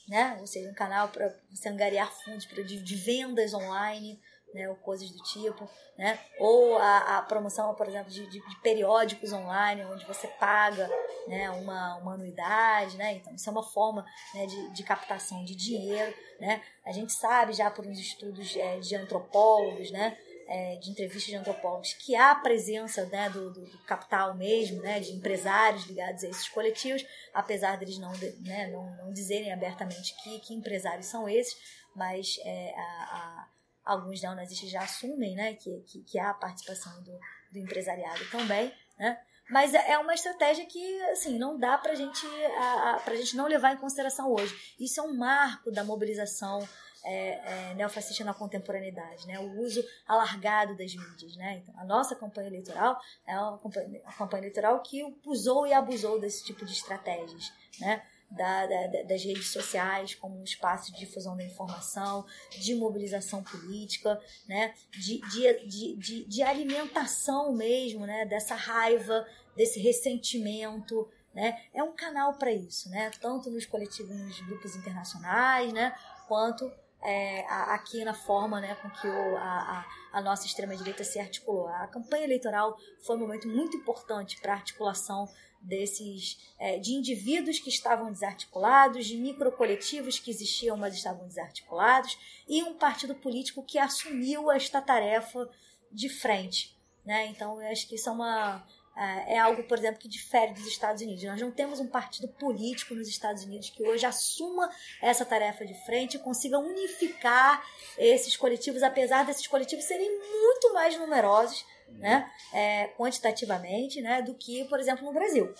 né? 0.08 0.36
ou 0.40 0.46
seja, 0.46 0.68
um 0.70 0.74
canal 0.74 1.08
para 1.08 1.34
você 1.50 1.68
angariar 1.68 2.12
fundos 2.24 2.46
de, 2.46 2.82
de 2.82 2.96
vendas 2.96 3.54
online, 3.54 4.20
né, 4.54 4.68
ou 4.68 4.76
coisas 4.76 5.10
do 5.10 5.22
tipo, 5.22 5.68
né? 5.96 6.18
Ou 6.38 6.78
a, 6.78 7.18
a 7.18 7.22
promoção, 7.22 7.74
por 7.74 7.86
exemplo, 7.86 8.10
de, 8.10 8.26
de, 8.26 8.40
de, 8.40 8.60
periódicos 8.62 9.32
online, 9.32 9.84
onde 9.84 10.06
você 10.06 10.26
paga 10.26 10.88
né, 11.26 11.50
uma, 11.50 11.96
uma 11.96 12.14
anuidade, 12.14 12.96
né? 12.96 13.14
Então, 13.14 13.34
isso 13.34 13.48
é 13.48 13.52
uma 13.52 13.62
forma 13.62 14.06
né, 14.34 14.46
de, 14.46 14.70
de 14.70 14.82
captação 14.82 15.44
de 15.44 15.54
dinheiro, 15.54 16.14
né? 16.40 16.62
A 16.84 16.92
gente 16.92 17.12
sabe 17.12 17.52
já 17.52 17.70
por 17.70 17.86
uns 17.86 17.98
estudos 17.98 18.56
é, 18.56 18.78
de 18.78 18.94
antropólogos, 18.96 19.90
né? 19.90 20.16
É, 20.50 20.76
de 20.76 20.90
entrevistas 20.90 21.24
de 21.24 21.36
antropólogos, 21.36 21.92
que 21.92 22.16
há 22.16 22.34
presença 22.34 23.04
né, 23.04 23.28
do, 23.28 23.52
do, 23.52 23.66
do, 23.66 23.78
capital 23.84 24.34
mesmo, 24.34 24.80
né, 24.80 24.98
de 24.98 25.12
empresários 25.12 25.84
ligados 25.84 26.24
a 26.24 26.28
esses 26.28 26.48
coletivos, 26.48 27.04
apesar 27.34 27.76
deles 27.76 27.98
não, 27.98 28.10
né, 28.40 28.66
não, 28.68 28.96
não 28.96 29.12
dizerem 29.12 29.52
abertamente 29.52 30.14
que, 30.22 30.38
que 30.38 30.54
empresários 30.54 31.04
são 31.04 31.28
esses, 31.28 31.54
mas 31.94 32.40
é, 32.42 32.72
a, 32.74 32.82
a 32.82 33.48
alguns 33.88 34.20
neonazistas 34.20 34.70
já 34.70 34.82
assumem 34.82 35.34
né, 35.34 35.54
que, 35.54 35.80
que, 35.80 36.02
que 36.02 36.18
há 36.18 36.30
a 36.30 36.34
participação 36.34 37.02
do, 37.02 37.18
do 37.50 37.58
empresariado 37.58 38.24
também, 38.30 38.72
né? 38.98 39.18
Mas 39.50 39.72
é, 39.72 39.92
é 39.92 39.98
uma 39.98 40.12
estratégia 40.12 40.66
que, 40.66 41.02
assim, 41.04 41.38
não 41.38 41.58
dá 41.58 41.78
pra 41.78 41.94
gente, 41.94 42.26
a, 42.58 43.02
a, 43.06 43.14
gente 43.16 43.34
não 43.34 43.46
levar 43.46 43.72
em 43.72 43.78
consideração 43.78 44.30
hoje. 44.30 44.54
Isso 44.78 45.00
é 45.00 45.02
um 45.02 45.16
marco 45.16 45.70
da 45.72 45.82
mobilização 45.82 46.68
é, 47.02 47.70
é, 47.70 47.74
neofascista 47.74 48.22
na 48.24 48.34
contemporaneidade, 48.34 49.26
né? 49.26 49.38
O 49.38 49.60
uso 49.60 49.82
alargado 50.06 50.76
das 50.76 50.94
mídias, 50.94 51.34
né? 51.36 51.62
Então, 51.62 51.74
a 51.80 51.84
nossa 51.86 52.14
campanha 52.14 52.48
eleitoral 52.48 53.00
é 53.26 53.38
uma 53.38 53.58
campanha, 53.58 54.02
uma 54.02 54.12
campanha 54.12 54.40
eleitoral 54.42 54.82
que 54.82 55.02
usou 55.24 55.66
e 55.66 55.72
abusou 55.72 56.20
desse 56.20 56.44
tipo 56.44 56.66
de 56.66 56.72
estratégias, 56.74 57.50
né? 57.80 58.02
Da, 58.30 58.66
da, 58.66 59.02
das 59.04 59.24
redes 59.24 59.50
sociais 59.50 60.14
como 60.14 60.38
um 60.38 60.44
espaço 60.44 60.92
de 60.92 60.98
difusão 60.98 61.36
da 61.36 61.44
informação, 61.44 62.26
de 62.50 62.74
mobilização 62.74 63.42
política, 63.42 64.20
né? 64.46 64.74
de, 64.90 65.20
de, 65.30 65.66
de, 65.66 65.96
de, 65.96 66.24
de 66.24 66.42
alimentação 66.42 67.52
mesmo 67.52 68.06
né? 68.06 68.26
dessa 68.26 68.54
raiva, 68.54 69.26
desse 69.56 69.80
ressentimento. 69.80 71.08
Né? 71.34 71.62
É 71.72 71.82
um 71.82 71.92
canal 71.92 72.34
para 72.34 72.52
isso, 72.52 72.90
né? 72.90 73.10
tanto 73.20 73.50
nos 73.50 73.64
coletivos, 73.64 74.16
nos 74.16 74.40
grupos 74.40 74.76
internacionais, 74.76 75.72
né? 75.72 75.96
quanto 76.26 76.70
é, 77.00 77.44
aqui 77.48 78.04
na 78.04 78.14
forma 78.14 78.60
né, 78.60 78.74
com 78.76 78.90
que 78.90 79.06
o, 79.06 79.36
a, 79.36 79.86
a, 80.12 80.20
nossa 80.20 80.46
extrema-direita 80.46 81.04
se 81.04 81.18
articulou. 81.18 81.68
A 81.68 81.86
campanha 81.86 82.24
eleitoral 82.24 82.76
foi 83.06 83.16
um 83.16 83.20
momento 83.20 83.48
muito 83.48 83.76
importante 83.76 84.40
para 84.40 84.52
a 84.52 84.56
articulação 84.56 85.28
desses 85.60 86.38
é, 86.58 86.78
de 86.78 86.92
indivíduos 86.92 87.58
que 87.58 87.68
estavam 87.68 88.10
desarticulados, 88.10 89.06
de 89.06 89.16
microcoletivos 89.16 90.18
que 90.18 90.30
existiam, 90.30 90.76
mas 90.76 90.94
estavam 90.94 91.26
desarticulados, 91.26 92.18
e 92.48 92.62
um 92.62 92.74
partido 92.74 93.14
político 93.14 93.62
que 93.62 93.78
assumiu 93.78 94.50
esta 94.50 94.80
tarefa 94.80 95.48
de 95.90 96.08
frente. 96.08 96.76
Né? 97.04 97.26
Então, 97.26 97.60
eu 97.60 97.68
acho 97.68 97.88
que 97.88 97.94
isso 97.94 98.08
é 98.08 98.12
uma 98.12 98.64
é, 98.98 99.34
é 99.34 99.38
algo, 99.38 99.62
por 99.62 99.78
exemplo, 99.78 100.00
que 100.00 100.08
difere 100.08 100.52
dos 100.52 100.66
Estados 100.66 101.00
Unidos. 101.00 101.22
Nós 101.22 101.40
não 101.40 101.52
temos 101.52 101.78
um 101.78 101.86
partido 101.86 102.26
político 102.26 102.96
nos 102.96 103.06
Estados 103.06 103.44
Unidos 103.44 103.70
que 103.70 103.82
hoje 103.86 104.04
assuma 104.04 104.68
essa 105.00 105.24
tarefa 105.24 105.64
de 105.64 105.74
frente 105.86 106.16
e 106.16 106.18
consiga 106.18 106.58
unificar 106.58 107.64
esses 107.96 108.36
coletivos, 108.36 108.82
apesar 108.82 109.24
desses 109.24 109.46
coletivos 109.46 109.84
serem 109.84 110.10
muito 110.18 110.74
mais 110.74 110.98
numerosos, 110.98 111.64
né, 111.92 112.30
é, 112.52 112.88
quantitativamente, 112.96 114.00
né, 114.00 114.22
do 114.22 114.34
que, 114.34 114.64
por 114.64 114.78
exemplo, 114.80 115.04
no 115.04 115.12
Brasil. 115.12 115.52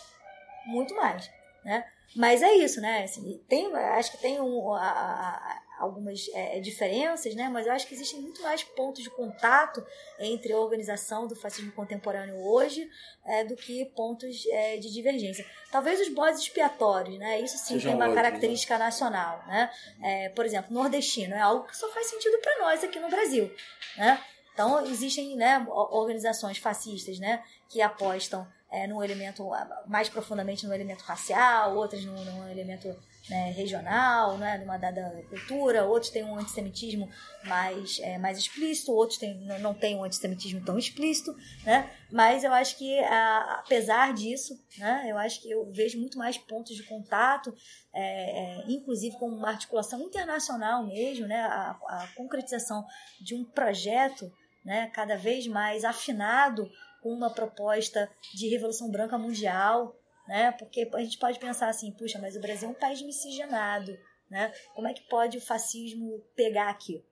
Muito 0.67 0.95
mais, 0.95 1.31
né? 1.65 1.85
Mas 2.17 2.43
é 2.43 2.55
isso, 2.55 2.81
né? 2.81 3.05
Assim, 3.05 3.41
tem, 3.49 3.75
acho 3.75 4.13
que 4.13 4.19
tem 4.19 4.41
um, 4.41 4.73
a, 4.73 4.81
a, 4.81 5.63
algumas 5.79 6.29
é, 6.33 6.59
diferenças, 6.59 7.35
né? 7.35 7.49
Mas 7.49 7.67
eu 7.67 7.73
acho 7.73 7.87
que 7.87 7.95
existem 7.95 8.21
muito 8.21 8.43
mais 8.43 8.63
pontos 8.63 9.03
de 9.03 9.11
contato 9.11 9.85
entre 10.19 10.53
a 10.53 10.59
organização 10.59 11.27
do 11.27 11.37
fascismo 11.37 11.71
contemporâneo 11.73 12.37
hoje 12.37 12.89
é, 13.27 13.45
do 13.45 13.55
que 13.55 13.85
pontos 13.95 14.47
é, 14.47 14.79
de 14.79 14.93
divergência. 14.93 15.45
Talvez 15.71 16.01
os 16.01 16.09
bodes 16.09 16.41
expiatórios, 16.41 17.19
né? 17.19 17.41
Isso 17.41 17.59
sim 17.59 17.75
Sejam 17.75 17.93
tem 17.93 17.95
uma 17.95 18.09
né? 18.09 18.15
característica 18.15 18.79
né? 18.79 18.85
nacional, 18.87 19.45
né? 19.47 19.71
É, 20.03 20.29
por 20.31 20.47
exemplo, 20.47 20.73
nordestino 20.73 21.35
é 21.35 21.41
algo 21.41 21.67
que 21.67 21.77
só 21.77 21.89
faz 21.91 22.07
sentido 22.07 22.39
para 22.39 22.59
nós 22.61 22.83
aqui 22.83 22.99
no 22.99 23.11
Brasil, 23.11 23.53
né? 23.97 24.23
Então 24.59 24.85
existem 24.85 25.37
né, 25.37 25.65
organizações 25.69 26.59
fascistas, 26.59 27.21
né? 27.21 27.45
Que 27.69 27.81
apostam 27.81 28.45
é, 28.69 28.89
no 28.89 29.05
elemento 29.05 29.49
mais 29.87 30.09
profundamente 30.09 30.67
no 30.67 30.75
elemento 30.75 31.03
racial, 31.05 31.77
outras 31.77 32.05
no, 32.05 32.13
no 32.25 32.51
elemento 32.51 32.89
né, 33.31 33.51
regional, 33.51 34.37
né, 34.39 34.59
de 34.59 34.65
uma 34.65 34.77
dada 34.79 35.25
cultura, 35.29 35.85
outros 35.85 36.11
têm 36.11 36.25
um 36.25 36.39
antissemitismo 36.39 37.09
mais, 37.45 37.99
é, 38.01 38.19
mais 38.19 38.39
explícito, 38.39 38.93
outros 38.93 39.19
têm, 39.19 39.35
não 39.61 39.75
têm 39.75 39.97
um 39.97 40.05
antissemitismo 40.05 40.65
tão 40.65 40.79
explícito, 40.79 41.35
né, 41.65 41.91
mas 42.11 42.43
eu 42.43 42.53
acho 42.53 42.77
que, 42.79 42.99
a, 43.01 43.61
apesar 43.65 44.15
disso, 44.15 44.59
né, 44.79 45.07
eu 45.09 45.19
acho 45.19 45.43
que 45.43 45.51
eu 45.51 45.71
vejo 45.71 45.99
muito 45.99 46.17
mais 46.17 46.39
pontos 46.39 46.75
de 46.75 46.83
contato, 46.85 47.55
é, 47.93 48.61
é, 48.61 48.65
inclusive 48.71 49.17
com 49.19 49.29
uma 49.29 49.51
articulação 49.51 50.01
internacional 50.01 50.87
mesmo, 50.87 51.27
né, 51.27 51.41
a, 51.41 51.71
a 51.71 52.09
concretização 52.17 52.85
de 53.21 53.35
um 53.35 53.45
projeto 53.45 54.33
né, 54.69 54.91
cada 54.91 55.17
vez 55.17 55.47
mais 55.47 55.83
afinado 55.83 56.71
com 57.01 57.09
uma 57.09 57.31
proposta 57.31 58.07
de 58.35 58.49
revolução 58.49 58.91
branca 58.91 59.17
mundial, 59.17 59.97
né? 60.27 60.53
Porque 60.53 60.91
a 60.93 61.01
gente 61.01 61.17
pode 61.17 61.39
pensar 61.39 61.71
assim, 61.71 61.91
puxa, 61.91 62.19
mas 62.19 62.37
o 62.37 62.41
Brasil 62.41 62.69
é 62.69 62.73
um 62.73 62.75
país 62.75 63.01
miscigenado, 63.01 63.99
né? 64.29 64.53
Como 64.75 64.87
é 64.87 64.93
que 64.93 65.09
pode 65.09 65.39
o 65.39 65.41
fascismo 65.41 66.21
pegar 66.37 66.69
aqui, 66.69 67.03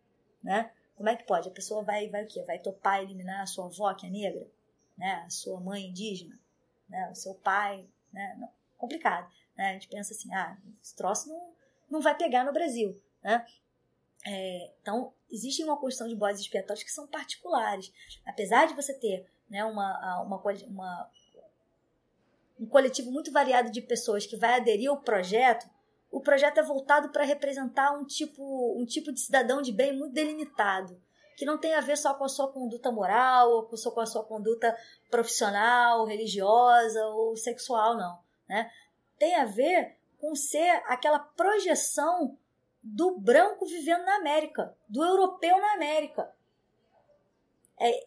né? 0.44 0.70
Como 0.96 1.08
é 1.08 1.16
que 1.16 1.24
pode? 1.24 1.48
A 1.48 1.50
pessoa 1.52 1.82
vai, 1.82 2.10
vai 2.10 2.24
o 2.24 2.28
quê? 2.28 2.42
Vai 2.42 2.58
topar 2.58 3.02
eliminar 3.02 3.40
a 3.40 3.46
sua 3.46 3.64
avó 3.64 3.94
que 3.94 4.06
é 4.06 4.10
negra, 4.10 4.46
né? 4.94 5.22
A 5.24 5.30
sua 5.30 5.58
mãe 5.58 5.86
indígena, 5.86 6.38
né? 6.90 7.08
O 7.10 7.14
seu 7.14 7.34
pai, 7.36 7.88
né? 8.12 8.36
Não, 8.38 8.50
complicado, 8.76 9.32
né? 9.56 9.70
A 9.70 9.72
gente 9.72 9.88
pensa 9.88 10.12
assim, 10.12 10.30
ah, 10.34 10.58
esse 10.82 10.94
troço 10.94 11.30
não, 11.30 11.54
não 11.88 12.00
vai 12.02 12.14
pegar 12.18 12.44
no 12.44 12.52
Brasil, 12.52 13.00
né? 13.22 13.46
É, 14.26 14.72
então, 14.82 15.12
existe 15.30 15.62
uma 15.62 15.80
questão 15.80 16.08
de 16.08 16.16
bodes 16.16 16.40
expiatórios 16.40 16.82
que 16.82 16.90
são 16.90 17.06
particulares. 17.06 17.92
Apesar 18.26 18.66
de 18.66 18.74
você 18.74 18.92
ter 18.92 19.24
né, 19.48 19.64
uma, 19.64 20.22
uma, 20.22 20.42
uma 20.66 21.10
um 22.58 22.66
coletivo 22.66 23.12
muito 23.12 23.30
variado 23.30 23.70
de 23.70 23.80
pessoas 23.80 24.26
que 24.26 24.36
vai 24.36 24.56
aderir 24.56 24.90
ao 24.90 25.00
projeto, 25.00 25.68
o 26.10 26.20
projeto 26.20 26.58
é 26.58 26.62
voltado 26.62 27.10
para 27.10 27.24
representar 27.24 27.92
um 27.92 28.04
tipo, 28.04 28.80
um 28.80 28.84
tipo 28.84 29.12
de 29.12 29.20
cidadão 29.20 29.62
de 29.62 29.70
bem 29.70 29.96
muito 29.96 30.14
delimitado, 30.14 31.00
que 31.36 31.44
não 31.44 31.58
tem 31.58 31.74
a 31.74 31.80
ver 31.80 31.96
só 31.96 32.14
com 32.14 32.24
a 32.24 32.28
sua 32.28 32.50
conduta 32.50 32.90
moral, 32.90 33.50
ou 33.50 33.76
só 33.76 33.90
com 33.90 34.00
a 34.00 34.06
sua 34.06 34.24
conduta 34.24 34.76
profissional, 35.10 36.04
religiosa 36.06 37.04
ou 37.08 37.36
sexual, 37.36 37.96
não. 37.96 38.18
Né? 38.48 38.70
Tem 39.18 39.34
a 39.36 39.44
ver 39.44 39.96
com 40.18 40.34
ser 40.34 40.82
aquela 40.86 41.18
projeção 41.18 42.38
do 42.88 43.18
branco 43.18 43.66
vivendo 43.66 44.04
na 44.04 44.16
América, 44.16 44.76
do 44.88 45.02
europeu 45.02 45.60
na 45.60 45.72
América. 45.72 46.32
É, 47.80 48.06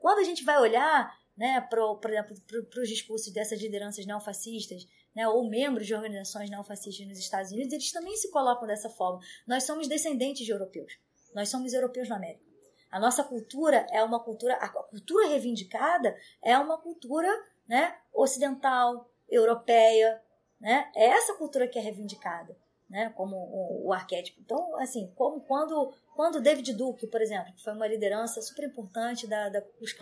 quando 0.00 0.20
a 0.20 0.22
gente 0.22 0.44
vai 0.44 0.58
olhar 0.60 1.18
né, 1.36 1.60
pro, 1.62 1.96
por 1.96 2.10
exemplo, 2.10 2.36
para 2.70 2.80
os 2.80 2.88
discursos 2.88 3.32
dessas 3.32 3.60
lideranças 3.60 4.06
neofascistas, 4.06 4.86
né, 5.14 5.26
ou 5.26 5.48
membros 5.48 5.86
de 5.86 5.94
organizações 5.94 6.48
neofascistas 6.48 7.06
nos 7.08 7.18
Estados 7.18 7.50
Unidos, 7.50 7.72
eles 7.72 7.90
também 7.90 8.16
se 8.16 8.30
colocam 8.30 8.68
dessa 8.68 8.88
forma. 8.88 9.20
Nós 9.46 9.64
somos 9.64 9.88
descendentes 9.88 10.46
de 10.46 10.52
europeus. 10.52 10.96
Nós 11.34 11.48
somos 11.48 11.72
europeus 11.72 12.08
na 12.08 12.16
América. 12.16 12.44
A 12.92 13.00
nossa 13.00 13.24
cultura 13.24 13.84
é 13.90 14.02
uma 14.04 14.20
cultura, 14.20 14.54
a 14.54 14.68
cultura 14.68 15.26
reivindicada 15.26 16.16
é 16.40 16.56
uma 16.56 16.78
cultura 16.78 17.28
né, 17.66 17.98
ocidental, 18.12 19.10
europeia. 19.28 20.22
Né? 20.60 20.88
É 20.94 21.06
essa 21.06 21.34
cultura 21.34 21.66
que 21.66 21.80
é 21.80 21.82
reivindicada 21.82 22.56
né, 22.94 23.12
como 23.16 23.34
o, 23.34 23.88
o, 23.88 23.92
arquétipo. 23.92 24.40
Então, 24.40 24.78
assim, 24.78 25.12
como 25.16 25.40
quando, 25.40 25.92
quando 26.14 26.40
David 26.40 26.74
Duke, 26.74 27.08
por 27.08 27.20
exemplo, 27.20 27.52
que 27.52 27.60
foi 27.60 27.72
uma 27.72 27.88
liderança 27.88 28.40
super 28.40 28.64
importante 28.64 29.26
da, 29.26 29.48
da 29.48 29.60
Klux 29.60 29.96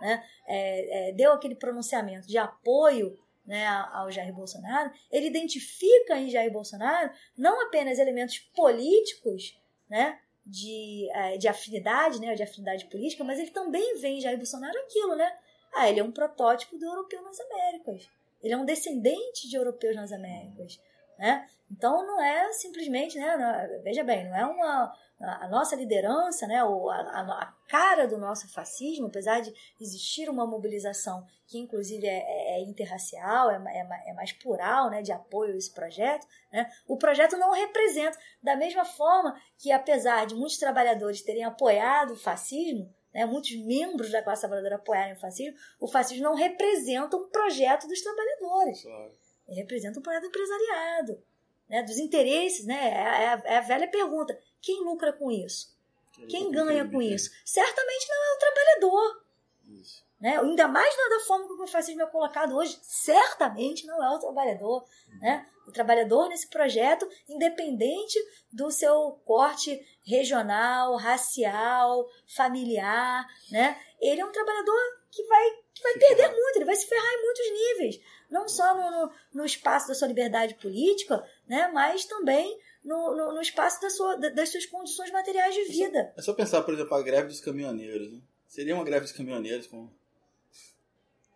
né, 0.00 0.24
é, 0.46 1.08
é, 1.08 1.12
deu 1.12 1.32
aquele 1.32 1.56
pronunciamento 1.56 2.28
de 2.28 2.38
apoio 2.38 3.18
né, 3.44 3.66
ao 3.66 4.12
Jair 4.12 4.32
Bolsonaro, 4.32 4.92
ele 5.10 5.26
identifica 5.26 6.16
em 6.20 6.30
Jair 6.30 6.52
Bolsonaro 6.52 7.10
não 7.36 7.66
apenas 7.66 7.98
elementos 7.98 8.38
políticos, 8.38 9.60
né, 9.90 10.20
de, 10.46 11.10
é, 11.14 11.36
de 11.38 11.48
afinidade, 11.48 12.20
né, 12.20 12.36
de 12.36 12.44
afinidade 12.44 12.84
política, 12.84 13.24
mas 13.24 13.40
ele 13.40 13.50
também 13.50 13.98
vê 13.98 14.10
em 14.10 14.20
Jair 14.20 14.36
Bolsonaro 14.36 14.78
aquilo, 14.82 15.16
né? 15.16 15.36
Ah, 15.74 15.90
ele 15.90 15.98
é 15.98 16.04
um 16.04 16.12
protótipo 16.12 16.78
do 16.78 16.86
europeu 16.86 17.20
nas 17.22 17.40
Américas. 17.40 18.08
Ele 18.40 18.54
é 18.54 18.56
um 18.56 18.64
descendente 18.64 19.48
de 19.48 19.56
europeus 19.56 19.96
nas 19.96 20.12
Américas. 20.12 20.80
Né? 21.18 21.46
Então 21.70 22.06
não 22.06 22.22
é 22.22 22.52
simplesmente, 22.52 23.18
né, 23.18 23.80
veja 23.82 24.04
bem, 24.04 24.28
não 24.28 24.36
é 24.36 24.46
uma 24.46 24.92
a 25.18 25.48
nossa 25.48 25.74
liderança, 25.74 26.46
né, 26.46 26.62
ou 26.62 26.90
a, 26.90 27.00
a, 27.00 27.54
cara 27.68 28.06
do 28.06 28.18
nosso 28.18 28.52
fascismo, 28.52 29.06
apesar 29.06 29.40
de 29.40 29.52
existir 29.80 30.28
uma 30.28 30.46
mobilização 30.46 31.26
que 31.46 31.58
inclusive 31.58 32.06
é, 32.06 32.18
é, 32.18 32.58
é 32.58 32.62
interracial, 32.62 33.50
é, 33.50 33.56
é, 33.56 34.10
é, 34.10 34.12
mais 34.12 34.32
plural, 34.32 34.90
né, 34.90 35.00
de 35.00 35.12
apoio 35.12 35.54
a 35.54 35.56
esse 35.56 35.72
projeto, 35.72 36.26
né, 36.52 36.70
o 36.86 36.98
projeto 36.98 37.36
não 37.38 37.50
representa 37.52 38.18
da 38.42 38.56
mesma 38.56 38.84
forma 38.84 39.40
que 39.58 39.72
apesar 39.72 40.26
de 40.26 40.34
muitos 40.34 40.58
trabalhadores 40.58 41.22
terem 41.22 41.44
apoiado 41.44 42.12
o 42.12 42.16
fascismo, 42.16 42.94
né, 43.14 43.24
muitos 43.24 43.56
membros 43.64 44.10
da 44.10 44.22
classe 44.22 44.42
trabalhadora 44.42 44.76
apoiarem 44.76 45.14
o 45.14 45.20
fascismo, 45.20 45.56
o 45.80 45.88
fascismo 45.88 46.24
não 46.24 46.34
representa 46.34 47.16
um 47.16 47.26
projeto 47.30 47.88
dos 47.88 48.02
trabalhadores. 48.02 48.82
Claro 48.82 49.25
representa 49.54 49.98
um 49.98 50.02
projeto 50.02 50.26
empresariado, 50.26 51.22
né? 51.68 51.82
dos 51.82 51.98
interesses, 51.98 52.66
né? 52.66 52.90
É 52.90 53.28
a, 53.28 53.42
é 53.44 53.56
a 53.58 53.60
velha 53.60 53.88
pergunta: 53.88 54.38
quem 54.60 54.82
lucra 54.84 55.12
com 55.12 55.30
isso? 55.30 55.74
Quem, 56.12 56.26
quem 56.26 56.50
ganha 56.50 56.88
com 56.88 57.02
isso? 57.02 57.30
Certamente 57.44 58.08
não 58.08 58.24
é 58.24 58.34
o 58.34 58.38
trabalhador. 58.38 59.22
Isso. 59.68 60.06
Né? 60.20 60.38
Ainda 60.38 60.66
mais 60.66 60.96
da 60.96 61.20
forma 61.26 61.46
como 61.46 61.64
o 61.64 61.66
fascismo 61.66 62.02
é 62.02 62.06
colocado 62.06 62.56
hoje, 62.56 62.78
certamente 62.82 63.86
não 63.86 64.02
é 64.02 64.16
o 64.16 64.18
trabalhador. 64.18 64.84
Uhum. 65.08 65.18
Né? 65.20 65.46
O 65.66 65.72
trabalhador 65.72 66.28
nesse 66.28 66.48
projeto, 66.48 67.06
independente 67.28 68.18
do 68.50 68.70
seu 68.70 69.20
corte 69.24 69.78
regional, 70.04 70.96
racial, 70.96 72.06
familiar, 72.34 73.26
né? 73.50 73.78
ele 74.00 74.20
é 74.20 74.24
um 74.24 74.32
trabalhador 74.32 74.80
que 75.10 75.22
vai, 75.24 75.50
vai 75.82 75.94
perder 75.94 76.28
muito, 76.28 76.56
ele 76.56 76.64
vai 76.64 76.76
se 76.76 76.86
ferrar 76.86 77.12
em 77.14 77.22
muitos 77.22 77.52
níveis 77.52 78.00
não 78.30 78.48
só 78.48 78.74
no, 78.74 78.90
no, 78.90 79.12
no 79.34 79.44
espaço 79.44 79.88
da 79.88 79.94
sua 79.94 80.08
liberdade 80.08 80.54
política, 80.54 81.24
né, 81.48 81.70
mas 81.72 82.04
também 82.04 82.58
no, 82.84 83.16
no, 83.16 83.34
no 83.34 83.40
espaço 83.40 83.80
da 83.80 83.90
sua, 83.90 84.16
das 84.16 84.48
suas 84.50 84.66
condições 84.66 85.10
materiais 85.10 85.54
de 85.54 85.64
vida. 85.64 86.12
É 86.16 86.22
só, 86.22 86.32
é 86.32 86.34
só 86.34 86.34
pensar, 86.34 86.62
por 86.62 86.74
exemplo, 86.74 86.94
a 86.94 87.02
greve 87.02 87.28
dos 87.28 87.40
caminhoneiros. 87.40 88.12
Né? 88.12 88.20
Seria 88.46 88.74
uma 88.74 88.84
greve 88.84 89.02
dos 89.02 89.12
caminhoneiros 89.12 89.66
com. 89.66 89.88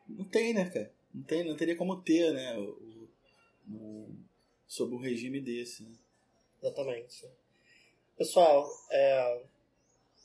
Não 0.09 0.25
tem, 0.25 0.53
né, 0.53 0.69
cara? 0.69 0.93
Não, 1.15 1.23
tem, 1.23 1.45
não 1.45 1.57
teria 1.57 1.77
como 1.77 2.03
ter, 2.03 2.33
né? 2.33 2.57
O, 2.59 3.09
o, 3.73 4.17
sob 4.67 4.95
um 4.95 5.01
regime 5.01 5.41
desse. 5.41 5.85
Né? 5.85 5.95
Exatamente. 6.63 7.25
Pessoal, 8.17 8.69
é, 8.91 9.43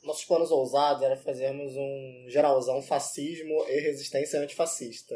nossos 0.06 0.24
planos 0.24 0.50
ousados 0.50 1.02
era 1.02 1.16
fazermos 1.16 1.76
um 1.76 2.24
geralzão 2.28 2.80
fascismo 2.80 3.64
e 3.68 3.80
resistência 3.80 4.40
antifascista 4.40 5.14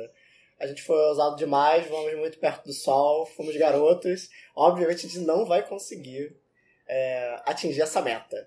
a 0.61 0.67
gente 0.67 0.83
foi 0.83 0.97
ousado 1.07 1.37
demais, 1.37 1.89
vamos 1.89 2.15
muito 2.19 2.39
perto 2.39 2.67
do 2.67 2.73
sol, 2.75 3.25
fomos 3.25 3.57
garotos. 3.57 4.29
Obviamente 4.55 5.07
a 5.07 5.09
gente 5.09 5.21
não 5.21 5.47
vai 5.47 5.67
conseguir 5.67 6.37
é, 6.87 7.41
atingir 7.47 7.81
essa 7.81 8.03
meta. 8.03 8.47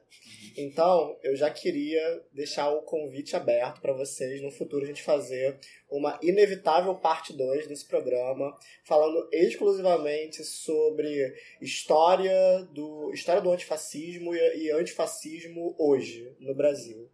Então, 0.55 1.17
eu 1.23 1.35
já 1.35 1.49
queria 1.49 2.21
deixar 2.31 2.69
o 2.69 2.83
convite 2.83 3.35
aberto 3.35 3.81
para 3.81 3.93
vocês 3.93 4.41
no 4.41 4.51
futuro 4.51 4.83
a 4.83 4.87
gente 4.87 5.01
fazer 5.01 5.57
uma 5.89 6.19
inevitável 6.21 6.93
parte 6.95 7.33
2 7.33 7.67
desse 7.67 7.85
programa, 7.85 8.55
falando 8.83 9.27
exclusivamente 9.31 10.43
sobre 10.43 11.33
história 11.61 12.63
do 12.71 13.11
história 13.13 13.41
do 13.41 13.51
antifascismo 13.51 14.35
e, 14.35 14.65
e 14.65 14.71
antifascismo 14.71 15.75
hoje 15.77 16.35
no 16.39 16.53
Brasil. 16.53 17.09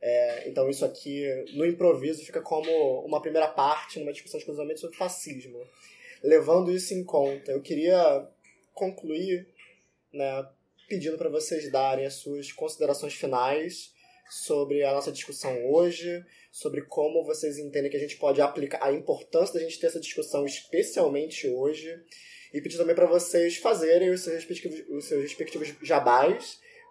É, 0.00 0.48
Então 0.48 0.68
isso 0.70 0.84
aqui, 0.84 1.26
no 1.54 1.66
improviso, 1.66 2.24
fica 2.24 2.40
como 2.40 2.70
uma 3.04 3.20
primeira 3.20 3.48
parte 3.48 3.98
numa 3.98 4.12
discussão 4.12 4.38
exclusivamente 4.38 4.80
sobre 4.80 4.96
fascismo. 4.96 5.60
Levando 6.22 6.72
isso 6.72 6.94
em 6.94 7.04
conta, 7.04 7.52
eu 7.52 7.60
queria 7.60 8.26
concluir 8.72 9.46
né, 10.12 10.46
pedindo 10.88 11.18
para 11.18 11.28
vocês 11.28 11.70
darem 11.70 12.06
as 12.06 12.14
suas 12.14 12.50
considerações 12.50 13.14
finais 13.14 13.92
sobre 14.30 14.82
a 14.82 14.92
nossa 14.92 15.12
discussão 15.12 15.70
hoje, 15.70 16.24
sobre 16.50 16.82
como 16.82 17.24
vocês 17.24 17.58
entendem 17.58 17.90
que 17.90 17.96
a 17.96 18.00
gente 18.00 18.16
pode 18.16 18.40
aplicar 18.40 18.82
a 18.82 18.92
importância 18.92 19.54
da 19.54 19.60
gente 19.60 19.78
ter 19.78 19.86
essa 19.86 20.00
discussão, 20.00 20.44
especialmente 20.44 21.48
hoje, 21.48 21.94
e 22.52 22.60
pedir 22.60 22.76
também 22.76 22.94
para 22.94 23.06
vocês 23.06 23.56
fazerem 23.56 24.10
os 24.10 24.22
seus 24.22 24.36
respectivos, 24.36 24.82
os 24.88 25.04
seus 25.04 25.22
respectivos 25.22 25.68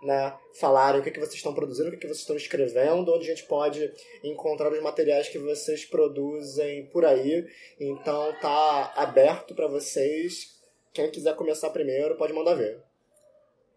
né, 0.03 0.37
falarem 0.59 1.01
o 1.01 1.03
que, 1.03 1.11
que 1.11 1.19
vocês 1.19 1.35
estão 1.35 1.53
produzindo, 1.53 1.89
o 1.89 1.91
que, 1.91 1.97
que 1.97 2.07
vocês 2.07 2.19
estão 2.19 2.35
escrevendo, 2.35 3.11
onde 3.13 3.25
a 3.25 3.35
gente 3.35 3.47
pode 3.47 3.91
encontrar 4.23 4.71
os 4.71 4.81
materiais 4.81 5.27
que 5.27 5.39
vocês 5.39 5.85
produzem 5.85 6.85
por 6.87 7.05
aí. 7.05 7.47
Então 7.79 8.33
tá 8.39 8.93
aberto 8.95 9.55
para 9.55 9.67
vocês. 9.67 10.55
Quem 10.93 11.09
quiser 11.09 11.35
começar 11.35 11.69
primeiro 11.71 12.15
pode 12.15 12.33
mandar 12.33 12.55
ver. 12.55 12.86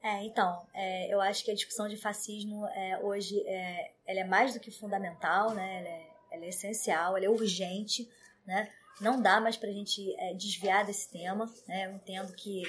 É, 0.03 0.25
então, 0.25 0.67
é, 0.73 1.13
eu 1.13 1.21
acho 1.21 1.45
que 1.45 1.51
a 1.51 1.55
discussão 1.55 1.87
de 1.87 1.97
fascismo 1.97 2.67
é, 2.69 2.99
hoje 3.03 3.39
é, 3.47 3.93
ela 4.07 4.21
é 4.21 4.25
mais 4.25 4.55
do 4.55 4.61
que 4.61 4.71
fundamental, 4.71 5.53
né? 5.53 5.79
Ela 5.79 5.89
é, 5.89 6.11
ela 6.33 6.45
é 6.47 6.49
essencial, 6.49 7.17
ela 7.17 7.27
é 7.27 7.29
urgente, 7.29 8.09
né? 8.47 8.71
Não 8.99 9.21
dá 9.21 9.41
mais 9.41 9.57
para 9.57 9.69
a 9.69 9.73
gente 9.73 10.15
é, 10.19 10.33
desviar 10.35 10.87
desse 10.87 11.11
tema. 11.11 11.53
Né? 11.69 11.87
Eu 11.87 11.93
entendo 11.93 12.33
que 12.33 12.63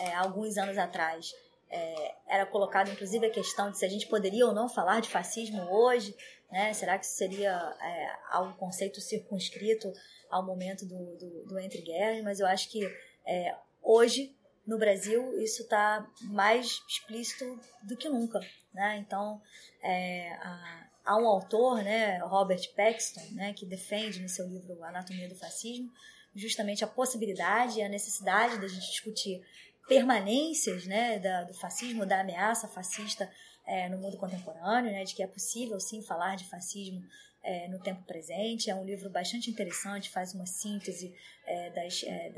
é, 0.00 0.14
alguns 0.14 0.56
anos 0.56 0.78
atrás 0.78 1.34
é, 1.70 2.14
era 2.26 2.46
colocado 2.46 2.90
inclusive 2.90 3.26
a 3.26 3.30
questão 3.30 3.70
de 3.70 3.78
se 3.78 3.84
a 3.84 3.88
gente 3.88 4.06
poderia 4.06 4.46
ou 4.46 4.54
não 4.54 4.68
falar 4.68 5.00
de 5.00 5.10
fascismo 5.10 5.62
hoje, 5.70 6.16
né? 6.50 6.72
Será 6.72 6.98
que 6.98 7.04
isso 7.04 7.16
seria 7.16 7.54
algum 8.30 8.54
conceito 8.54 8.98
circunscrito 9.02 9.92
ao 10.30 10.42
momento 10.42 10.86
do, 10.86 11.16
do, 11.16 11.44
do 11.44 11.58
entre 11.58 11.82
guerras? 11.82 12.24
Mas 12.24 12.40
eu 12.40 12.46
acho 12.46 12.70
que 12.70 12.80
hoje 13.82 14.37
no 14.68 14.78
Brasil 14.78 15.40
isso 15.40 15.62
está 15.62 16.06
mais 16.24 16.82
explícito 16.86 17.58
do 17.82 17.96
que 17.96 18.08
nunca, 18.08 18.38
né? 18.72 18.98
Então 18.98 19.40
é, 19.82 20.30
a, 20.34 20.90
há 21.06 21.16
um 21.16 21.26
autor, 21.26 21.82
né, 21.82 22.18
Robert 22.18 22.60
Paxton, 22.76 23.26
né, 23.32 23.54
que 23.54 23.64
defende 23.64 24.20
no 24.20 24.28
seu 24.28 24.46
livro 24.46 24.84
Anatomia 24.84 25.26
do 25.26 25.34
Fascismo 25.34 25.90
justamente 26.34 26.84
a 26.84 26.86
possibilidade 26.86 27.78
e 27.78 27.82
a 27.82 27.88
necessidade 27.88 28.60
da 28.60 28.68
gente 28.68 28.90
discutir 28.90 29.42
permanências 29.88 30.86
né, 30.86 31.18
da, 31.18 31.44
do 31.44 31.54
fascismo, 31.54 32.04
da 32.04 32.20
ameaça 32.20 32.68
fascista 32.68 33.28
é, 33.66 33.88
no 33.88 33.96
mundo 33.96 34.18
contemporâneo, 34.18 34.92
né, 34.92 35.02
de 35.02 35.14
que 35.14 35.22
é 35.22 35.26
possível 35.26 35.80
sim 35.80 36.02
falar 36.02 36.36
de 36.36 36.44
fascismo 36.44 37.02
é, 37.42 37.68
no 37.68 37.80
tempo 37.80 38.02
presente. 38.04 38.70
É 38.70 38.74
um 38.74 38.84
livro 38.84 39.08
bastante 39.08 39.50
interessante, 39.50 40.10
faz 40.10 40.34
uma 40.34 40.46
síntese 40.46 41.14
é, 41.46 41.70
das, 41.70 42.02
é, 42.04 42.30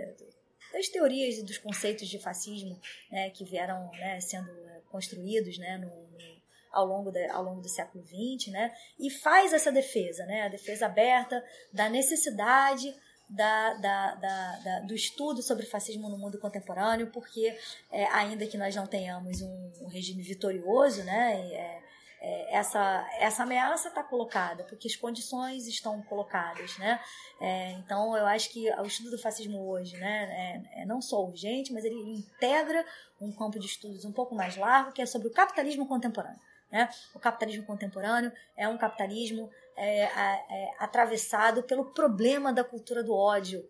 das 0.73 0.89
teorias 0.89 1.37
e 1.39 1.43
dos 1.43 1.59
conceitos 1.59 2.09
de 2.09 2.19
fascismo 2.19 2.79
né, 3.11 3.31
que 3.31 3.45
vieram 3.45 3.91
né, 3.93 4.21
sendo 4.21 4.51
é, 4.51 4.81
construídos 4.91 5.59
né, 5.59 5.79
no, 5.79 5.87
no, 5.87 6.43
ao, 6.73 6.87
longo 6.87 7.11
da, 7.11 7.33
ao 7.33 7.43
longo 7.43 7.61
do 7.61 7.69
século 7.69 8.05
XX, 8.05 8.53
né, 8.53 8.75
e 8.99 9.11
faz 9.11 9.53
essa 9.53 9.73
defesa, 9.73 10.25
né, 10.27 10.43
a 10.43 10.49
defesa 10.49 10.87
aberta 10.87 11.45
da 11.73 11.89
necessidade 11.89 12.95
da, 13.29 13.75
da, 13.75 14.15
da, 14.17 14.81
do 14.81 14.95
estudo 14.95 15.41
sobre 15.41 15.65
fascismo 15.65 16.09
no 16.09 16.19
mundo 16.19 16.39
contemporâneo, 16.39 17.09
porque 17.13 17.57
é, 17.93 18.05
ainda 18.07 18.47
que 18.47 18.59
nós 18.59 18.75
não 18.75 18.87
tenhamos 18.87 19.41
um, 19.41 19.73
um 19.83 19.87
regime 19.87 20.23
vitorioso, 20.23 21.05
né, 21.05 21.49
é, 21.53 21.90
é, 22.21 22.57
essa, 22.57 23.09
essa 23.19 23.45
ameaça 23.45 23.89
está 23.89 24.03
colocada, 24.03 24.63
porque 24.65 24.87
as 24.87 24.95
condições 24.95 25.67
estão 25.67 26.03
colocadas, 26.03 26.77
né? 26.77 27.01
É, 27.41 27.73
então, 27.73 28.15
eu 28.15 28.27
acho 28.27 28.51
que 28.51 28.71
o 28.71 28.85
estudo 28.85 29.13
do 29.13 29.19
fascismo 29.19 29.67
hoje, 29.67 29.97
né, 29.97 30.63
é, 30.77 30.83
é, 30.83 30.85
não 30.87 31.01
só 31.01 31.25
urgente, 31.25 31.73
mas 31.73 31.85
ele 31.85 31.97
integra 31.97 32.85
um 33.19 33.33
campo 33.33 33.59
de 33.59 33.67
estudos 33.67 34.05
um 34.05 34.13
pouco 34.13 34.35
mais 34.35 34.57
largo, 34.57 34.93
que 34.93 35.01
é 35.01 35.07
sobre 35.07 35.29
o 35.29 35.33
capitalismo 35.33 35.87
contemporâneo. 35.87 36.39
Né? 36.71 36.91
O 37.15 37.19
capitalismo 37.19 37.65
contemporâneo 37.65 38.31
é 38.55 38.69
um 38.69 38.77
capitalismo 38.77 39.51
é, 39.77 40.03
é, 40.03 40.75
atravessado 40.79 41.63
pelo 41.63 41.87
problema 41.87 42.53
da 42.53 42.63
cultura 42.63 43.03
do 43.03 43.15
ódio, 43.15 43.67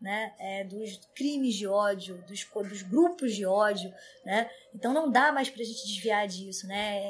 né? 0.00 0.34
É, 0.38 0.64
dos 0.64 1.00
crimes 1.14 1.54
de 1.54 1.66
ódio, 1.66 2.22
dos, 2.28 2.44
dos 2.68 2.82
grupos 2.82 3.34
de 3.34 3.46
ódio. 3.46 3.92
Né? 4.24 4.50
Então 4.74 4.92
não 4.92 5.10
dá 5.10 5.32
mais 5.32 5.48
para 5.48 5.62
a 5.62 5.64
gente 5.64 5.86
desviar 5.86 6.28
disso. 6.28 6.66
Né? 6.66 7.00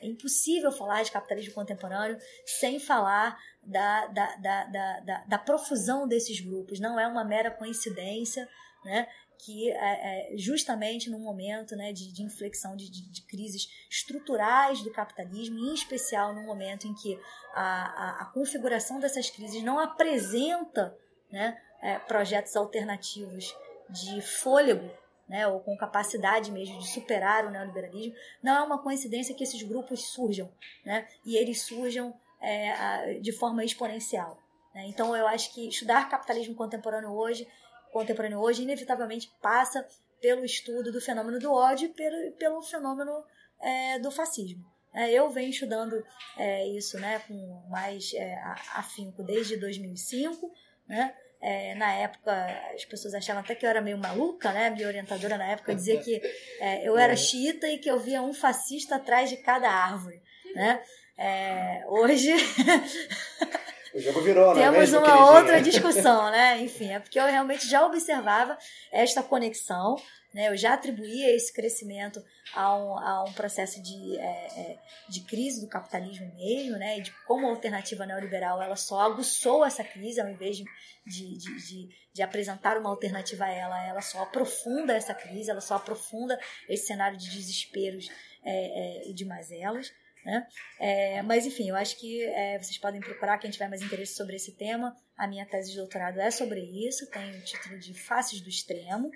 É, 0.00 0.06
impossível 0.06 0.70
falar 0.72 1.02
de 1.02 1.10
capitalismo 1.10 1.54
contemporâneo 1.54 2.18
sem 2.44 2.78
falar 2.78 3.38
da, 3.62 4.06
da, 4.06 4.36
da, 4.36 4.64
da, 5.00 5.24
da, 5.24 5.38
profusão 5.38 6.06
desses 6.06 6.40
grupos. 6.40 6.80
Não 6.80 6.98
é 6.98 7.06
uma 7.06 7.24
mera 7.24 7.50
coincidência 7.50 8.48
né, 8.84 9.08
que 9.44 9.70
é, 9.70 10.32
é 10.34 10.36
justamente 10.36 11.10
no 11.10 11.18
momento 11.18 11.76
né, 11.76 11.92
de, 11.92 12.12
de 12.12 12.22
inflexão 12.22 12.76
de, 12.76 12.90
de, 12.90 13.10
de, 13.10 13.22
crises 13.22 13.68
estruturais 13.90 14.82
do 14.82 14.90
capitalismo, 14.90 15.58
em 15.58 15.74
especial 15.74 16.34
no 16.34 16.42
momento 16.42 16.86
em 16.86 16.94
que 16.94 17.18
a, 17.54 17.62
a, 17.62 18.22
a 18.22 18.24
configuração 18.26 18.98
dessas 19.00 19.30
crises 19.30 19.62
não 19.62 19.78
apresenta 19.78 20.96
né, 21.30 21.60
é, 21.82 21.98
projetos 21.98 22.56
alternativos 22.56 23.54
de 23.90 24.20
fôlego 24.20 24.90
né, 25.28 25.46
ou 25.46 25.60
com 25.60 25.76
capacidade 25.76 26.50
mesmo 26.50 26.78
de 26.78 26.88
superar 26.88 27.46
o 27.46 27.50
neoliberalismo, 27.50 28.14
não 28.42 28.56
é 28.56 28.62
uma 28.62 28.82
coincidência 28.82 29.34
que 29.34 29.44
esses 29.44 29.62
grupos 29.62 30.08
surjam, 30.08 30.50
né, 30.84 31.06
e 31.24 31.36
eles 31.36 31.62
surjam 31.62 32.14
é, 32.40 33.18
de 33.20 33.32
forma 33.32 33.64
exponencial. 33.64 34.38
Né? 34.74 34.86
Então, 34.86 35.14
eu 35.16 35.26
acho 35.26 35.52
que 35.52 35.68
estudar 35.68 36.08
capitalismo 36.08 36.54
contemporâneo 36.54 37.10
hoje, 37.10 37.46
contemporâneo 37.92 38.38
hoje, 38.38 38.62
inevitavelmente 38.62 39.30
passa 39.42 39.86
pelo 40.20 40.44
estudo 40.44 40.92
do 40.92 41.00
fenômeno 41.00 41.38
do 41.38 41.52
ódio 41.52 41.86
e 41.86 41.92
pelo, 41.92 42.32
pelo 42.32 42.62
fenômeno 42.62 43.24
é, 43.60 43.98
do 43.98 44.10
fascismo. 44.10 44.64
É, 44.92 45.12
eu 45.12 45.28
venho 45.30 45.50
estudando 45.50 46.02
é, 46.36 46.66
isso 46.68 46.98
né, 46.98 47.20
com 47.20 47.34
mais 47.68 48.12
é, 48.14 48.34
afinco 48.74 49.22
desde 49.22 49.56
2005, 49.56 50.50
né? 50.88 51.14
É, 51.40 51.74
na 51.76 51.92
época, 51.92 52.32
as 52.74 52.84
pessoas 52.84 53.14
achavam 53.14 53.42
até 53.42 53.54
que 53.54 53.64
eu 53.64 53.70
era 53.70 53.80
meio 53.80 53.96
maluca, 53.96 54.50
né? 54.52 54.70
Minha 54.70 54.88
orientadora 54.88 55.38
na 55.38 55.52
época 55.52 55.74
dizia 55.74 55.98
que 56.00 56.20
é, 56.60 56.88
eu 56.88 56.98
era 56.98 57.14
xiita 57.16 57.68
e 57.68 57.78
que 57.78 57.90
eu 57.90 57.98
via 57.98 58.20
um 58.20 58.34
fascista 58.34 58.96
atrás 58.96 59.30
de 59.30 59.36
cada 59.36 59.70
árvore, 59.70 60.20
né? 60.54 60.82
É, 61.16 61.84
hoje. 61.88 62.32
O 63.94 64.00
jogo 64.00 64.20
virou, 64.20 64.54
né? 64.54 64.70
Temos 64.70 64.92
uma 64.92 65.32
outra 65.32 65.60
discussão, 65.62 66.30
né? 66.30 66.58
Enfim, 66.62 66.92
é 66.92 67.00
porque 67.00 67.18
eu 67.18 67.26
realmente 67.26 67.66
já 67.66 67.84
observava 67.84 68.56
esta 68.92 69.22
conexão, 69.22 69.96
né? 70.38 70.48
Eu 70.48 70.56
já 70.56 70.74
atribuía 70.74 71.34
esse 71.34 71.52
crescimento 71.52 72.24
a 72.54 72.76
um, 72.76 72.96
a 72.96 73.24
um 73.24 73.32
processo 73.32 73.82
de, 73.82 74.16
é, 74.16 74.22
é, 74.22 74.78
de 75.08 75.22
crise 75.22 75.60
do 75.60 75.66
capitalismo 75.66 76.32
mesmo, 76.36 76.76
né? 76.76 76.96
E 76.96 77.02
de 77.02 77.10
como 77.26 77.48
a 77.48 77.50
alternativa 77.50 78.06
neoliberal 78.06 78.62
ela 78.62 78.76
só 78.76 79.00
aguçou 79.00 79.66
essa 79.66 79.82
crise 79.82 80.20
ao 80.20 80.28
invés 80.28 80.58
de, 80.58 80.64
de, 81.04 81.36
de, 81.38 81.66
de, 81.66 81.88
de 82.14 82.22
apresentar 82.22 82.78
uma 82.78 82.88
alternativa 82.88 83.46
a 83.46 83.50
ela, 83.50 83.84
ela 83.84 84.00
só 84.00 84.22
aprofunda 84.22 84.94
essa 84.94 85.12
crise, 85.12 85.50
ela 85.50 85.60
só 85.60 85.74
aprofunda 85.74 86.38
esse 86.68 86.86
cenário 86.86 87.18
de 87.18 87.28
desesperos 87.30 88.08
é, 88.44 88.52
é, 88.52 89.10
e 89.10 89.12
de 89.12 89.24
mazelas. 89.24 89.92
Né? 90.28 90.46
É, 90.78 91.22
mas 91.22 91.46
enfim, 91.46 91.70
eu 91.70 91.74
acho 91.74 91.96
que 91.96 92.22
é, 92.22 92.58
vocês 92.58 92.76
podem 92.76 93.00
procurar 93.00 93.38
quem 93.38 93.50
tiver 93.50 93.66
mais 93.66 93.80
interesse 93.80 94.14
sobre 94.14 94.36
esse 94.36 94.52
tema. 94.52 94.94
A 95.16 95.26
minha 95.26 95.46
tese 95.46 95.70
de 95.70 95.78
doutorado 95.78 96.20
é 96.20 96.30
sobre 96.30 96.60
isso, 96.60 97.06
tem 97.06 97.30
o 97.30 97.40
título 97.40 97.78
de 97.78 97.94
Faces 97.94 98.42
do 98.42 98.48
Extremo, 98.50 99.10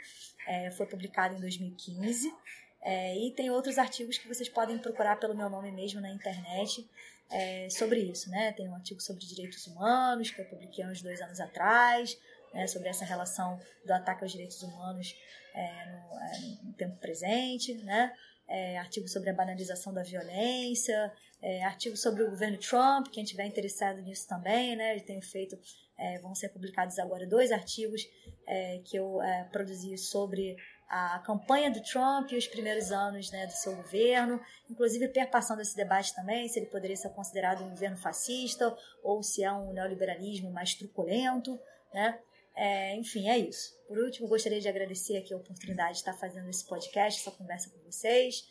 é, 0.48 0.70
foi 0.70 0.86
publicado 0.86 1.34
em 1.34 1.40
2015. 1.40 2.32
É, 2.80 3.14
e 3.14 3.30
tem 3.32 3.50
outros 3.50 3.76
artigos 3.76 4.16
que 4.16 4.26
vocês 4.26 4.48
podem 4.48 4.78
procurar 4.78 5.16
pelo 5.16 5.36
meu 5.36 5.50
nome 5.50 5.70
mesmo 5.70 6.00
na 6.00 6.10
internet 6.10 6.88
é, 7.30 7.68
sobre 7.68 8.00
isso. 8.00 8.30
Né? 8.30 8.50
Tem 8.52 8.66
um 8.66 8.74
artigo 8.74 9.02
sobre 9.02 9.22
direitos 9.26 9.66
humanos 9.66 10.30
que 10.30 10.40
eu 10.40 10.46
publiquei 10.46 10.86
uns 10.86 11.02
dois 11.02 11.20
anos 11.20 11.40
atrás, 11.40 12.18
né, 12.54 12.66
sobre 12.66 12.88
essa 12.88 13.04
relação 13.04 13.60
do 13.84 13.92
ataque 13.92 14.24
aos 14.24 14.32
direitos 14.32 14.62
humanos 14.62 15.14
é, 15.54 15.86
no, 15.90 16.68
no 16.68 16.72
tempo 16.72 16.96
presente. 16.96 17.74
Né? 17.74 18.16
É, 18.52 18.76
artigo 18.76 19.08
sobre 19.08 19.30
a 19.30 19.32
banalização 19.32 19.94
da 19.94 20.02
violência, 20.02 21.10
é, 21.40 21.64
artigo 21.64 21.96
sobre 21.96 22.22
o 22.22 22.28
governo 22.28 22.58
Trump, 22.58 23.08
quem 23.10 23.24
tiver 23.24 23.46
interessado 23.46 24.02
nisso 24.02 24.28
também, 24.28 24.76
né? 24.76 24.94
Eu 24.94 25.00
tenho 25.00 25.22
feito, 25.22 25.58
é, 25.98 26.18
vão 26.18 26.34
ser 26.34 26.50
publicados 26.50 26.98
agora 26.98 27.26
dois 27.26 27.50
artigos 27.50 28.02
é, 28.46 28.82
que 28.84 28.98
eu 28.98 29.22
é, 29.22 29.44
produzi 29.44 29.96
sobre 29.96 30.54
a 30.86 31.18
campanha 31.20 31.70
do 31.70 31.82
Trump 31.82 32.30
e 32.30 32.36
os 32.36 32.46
primeiros 32.46 32.92
anos 32.92 33.30
né, 33.30 33.46
do 33.46 33.52
seu 33.52 33.74
governo, 33.74 34.38
inclusive 34.68 35.08
perpassando 35.08 35.62
esse 35.62 35.74
debate 35.74 36.14
também, 36.14 36.46
se 36.46 36.58
ele 36.58 36.66
poderia 36.66 36.96
ser 36.96 37.08
considerado 37.14 37.64
um 37.64 37.70
governo 37.70 37.96
fascista 37.96 38.76
ou 39.02 39.22
se 39.22 39.42
é 39.42 39.50
um 39.50 39.72
neoliberalismo 39.72 40.52
mais 40.52 40.74
truculento, 40.74 41.58
né? 41.94 42.20
É, 42.54 42.94
enfim, 42.96 43.28
é 43.28 43.38
isso. 43.38 43.76
Por 43.88 43.98
último, 43.98 44.28
gostaria 44.28 44.60
de 44.60 44.68
agradecer 44.68 45.16
aqui 45.16 45.32
a 45.32 45.36
oportunidade 45.36 45.92
de 45.92 45.98
estar 45.98 46.14
fazendo 46.14 46.48
esse 46.48 46.66
podcast, 46.66 47.20
essa 47.20 47.30
conversa 47.36 47.70
com 47.70 47.78
vocês. 47.84 48.46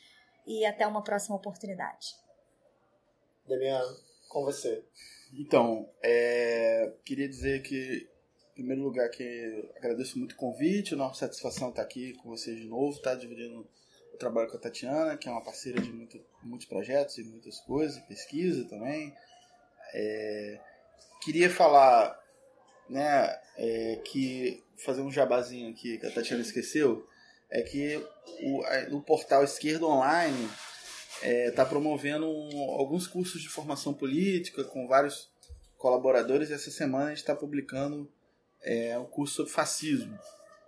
E 0.45 0.65
até 0.65 0.87
uma 0.87 1.03
próxima 1.03 1.35
oportunidade. 1.35 2.15
Damiano. 3.47 3.97
com 4.29 4.43
você. 4.43 4.83
Então, 5.33 5.89
é, 6.03 6.93
queria 7.05 7.27
dizer 7.27 7.61
que, 7.61 8.09
em 8.51 8.53
primeiro 8.53 8.81
lugar, 8.81 9.09
que 9.09 9.69
agradeço 9.77 10.17
muito 10.17 10.33
o 10.33 10.35
convite, 10.37 10.95
uma 10.95 11.13
satisfação 11.13 11.69
estar 11.69 11.81
aqui 11.81 12.13
com 12.15 12.29
vocês 12.29 12.57
de 12.57 12.67
novo, 12.67 12.95
estar 12.97 13.15
dividindo 13.15 13.67
o 14.13 14.17
trabalho 14.17 14.49
com 14.49 14.57
a 14.57 14.59
Tatiana, 14.59 15.17
que 15.17 15.27
é 15.27 15.31
uma 15.31 15.43
parceira 15.43 15.81
de 15.81 15.91
muito, 15.91 16.19
muitos 16.43 16.67
projetos 16.67 17.17
e 17.17 17.23
muitas 17.23 17.59
coisas, 17.61 17.99
pesquisa 18.03 18.67
também. 18.67 19.13
É, 19.93 20.59
queria 21.21 21.49
falar, 21.49 22.20
né, 22.89 23.39
é, 23.57 24.01
que 24.03 24.63
fazer 24.83 25.01
um 25.01 25.11
jabazinho 25.11 25.69
aqui 25.71 25.97
que 25.97 26.05
a 26.05 26.11
Tatiana 26.11 26.41
esqueceu, 26.41 27.07
é 27.49 27.61
que 27.61 28.03
o, 28.41 28.95
o 28.95 29.01
portal 29.01 29.43
Esquerda 29.43 29.85
Online 29.85 30.49
está 31.15 31.27
é, 31.27 31.51
tá 31.51 31.65
promovendo 31.65 32.27
um, 32.27 32.71
alguns 32.71 33.07
cursos 33.07 33.41
de 33.41 33.49
formação 33.49 33.93
política 33.93 34.63
com 34.63 34.87
vários 34.87 35.29
colaboradores 35.77 36.49
e 36.49 36.53
essa 36.53 36.71
semana 36.71 37.05
a 37.05 37.09
gente 37.09 37.17
está 37.17 37.35
publicando 37.35 38.11
é, 38.61 38.97
um 38.97 39.05
curso 39.05 39.35
sobre 39.35 39.51
fascismo. 39.51 40.17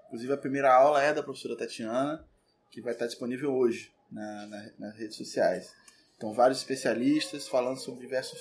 Inclusive 0.08 0.34
a 0.34 0.38
primeira 0.38 0.74
aula 0.74 1.02
é 1.02 1.14
da 1.14 1.24
professora 1.24 1.58
Tatiana, 1.58 2.24
que 2.70 2.82
vai 2.82 2.94
estar 2.94 3.08
disponível 3.08 3.54
hoje 3.56 3.92
na, 4.12 4.46
na, 4.48 4.72
nas 4.78 4.96
redes 4.98 5.16
sociais. 5.16 5.74
Então 6.18 6.34
vários 6.34 6.60
especialistas 6.60 7.48
falando 7.48 7.80
sobre 7.80 8.02
diversos 8.02 8.40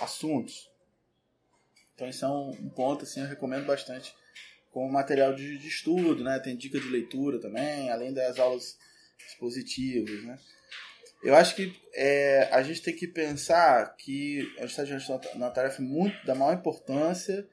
assuntos. 0.00 0.71
Então 1.94 2.08
isso 2.08 2.24
é 2.24 2.28
um, 2.28 2.68
ponto 2.70 3.04
assim, 3.04 3.20
eu 3.20 3.26
recomendo 3.26 3.66
bastante 3.66 4.14
como 4.70 4.90
material 4.90 5.34
de, 5.34 5.58
de, 5.58 5.68
estudo, 5.68 6.24
né? 6.24 6.38
Tem 6.38 6.56
dica 6.56 6.80
de 6.80 6.88
leitura 6.88 7.38
também, 7.38 7.90
além 7.90 8.12
das 8.12 8.38
aulas 8.38 8.78
expositivas, 9.26 10.24
né? 10.24 10.38
Eu 11.22 11.36
acho 11.36 11.54
que 11.54 11.80
é, 11.94 12.48
a 12.50 12.62
gente 12.62 12.82
tem 12.82 12.96
que 12.96 13.06
pensar 13.06 13.94
que 13.96 14.40
a 14.58 14.62
gente 14.62 14.70
está 14.70 14.82
diante 14.82 15.06
de 15.06 15.36
uma 15.36 15.50
tarefa 15.50 15.80
muito 15.80 16.26
da 16.26 16.34
maior 16.34 16.54
importância, 16.54 17.46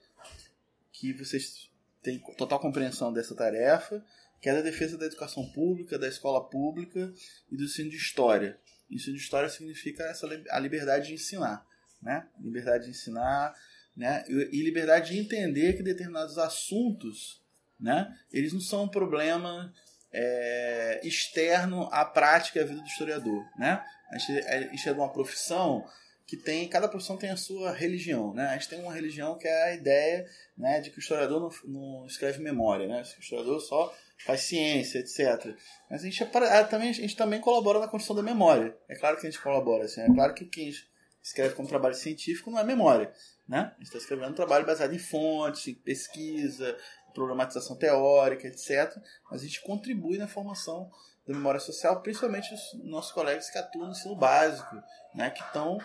que 0.92 1.14
vocês 1.14 1.70
têm 2.02 2.18
total 2.36 2.60
compreensão 2.60 3.14
dessa 3.14 3.36
tarefa, 3.36 4.04
que 4.42 4.50
é 4.50 4.54
da 4.54 4.62
defesa 4.62 4.98
da 4.98 5.06
educação 5.06 5.46
pública, 5.52 6.00
da 6.00 6.08
escola 6.08 6.50
pública 6.50 7.14
e 7.52 7.58
do 7.58 7.64
ensino 7.66 7.90
de 7.90 7.98
história. 7.98 8.60
Ensino 8.90 9.16
de 9.16 9.22
história 9.22 9.50
significa 9.50 10.04
essa, 10.04 10.28
a 10.50 10.60
liberdade 10.60 11.10
de 11.10 11.14
ensinar, 11.14 11.66
né? 12.02 12.28
Liberdade 12.40 12.86
de 12.86 12.92
ensinar, 12.92 13.54
né? 14.00 14.24
E 14.30 14.64
liberdade 14.64 15.12
de 15.12 15.20
entender 15.20 15.74
que 15.74 15.84
determinados 15.84 16.38
assuntos, 16.38 17.44
né? 17.78 18.10
Eles 18.32 18.54
não 18.54 18.62
são 18.62 18.84
um 18.84 18.88
problema 18.88 19.74
é, 20.10 21.02
externo 21.04 21.90
à 21.92 22.06
prática 22.06 22.60
e 22.60 22.62
à 22.62 22.66
vida 22.66 22.80
do 22.80 22.88
historiador, 22.88 23.44
né? 23.58 23.84
A 24.10 24.18
gente, 24.18 24.48
a 24.48 24.62
gente 24.62 24.88
é 24.90 24.94
de 24.94 25.00
uma 25.00 25.12
profissão 25.12 25.86
que 26.26 26.38
tem 26.38 26.66
cada 26.70 26.88
profissão 26.88 27.18
tem 27.18 27.30
a 27.30 27.36
sua 27.36 27.74
religião, 27.74 28.34
né? 28.34 28.46
A 28.46 28.54
gente 28.54 28.70
tem 28.70 28.80
uma 28.80 28.94
religião 28.94 29.38
que 29.38 29.50
é 29.50 29.64
a 29.64 29.74
ideia, 29.74 30.26
né, 30.58 30.80
de 30.80 30.92
que 30.92 30.98
o 30.98 31.02
historiador 31.02 31.42
não, 31.66 32.00
não 32.00 32.06
escreve 32.06 32.42
memória, 32.42 32.88
né? 32.88 33.02
O 33.02 33.20
historiador 33.20 33.60
só 33.60 33.94
faz 34.26 34.42
ciência, 34.42 35.00
etc. 35.00 35.54
Mas 35.92 36.04
a 36.04 36.06
gente, 36.06 36.24
é, 36.24 36.64
também, 36.64 36.90
a 36.90 36.94
gente 36.94 37.18
também 37.18 37.42
colabora 37.42 37.80
na 37.80 37.88
construção 37.88 38.16
da 38.16 38.24
memória. 38.24 38.74
É 38.88 38.96
claro 38.96 39.18
que 39.18 39.28
a 39.28 39.30
gente 39.30 39.42
colabora, 39.42 39.84
assim, 39.84 40.00
é 40.00 40.08
claro 40.08 40.34
que 40.34 40.46
o 40.46 40.50
que 40.50 40.62
a 40.62 40.66
gente 40.66 40.88
escreve 41.22 41.54
como 41.54 41.68
trabalho 41.68 41.96
científico 41.96 42.50
não 42.50 42.60
é 42.60 42.64
memória, 42.64 43.12
né? 43.50 43.72
A 43.74 43.78
gente 43.80 43.88
está 43.88 43.98
escrevendo 43.98 44.30
um 44.30 44.36
trabalho 44.36 44.66
baseado 44.66 44.94
em 44.94 45.00
fontes, 45.00 45.68
em 45.68 45.74
pesquisa, 45.74 46.78
problematização 47.16 47.76
teórica, 47.76 48.48
etc. 48.48 48.96
Mas 49.30 49.42
a 49.42 49.44
gente 49.44 49.62
contribui 49.64 50.20
na 50.20 50.28
formação 50.28 50.92
da 51.28 51.34
memória 51.34 51.60
social, 51.60 52.00
principalmente 52.02 52.54
os 52.54 52.84
nossos 52.86 53.12
colegas 53.12 53.50
que 53.50 53.58
atuam 53.58 53.86
no 53.86 53.92
ensino 53.92 54.16
básico, 54.16 54.76
né, 55.16 55.32
que 55.32 55.42
estão 55.42 55.80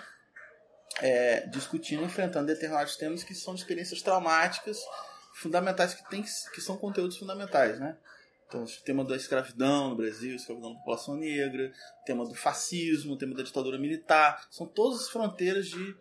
é, 1.00 1.46
discutindo, 1.46 2.04
enfrentando 2.04 2.46
determinados 2.46 2.96
temas 2.96 3.24
que 3.24 3.34
são 3.34 3.54
experiências 3.54 4.02
traumáticas 4.02 4.78
fundamentais, 5.34 5.94
que, 5.94 6.08
tem, 6.10 6.22
que 6.22 6.60
são 6.60 6.76
conteúdos 6.76 7.16
fundamentais. 7.16 7.80
Né? 7.80 7.96
Então, 8.46 8.62
o 8.62 8.84
tema 8.84 9.04
da 9.04 9.16
escravidão 9.16 9.88
no 9.88 9.96
Brasil, 9.96 10.36
escravidão 10.36 10.72
da 10.72 10.78
população 10.78 11.16
negra, 11.16 11.72
o 12.02 12.04
tema 12.04 12.26
do 12.26 12.34
fascismo, 12.34 13.14
o 13.14 13.18
tema 13.18 13.34
da 13.34 13.42
ditadura 13.42 13.78
militar, 13.78 14.46
são 14.50 14.66
todas 14.66 15.00
as 15.00 15.08
fronteiras 15.08 15.66
de, 15.66 15.96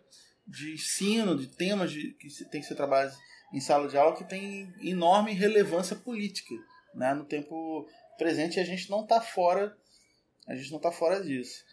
de 0.46 0.74
ensino, 0.74 1.36
de 1.36 1.46
temas 1.46 1.90
de, 1.90 2.12
que 2.12 2.28
tem 2.46 2.60
que 2.60 2.66
ser 2.66 2.74
trabalhados 2.74 3.16
em 3.52 3.60
sala 3.60 3.88
de 3.88 3.96
aula 3.96 4.16
que 4.16 4.24
tem 4.24 4.72
enorme 4.82 5.32
relevância 5.32 5.94
política 5.94 6.54
né, 6.94 7.14
no 7.14 7.24
tempo 7.24 7.88
presente 8.18 8.56
e 8.56 8.60
a 8.60 8.64
gente 8.64 8.90
não 8.90 9.02
está 9.02 9.20
fora 9.20 9.76
a 10.46 10.54
gente 10.54 10.70
não 10.70 10.76
está 10.76 10.92
fora 10.92 11.22
disso. 11.22 11.64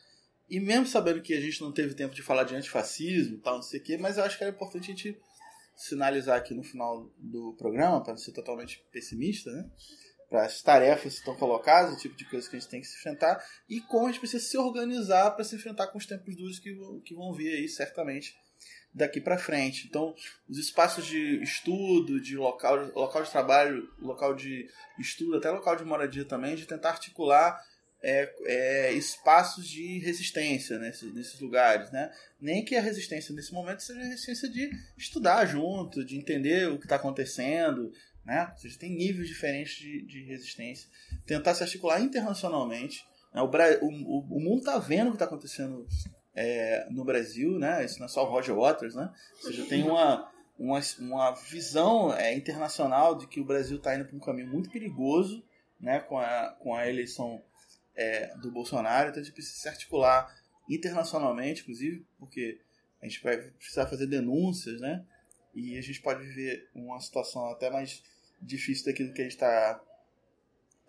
E 0.49 0.60
mesmo 0.60 0.85
sabendo 0.85 1.22
que 1.22 1.34
a 1.34 1.41
gente 1.41 1.61
não 1.61 1.72
teve 1.72 1.93
tempo 1.93 2.14
de 2.14 2.22
falar 2.22 2.43
de 2.43 2.56
antifascismo 2.56 3.39
tal 3.39 3.56
não 3.56 3.64
sei 3.64 3.80
o 3.80 3.84
que 3.84 3.98
mas 3.98 4.18
eu 4.18 4.23
acho 4.23 4.38
que 4.38 4.43
era 4.43 4.53
importante 4.53 4.91
a 4.91 4.95
gente 4.95 5.19
sinalizar 5.76 6.38
aqui 6.38 6.53
no 6.53 6.64
final 6.64 7.10
do 7.18 7.53
programa 7.57 8.02
para 8.02 8.14
não 8.14 8.18
ser 8.18 8.31
totalmente 8.31 8.84
pessimista 8.91 9.52
né? 9.52 9.69
Para 10.30 10.45
as 10.45 10.61
tarefas 10.61 11.14
que 11.14 11.19
estão 11.19 11.35
colocadas, 11.35 11.93
o 11.93 11.98
tipo 11.98 12.15
de 12.15 12.23
coisa 12.30 12.49
que 12.49 12.56
a 12.56 12.60
gente 12.60 12.69
tem 12.69 12.80
que 12.80 12.88
se 12.88 12.98
enfrentar 12.98 13.43
e 13.68 13.81
como 13.81 14.06
a 14.06 14.11
gente 14.11 14.22
precisa 14.22 14.43
se 14.43 14.57
organizar 14.57 15.31
para 15.31 15.43
se 15.43 15.56
enfrentar 15.56 15.88
com 15.88 15.98
os 15.98 16.06
tempos 16.06 16.38
duros 16.38 16.57
que, 16.57 16.73
que 17.03 17.14
vão 17.14 17.34
vir 17.34 17.53
aí, 17.53 17.68
certamente, 17.68 18.34
daqui 18.93 19.22
para 19.22 19.38
frente. 19.38 19.88
Então, 19.88 20.13
os 20.49 20.57
espaços 20.57 21.05
de 21.05 21.41
estudo, 21.41 22.19
de 22.19 22.35
local, 22.35 22.91
local 22.93 23.23
de 23.23 23.31
trabalho, 23.31 23.89
local 23.99 24.35
de 24.35 24.68
estudo, 24.99 25.38
até 25.38 25.49
local 25.49 25.76
de 25.76 25.85
moradia 25.85 26.26
também, 26.26 26.55
de 26.55 26.65
tentar 26.65 26.89
articular 26.89 27.59
é, 28.03 28.34
é, 28.45 28.93
espaços 28.93 29.68
de 29.68 29.99
resistência 29.99 30.77
nesses, 30.80 31.13
nesses 31.13 31.39
lugares, 31.39 31.91
né? 31.91 32.11
Nem 32.39 32.65
que 32.65 32.76
a 32.76 32.81
resistência 32.81 33.34
nesse 33.34 33.53
momento 33.53 33.84
seja 33.84 33.99
a 33.99 34.05
resistência 34.05 34.49
de 34.49 34.72
estudar 34.97 35.45
junto, 35.45 36.03
de 36.03 36.18
entender 36.18 36.68
o 36.69 36.77
que 36.77 36.85
está 36.85 36.95
acontecendo, 36.95 37.91
né? 38.26 38.49
Ou 38.51 38.57
seja, 38.57 38.80
tem 38.80 38.95
níveis 38.95 39.27
diferentes 39.27 39.76
de, 39.76 40.01
de 40.05 40.23
resistência. 40.23 40.89
Tentar 41.26 41.53
se 41.53 41.63
articular 41.63 42.01
internacionalmente. 42.01 43.05
Né? 43.34 43.41
O, 43.41 43.45
o, 43.45 44.38
o 44.38 44.39
mundo 44.39 44.59
está 44.59 44.77
vendo 44.80 45.07
o 45.07 45.11
que 45.11 45.15
está 45.15 45.26
acontecendo 45.26 45.88
é, 46.41 46.88
no 46.89 47.05
Brasil, 47.05 47.59
né? 47.59 47.85
Isso 47.85 47.99
não 47.99 48.07
é 48.07 48.09
só 48.09 48.23
o 48.23 48.30
Roger 48.30 48.55
Waters, 48.55 48.95
né? 48.95 49.13
Ou 49.38 49.41
seja, 49.43 49.65
tem 49.65 49.84
uma, 49.84 50.31
uma, 50.57 50.80
uma 50.99 51.31
visão 51.35 52.11
é, 52.13 52.34
internacional 52.34 53.15
de 53.15 53.27
que 53.27 53.39
o 53.39 53.45
Brasil 53.45 53.77
está 53.77 53.95
indo 53.95 54.05
para 54.05 54.15
um 54.15 54.19
caminho 54.19 54.47
muito 54.47 54.72
perigoso, 54.72 55.43
né? 55.80 55.99
Com 55.99 56.18
a, 56.18 56.55
com 56.59 56.73
a 56.76 56.89
eleição 56.89 57.43
é, 57.95 58.35
do 58.38 58.51
Bolsonaro, 58.51 59.09
então 59.09 59.22
a 59.22 59.23
gente 59.23 59.34
precisa 59.34 59.61
se 59.61 59.69
articular 59.69 60.35
internacionalmente, 60.68 61.61
inclusive, 61.61 62.03
porque 62.18 62.59
a 63.01 63.07
gente 63.07 63.22
vai 63.22 63.38
precisar 63.38 63.85
fazer 63.85 64.07
denúncias, 64.07 64.81
né? 64.81 65.05
E 65.53 65.77
a 65.77 65.81
gente 65.81 66.01
pode 66.01 66.23
viver 66.23 66.69
uma 66.73 66.99
situação 66.99 67.51
até 67.51 67.69
mais 67.69 68.01
difícil 68.41 68.85
daquilo 68.85 69.13
que 69.13 69.22
a 69.22 69.26
gente 69.26 69.34
está 69.34 69.80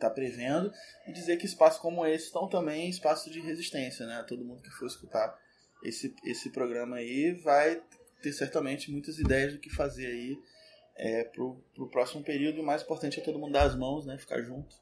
está 0.03 0.11
prevendo 0.11 0.73
e 1.07 1.13
dizer 1.13 1.37
que 1.37 1.47
espaços 1.47 1.81
como 1.81 2.05
esse 2.07 2.27
estão 2.27 2.49
também 2.49 2.91
espaços 2.91 3.33
de 3.33 3.41
resistência, 3.41 4.07
né? 4.07 4.25
Todo 4.27 4.45
mundo 4.45 4.63
que 4.63 4.71
for 4.71 4.87
escutar 4.87 5.39
esse, 5.83 6.15
esse 6.25 6.51
programa 6.51 6.97
aí 6.97 7.33
vai 7.33 7.83
ter 8.21 8.33
certamente 8.33 8.91
muitas 8.91 9.19
ideias 9.19 9.53
do 9.53 9.59
que 9.59 9.71
fazer 9.71 10.07
aí 10.07 10.39
é, 10.97 11.25
pro, 11.25 11.63
pro 11.75 11.89
próximo 11.89 12.23
período. 12.23 12.61
O 12.61 12.65
mais 12.65 12.83
importante 12.83 13.19
é 13.19 13.23
todo 13.23 13.39
mundo 13.39 13.53
dar 13.53 13.65
as 13.65 13.77
mãos, 13.77 14.07
né? 14.07 14.19
Ficar 14.19 14.43
junto, 14.43 14.77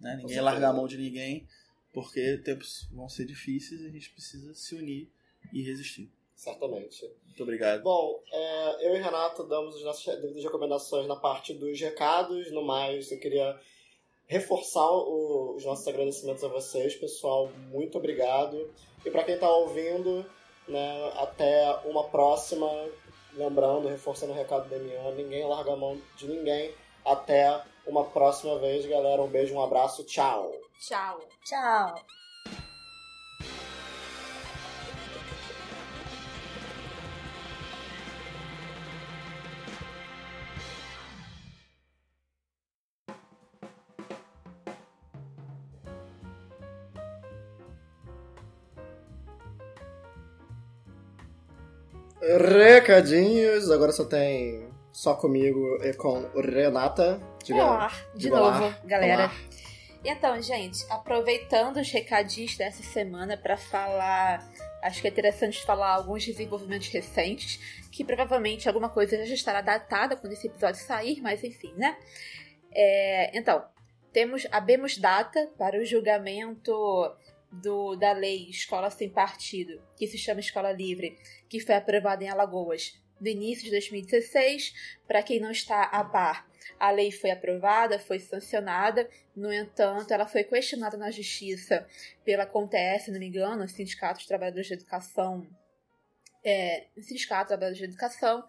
né? 0.00 0.16
Ninguém 0.16 0.40
largar 0.40 0.70
a 0.70 0.72
mão 0.72 0.86
de 0.86 0.98
ninguém, 0.98 1.46
porque 1.92 2.38
tempos 2.38 2.88
vão 2.92 3.08
ser 3.08 3.24
difíceis 3.24 3.80
e 3.80 3.86
a 3.86 3.90
gente 3.90 4.10
precisa 4.10 4.54
se 4.54 4.74
unir 4.74 5.10
e 5.52 5.62
resistir. 5.62 6.10
Certamente. 6.34 7.02
Muito 7.26 7.42
obrigado. 7.42 7.82
Bom, 7.82 8.22
é, 8.30 8.88
eu 8.88 8.96
e 8.96 8.98
Renato 9.00 9.44
damos 9.44 9.76
as 9.76 9.82
nossas 9.82 10.20
devidas 10.20 10.42
recomendações 10.42 11.06
na 11.06 11.16
parte 11.16 11.54
dos 11.54 11.80
recados. 11.80 12.52
No 12.52 12.62
mais, 12.64 13.10
eu 13.10 13.18
queria 13.18 13.58
reforçar 14.26 14.90
o, 14.90 15.54
os 15.56 15.64
nossos 15.64 15.86
agradecimentos 15.86 16.42
a 16.44 16.48
vocês, 16.48 16.94
pessoal. 16.94 17.50
Muito 17.70 17.98
obrigado. 17.98 18.70
E 19.04 19.10
para 19.10 19.24
quem 19.24 19.34
está 19.34 19.48
ouvindo, 19.48 20.24
né, 20.68 21.12
até 21.16 21.80
uma 21.84 22.04
próxima. 22.04 22.68
Lembrando, 23.36 23.88
reforçando 23.88 24.32
o 24.32 24.36
recado 24.36 24.68
da 24.68 24.76
Demian, 24.76 25.10
ninguém 25.16 25.44
larga 25.44 25.72
a 25.72 25.76
mão 25.76 26.00
de 26.16 26.28
ninguém. 26.28 26.72
Até 27.04 27.60
uma 27.84 28.04
próxima 28.04 28.58
vez, 28.60 28.86
galera. 28.86 29.20
Um 29.20 29.28
beijo, 29.28 29.54
um 29.54 29.62
abraço. 29.62 30.04
Tchau. 30.04 30.52
Tchau. 30.78 31.20
Tchau. 31.44 32.23
Recadinhos, 52.36 53.70
agora 53.70 53.92
só 53.92 54.04
tem 54.04 54.68
só 54.92 55.14
comigo 55.14 55.78
e 55.82 55.92
com 55.94 56.28
Renata. 56.34 57.20
Diga, 57.44 57.64
Olá, 57.64 57.92
de 58.14 58.28
novo, 58.28 58.74
galera. 58.84 59.24
Olá. 59.24 59.32
Então, 60.04 60.42
gente, 60.42 60.84
aproveitando 60.90 61.78
os 61.78 61.90
recadinhos 61.90 62.56
dessa 62.56 62.82
semana 62.82 63.36
para 63.36 63.56
falar 63.56 64.44
acho 64.82 65.00
que 65.00 65.06
é 65.06 65.10
interessante 65.10 65.64
falar 65.64 65.94
alguns 65.94 66.26
desenvolvimentos 66.26 66.88
recentes, 66.88 67.58
que 67.90 68.04
provavelmente 68.04 68.68
alguma 68.68 68.90
coisa 68.90 69.24
já 69.24 69.32
estará 69.32 69.62
datada 69.62 70.14
quando 70.14 70.34
esse 70.34 70.46
episódio 70.46 70.80
sair, 70.82 71.22
mas 71.22 71.42
enfim, 71.42 71.72
né? 71.74 71.96
É, 72.70 73.38
então, 73.38 73.64
temos 74.12 74.46
abemos 74.52 74.98
data 74.98 75.50
para 75.56 75.80
o 75.80 75.86
julgamento 75.86 76.72
do, 77.50 77.96
da 77.96 78.12
lei 78.12 78.48
Escola 78.50 78.90
Sem 78.90 79.08
Partido, 79.08 79.80
que 79.96 80.06
se 80.06 80.18
chama 80.18 80.40
Escola 80.40 80.72
Livre, 80.72 81.16
que 81.58 81.60
foi 81.60 81.76
aprovada 81.76 82.24
em 82.24 82.28
Alagoas 82.28 83.00
no 83.20 83.28
início 83.28 83.64
de 83.64 83.70
2016. 83.70 84.74
Para 85.06 85.22
quem 85.22 85.38
não 85.38 85.52
está 85.52 85.84
a 85.84 86.02
par, 86.04 86.48
a 86.80 86.90
lei 86.90 87.12
foi 87.12 87.30
aprovada, 87.30 87.96
foi 87.96 88.18
sancionada, 88.18 89.08
no 89.36 89.52
entanto, 89.52 90.12
ela 90.12 90.26
foi 90.26 90.42
questionada 90.42 90.96
na 90.96 91.12
justiça 91.12 91.86
pela 92.24 92.44
CONTES, 92.44 93.02
se 93.02 93.12
não 93.12 93.20
me 93.20 93.28
engano, 93.28 93.68
Sindicato 93.68 94.18
dos 94.18 94.26
Trabalhadores 94.26 94.66
de 94.66 94.74
Educação 94.74 95.46
é, 96.44 96.88
Sindicato 97.00 97.48
Trabalhadores 97.48 97.78
de 97.78 97.84
Educação, 97.84 98.44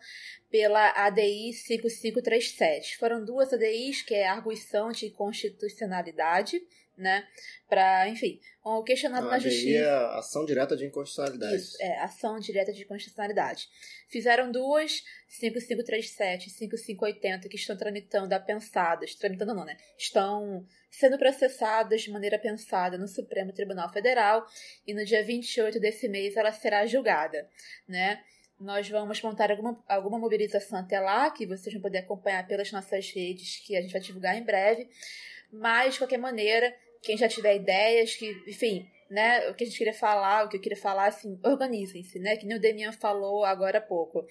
pela 0.51 0.89
ADI 1.05 1.53
5537. 1.53 2.97
Foram 2.97 3.23
duas 3.23 3.53
ADIs, 3.53 4.01
que 4.01 4.13
é 4.13 4.27
a 4.27 4.33
arguição 4.33 4.91
de 4.91 5.09
constitucionalidade, 5.11 6.59
né? 6.97 7.27
Para, 7.67 8.07
enfim, 8.07 8.39
o 8.63 8.83
questionado 8.83 9.27
na 9.27 9.39
justiça. 9.39 9.79
É 9.79 10.17
ação 10.17 10.45
direta 10.45 10.75
de 10.75 10.85
inconstitucionalidade. 10.85 11.55
Isso, 11.55 11.77
é, 11.81 11.99
ação 11.99 12.39
direta 12.39 12.73
de 12.73 12.83
inconstitucionalidade. 12.83 13.67
Fizeram 14.07 14.51
duas, 14.51 15.03
5537 15.27 16.47
e 16.47 16.49
5580, 16.51 17.49
que 17.49 17.55
estão 17.55 17.75
tramitando 17.75 18.33
apensadas, 18.33 19.15
tramitando 19.15 19.53
não, 19.53 19.65
né? 19.65 19.77
Estão 19.97 20.65
sendo 20.89 21.17
processadas 21.17 22.01
de 22.01 22.11
maneira 22.11 22.39
pensada 22.39 22.97
no 22.97 23.07
Supremo 23.07 23.51
Tribunal 23.51 23.91
Federal 23.91 24.45
e 24.87 24.93
no 24.93 25.03
dia 25.03 25.23
28 25.23 25.79
desse 25.79 26.07
mês 26.07 26.37
ela 26.37 26.51
será 26.51 26.85
julgada, 26.85 27.49
né? 27.87 28.23
Nós 28.59 28.87
vamos 28.87 29.21
montar 29.21 29.51
alguma, 29.51 29.83
alguma 29.87 30.17
mobilização 30.17 30.79
até 30.79 30.99
lá, 30.99 31.29
que 31.29 31.45
vocês 31.45 31.73
vão 31.73 31.81
poder 31.81 31.99
acompanhar 31.99 32.47
pelas 32.47 32.71
nossas 32.71 33.09
redes, 33.11 33.57
que 33.65 33.75
a 33.75 33.81
gente 33.81 33.91
vai 33.91 34.01
divulgar 34.01 34.37
em 34.37 34.43
breve. 34.43 34.87
Mas, 35.51 35.93
de 35.93 35.99
qualquer 35.99 36.17
maneira, 36.17 36.73
quem 37.05 37.15
já 37.15 37.27
tiver 37.27 37.55
ideias, 37.55 38.15
que, 38.15 38.31
enfim, 38.47 38.89
né, 39.09 39.47
o 39.49 39.53
que 39.53 39.63
a 39.63 39.67
gente 39.67 39.77
queria 39.77 39.93
falar, 39.93 40.45
o 40.45 40.49
que 40.49 40.57
eu 40.57 40.61
queria 40.61 40.77
falar, 40.77 41.05
assim, 41.05 41.39
organizem-se, 41.43 42.17
né, 42.19 42.35
que 42.35 42.45
nem 42.45 42.57
o 42.57 42.59
Demian 42.59 42.91
falou 42.91 43.45
agora 43.45 43.77
há 43.77 43.81
pouco. 43.81 44.25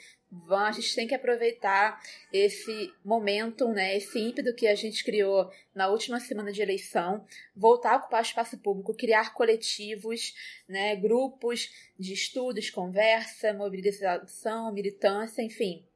A 0.50 0.72
gente 0.72 0.94
tem 0.94 1.06
que 1.06 1.14
aproveitar 1.14 2.00
esse 2.32 2.92
momento, 3.04 3.68
né, 3.68 3.96
esse 3.96 4.18
ímpeto 4.18 4.52
que 4.54 4.66
a 4.66 4.74
gente 4.74 5.04
criou 5.04 5.48
na 5.72 5.88
última 5.88 6.18
semana 6.18 6.50
de 6.50 6.60
eleição, 6.60 7.24
voltar 7.54 7.92
a 7.92 7.96
ocupar 7.98 8.22
espaço 8.22 8.58
público, 8.58 8.92
criar 8.94 9.32
coletivos, 9.32 10.34
né, 10.68 10.96
grupos 10.96 11.70
de 11.96 12.12
estudos, 12.12 12.68
conversa, 12.68 13.52
mobilização, 13.52 14.72
militância, 14.72 15.40
enfim. 15.42 15.86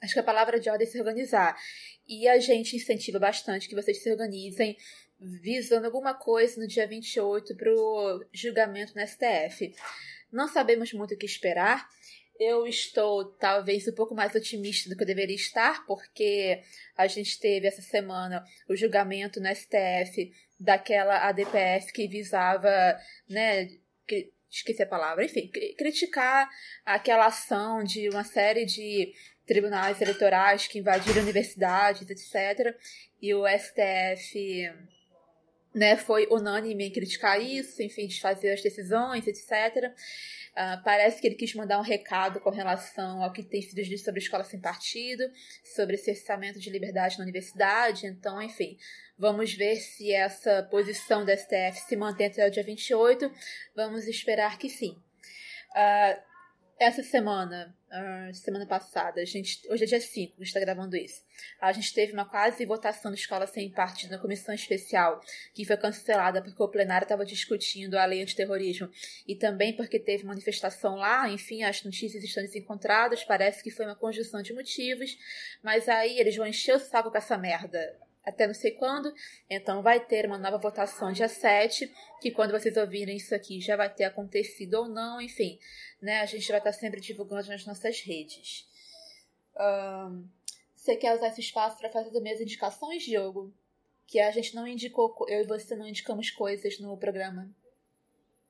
Acho 0.00 0.12
que 0.12 0.20
a 0.20 0.24
palavra 0.24 0.60
de 0.60 0.68
ordem 0.68 0.86
é 0.86 0.90
se 0.90 1.00
organizar. 1.00 1.56
E 2.06 2.28
a 2.28 2.38
gente 2.38 2.76
incentiva 2.76 3.18
bastante 3.18 3.66
que 3.66 3.74
vocês 3.74 4.02
se 4.02 4.10
organizem 4.10 4.76
visando 5.24 5.86
alguma 5.86 6.14
coisa 6.14 6.60
no 6.60 6.66
dia 6.66 6.86
28 6.86 7.56
para 7.56 7.72
o 7.72 8.24
julgamento 8.32 8.94
no 8.94 9.06
STF. 9.06 9.74
Não 10.30 10.48
sabemos 10.48 10.92
muito 10.92 11.14
o 11.14 11.16
que 11.16 11.26
esperar. 11.26 11.88
Eu 12.38 12.66
estou 12.66 13.24
talvez 13.24 13.86
um 13.86 13.94
pouco 13.94 14.14
mais 14.14 14.34
otimista 14.34 14.90
do 14.90 14.96
que 14.96 15.02
eu 15.02 15.06
deveria 15.06 15.36
estar, 15.36 15.86
porque 15.86 16.60
a 16.96 17.06
gente 17.06 17.38
teve 17.38 17.66
essa 17.66 17.80
semana 17.80 18.44
o 18.68 18.76
julgamento 18.76 19.40
no 19.40 19.48
STF 19.54 20.32
daquela 20.58 21.28
ADPF 21.28 21.92
que 21.92 22.08
visava, 22.08 22.68
né, 23.28 23.68
que, 24.06 24.32
esqueci 24.50 24.82
a 24.82 24.86
palavra, 24.86 25.24
enfim, 25.24 25.50
criticar 25.76 26.48
aquela 26.84 27.26
ação 27.26 27.82
de 27.82 28.08
uma 28.08 28.24
série 28.24 28.64
de 28.64 29.12
tribunais 29.46 30.00
eleitorais 30.00 30.66
que 30.66 30.78
invadiram 30.78 31.22
universidades, 31.22 32.08
etc. 32.08 32.76
E 33.20 33.34
o 33.34 33.44
STF 33.46 34.70
né, 35.74 35.96
foi 35.96 36.26
unânime 36.30 36.86
em 36.86 36.92
criticar 36.92 37.40
isso, 37.40 37.82
enfim, 37.82 38.06
desfazer 38.06 38.52
as 38.52 38.62
decisões, 38.62 39.26
etc. 39.26 39.90
Uh, 39.90 39.92
ah, 40.56 40.80
parece 40.84 41.20
que 41.20 41.26
ele 41.26 41.34
quis 41.34 41.52
mandar 41.54 41.80
um 41.80 41.82
recado 41.82 42.38
com 42.40 42.50
relação 42.50 43.22
ao 43.22 43.32
que 43.32 43.42
tem 43.42 43.60
sido 43.60 43.82
dito 43.82 44.04
sobre 44.04 44.20
escola 44.20 44.44
sem 44.44 44.60
partido, 44.60 45.24
sobre 45.64 45.96
cerceamento 45.96 46.60
de 46.60 46.70
liberdade 46.70 47.18
na 47.18 47.24
universidade. 47.24 48.06
Então, 48.06 48.40
enfim, 48.40 48.78
vamos 49.18 49.52
ver 49.52 49.76
se 49.76 50.12
essa 50.12 50.62
posição 50.70 51.24
da 51.24 51.36
STF 51.36 51.80
se 51.88 51.96
mantém 51.96 52.28
até 52.28 52.46
o 52.46 52.50
dia 52.50 52.62
28. 52.62 53.30
Vamos 53.74 54.06
esperar 54.06 54.56
que 54.56 54.68
sim. 54.68 54.96
Uh, 55.72 56.33
essa 56.78 57.02
semana, 57.02 57.74
uh, 57.88 58.34
semana 58.34 58.66
passada, 58.66 59.20
a 59.20 59.24
gente, 59.24 59.60
hoje 59.70 59.84
é 59.84 59.86
dia 59.86 60.00
5, 60.00 60.34
a 60.34 60.38
gente 60.38 60.48
está 60.48 60.60
gravando 60.60 60.96
isso. 60.96 61.22
A 61.60 61.72
gente 61.72 61.94
teve 61.94 62.12
uma 62.12 62.24
quase 62.24 62.64
votação 62.66 63.12
de 63.12 63.18
escola 63.18 63.46
sem 63.46 63.70
partido 63.70 64.10
na 64.10 64.18
comissão 64.18 64.54
especial, 64.54 65.20
que 65.54 65.64
foi 65.64 65.76
cancelada 65.76 66.42
porque 66.42 66.62
o 66.62 66.68
plenário 66.68 67.04
estava 67.04 67.24
discutindo 67.24 67.96
a 67.96 68.04
lei 68.04 68.22
antiterrorismo 68.22 68.90
e 69.26 69.36
também 69.36 69.74
porque 69.76 69.98
teve 69.98 70.24
manifestação 70.24 70.96
lá. 70.96 71.28
Enfim, 71.28 71.62
as 71.62 71.82
notícias 71.84 72.24
estão 72.24 72.42
desencontradas, 72.42 73.24
parece 73.24 73.62
que 73.62 73.70
foi 73.70 73.86
uma 73.86 73.96
conjunção 73.96 74.42
de 74.42 74.52
motivos, 74.52 75.16
mas 75.62 75.88
aí 75.88 76.18
eles 76.18 76.36
vão 76.36 76.46
encher 76.46 76.74
o 76.74 76.80
saco 76.80 77.10
com 77.10 77.18
essa 77.18 77.38
merda 77.38 77.96
até 78.24 78.46
não 78.46 78.54
sei 78.54 78.72
quando. 78.72 79.12
Então 79.48 79.82
vai 79.82 80.00
ter 80.04 80.26
uma 80.26 80.38
nova 80.38 80.58
votação 80.58 81.12
dia 81.12 81.28
7, 81.28 81.92
que 82.20 82.30
quando 82.30 82.52
vocês 82.52 82.76
ouvirem 82.76 83.16
isso 83.16 83.34
aqui 83.34 83.60
já 83.60 83.76
vai 83.76 83.92
ter 83.92 84.04
acontecido 84.04 84.74
ou 84.74 84.88
não, 84.88 85.20
enfim, 85.20 85.58
né? 86.00 86.20
A 86.20 86.26
gente 86.26 86.48
vai 86.48 86.58
estar 86.58 86.72
sempre 86.72 87.00
divulgando 87.00 87.48
nas 87.48 87.66
nossas 87.66 88.00
redes. 88.00 88.66
Um, 89.56 90.26
você 90.74 90.96
quer 90.96 91.14
usar 91.14 91.28
esse 91.28 91.40
espaço 91.40 91.78
para 91.78 91.90
fazer 91.90 92.10
também 92.10 92.32
as 92.32 92.40
indicações, 92.40 93.02
Diogo? 93.02 93.52
Que 94.06 94.20
a 94.20 94.30
gente 94.30 94.54
não 94.54 94.66
indicou, 94.66 95.14
eu 95.28 95.40
e 95.40 95.46
você 95.46 95.74
não 95.74 95.86
indicamos 95.86 96.30
coisas 96.30 96.78
no 96.78 96.96
programa, 96.96 97.50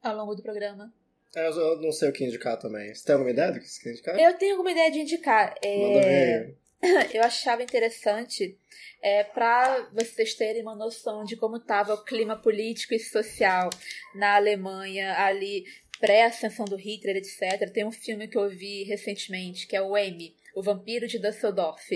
ao 0.02 0.16
longo 0.16 0.34
do 0.34 0.42
programa. 0.42 0.92
É, 1.36 1.48
eu 1.48 1.80
não 1.80 1.92
sei 1.92 2.08
o 2.08 2.12
que 2.12 2.24
indicar 2.24 2.58
também. 2.58 2.94
Você 2.94 3.04
tem 3.04 3.14
alguma 3.14 3.30
ideia 3.30 3.52
do 3.52 3.60
que 3.60 3.68
você 3.68 3.82
quer 3.82 3.90
indicar? 3.90 4.18
Eu 4.18 4.38
tenho 4.38 4.52
alguma 4.52 4.70
ideia 4.70 4.90
de 4.90 5.00
indicar. 5.00 5.54
É... 5.62 5.78
Manda 5.78 6.00
ver. 6.00 6.63
eu 7.12 7.22
achava 7.22 7.62
interessante 7.62 8.58
é, 9.02 9.24
para 9.24 9.88
vocês 9.92 10.34
terem 10.34 10.62
uma 10.62 10.74
noção 10.74 11.24
de 11.24 11.36
como 11.36 11.56
estava 11.56 11.94
o 11.94 12.04
clima 12.04 12.36
político 12.36 12.94
e 12.94 12.98
social 12.98 13.70
na 14.14 14.36
Alemanha 14.36 15.14
ali 15.18 15.64
pré-ascensão 16.00 16.64
do 16.64 16.76
Hitler, 16.76 17.16
etc. 17.16 17.70
Tem 17.72 17.84
um 17.84 17.92
filme 17.92 18.28
que 18.28 18.36
eu 18.36 18.48
vi 18.48 18.82
recentemente 18.84 19.66
que 19.66 19.76
é 19.76 19.82
o 19.82 19.96
M, 19.96 20.34
o 20.54 20.62
Vampiro 20.62 21.06
de 21.06 21.18
Düsseldorf, 21.18 21.88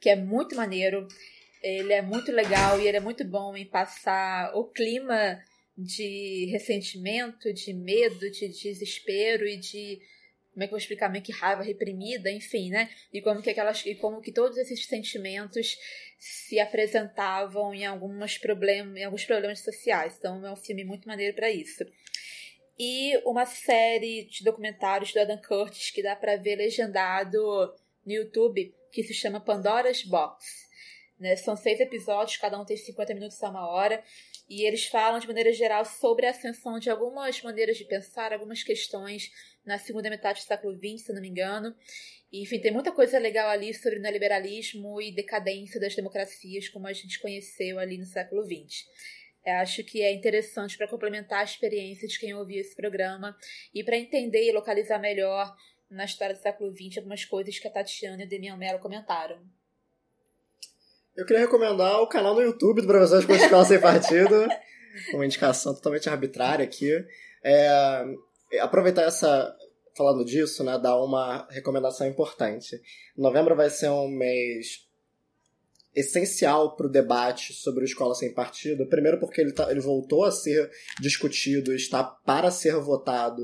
que 0.00 0.10
é 0.10 0.16
muito 0.16 0.54
maneiro. 0.54 1.06
Ele 1.62 1.92
é 1.92 2.02
muito 2.02 2.30
legal 2.30 2.80
e 2.80 2.86
ele 2.86 2.98
é 2.98 3.00
muito 3.00 3.24
bom 3.24 3.56
em 3.56 3.64
passar 3.64 4.54
o 4.54 4.64
clima 4.64 5.42
de 5.76 6.48
ressentimento, 6.50 7.52
de 7.52 7.72
medo, 7.72 8.30
de 8.30 8.48
desespero 8.48 9.46
e 9.46 9.56
de 9.56 10.00
como 10.56 10.64
é 10.64 10.68
que 10.68 10.72
eu 10.72 10.76
vou 10.76 10.78
explicar, 10.78 11.10
meio 11.10 11.22
que 11.22 11.32
raiva 11.32 11.62
reprimida, 11.62 12.32
enfim, 12.32 12.70
né? 12.70 12.88
E 13.12 13.20
como 13.20 13.42
que 13.42 13.50
aquelas, 13.50 13.84
e 13.84 13.94
como 13.94 14.22
que 14.22 14.32
todos 14.32 14.56
esses 14.56 14.86
sentimentos 14.86 15.76
se 16.18 16.58
apresentavam 16.58 17.74
em 17.74 17.84
alguns 17.84 18.38
problemas, 18.38 18.96
em 18.96 19.04
alguns 19.04 19.26
problemas 19.26 19.60
sociais. 19.60 20.16
Então 20.18 20.46
é 20.46 20.50
um 20.50 20.56
filme 20.56 20.82
muito 20.82 21.06
maneiro 21.06 21.36
para 21.36 21.50
isso. 21.50 21.84
E 22.78 23.18
uma 23.26 23.44
série 23.44 24.24
de 24.24 24.42
documentários 24.42 25.12
do 25.12 25.20
Adam 25.20 25.38
Curtis 25.46 25.90
que 25.90 26.02
dá 26.02 26.16
para 26.16 26.36
ver 26.36 26.56
legendado 26.56 27.38
no 28.06 28.12
YouTube, 28.14 28.74
que 28.90 29.02
se 29.02 29.12
chama 29.12 29.38
Pandora's 29.38 30.04
Box. 30.04 30.66
Né? 31.20 31.36
São 31.36 31.54
seis 31.54 31.80
episódios, 31.80 32.38
cada 32.38 32.58
um 32.58 32.64
tem 32.64 32.78
50 32.78 33.12
minutos 33.12 33.42
a 33.42 33.50
uma 33.50 33.68
hora. 33.68 34.02
E 34.48 34.66
eles 34.66 34.86
falam 34.86 35.18
de 35.18 35.26
maneira 35.26 35.52
geral 35.52 35.84
sobre 35.84 36.24
a 36.24 36.30
ascensão 36.30 36.78
de 36.78 36.88
algumas 36.88 37.42
maneiras 37.42 37.76
de 37.76 37.84
pensar, 37.84 38.32
algumas 38.32 38.62
questões 38.62 39.30
na 39.66 39.78
segunda 39.78 40.08
metade 40.08 40.40
do 40.40 40.46
século 40.46 40.74
XX, 40.74 41.06
se 41.06 41.12
não 41.12 41.20
me 41.20 41.28
engano. 41.28 41.74
E, 42.32 42.42
enfim, 42.42 42.60
tem 42.60 42.72
muita 42.72 42.92
coisa 42.92 43.18
legal 43.18 43.48
ali 43.48 43.74
sobre 43.74 43.98
neoliberalismo 43.98 45.00
e 45.00 45.12
decadência 45.12 45.80
das 45.80 45.94
democracias, 45.94 46.68
como 46.68 46.86
a 46.86 46.92
gente 46.92 47.20
conheceu 47.20 47.78
ali 47.78 47.98
no 47.98 48.06
século 48.06 48.44
XX. 48.44 48.86
Eu 49.44 49.54
acho 49.54 49.84
que 49.84 50.02
é 50.02 50.12
interessante 50.12 50.76
para 50.76 50.88
complementar 50.88 51.40
a 51.40 51.44
experiência 51.44 52.08
de 52.08 52.18
quem 52.18 52.34
ouviu 52.34 52.60
esse 52.60 52.74
programa 52.74 53.36
e 53.74 53.84
para 53.84 53.96
entender 53.96 54.48
e 54.48 54.52
localizar 54.52 54.98
melhor 54.98 55.54
na 55.88 56.04
história 56.04 56.34
do 56.34 56.40
século 56.40 56.74
XX 56.74 56.98
algumas 56.98 57.24
coisas 57.24 57.58
que 57.58 57.68
a 57.68 57.70
Tatiana 57.70 58.22
e 58.22 58.26
o 58.26 58.28
Demian 58.28 58.56
Mello 58.56 58.80
comentaram. 58.80 59.38
Eu 61.16 61.24
queria 61.24 61.42
recomendar 61.42 62.00
o 62.02 62.08
canal 62.08 62.34
no 62.34 62.42
YouTube 62.42 62.82
do 62.82 62.88
Professor 62.88 63.24
de 63.24 63.32
Escola 63.32 63.64
Sem 63.64 63.80
Partido, 63.80 64.48
uma 65.14 65.24
indicação 65.24 65.74
totalmente 65.74 66.08
arbitrária 66.10 66.64
aqui. 66.64 66.92
É, 67.42 68.04
aproveitar 68.60 69.02
essa 69.02 69.54
falando 69.96 70.24
disso, 70.24 70.62
né, 70.62 70.78
dar 70.78 71.02
uma 71.02 71.48
recomendação 71.50 72.06
importante. 72.06 72.80
Novembro 73.16 73.56
vai 73.56 73.70
ser 73.70 73.88
um 73.88 74.08
mês 74.08 74.86
essencial 75.94 76.76
para 76.76 76.86
o 76.86 76.90
debate 76.90 77.54
sobre 77.54 77.82
o 77.82 77.86
Escola 77.86 78.14
Sem 78.14 78.32
Partido. 78.34 78.86
Primeiro 78.86 79.18
porque 79.18 79.40
ele, 79.40 79.52
tá, 79.52 79.70
ele 79.70 79.80
voltou 79.80 80.24
a 80.24 80.30
ser 80.30 80.70
discutido, 81.00 81.74
está 81.74 82.04
para 82.04 82.50
ser 82.50 82.76
votado 82.76 83.42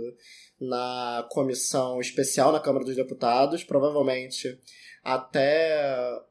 na 0.60 1.26
comissão 1.30 1.98
especial 1.98 2.52
na 2.52 2.60
Câmara 2.60 2.84
dos 2.84 2.94
Deputados. 2.94 3.64
Provavelmente 3.64 4.60
até 5.02 5.74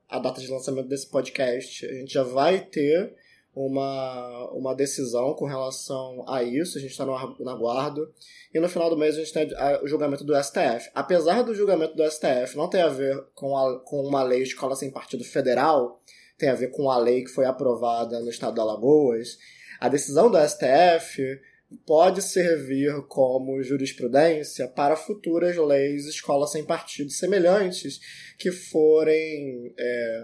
a 0.07 0.19
data 0.19 0.39
de 0.39 0.47
lançamento 0.47 0.87
desse 0.87 1.09
podcast, 1.09 1.85
a 1.85 1.93
gente 1.93 2.13
já 2.13 2.23
vai 2.23 2.63
ter 2.63 3.15
uma, 3.55 4.49
uma 4.51 4.75
decisão 4.75 5.33
com 5.33 5.45
relação 5.45 6.23
a 6.27 6.41
isso, 6.41 6.77
a 6.77 6.81
gente 6.81 6.91
está 6.91 7.05
no, 7.05 7.35
no 7.39 7.49
aguardo. 7.49 8.11
E 8.53 8.59
no 8.59 8.69
final 8.69 8.89
do 8.89 8.97
mês 8.97 9.15
a 9.15 9.19
gente 9.19 9.33
tem 9.33 9.49
o 9.83 9.87
julgamento 9.87 10.23
do 10.23 10.35
STF. 10.41 10.89
Apesar 10.93 11.43
do 11.43 11.53
julgamento 11.53 11.95
do 11.95 12.09
STF 12.09 12.55
não 12.55 12.69
ter 12.69 12.81
a 12.81 12.89
ver 12.89 13.21
com, 13.35 13.57
a, 13.57 13.79
com 13.79 14.01
uma 14.01 14.23
lei 14.23 14.41
escola 14.41 14.75
sem 14.75 14.91
partido 14.91 15.23
federal, 15.23 16.01
tem 16.37 16.49
a 16.49 16.55
ver 16.55 16.71
com 16.71 16.89
a 16.89 16.97
lei 16.97 17.23
que 17.23 17.29
foi 17.29 17.45
aprovada 17.45 18.19
no 18.19 18.29
estado 18.29 18.55
de 18.55 18.61
Alagoas, 18.61 19.37
a 19.79 19.87
decisão 19.89 20.29
do 20.29 20.37
STF 20.37 21.39
pode 21.85 22.21
servir 22.21 22.93
como 23.07 23.61
jurisprudência 23.63 24.67
para 24.67 24.95
futuras 24.95 25.55
leis 25.57 26.05
escola 26.05 26.47
sem 26.47 26.65
partido 26.65 27.09
semelhantes 27.09 27.99
que 28.37 28.51
forem 28.51 29.73
é, 29.77 30.21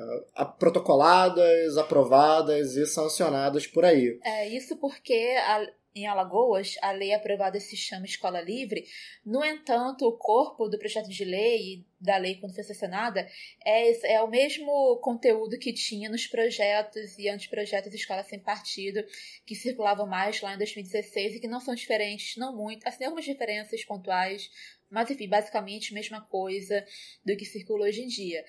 protocoladas, 0.59 1.77
aprovadas 1.77 2.75
e 2.75 2.85
sancionadas 2.85 3.67
por 3.67 3.85
aí. 3.85 4.19
É 4.23 4.47
isso 4.49 4.75
porque 4.77 5.35
a, 5.39 5.67
em 5.99 6.07
Alagoas, 6.07 6.75
a 6.81 6.91
lei 6.91 7.13
aprovada 7.13 7.59
se 7.59 7.75
chama 7.75 8.05
Escola 8.05 8.41
Livre. 8.41 8.85
No 9.25 9.43
entanto, 9.43 10.05
o 10.07 10.17
corpo 10.17 10.67
do 10.67 10.77
projeto 10.77 11.09
de 11.09 11.25
lei, 11.25 11.85
da 11.99 12.17
lei 12.17 12.35
quando 12.35 12.55
foi 12.55 12.63
sancionada, 12.63 13.27
é, 13.65 14.13
é 14.13 14.21
o 14.21 14.29
mesmo 14.29 14.97
conteúdo 14.97 15.57
que 15.57 15.73
tinha 15.73 16.09
nos 16.09 16.27
projetos 16.27 17.17
e 17.17 17.27
anteprojetos 17.27 17.93
Escola 17.93 18.23
Sem 18.23 18.39
Partido, 18.39 19.03
que 19.45 19.55
circulavam 19.55 20.07
mais 20.07 20.41
lá 20.41 20.53
em 20.53 20.57
2016 20.57 21.35
e 21.35 21.39
que 21.39 21.47
não 21.47 21.59
são 21.59 21.75
diferentes, 21.75 22.37
não 22.37 22.55
muito, 22.55 22.87
assim, 22.87 23.03
algumas 23.03 23.25
diferenças 23.25 23.83
pontuais, 23.83 24.49
mas 24.89 25.09
enfim, 25.11 25.27
basicamente 25.27 25.91
a 25.91 25.95
mesma 25.95 26.21
coisa 26.21 26.85
do 27.25 27.35
que 27.35 27.45
circula 27.45 27.85
hoje 27.85 28.01
em 28.01 28.07
dia. 28.07 28.45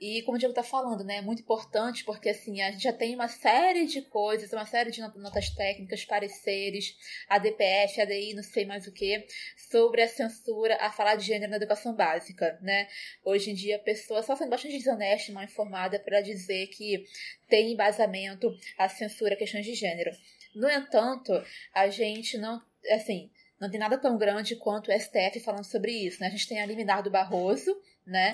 E 0.00 0.22
como 0.22 0.36
o 0.36 0.38
Diego 0.38 0.54
tá 0.54 0.62
falando, 0.62 1.04
né, 1.04 1.16
é 1.16 1.20
muito 1.20 1.42
importante 1.42 2.04
porque 2.04 2.30
assim, 2.30 2.62
a 2.62 2.70
gente 2.70 2.84
já 2.84 2.92
tem 2.92 3.14
uma 3.14 3.28
série 3.28 3.84
de 3.84 4.00
coisas, 4.00 4.50
uma 4.50 4.64
série 4.64 4.90
de 4.90 5.00
notas 5.00 5.50
técnicas, 5.50 6.06
pareceres, 6.06 6.96
ADPF, 7.28 8.00
ADI, 8.00 8.32
não 8.32 8.42
sei 8.42 8.64
mais 8.64 8.86
o 8.86 8.92
que, 8.92 9.26
sobre 9.70 10.00
a 10.00 10.08
censura 10.08 10.76
a 10.80 10.90
falar 10.90 11.16
de 11.16 11.26
gênero 11.26 11.50
na 11.50 11.58
educação 11.58 11.94
básica, 11.94 12.58
né? 12.62 12.88
Hoje 13.22 13.50
em 13.50 13.54
dia 13.54 13.76
a 13.76 13.80
pessoa 13.80 14.22
só 14.22 14.34
sendo 14.34 14.48
bastante 14.48 14.78
desonesta 14.78 15.30
e 15.30 15.34
mal 15.34 15.44
informada 15.44 15.98
para 15.98 16.22
dizer 16.22 16.68
que 16.68 17.04
tem 17.46 17.72
embasamento 17.72 18.50
a 18.78 18.88
censura 18.88 19.34
a 19.34 19.36
questões 19.36 19.66
de 19.66 19.74
gênero. 19.74 20.10
No 20.54 20.68
entanto, 20.68 21.32
a 21.74 21.88
gente 21.90 22.38
não, 22.38 22.58
assim, 22.90 23.30
não 23.60 23.70
tem 23.70 23.78
nada 23.78 23.98
tão 23.98 24.16
grande 24.16 24.56
quanto 24.56 24.90
o 24.90 24.98
STF 24.98 25.40
falando 25.40 25.64
sobre 25.64 25.92
isso, 25.92 26.20
né? 26.20 26.28
A 26.28 26.30
gente 26.30 26.48
tem 26.48 26.60
a 26.60 26.66
liminar 26.66 27.02
do 27.02 27.10
Barroso, 27.10 27.78
né? 28.06 28.32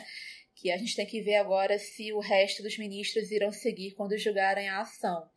Que 0.56 0.70
a 0.72 0.76
gente 0.78 0.96
tem 0.96 1.06
que 1.06 1.20
ver 1.20 1.36
agora 1.36 1.78
se 1.78 2.12
o 2.14 2.18
resto 2.18 2.62
dos 2.62 2.78
ministros 2.78 3.30
irão 3.30 3.52
seguir 3.52 3.92
quando 3.92 4.16
julgarem 4.16 4.68
a 4.68 4.80
ação. 4.80 5.28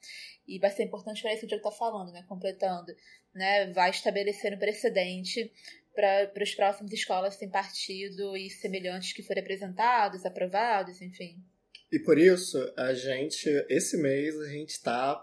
E 0.48 0.58
vai 0.58 0.72
ser 0.72 0.84
importante 0.84 1.22
para 1.22 1.34
isso 1.34 1.42
que 1.42 1.46
o 1.46 1.50
Diego 1.50 1.68
está 1.68 1.78
falando, 1.78 2.12
né? 2.12 2.24
Completando, 2.28 2.96
né? 3.36 3.68
Vai 3.74 3.90
estabelecer 3.90 4.54
um 4.54 4.58
precedente 4.58 5.52
para 5.94 6.32
as 6.42 6.56
próximas 6.56 6.94
escolas 6.94 7.36
sem 7.36 7.50
partido 7.50 8.36
e 8.38 8.50
semelhantes 8.50 9.12
que 9.12 9.22
forem 9.22 9.44
apresentados, 9.44 10.26
aprovados, 10.26 11.02
enfim. 11.02 11.44
E 11.92 12.00
por 12.00 12.18
isso, 12.18 12.58
a 12.78 12.94
gente, 12.94 13.50
esse 13.68 13.98
mês, 13.98 14.40
a 14.40 14.48
gente 14.48 14.70
está 14.70 15.22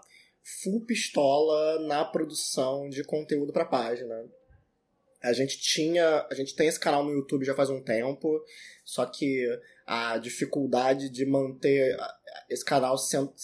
full 0.61 0.85
pistola 0.85 1.79
na 1.87 2.05
produção 2.05 2.87
de 2.87 3.03
conteúdo 3.03 3.51
para 3.51 3.63
a 3.63 3.67
página. 3.67 4.29
A 5.23 5.33
gente 5.33 5.59
tinha, 5.59 6.27
a 6.29 6.35
gente 6.35 6.55
tem 6.55 6.67
esse 6.67 6.79
canal 6.79 7.03
no 7.03 7.11
YouTube 7.11 7.45
já 7.45 7.55
faz 7.55 7.69
um 7.69 7.81
tempo, 7.81 8.39
só 8.85 9.05
que 9.05 9.45
a 9.87 10.17
dificuldade 10.17 11.09
de 11.09 11.25
manter 11.25 11.95
esse 12.49 12.63
canal, 12.63 12.95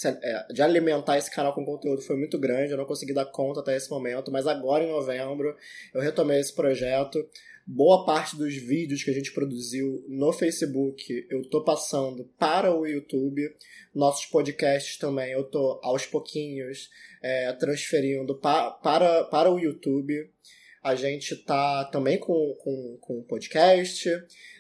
é, 0.06 0.54
de 0.54 0.62
alimentar 0.62 1.18
esse 1.18 1.32
canal 1.32 1.54
com 1.54 1.66
conteúdo 1.66 2.02
foi 2.02 2.18
muito 2.18 2.38
grande, 2.38 2.72
eu 2.72 2.78
não 2.78 2.86
consegui 2.86 3.14
dar 3.14 3.26
conta 3.26 3.62
até 3.62 3.78
esse 3.78 3.90
momento, 3.90 4.30
mas 4.30 4.46
agora 4.46 4.84
em 4.84 4.92
novembro 4.92 5.56
eu 5.94 6.02
retomei 6.02 6.42
esse 6.42 6.54
projeto. 6.54 7.26
Boa 7.66 8.06
parte 8.06 8.36
dos 8.36 8.54
vídeos 8.56 9.04
que 9.04 9.10
a 9.10 9.14
gente 9.14 9.32
produziu 9.32 10.04
no 10.10 10.34
Facebook 10.34 11.26
eu 11.30 11.50
tô 11.50 11.64
passando 11.64 12.26
para 12.38 12.76
o 12.76 12.86
YouTube. 12.86 13.42
Nossos 13.96 14.26
podcasts 14.26 14.98
também 14.98 15.32
eu 15.32 15.46
tô 15.46 15.80
aos 15.82 16.06
pouquinhos 16.06 16.90
é, 17.22 17.54
transferindo 17.54 18.36
pa 18.36 18.70
para, 18.70 19.24
para 19.24 19.50
o 19.50 19.58
YouTube. 19.58 20.30
A 20.84 20.96
gente 20.96 21.36
tá 21.38 21.86
também 21.86 22.18
com, 22.18 22.56
com, 22.56 22.98
com 23.00 23.24
podcast. 23.24 24.10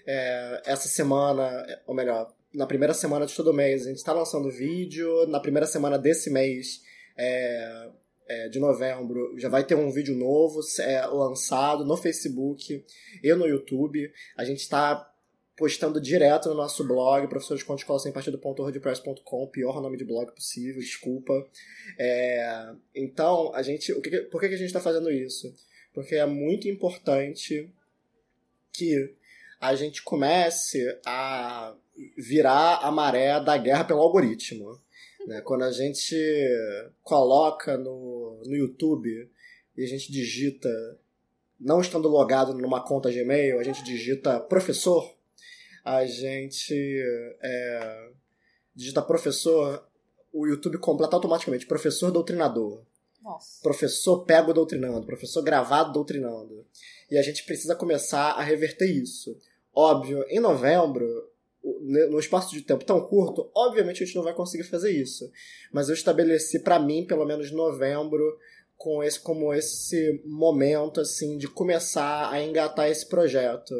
É, 0.07 0.61
essa 0.65 0.87
semana, 0.87 1.65
ou 1.85 1.93
melhor, 1.93 2.33
na 2.53 2.65
primeira 2.65 2.93
semana 2.93 3.25
de 3.25 3.35
todo 3.35 3.53
mês, 3.53 3.81
a 3.81 3.89
gente 3.89 3.97
está 3.97 4.13
lançando 4.13 4.49
vídeo. 4.49 5.27
Na 5.27 5.39
primeira 5.39 5.67
semana 5.67 5.99
desse 5.99 6.29
mês, 6.29 6.81
é, 7.17 7.89
é, 8.27 8.49
de 8.49 8.59
novembro, 8.59 9.37
já 9.37 9.49
vai 9.49 9.63
ter 9.63 9.75
um 9.75 9.91
vídeo 9.91 10.15
novo 10.15 10.61
é, 10.79 11.05
lançado 11.07 11.83
no 11.83 11.97
Facebook 11.97 12.85
e 13.21 13.33
no 13.33 13.45
YouTube. 13.45 14.11
A 14.37 14.45
gente 14.45 14.59
está 14.59 15.09
postando 15.57 16.01
direto 16.01 16.49
no 16.49 16.55
nosso 16.55 16.87
blog, 16.87 17.27
professor 17.27 17.57
de 17.57 17.65
conta 17.65 17.81
escola 17.81 17.99
sem 17.99 18.11
pior 19.51 19.81
nome 19.81 19.97
de 19.97 20.05
blog 20.05 20.33
possível, 20.33 20.81
desculpa. 20.81 21.33
É, 21.99 22.71
então, 22.95 23.53
a 23.53 23.61
gente, 23.61 23.91
o 23.91 24.01
que, 24.01 24.09
por 24.21 24.39
que 24.39 24.47
a 24.47 24.51
gente 24.51 24.63
está 24.63 24.79
fazendo 24.79 25.11
isso? 25.11 25.53
Porque 25.93 26.15
é 26.15 26.25
muito 26.25 26.67
importante 26.67 27.69
que 28.71 29.13
a 29.59 29.75
gente 29.75 30.01
comece 30.03 30.99
a 31.05 31.73
virar 32.17 32.79
a 32.79 32.91
maré 32.91 33.39
da 33.39 33.55
guerra 33.57 33.85
pelo 33.85 34.01
algoritmo. 34.01 34.79
Né? 35.25 35.41
Quando 35.41 35.63
a 35.63 35.71
gente 35.71 36.15
coloca 37.03 37.77
no, 37.77 38.41
no 38.45 38.55
YouTube 38.55 39.29
e 39.77 39.83
a 39.83 39.87
gente 39.87 40.11
digita, 40.11 40.69
não 41.59 41.79
estando 41.79 42.09
logado 42.09 42.53
numa 42.53 42.83
conta 42.83 43.11
Gmail, 43.11 43.59
a 43.59 43.63
gente 43.63 43.83
digita 43.83 44.39
professor, 44.39 45.15
a 45.85 46.05
gente 46.05 46.75
é, 47.41 48.09
digita 48.75 49.01
professor, 49.01 49.87
o 50.31 50.47
YouTube 50.47 50.77
completa 50.79 51.15
automaticamente 51.15 51.67
professor 51.67 52.11
doutrinador. 52.11 52.81
Nossa. 53.23 53.61
Professor 53.63 54.25
pego 54.25 54.53
doutrinando, 54.53 55.05
professor 55.05 55.41
gravado 55.41 55.93
doutrinando. 55.93 56.65
E 57.09 57.17
a 57.17 57.21
gente 57.21 57.45
precisa 57.45 57.75
começar 57.75 58.31
a 58.31 58.43
reverter 58.43 58.85
isso. 58.85 59.37
Óbvio, 59.73 60.25
em 60.27 60.39
novembro, 60.39 61.05
no 61.63 62.19
espaço 62.19 62.53
de 62.53 62.61
tempo 62.61 62.83
tão 62.83 62.99
curto, 63.01 63.49
obviamente 63.55 64.03
a 64.03 64.05
gente 64.05 64.15
não 64.15 64.23
vai 64.23 64.33
conseguir 64.33 64.63
fazer 64.63 64.91
isso. 64.91 65.31
Mas 65.71 65.87
eu 65.87 65.95
estabeleci 65.95 66.59
para 66.59 66.79
mim, 66.79 67.05
pelo 67.05 67.25
menos 67.25 67.51
novembro, 67.51 68.37
com 68.75 69.01
esse 69.01 69.19
como 69.19 69.53
esse 69.53 70.21
momento 70.25 70.99
assim 70.99 71.37
de 71.37 71.47
começar 71.47 72.29
a 72.29 72.43
engatar 72.43 72.89
esse 72.89 73.07
projeto, 73.07 73.73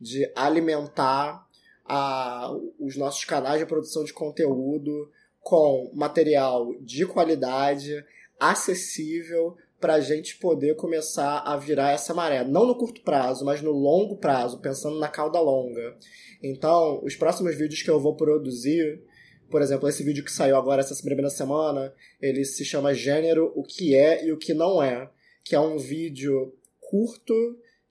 de 0.00 0.30
alimentar 0.34 1.46
a, 1.84 2.50
os 2.80 2.96
nossos 2.96 3.24
canais 3.24 3.60
de 3.60 3.66
produção 3.66 4.02
de 4.02 4.12
conteúdo 4.12 5.10
com 5.40 5.90
material 5.94 6.74
de 6.80 7.06
qualidade, 7.06 8.04
acessível 8.38 9.56
para 9.80 9.94
a 9.94 10.00
gente 10.00 10.36
poder 10.38 10.74
começar 10.76 11.38
a 11.38 11.56
virar 11.56 11.92
essa 11.92 12.12
maré. 12.12 12.44
Não 12.44 12.66
no 12.66 12.74
curto 12.74 13.00
prazo, 13.02 13.44
mas 13.44 13.62
no 13.62 13.70
longo 13.70 14.16
prazo, 14.16 14.60
pensando 14.60 14.98
na 14.98 15.08
cauda 15.08 15.40
longa. 15.40 15.96
Então, 16.42 17.00
os 17.04 17.14
próximos 17.14 17.56
vídeos 17.56 17.82
que 17.82 17.90
eu 17.90 18.00
vou 18.00 18.16
produzir, 18.16 19.00
por 19.50 19.62
exemplo, 19.62 19.88
esse 19.88 20.02
vídeo 20.02 20.24
que 20.24 20.32
saiu 20.32 20.56
agora 20.56 20.80
essa 20.80 21.00
primeira 21.02 21.30
semana, 21.30 21.92
ele 22.20 22.44
se 22.44 22.64
chama 22.64 22.94
Gênero, 22.94 23.52
o 23.54 23.62
que 23.62 23.94
é 23.94 24.26
e 24.26 24.32
o 24.32 24.38
que 24.38 24.52
não 24.52 24.82
é. 24.82 25.08
Que 25.44 25.54
é 25.54 25.60
um 25.60 25.78
vídeo 25.78 26.52
curto, 26.80 27.34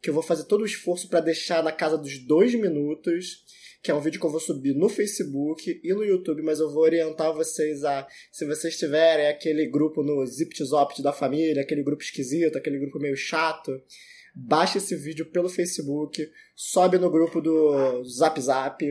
que 0.02 0.10
eu 0.10 0.14
vou 0.14 0.24
fazer 0.24 0.44
todo 0.44 0.62
o 0.62 0.66
esforço 0.66 1.08
para 1.08 1.22
deixar 1.22 1.64
na 1.64 1.72
casa 1.72 1.98
dos 1.98 2.20
dois 2.20 2.54
minutos 2.54 3.44
que 3.88 3.92
é 3.92 3.96
um 3.96 4.02
vídeo 4.02 4.20
que 4.20 4.26
eu 4.26 4.30
vou 4.30 4.42
subir 4.42 4.76
no 4.76 4.90
Facebook 4.90 5.80
e 5.82 5.94
no 5.94 6.04
YouTube, 6.04 6.42
mas 6.42 6.60
eu 6.60 6.70
vou 6.70 6.84
orientar 6.84 7.34
vocês 7.34 7.86
a, 7.86 8.06
se 8.30 8.46
vocês 8.46 8.78
tiverem 8.78 9.28
aquele 9.28 9.66
grupo 9.66 10.04
no 10.04 10.26
ZipTzopt 10.26 11.02
da 11.02 11.14
família, 11.14 11.62
aquele 11.62 11.82
grupo 11.82 12.04
esquisito, 12.04 12.58
aquele 12.58 12.80
grupo 12.80 13.00
meio 13.00 13.16
chato, 13.16 13.82
baixa 14.36 14.78
esse 14.78 14.94
vídeo 14.94 15.32
pelo 15.32 15.48
Facebook, 15.48 16.22
sobe 16.54 16.98
no 16.98 17.10
grupo 17.10 17.40
do 17.40 18.04
Zap 18.04 18.42
Zap 18.42 18.86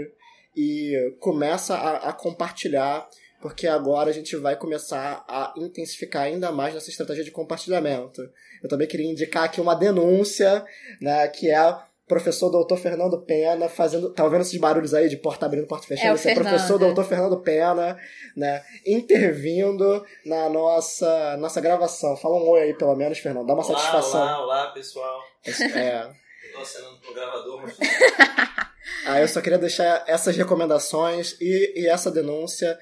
e 0.56 1.14
começa 1.20 1.74
a, 1.74 2.08
a 2.08 2.12
compartilhar 2.14 3.06
porque 3.42 3.66
agora 3.66 4.08
a 4.08 4.14
gente 4.14 4.34
vai 4.34 4.56
começar 4.56 5.22
a 5.28 5.52
intensificar 5.58 6.22
ainda 6.22 6.50
mais 6.50 6.72
nossa 6.72 6.88
estratégia 6.88 7.22
de 7.22 7.30
compartilhamento. 7.30 8.22
Eu 8.62 8.68
também 8.70 8.88
queria 8.88 9.12
indicar 9.12 9.44
aqui 9.44 9.60
uma 9.60 9.74
denúncia, 9.74 10.64
né, 11.02 11.28
que 11.28 11.50
é 11.50 11.78
professor 12.06 12.50
doutor 12.50 12.78
Fernando 12.78 13.20
Pena 13.22 13.68
fazendo. 13.68 14.12
Tá 14.12 14.24
ouvindo 14.24 14.42
esses 14.42 14.58
barulhos 14.58 14.94
aí 14.94 15.08
de 15.08 15.16
porta 15.16 15.46
abrindo, 15.46 15.66
porta 15.66 15.86
fechando? 15.86 16.12
É, 16.12 16.14
Esse 16.14 16.30
é 16.30 16.34
professor 16.34 16.78
doutor 16.78 17.04
Fernando 17.04 17.40
Pena, 17.40 17.98
né? 18.36 18.62
Intervindo 18.86 20.04
na 20.24 20.48
nossa, 20.48 21.36
nossa 21.38 21.60
gravação. 21.60 22.16
Fala 22.16 22.36
um 22.36 22.48
oi 22.48 22.62
aí, 22.62 22.74
pelo 22.74 22.94
menos, 22.94 23.18
Fernando. 23.18 23.46
Dá 23.46 23.54
uma 23.54 23.64
olá, 23.64 23.78
satisfação. 23.78 24.20
Olá, 24.20 24.44
olá, 24.44 24.66
pessoal. 24.72 25.20
É. 25.44 26.08
tô 26.54 26.60
acenando 26.60 26.98
pro 27.00 27.14
gravador, 27.14 27.62
mas 27.62 27.76
Ah, 29.04 29.20
eu 29.20 29.28
só 29.28 29.40
queria 29.40 29.58
deixar 29.58 30.04
essas 30.06 30.36
recomendações 30.36 31.36
e, 31.40 31.82
e 31.82 31.86
essa 31.88 32.10
denúncia. 32.10 32.78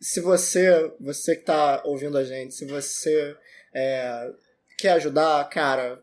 Se 0.00 0.20
você, 0.20 0.92
você 0.98 1.36
que 1.36 1.44
tá 1.44 1.82
ouvindo 1.84 2.18
a 2.18 2.24
gente, 2.24 2.54
se 2.54 2.66
você 2.66 3.36
é, 3.74 4.30
quer 4.78 4.92
ajudar, 4.92 5.48
cara, 5.48 6.02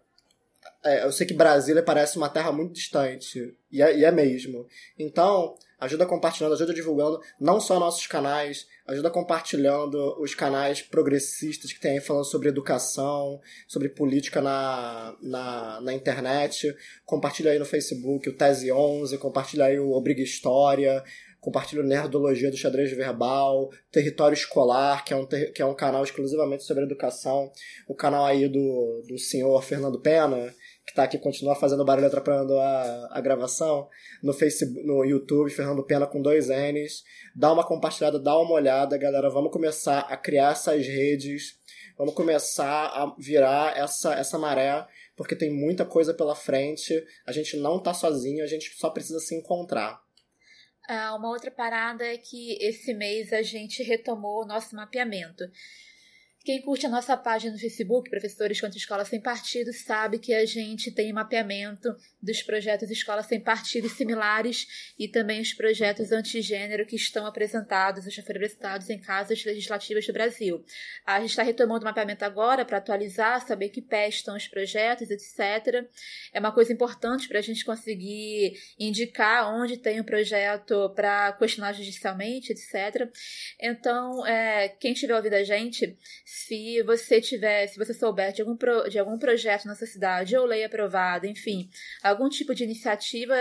é, 0.84 1.04
eu 1.04 1.12
sei 1.12 1.28
que 1.28 1.34
Brasília 1.34 1.84
parece 1.84 2.18
uma 2.18 2.30
terra 2.30 2.52
muito 2.52 2.74
distante, 2.74 3.54
e 3.72 3.82
é, 3.82 3.98
e 3.98 4.06
é 4.06 4.12
mesmo. 4.12 4.66
Então, 4.98 5.56
ajuda 5.80 6.06
compartilhando, 6.06 6.54
ajuda 6.54 6.74
divulgando, 6.74 7.20
não 7.40 7.60
só 7.60 7.80
nossos 7.80 8.08
canais, 8.08 8.66
ajuda 8.88 9.10
compartilhando 9.10 10.16
os 10.22 10.34
canais 10.34 10.82
progressistas 10.82 11.72
que 11.72 11.80
tem 11.80 11.92
aí 11.94 12.00
falando 12.02 12.26
sobre 12.26 12.50
educação, 12.50 13.40
sobre 13.68 13.90
política 13.90 14.42
na, 14.42 15.16
na, 15.22 15.82
na 15.82 15.94
internet. 15.94 16.76
Compartilha 17.06 17.52
aí 17.52 17.60
no 17.60 17.66
Facebook 17.66 18.30
o 18.30 18.36
Tese 18.36 18.72
11, 18.72 19.18
compartilha 19.18 19.66
aí 19.66 19.80
o 19.80 19.92
Obriga 19.92 20.22
História, 20.22 21.04
compartilha 21.40 21.82
o 21.82 21.86
Nerdologia 21.86 22.52
do 22.52 22.58
Xadrez 22.58 22.92
Verbal, 22.92 23.70
Território 23.92 24.34
Escolar, 24.36 25.06
que 25.06 25.14
é 25.14 25.16
um, 25.16 25.26
ter- 25.26 25.54
que 25.54 25.62
é 25.62 25.66
um 25.66 25.74
canal 25.76 26.04
exclusivamente 26.04 26.64
sobre 26.64 26.84
educação, 26.84 27.52
o 27.88 27.96
canal 27.96 28.26
aí 28.26 28.48
do, 28.50 29.04
do 29.08 29.18
senhor 29.18 29.62
Fernando 29.64 30.00
Pena, 30.02 30.54
que 30.90 30.96
tá 30.96 31.04
aqui, 31.04 31.20
continua 31.20 31.56
fazendo 31.56 31.86
barulho 31.86 32.08
atrapalhando 32.08 32.58
a, 32.58 33.10
a 33.12 33.22
gravação, 33.22 33.88
no 34.24 34.34
Facebook, 34.34 34.86
no 34.86 35.06
YouTube, 35.06 35.52
Fernando 35.52 35.84
Pena 35.84 36.08
com 36.08 36.20
dois 36.20 36.48
N's. 36.50 37.04
Dá 37.36 37.54
uma 37.54 37.64
compartilhada, 37.64 38.20
dá 38.20 38.38
uma 38.38 38.54
olhada, 38.54 38.98
galera. 38.98 39.30
Vamos 39.30 39.52
começar 39.52 40.00
a 40.00 40.18
criar 40.18 40.54
essas 40.54 40.86
redes, 40.88 41.60
vamos 41.96 42.16
começar 42.16 42.88
a 42.88 43.16
virar 43.20 43.78
essa, 43.78 44.16
essa 44.16 44.40
maré, 44.40 44.86
porque 45.16 45.36
tem 45.36 45.54
muita 45.54 45.86
coisa 45.86 46.12
pela 46.12 46.36
frente. 46.36 47.06
A 47.26 47.32
gente 47.32 47.56
não 47.58 47.80
tá 47.80 47.94
sozinho, 47.94 48.44
a 48.44 48.48
gente 48.48 48.74
só 48.76 48.90
precisa 48.90 49.20
se 49.20 49.36
encontrar. 49.36 50.02
Ah, 50.88 51.16
uma 51.16 51.30
outra 51.30 51.52
parada 51.52 52.04
é 52.04 52.18
que 52.18 52.58
esse 52.60 52.96
mês 52.96 53.32
a 53.32 53.44
gente 53.44 53.84
retomou 53.84 54.42
o 54.42 54.48
nosso 54.48 54.76
mapeamento. 54.76 55.44
Quem 56.46 56.62
curte 56.62 56.86
a 56.86 56.90
nossa 56.90 57.18
página 57.18 57.52
no 57.52 57.60
Facebook, 57.60 58.10
Professores 58.10 58.62
contra 58.62 58.78
Escola 58.78 59.04
Sem 59.04 59.22
Partido, 59.22 59.74
sabe 59.74 60.20
que 60.20 60.34
a 60.34 60.46
gente 60.46 60.90
tem 60.90 61.12
mapeamento 61.12 61.94
dos 62.22 62.42
projetos 62.42 62.90
Escola 62.90 63.22
Sem 63.22 63.42
Partido 63.42 63.90
similares 63.90 64.94
e 64.98 65.08
também 65.08 65.42
os 65.42 65.54
projetos 65.54 66.14
antigênero 66.14 66.86
que 66.86 66.96
estão 66.96 67.26
apresentados 67.26 68.06
ou 68.06 68.12
já 68.12 68.24
foram 68.24 68.38
apresentados 68.38 68.90
em 68.90 68.98
casas 68.98 69.44
legislativas 69.44 70.08
do 70.08 70.14
Brasil. 70.14 70.64
A 71.06 71.20
gente 71.20 71.32
está 71.32 71.44
retomando 71.44 71.82
o 71.82 71.86
mapeamento 71.86 72.24
agora 72.24 72.64
para 72.64 72.78
atualizar, 72.78 73.46
saber 73.46 73.70
que 73.70 73.82
pé 73.82 74.08
estão 74.08 74.38
os 74.38 74.48
projetos, 74.48 75.12
etc. 75.12 75.86
É 76.34 76.40
uma 76.40 76.54
coisa 76.54 76.72
importante 76.72 77.28
para 77.28 77.40
a 77.40 77.44
gente 77.44 77.66
conseguir 77.66 78.54
indicar 78.80 79.54
onde 79.54 79.76
tem 79.76 80.00
um 80.00 80.06
projeto 80.06 80.90
para 80.96 81.34
questionar 81.34 81.74
judicialmente, 81.74 82.54
etc. 82.54 83.12
Então, 83.60 84.26
é, 84.26 84.70
quem 84.70 84.94
estiver 84.94 85.16
ouvindo 85.16 85.34
a 85.34 85.44
gente, 85.44 85.98
se 86.32 86.84
você 86.84 87.20
tiver, 87.20 87.66
se 87.66 87.78
você 87.78 87.92
souber 87.92 88.32
de 88.32 88.42
algum, 88.42 88.56
pro- 88.56 88.88
de 88.88 89.00
algum 89.00 89.18
projeto 89.18 89.66
na 89.66 89.74
sua 89.74 89.88
cidade 89.88 90.38
ou 90.38 90.46
lei 90.46 90.64
aprovada, 90.64 91.26
enfim, 91.26 91.68
algum 92.04 92.30
tipo 92.30 92.54
de 92.54 92.64
iniciativa 92.64 93.36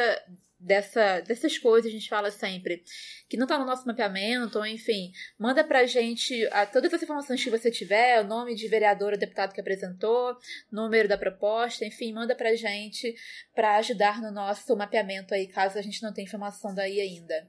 dessa, 0.58 1.20
dessas 1.20 1.58
coisas, 1.58 1.90
a 1.90 1.92
gente 1.92 2.08
fala 2.08 2.30
sempre, 2.30 2.82
que 3.28 3.36
não 3.36 3.44
está 3.44 3.58
no 3.58 3.66
nosso 3.66 3.86
mapeamento, 3.86 4.58
ou 4.58 4.64
enfim, 4.64 5.12
manda 5.38 5.62
pra 5.62 5.84
gente 5.84 6.46
a, 6.50 6.64
todas 6.64 6.92
as 6.94 7.02
informações 7.02 7.44
que 7.44 7.50
você 7.50 7.70
tiver, 7.70 8.22
o 8.22 8.26
nome 8.26 8.54
de 8.54 8.66
vereador 8.68 9.12
ou 9.12 9.18
deputado 9.18 9.52
que 9.52 9.60
apresentou, 9.60 10.34
número 10.72 11.06
da 11.06 11.18
proposta, 11.18 11.84
enfim, 11.84 12.10
manda 12.14 12.34
pra 12.34 12.56
gente 12.56 13.14
para 13.54 13.76
ajudar 13.76 14.22
no 14.22 14.32
nosso 14.32 14.74
mapeamento 14.74 15.34
aí, 15.34 15.46
caso 15.46 15.78
a 15.78 15.82
gente 15.82 16.02
não 16.02 16.12
tenha 16.12 16.26
informação 16.26 16.74
daí 16.74 17.00
ainda. 17.02 17.48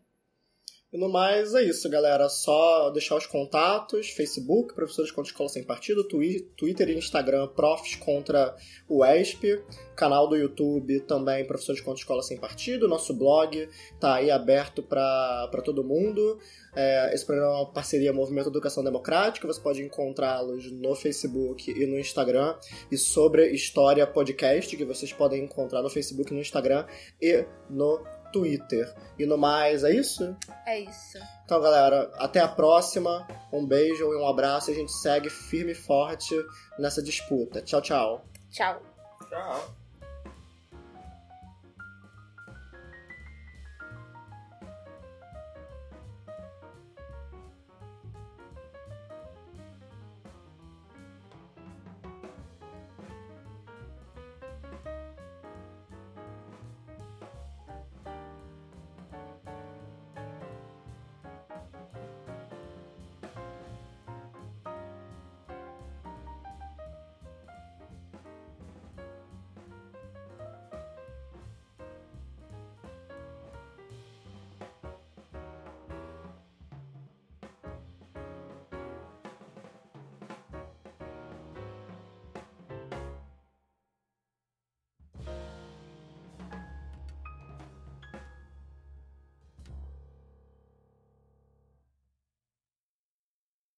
E 0.92 0.98
no 0.98 1.08
mais 1.08 1.54
é 1.54 1.62
isso, 1.62 1.88
galera. 1.88 2.28
Só 2.30 2.90
deixar 2.90 3.16
os 3.16 3.28
contatos: 3.28 4.10
Facebook, 4.10 4.74
Professores 4.74 5.12
contra 5.12 5.30
Escola 5.32 5.48
Sem 5.48 5.64
Partido, 5.64 6.04
Twi- 6.04 6.48
Twitter 6.58 6.90
e 6.90 6.98
Instagram, 6.98 7.48
Profs 7.50 7.96
contra 7.96 8.56
o 8.88 9.06
ESP, 9.06 9.64
canal 9.96 10.28
do 10.28 10.36
YouTube 10.36 11.02
também, 11.02 11.46
Professores 11.46 11.80
contra 11.80 12.00
Escola 12.02 12.24
Sem 12.24 12.38
Partido, 12.40 12.88
nosso 12.88 13.14
blog 13.14 13.70
tá 14.00 14.16
aí 14.16 14.32
aberto 14.32 14.82
para 14.82 15.62
todo 15.64 15.84
mundo. 15.84 16.40
É, 16.76 17.14
esse 17.14 17.24
programa 17.26 17.52
é 17.52 17.56
uma 17.58 17.72
parceria 17.72 18.12
Movimento 18.12 18.50
Educação 18.50 18.84
Democrática, 18.84 19.46
você 19.46 19.62
pode 19.62 19.84
encontrá-los 19.84 20.72
no 20.72 20.96
Facebook 20.96 21.70
e 21.70 21.86
no 21.86 22.00
Instagram. 22.00 22.56
E 22.92 22.98
sobre 22.98 23.52
História 23.52 24.08
Podcast, 24.08 24.76
que 24.76 24.86
vocês 24.86 25.14
podem 25.14 25.44
encontrar 25.44 25.84
no 25.84 25.90
Facebook, 25.90 26.34
no 26.34 26.40
Instagram 26.40 26.86
e 27.22 27.46
no 27.70 28.04
Twitter. 28.32 28.94
E 29.18 29.26
no 29.26 29.38
mais, 29.38 29.84
é 29.84 29.92
isso? 29.92 30.36
É 30.66 30.80
isso. 30.80 31.18
Então, 31.46 31.62
galera, 31.62 32.12
até 32.18 32.40
a 32.40 32.48
próxima. 32.48 33.28
Um 33.52 33.66
beijo 33.66 34.14
e 34.14 34.18
um 34.18 34.28
abraço. 34.28 34.70
E 34.70 34.74
a 34.74 34.76
gente 34.76 34.92
segue 34.92 35.30
firme 35.30 35.72
e 35.72 35.76
forte 35.76 36.36
nessa 36.78 37.02
disputa. 37.02 37.62
Tchau, 37.62 37.82
tchau. 37.82 38.26
Tchau. 38.52 38.82
tchau. 39.30 39.79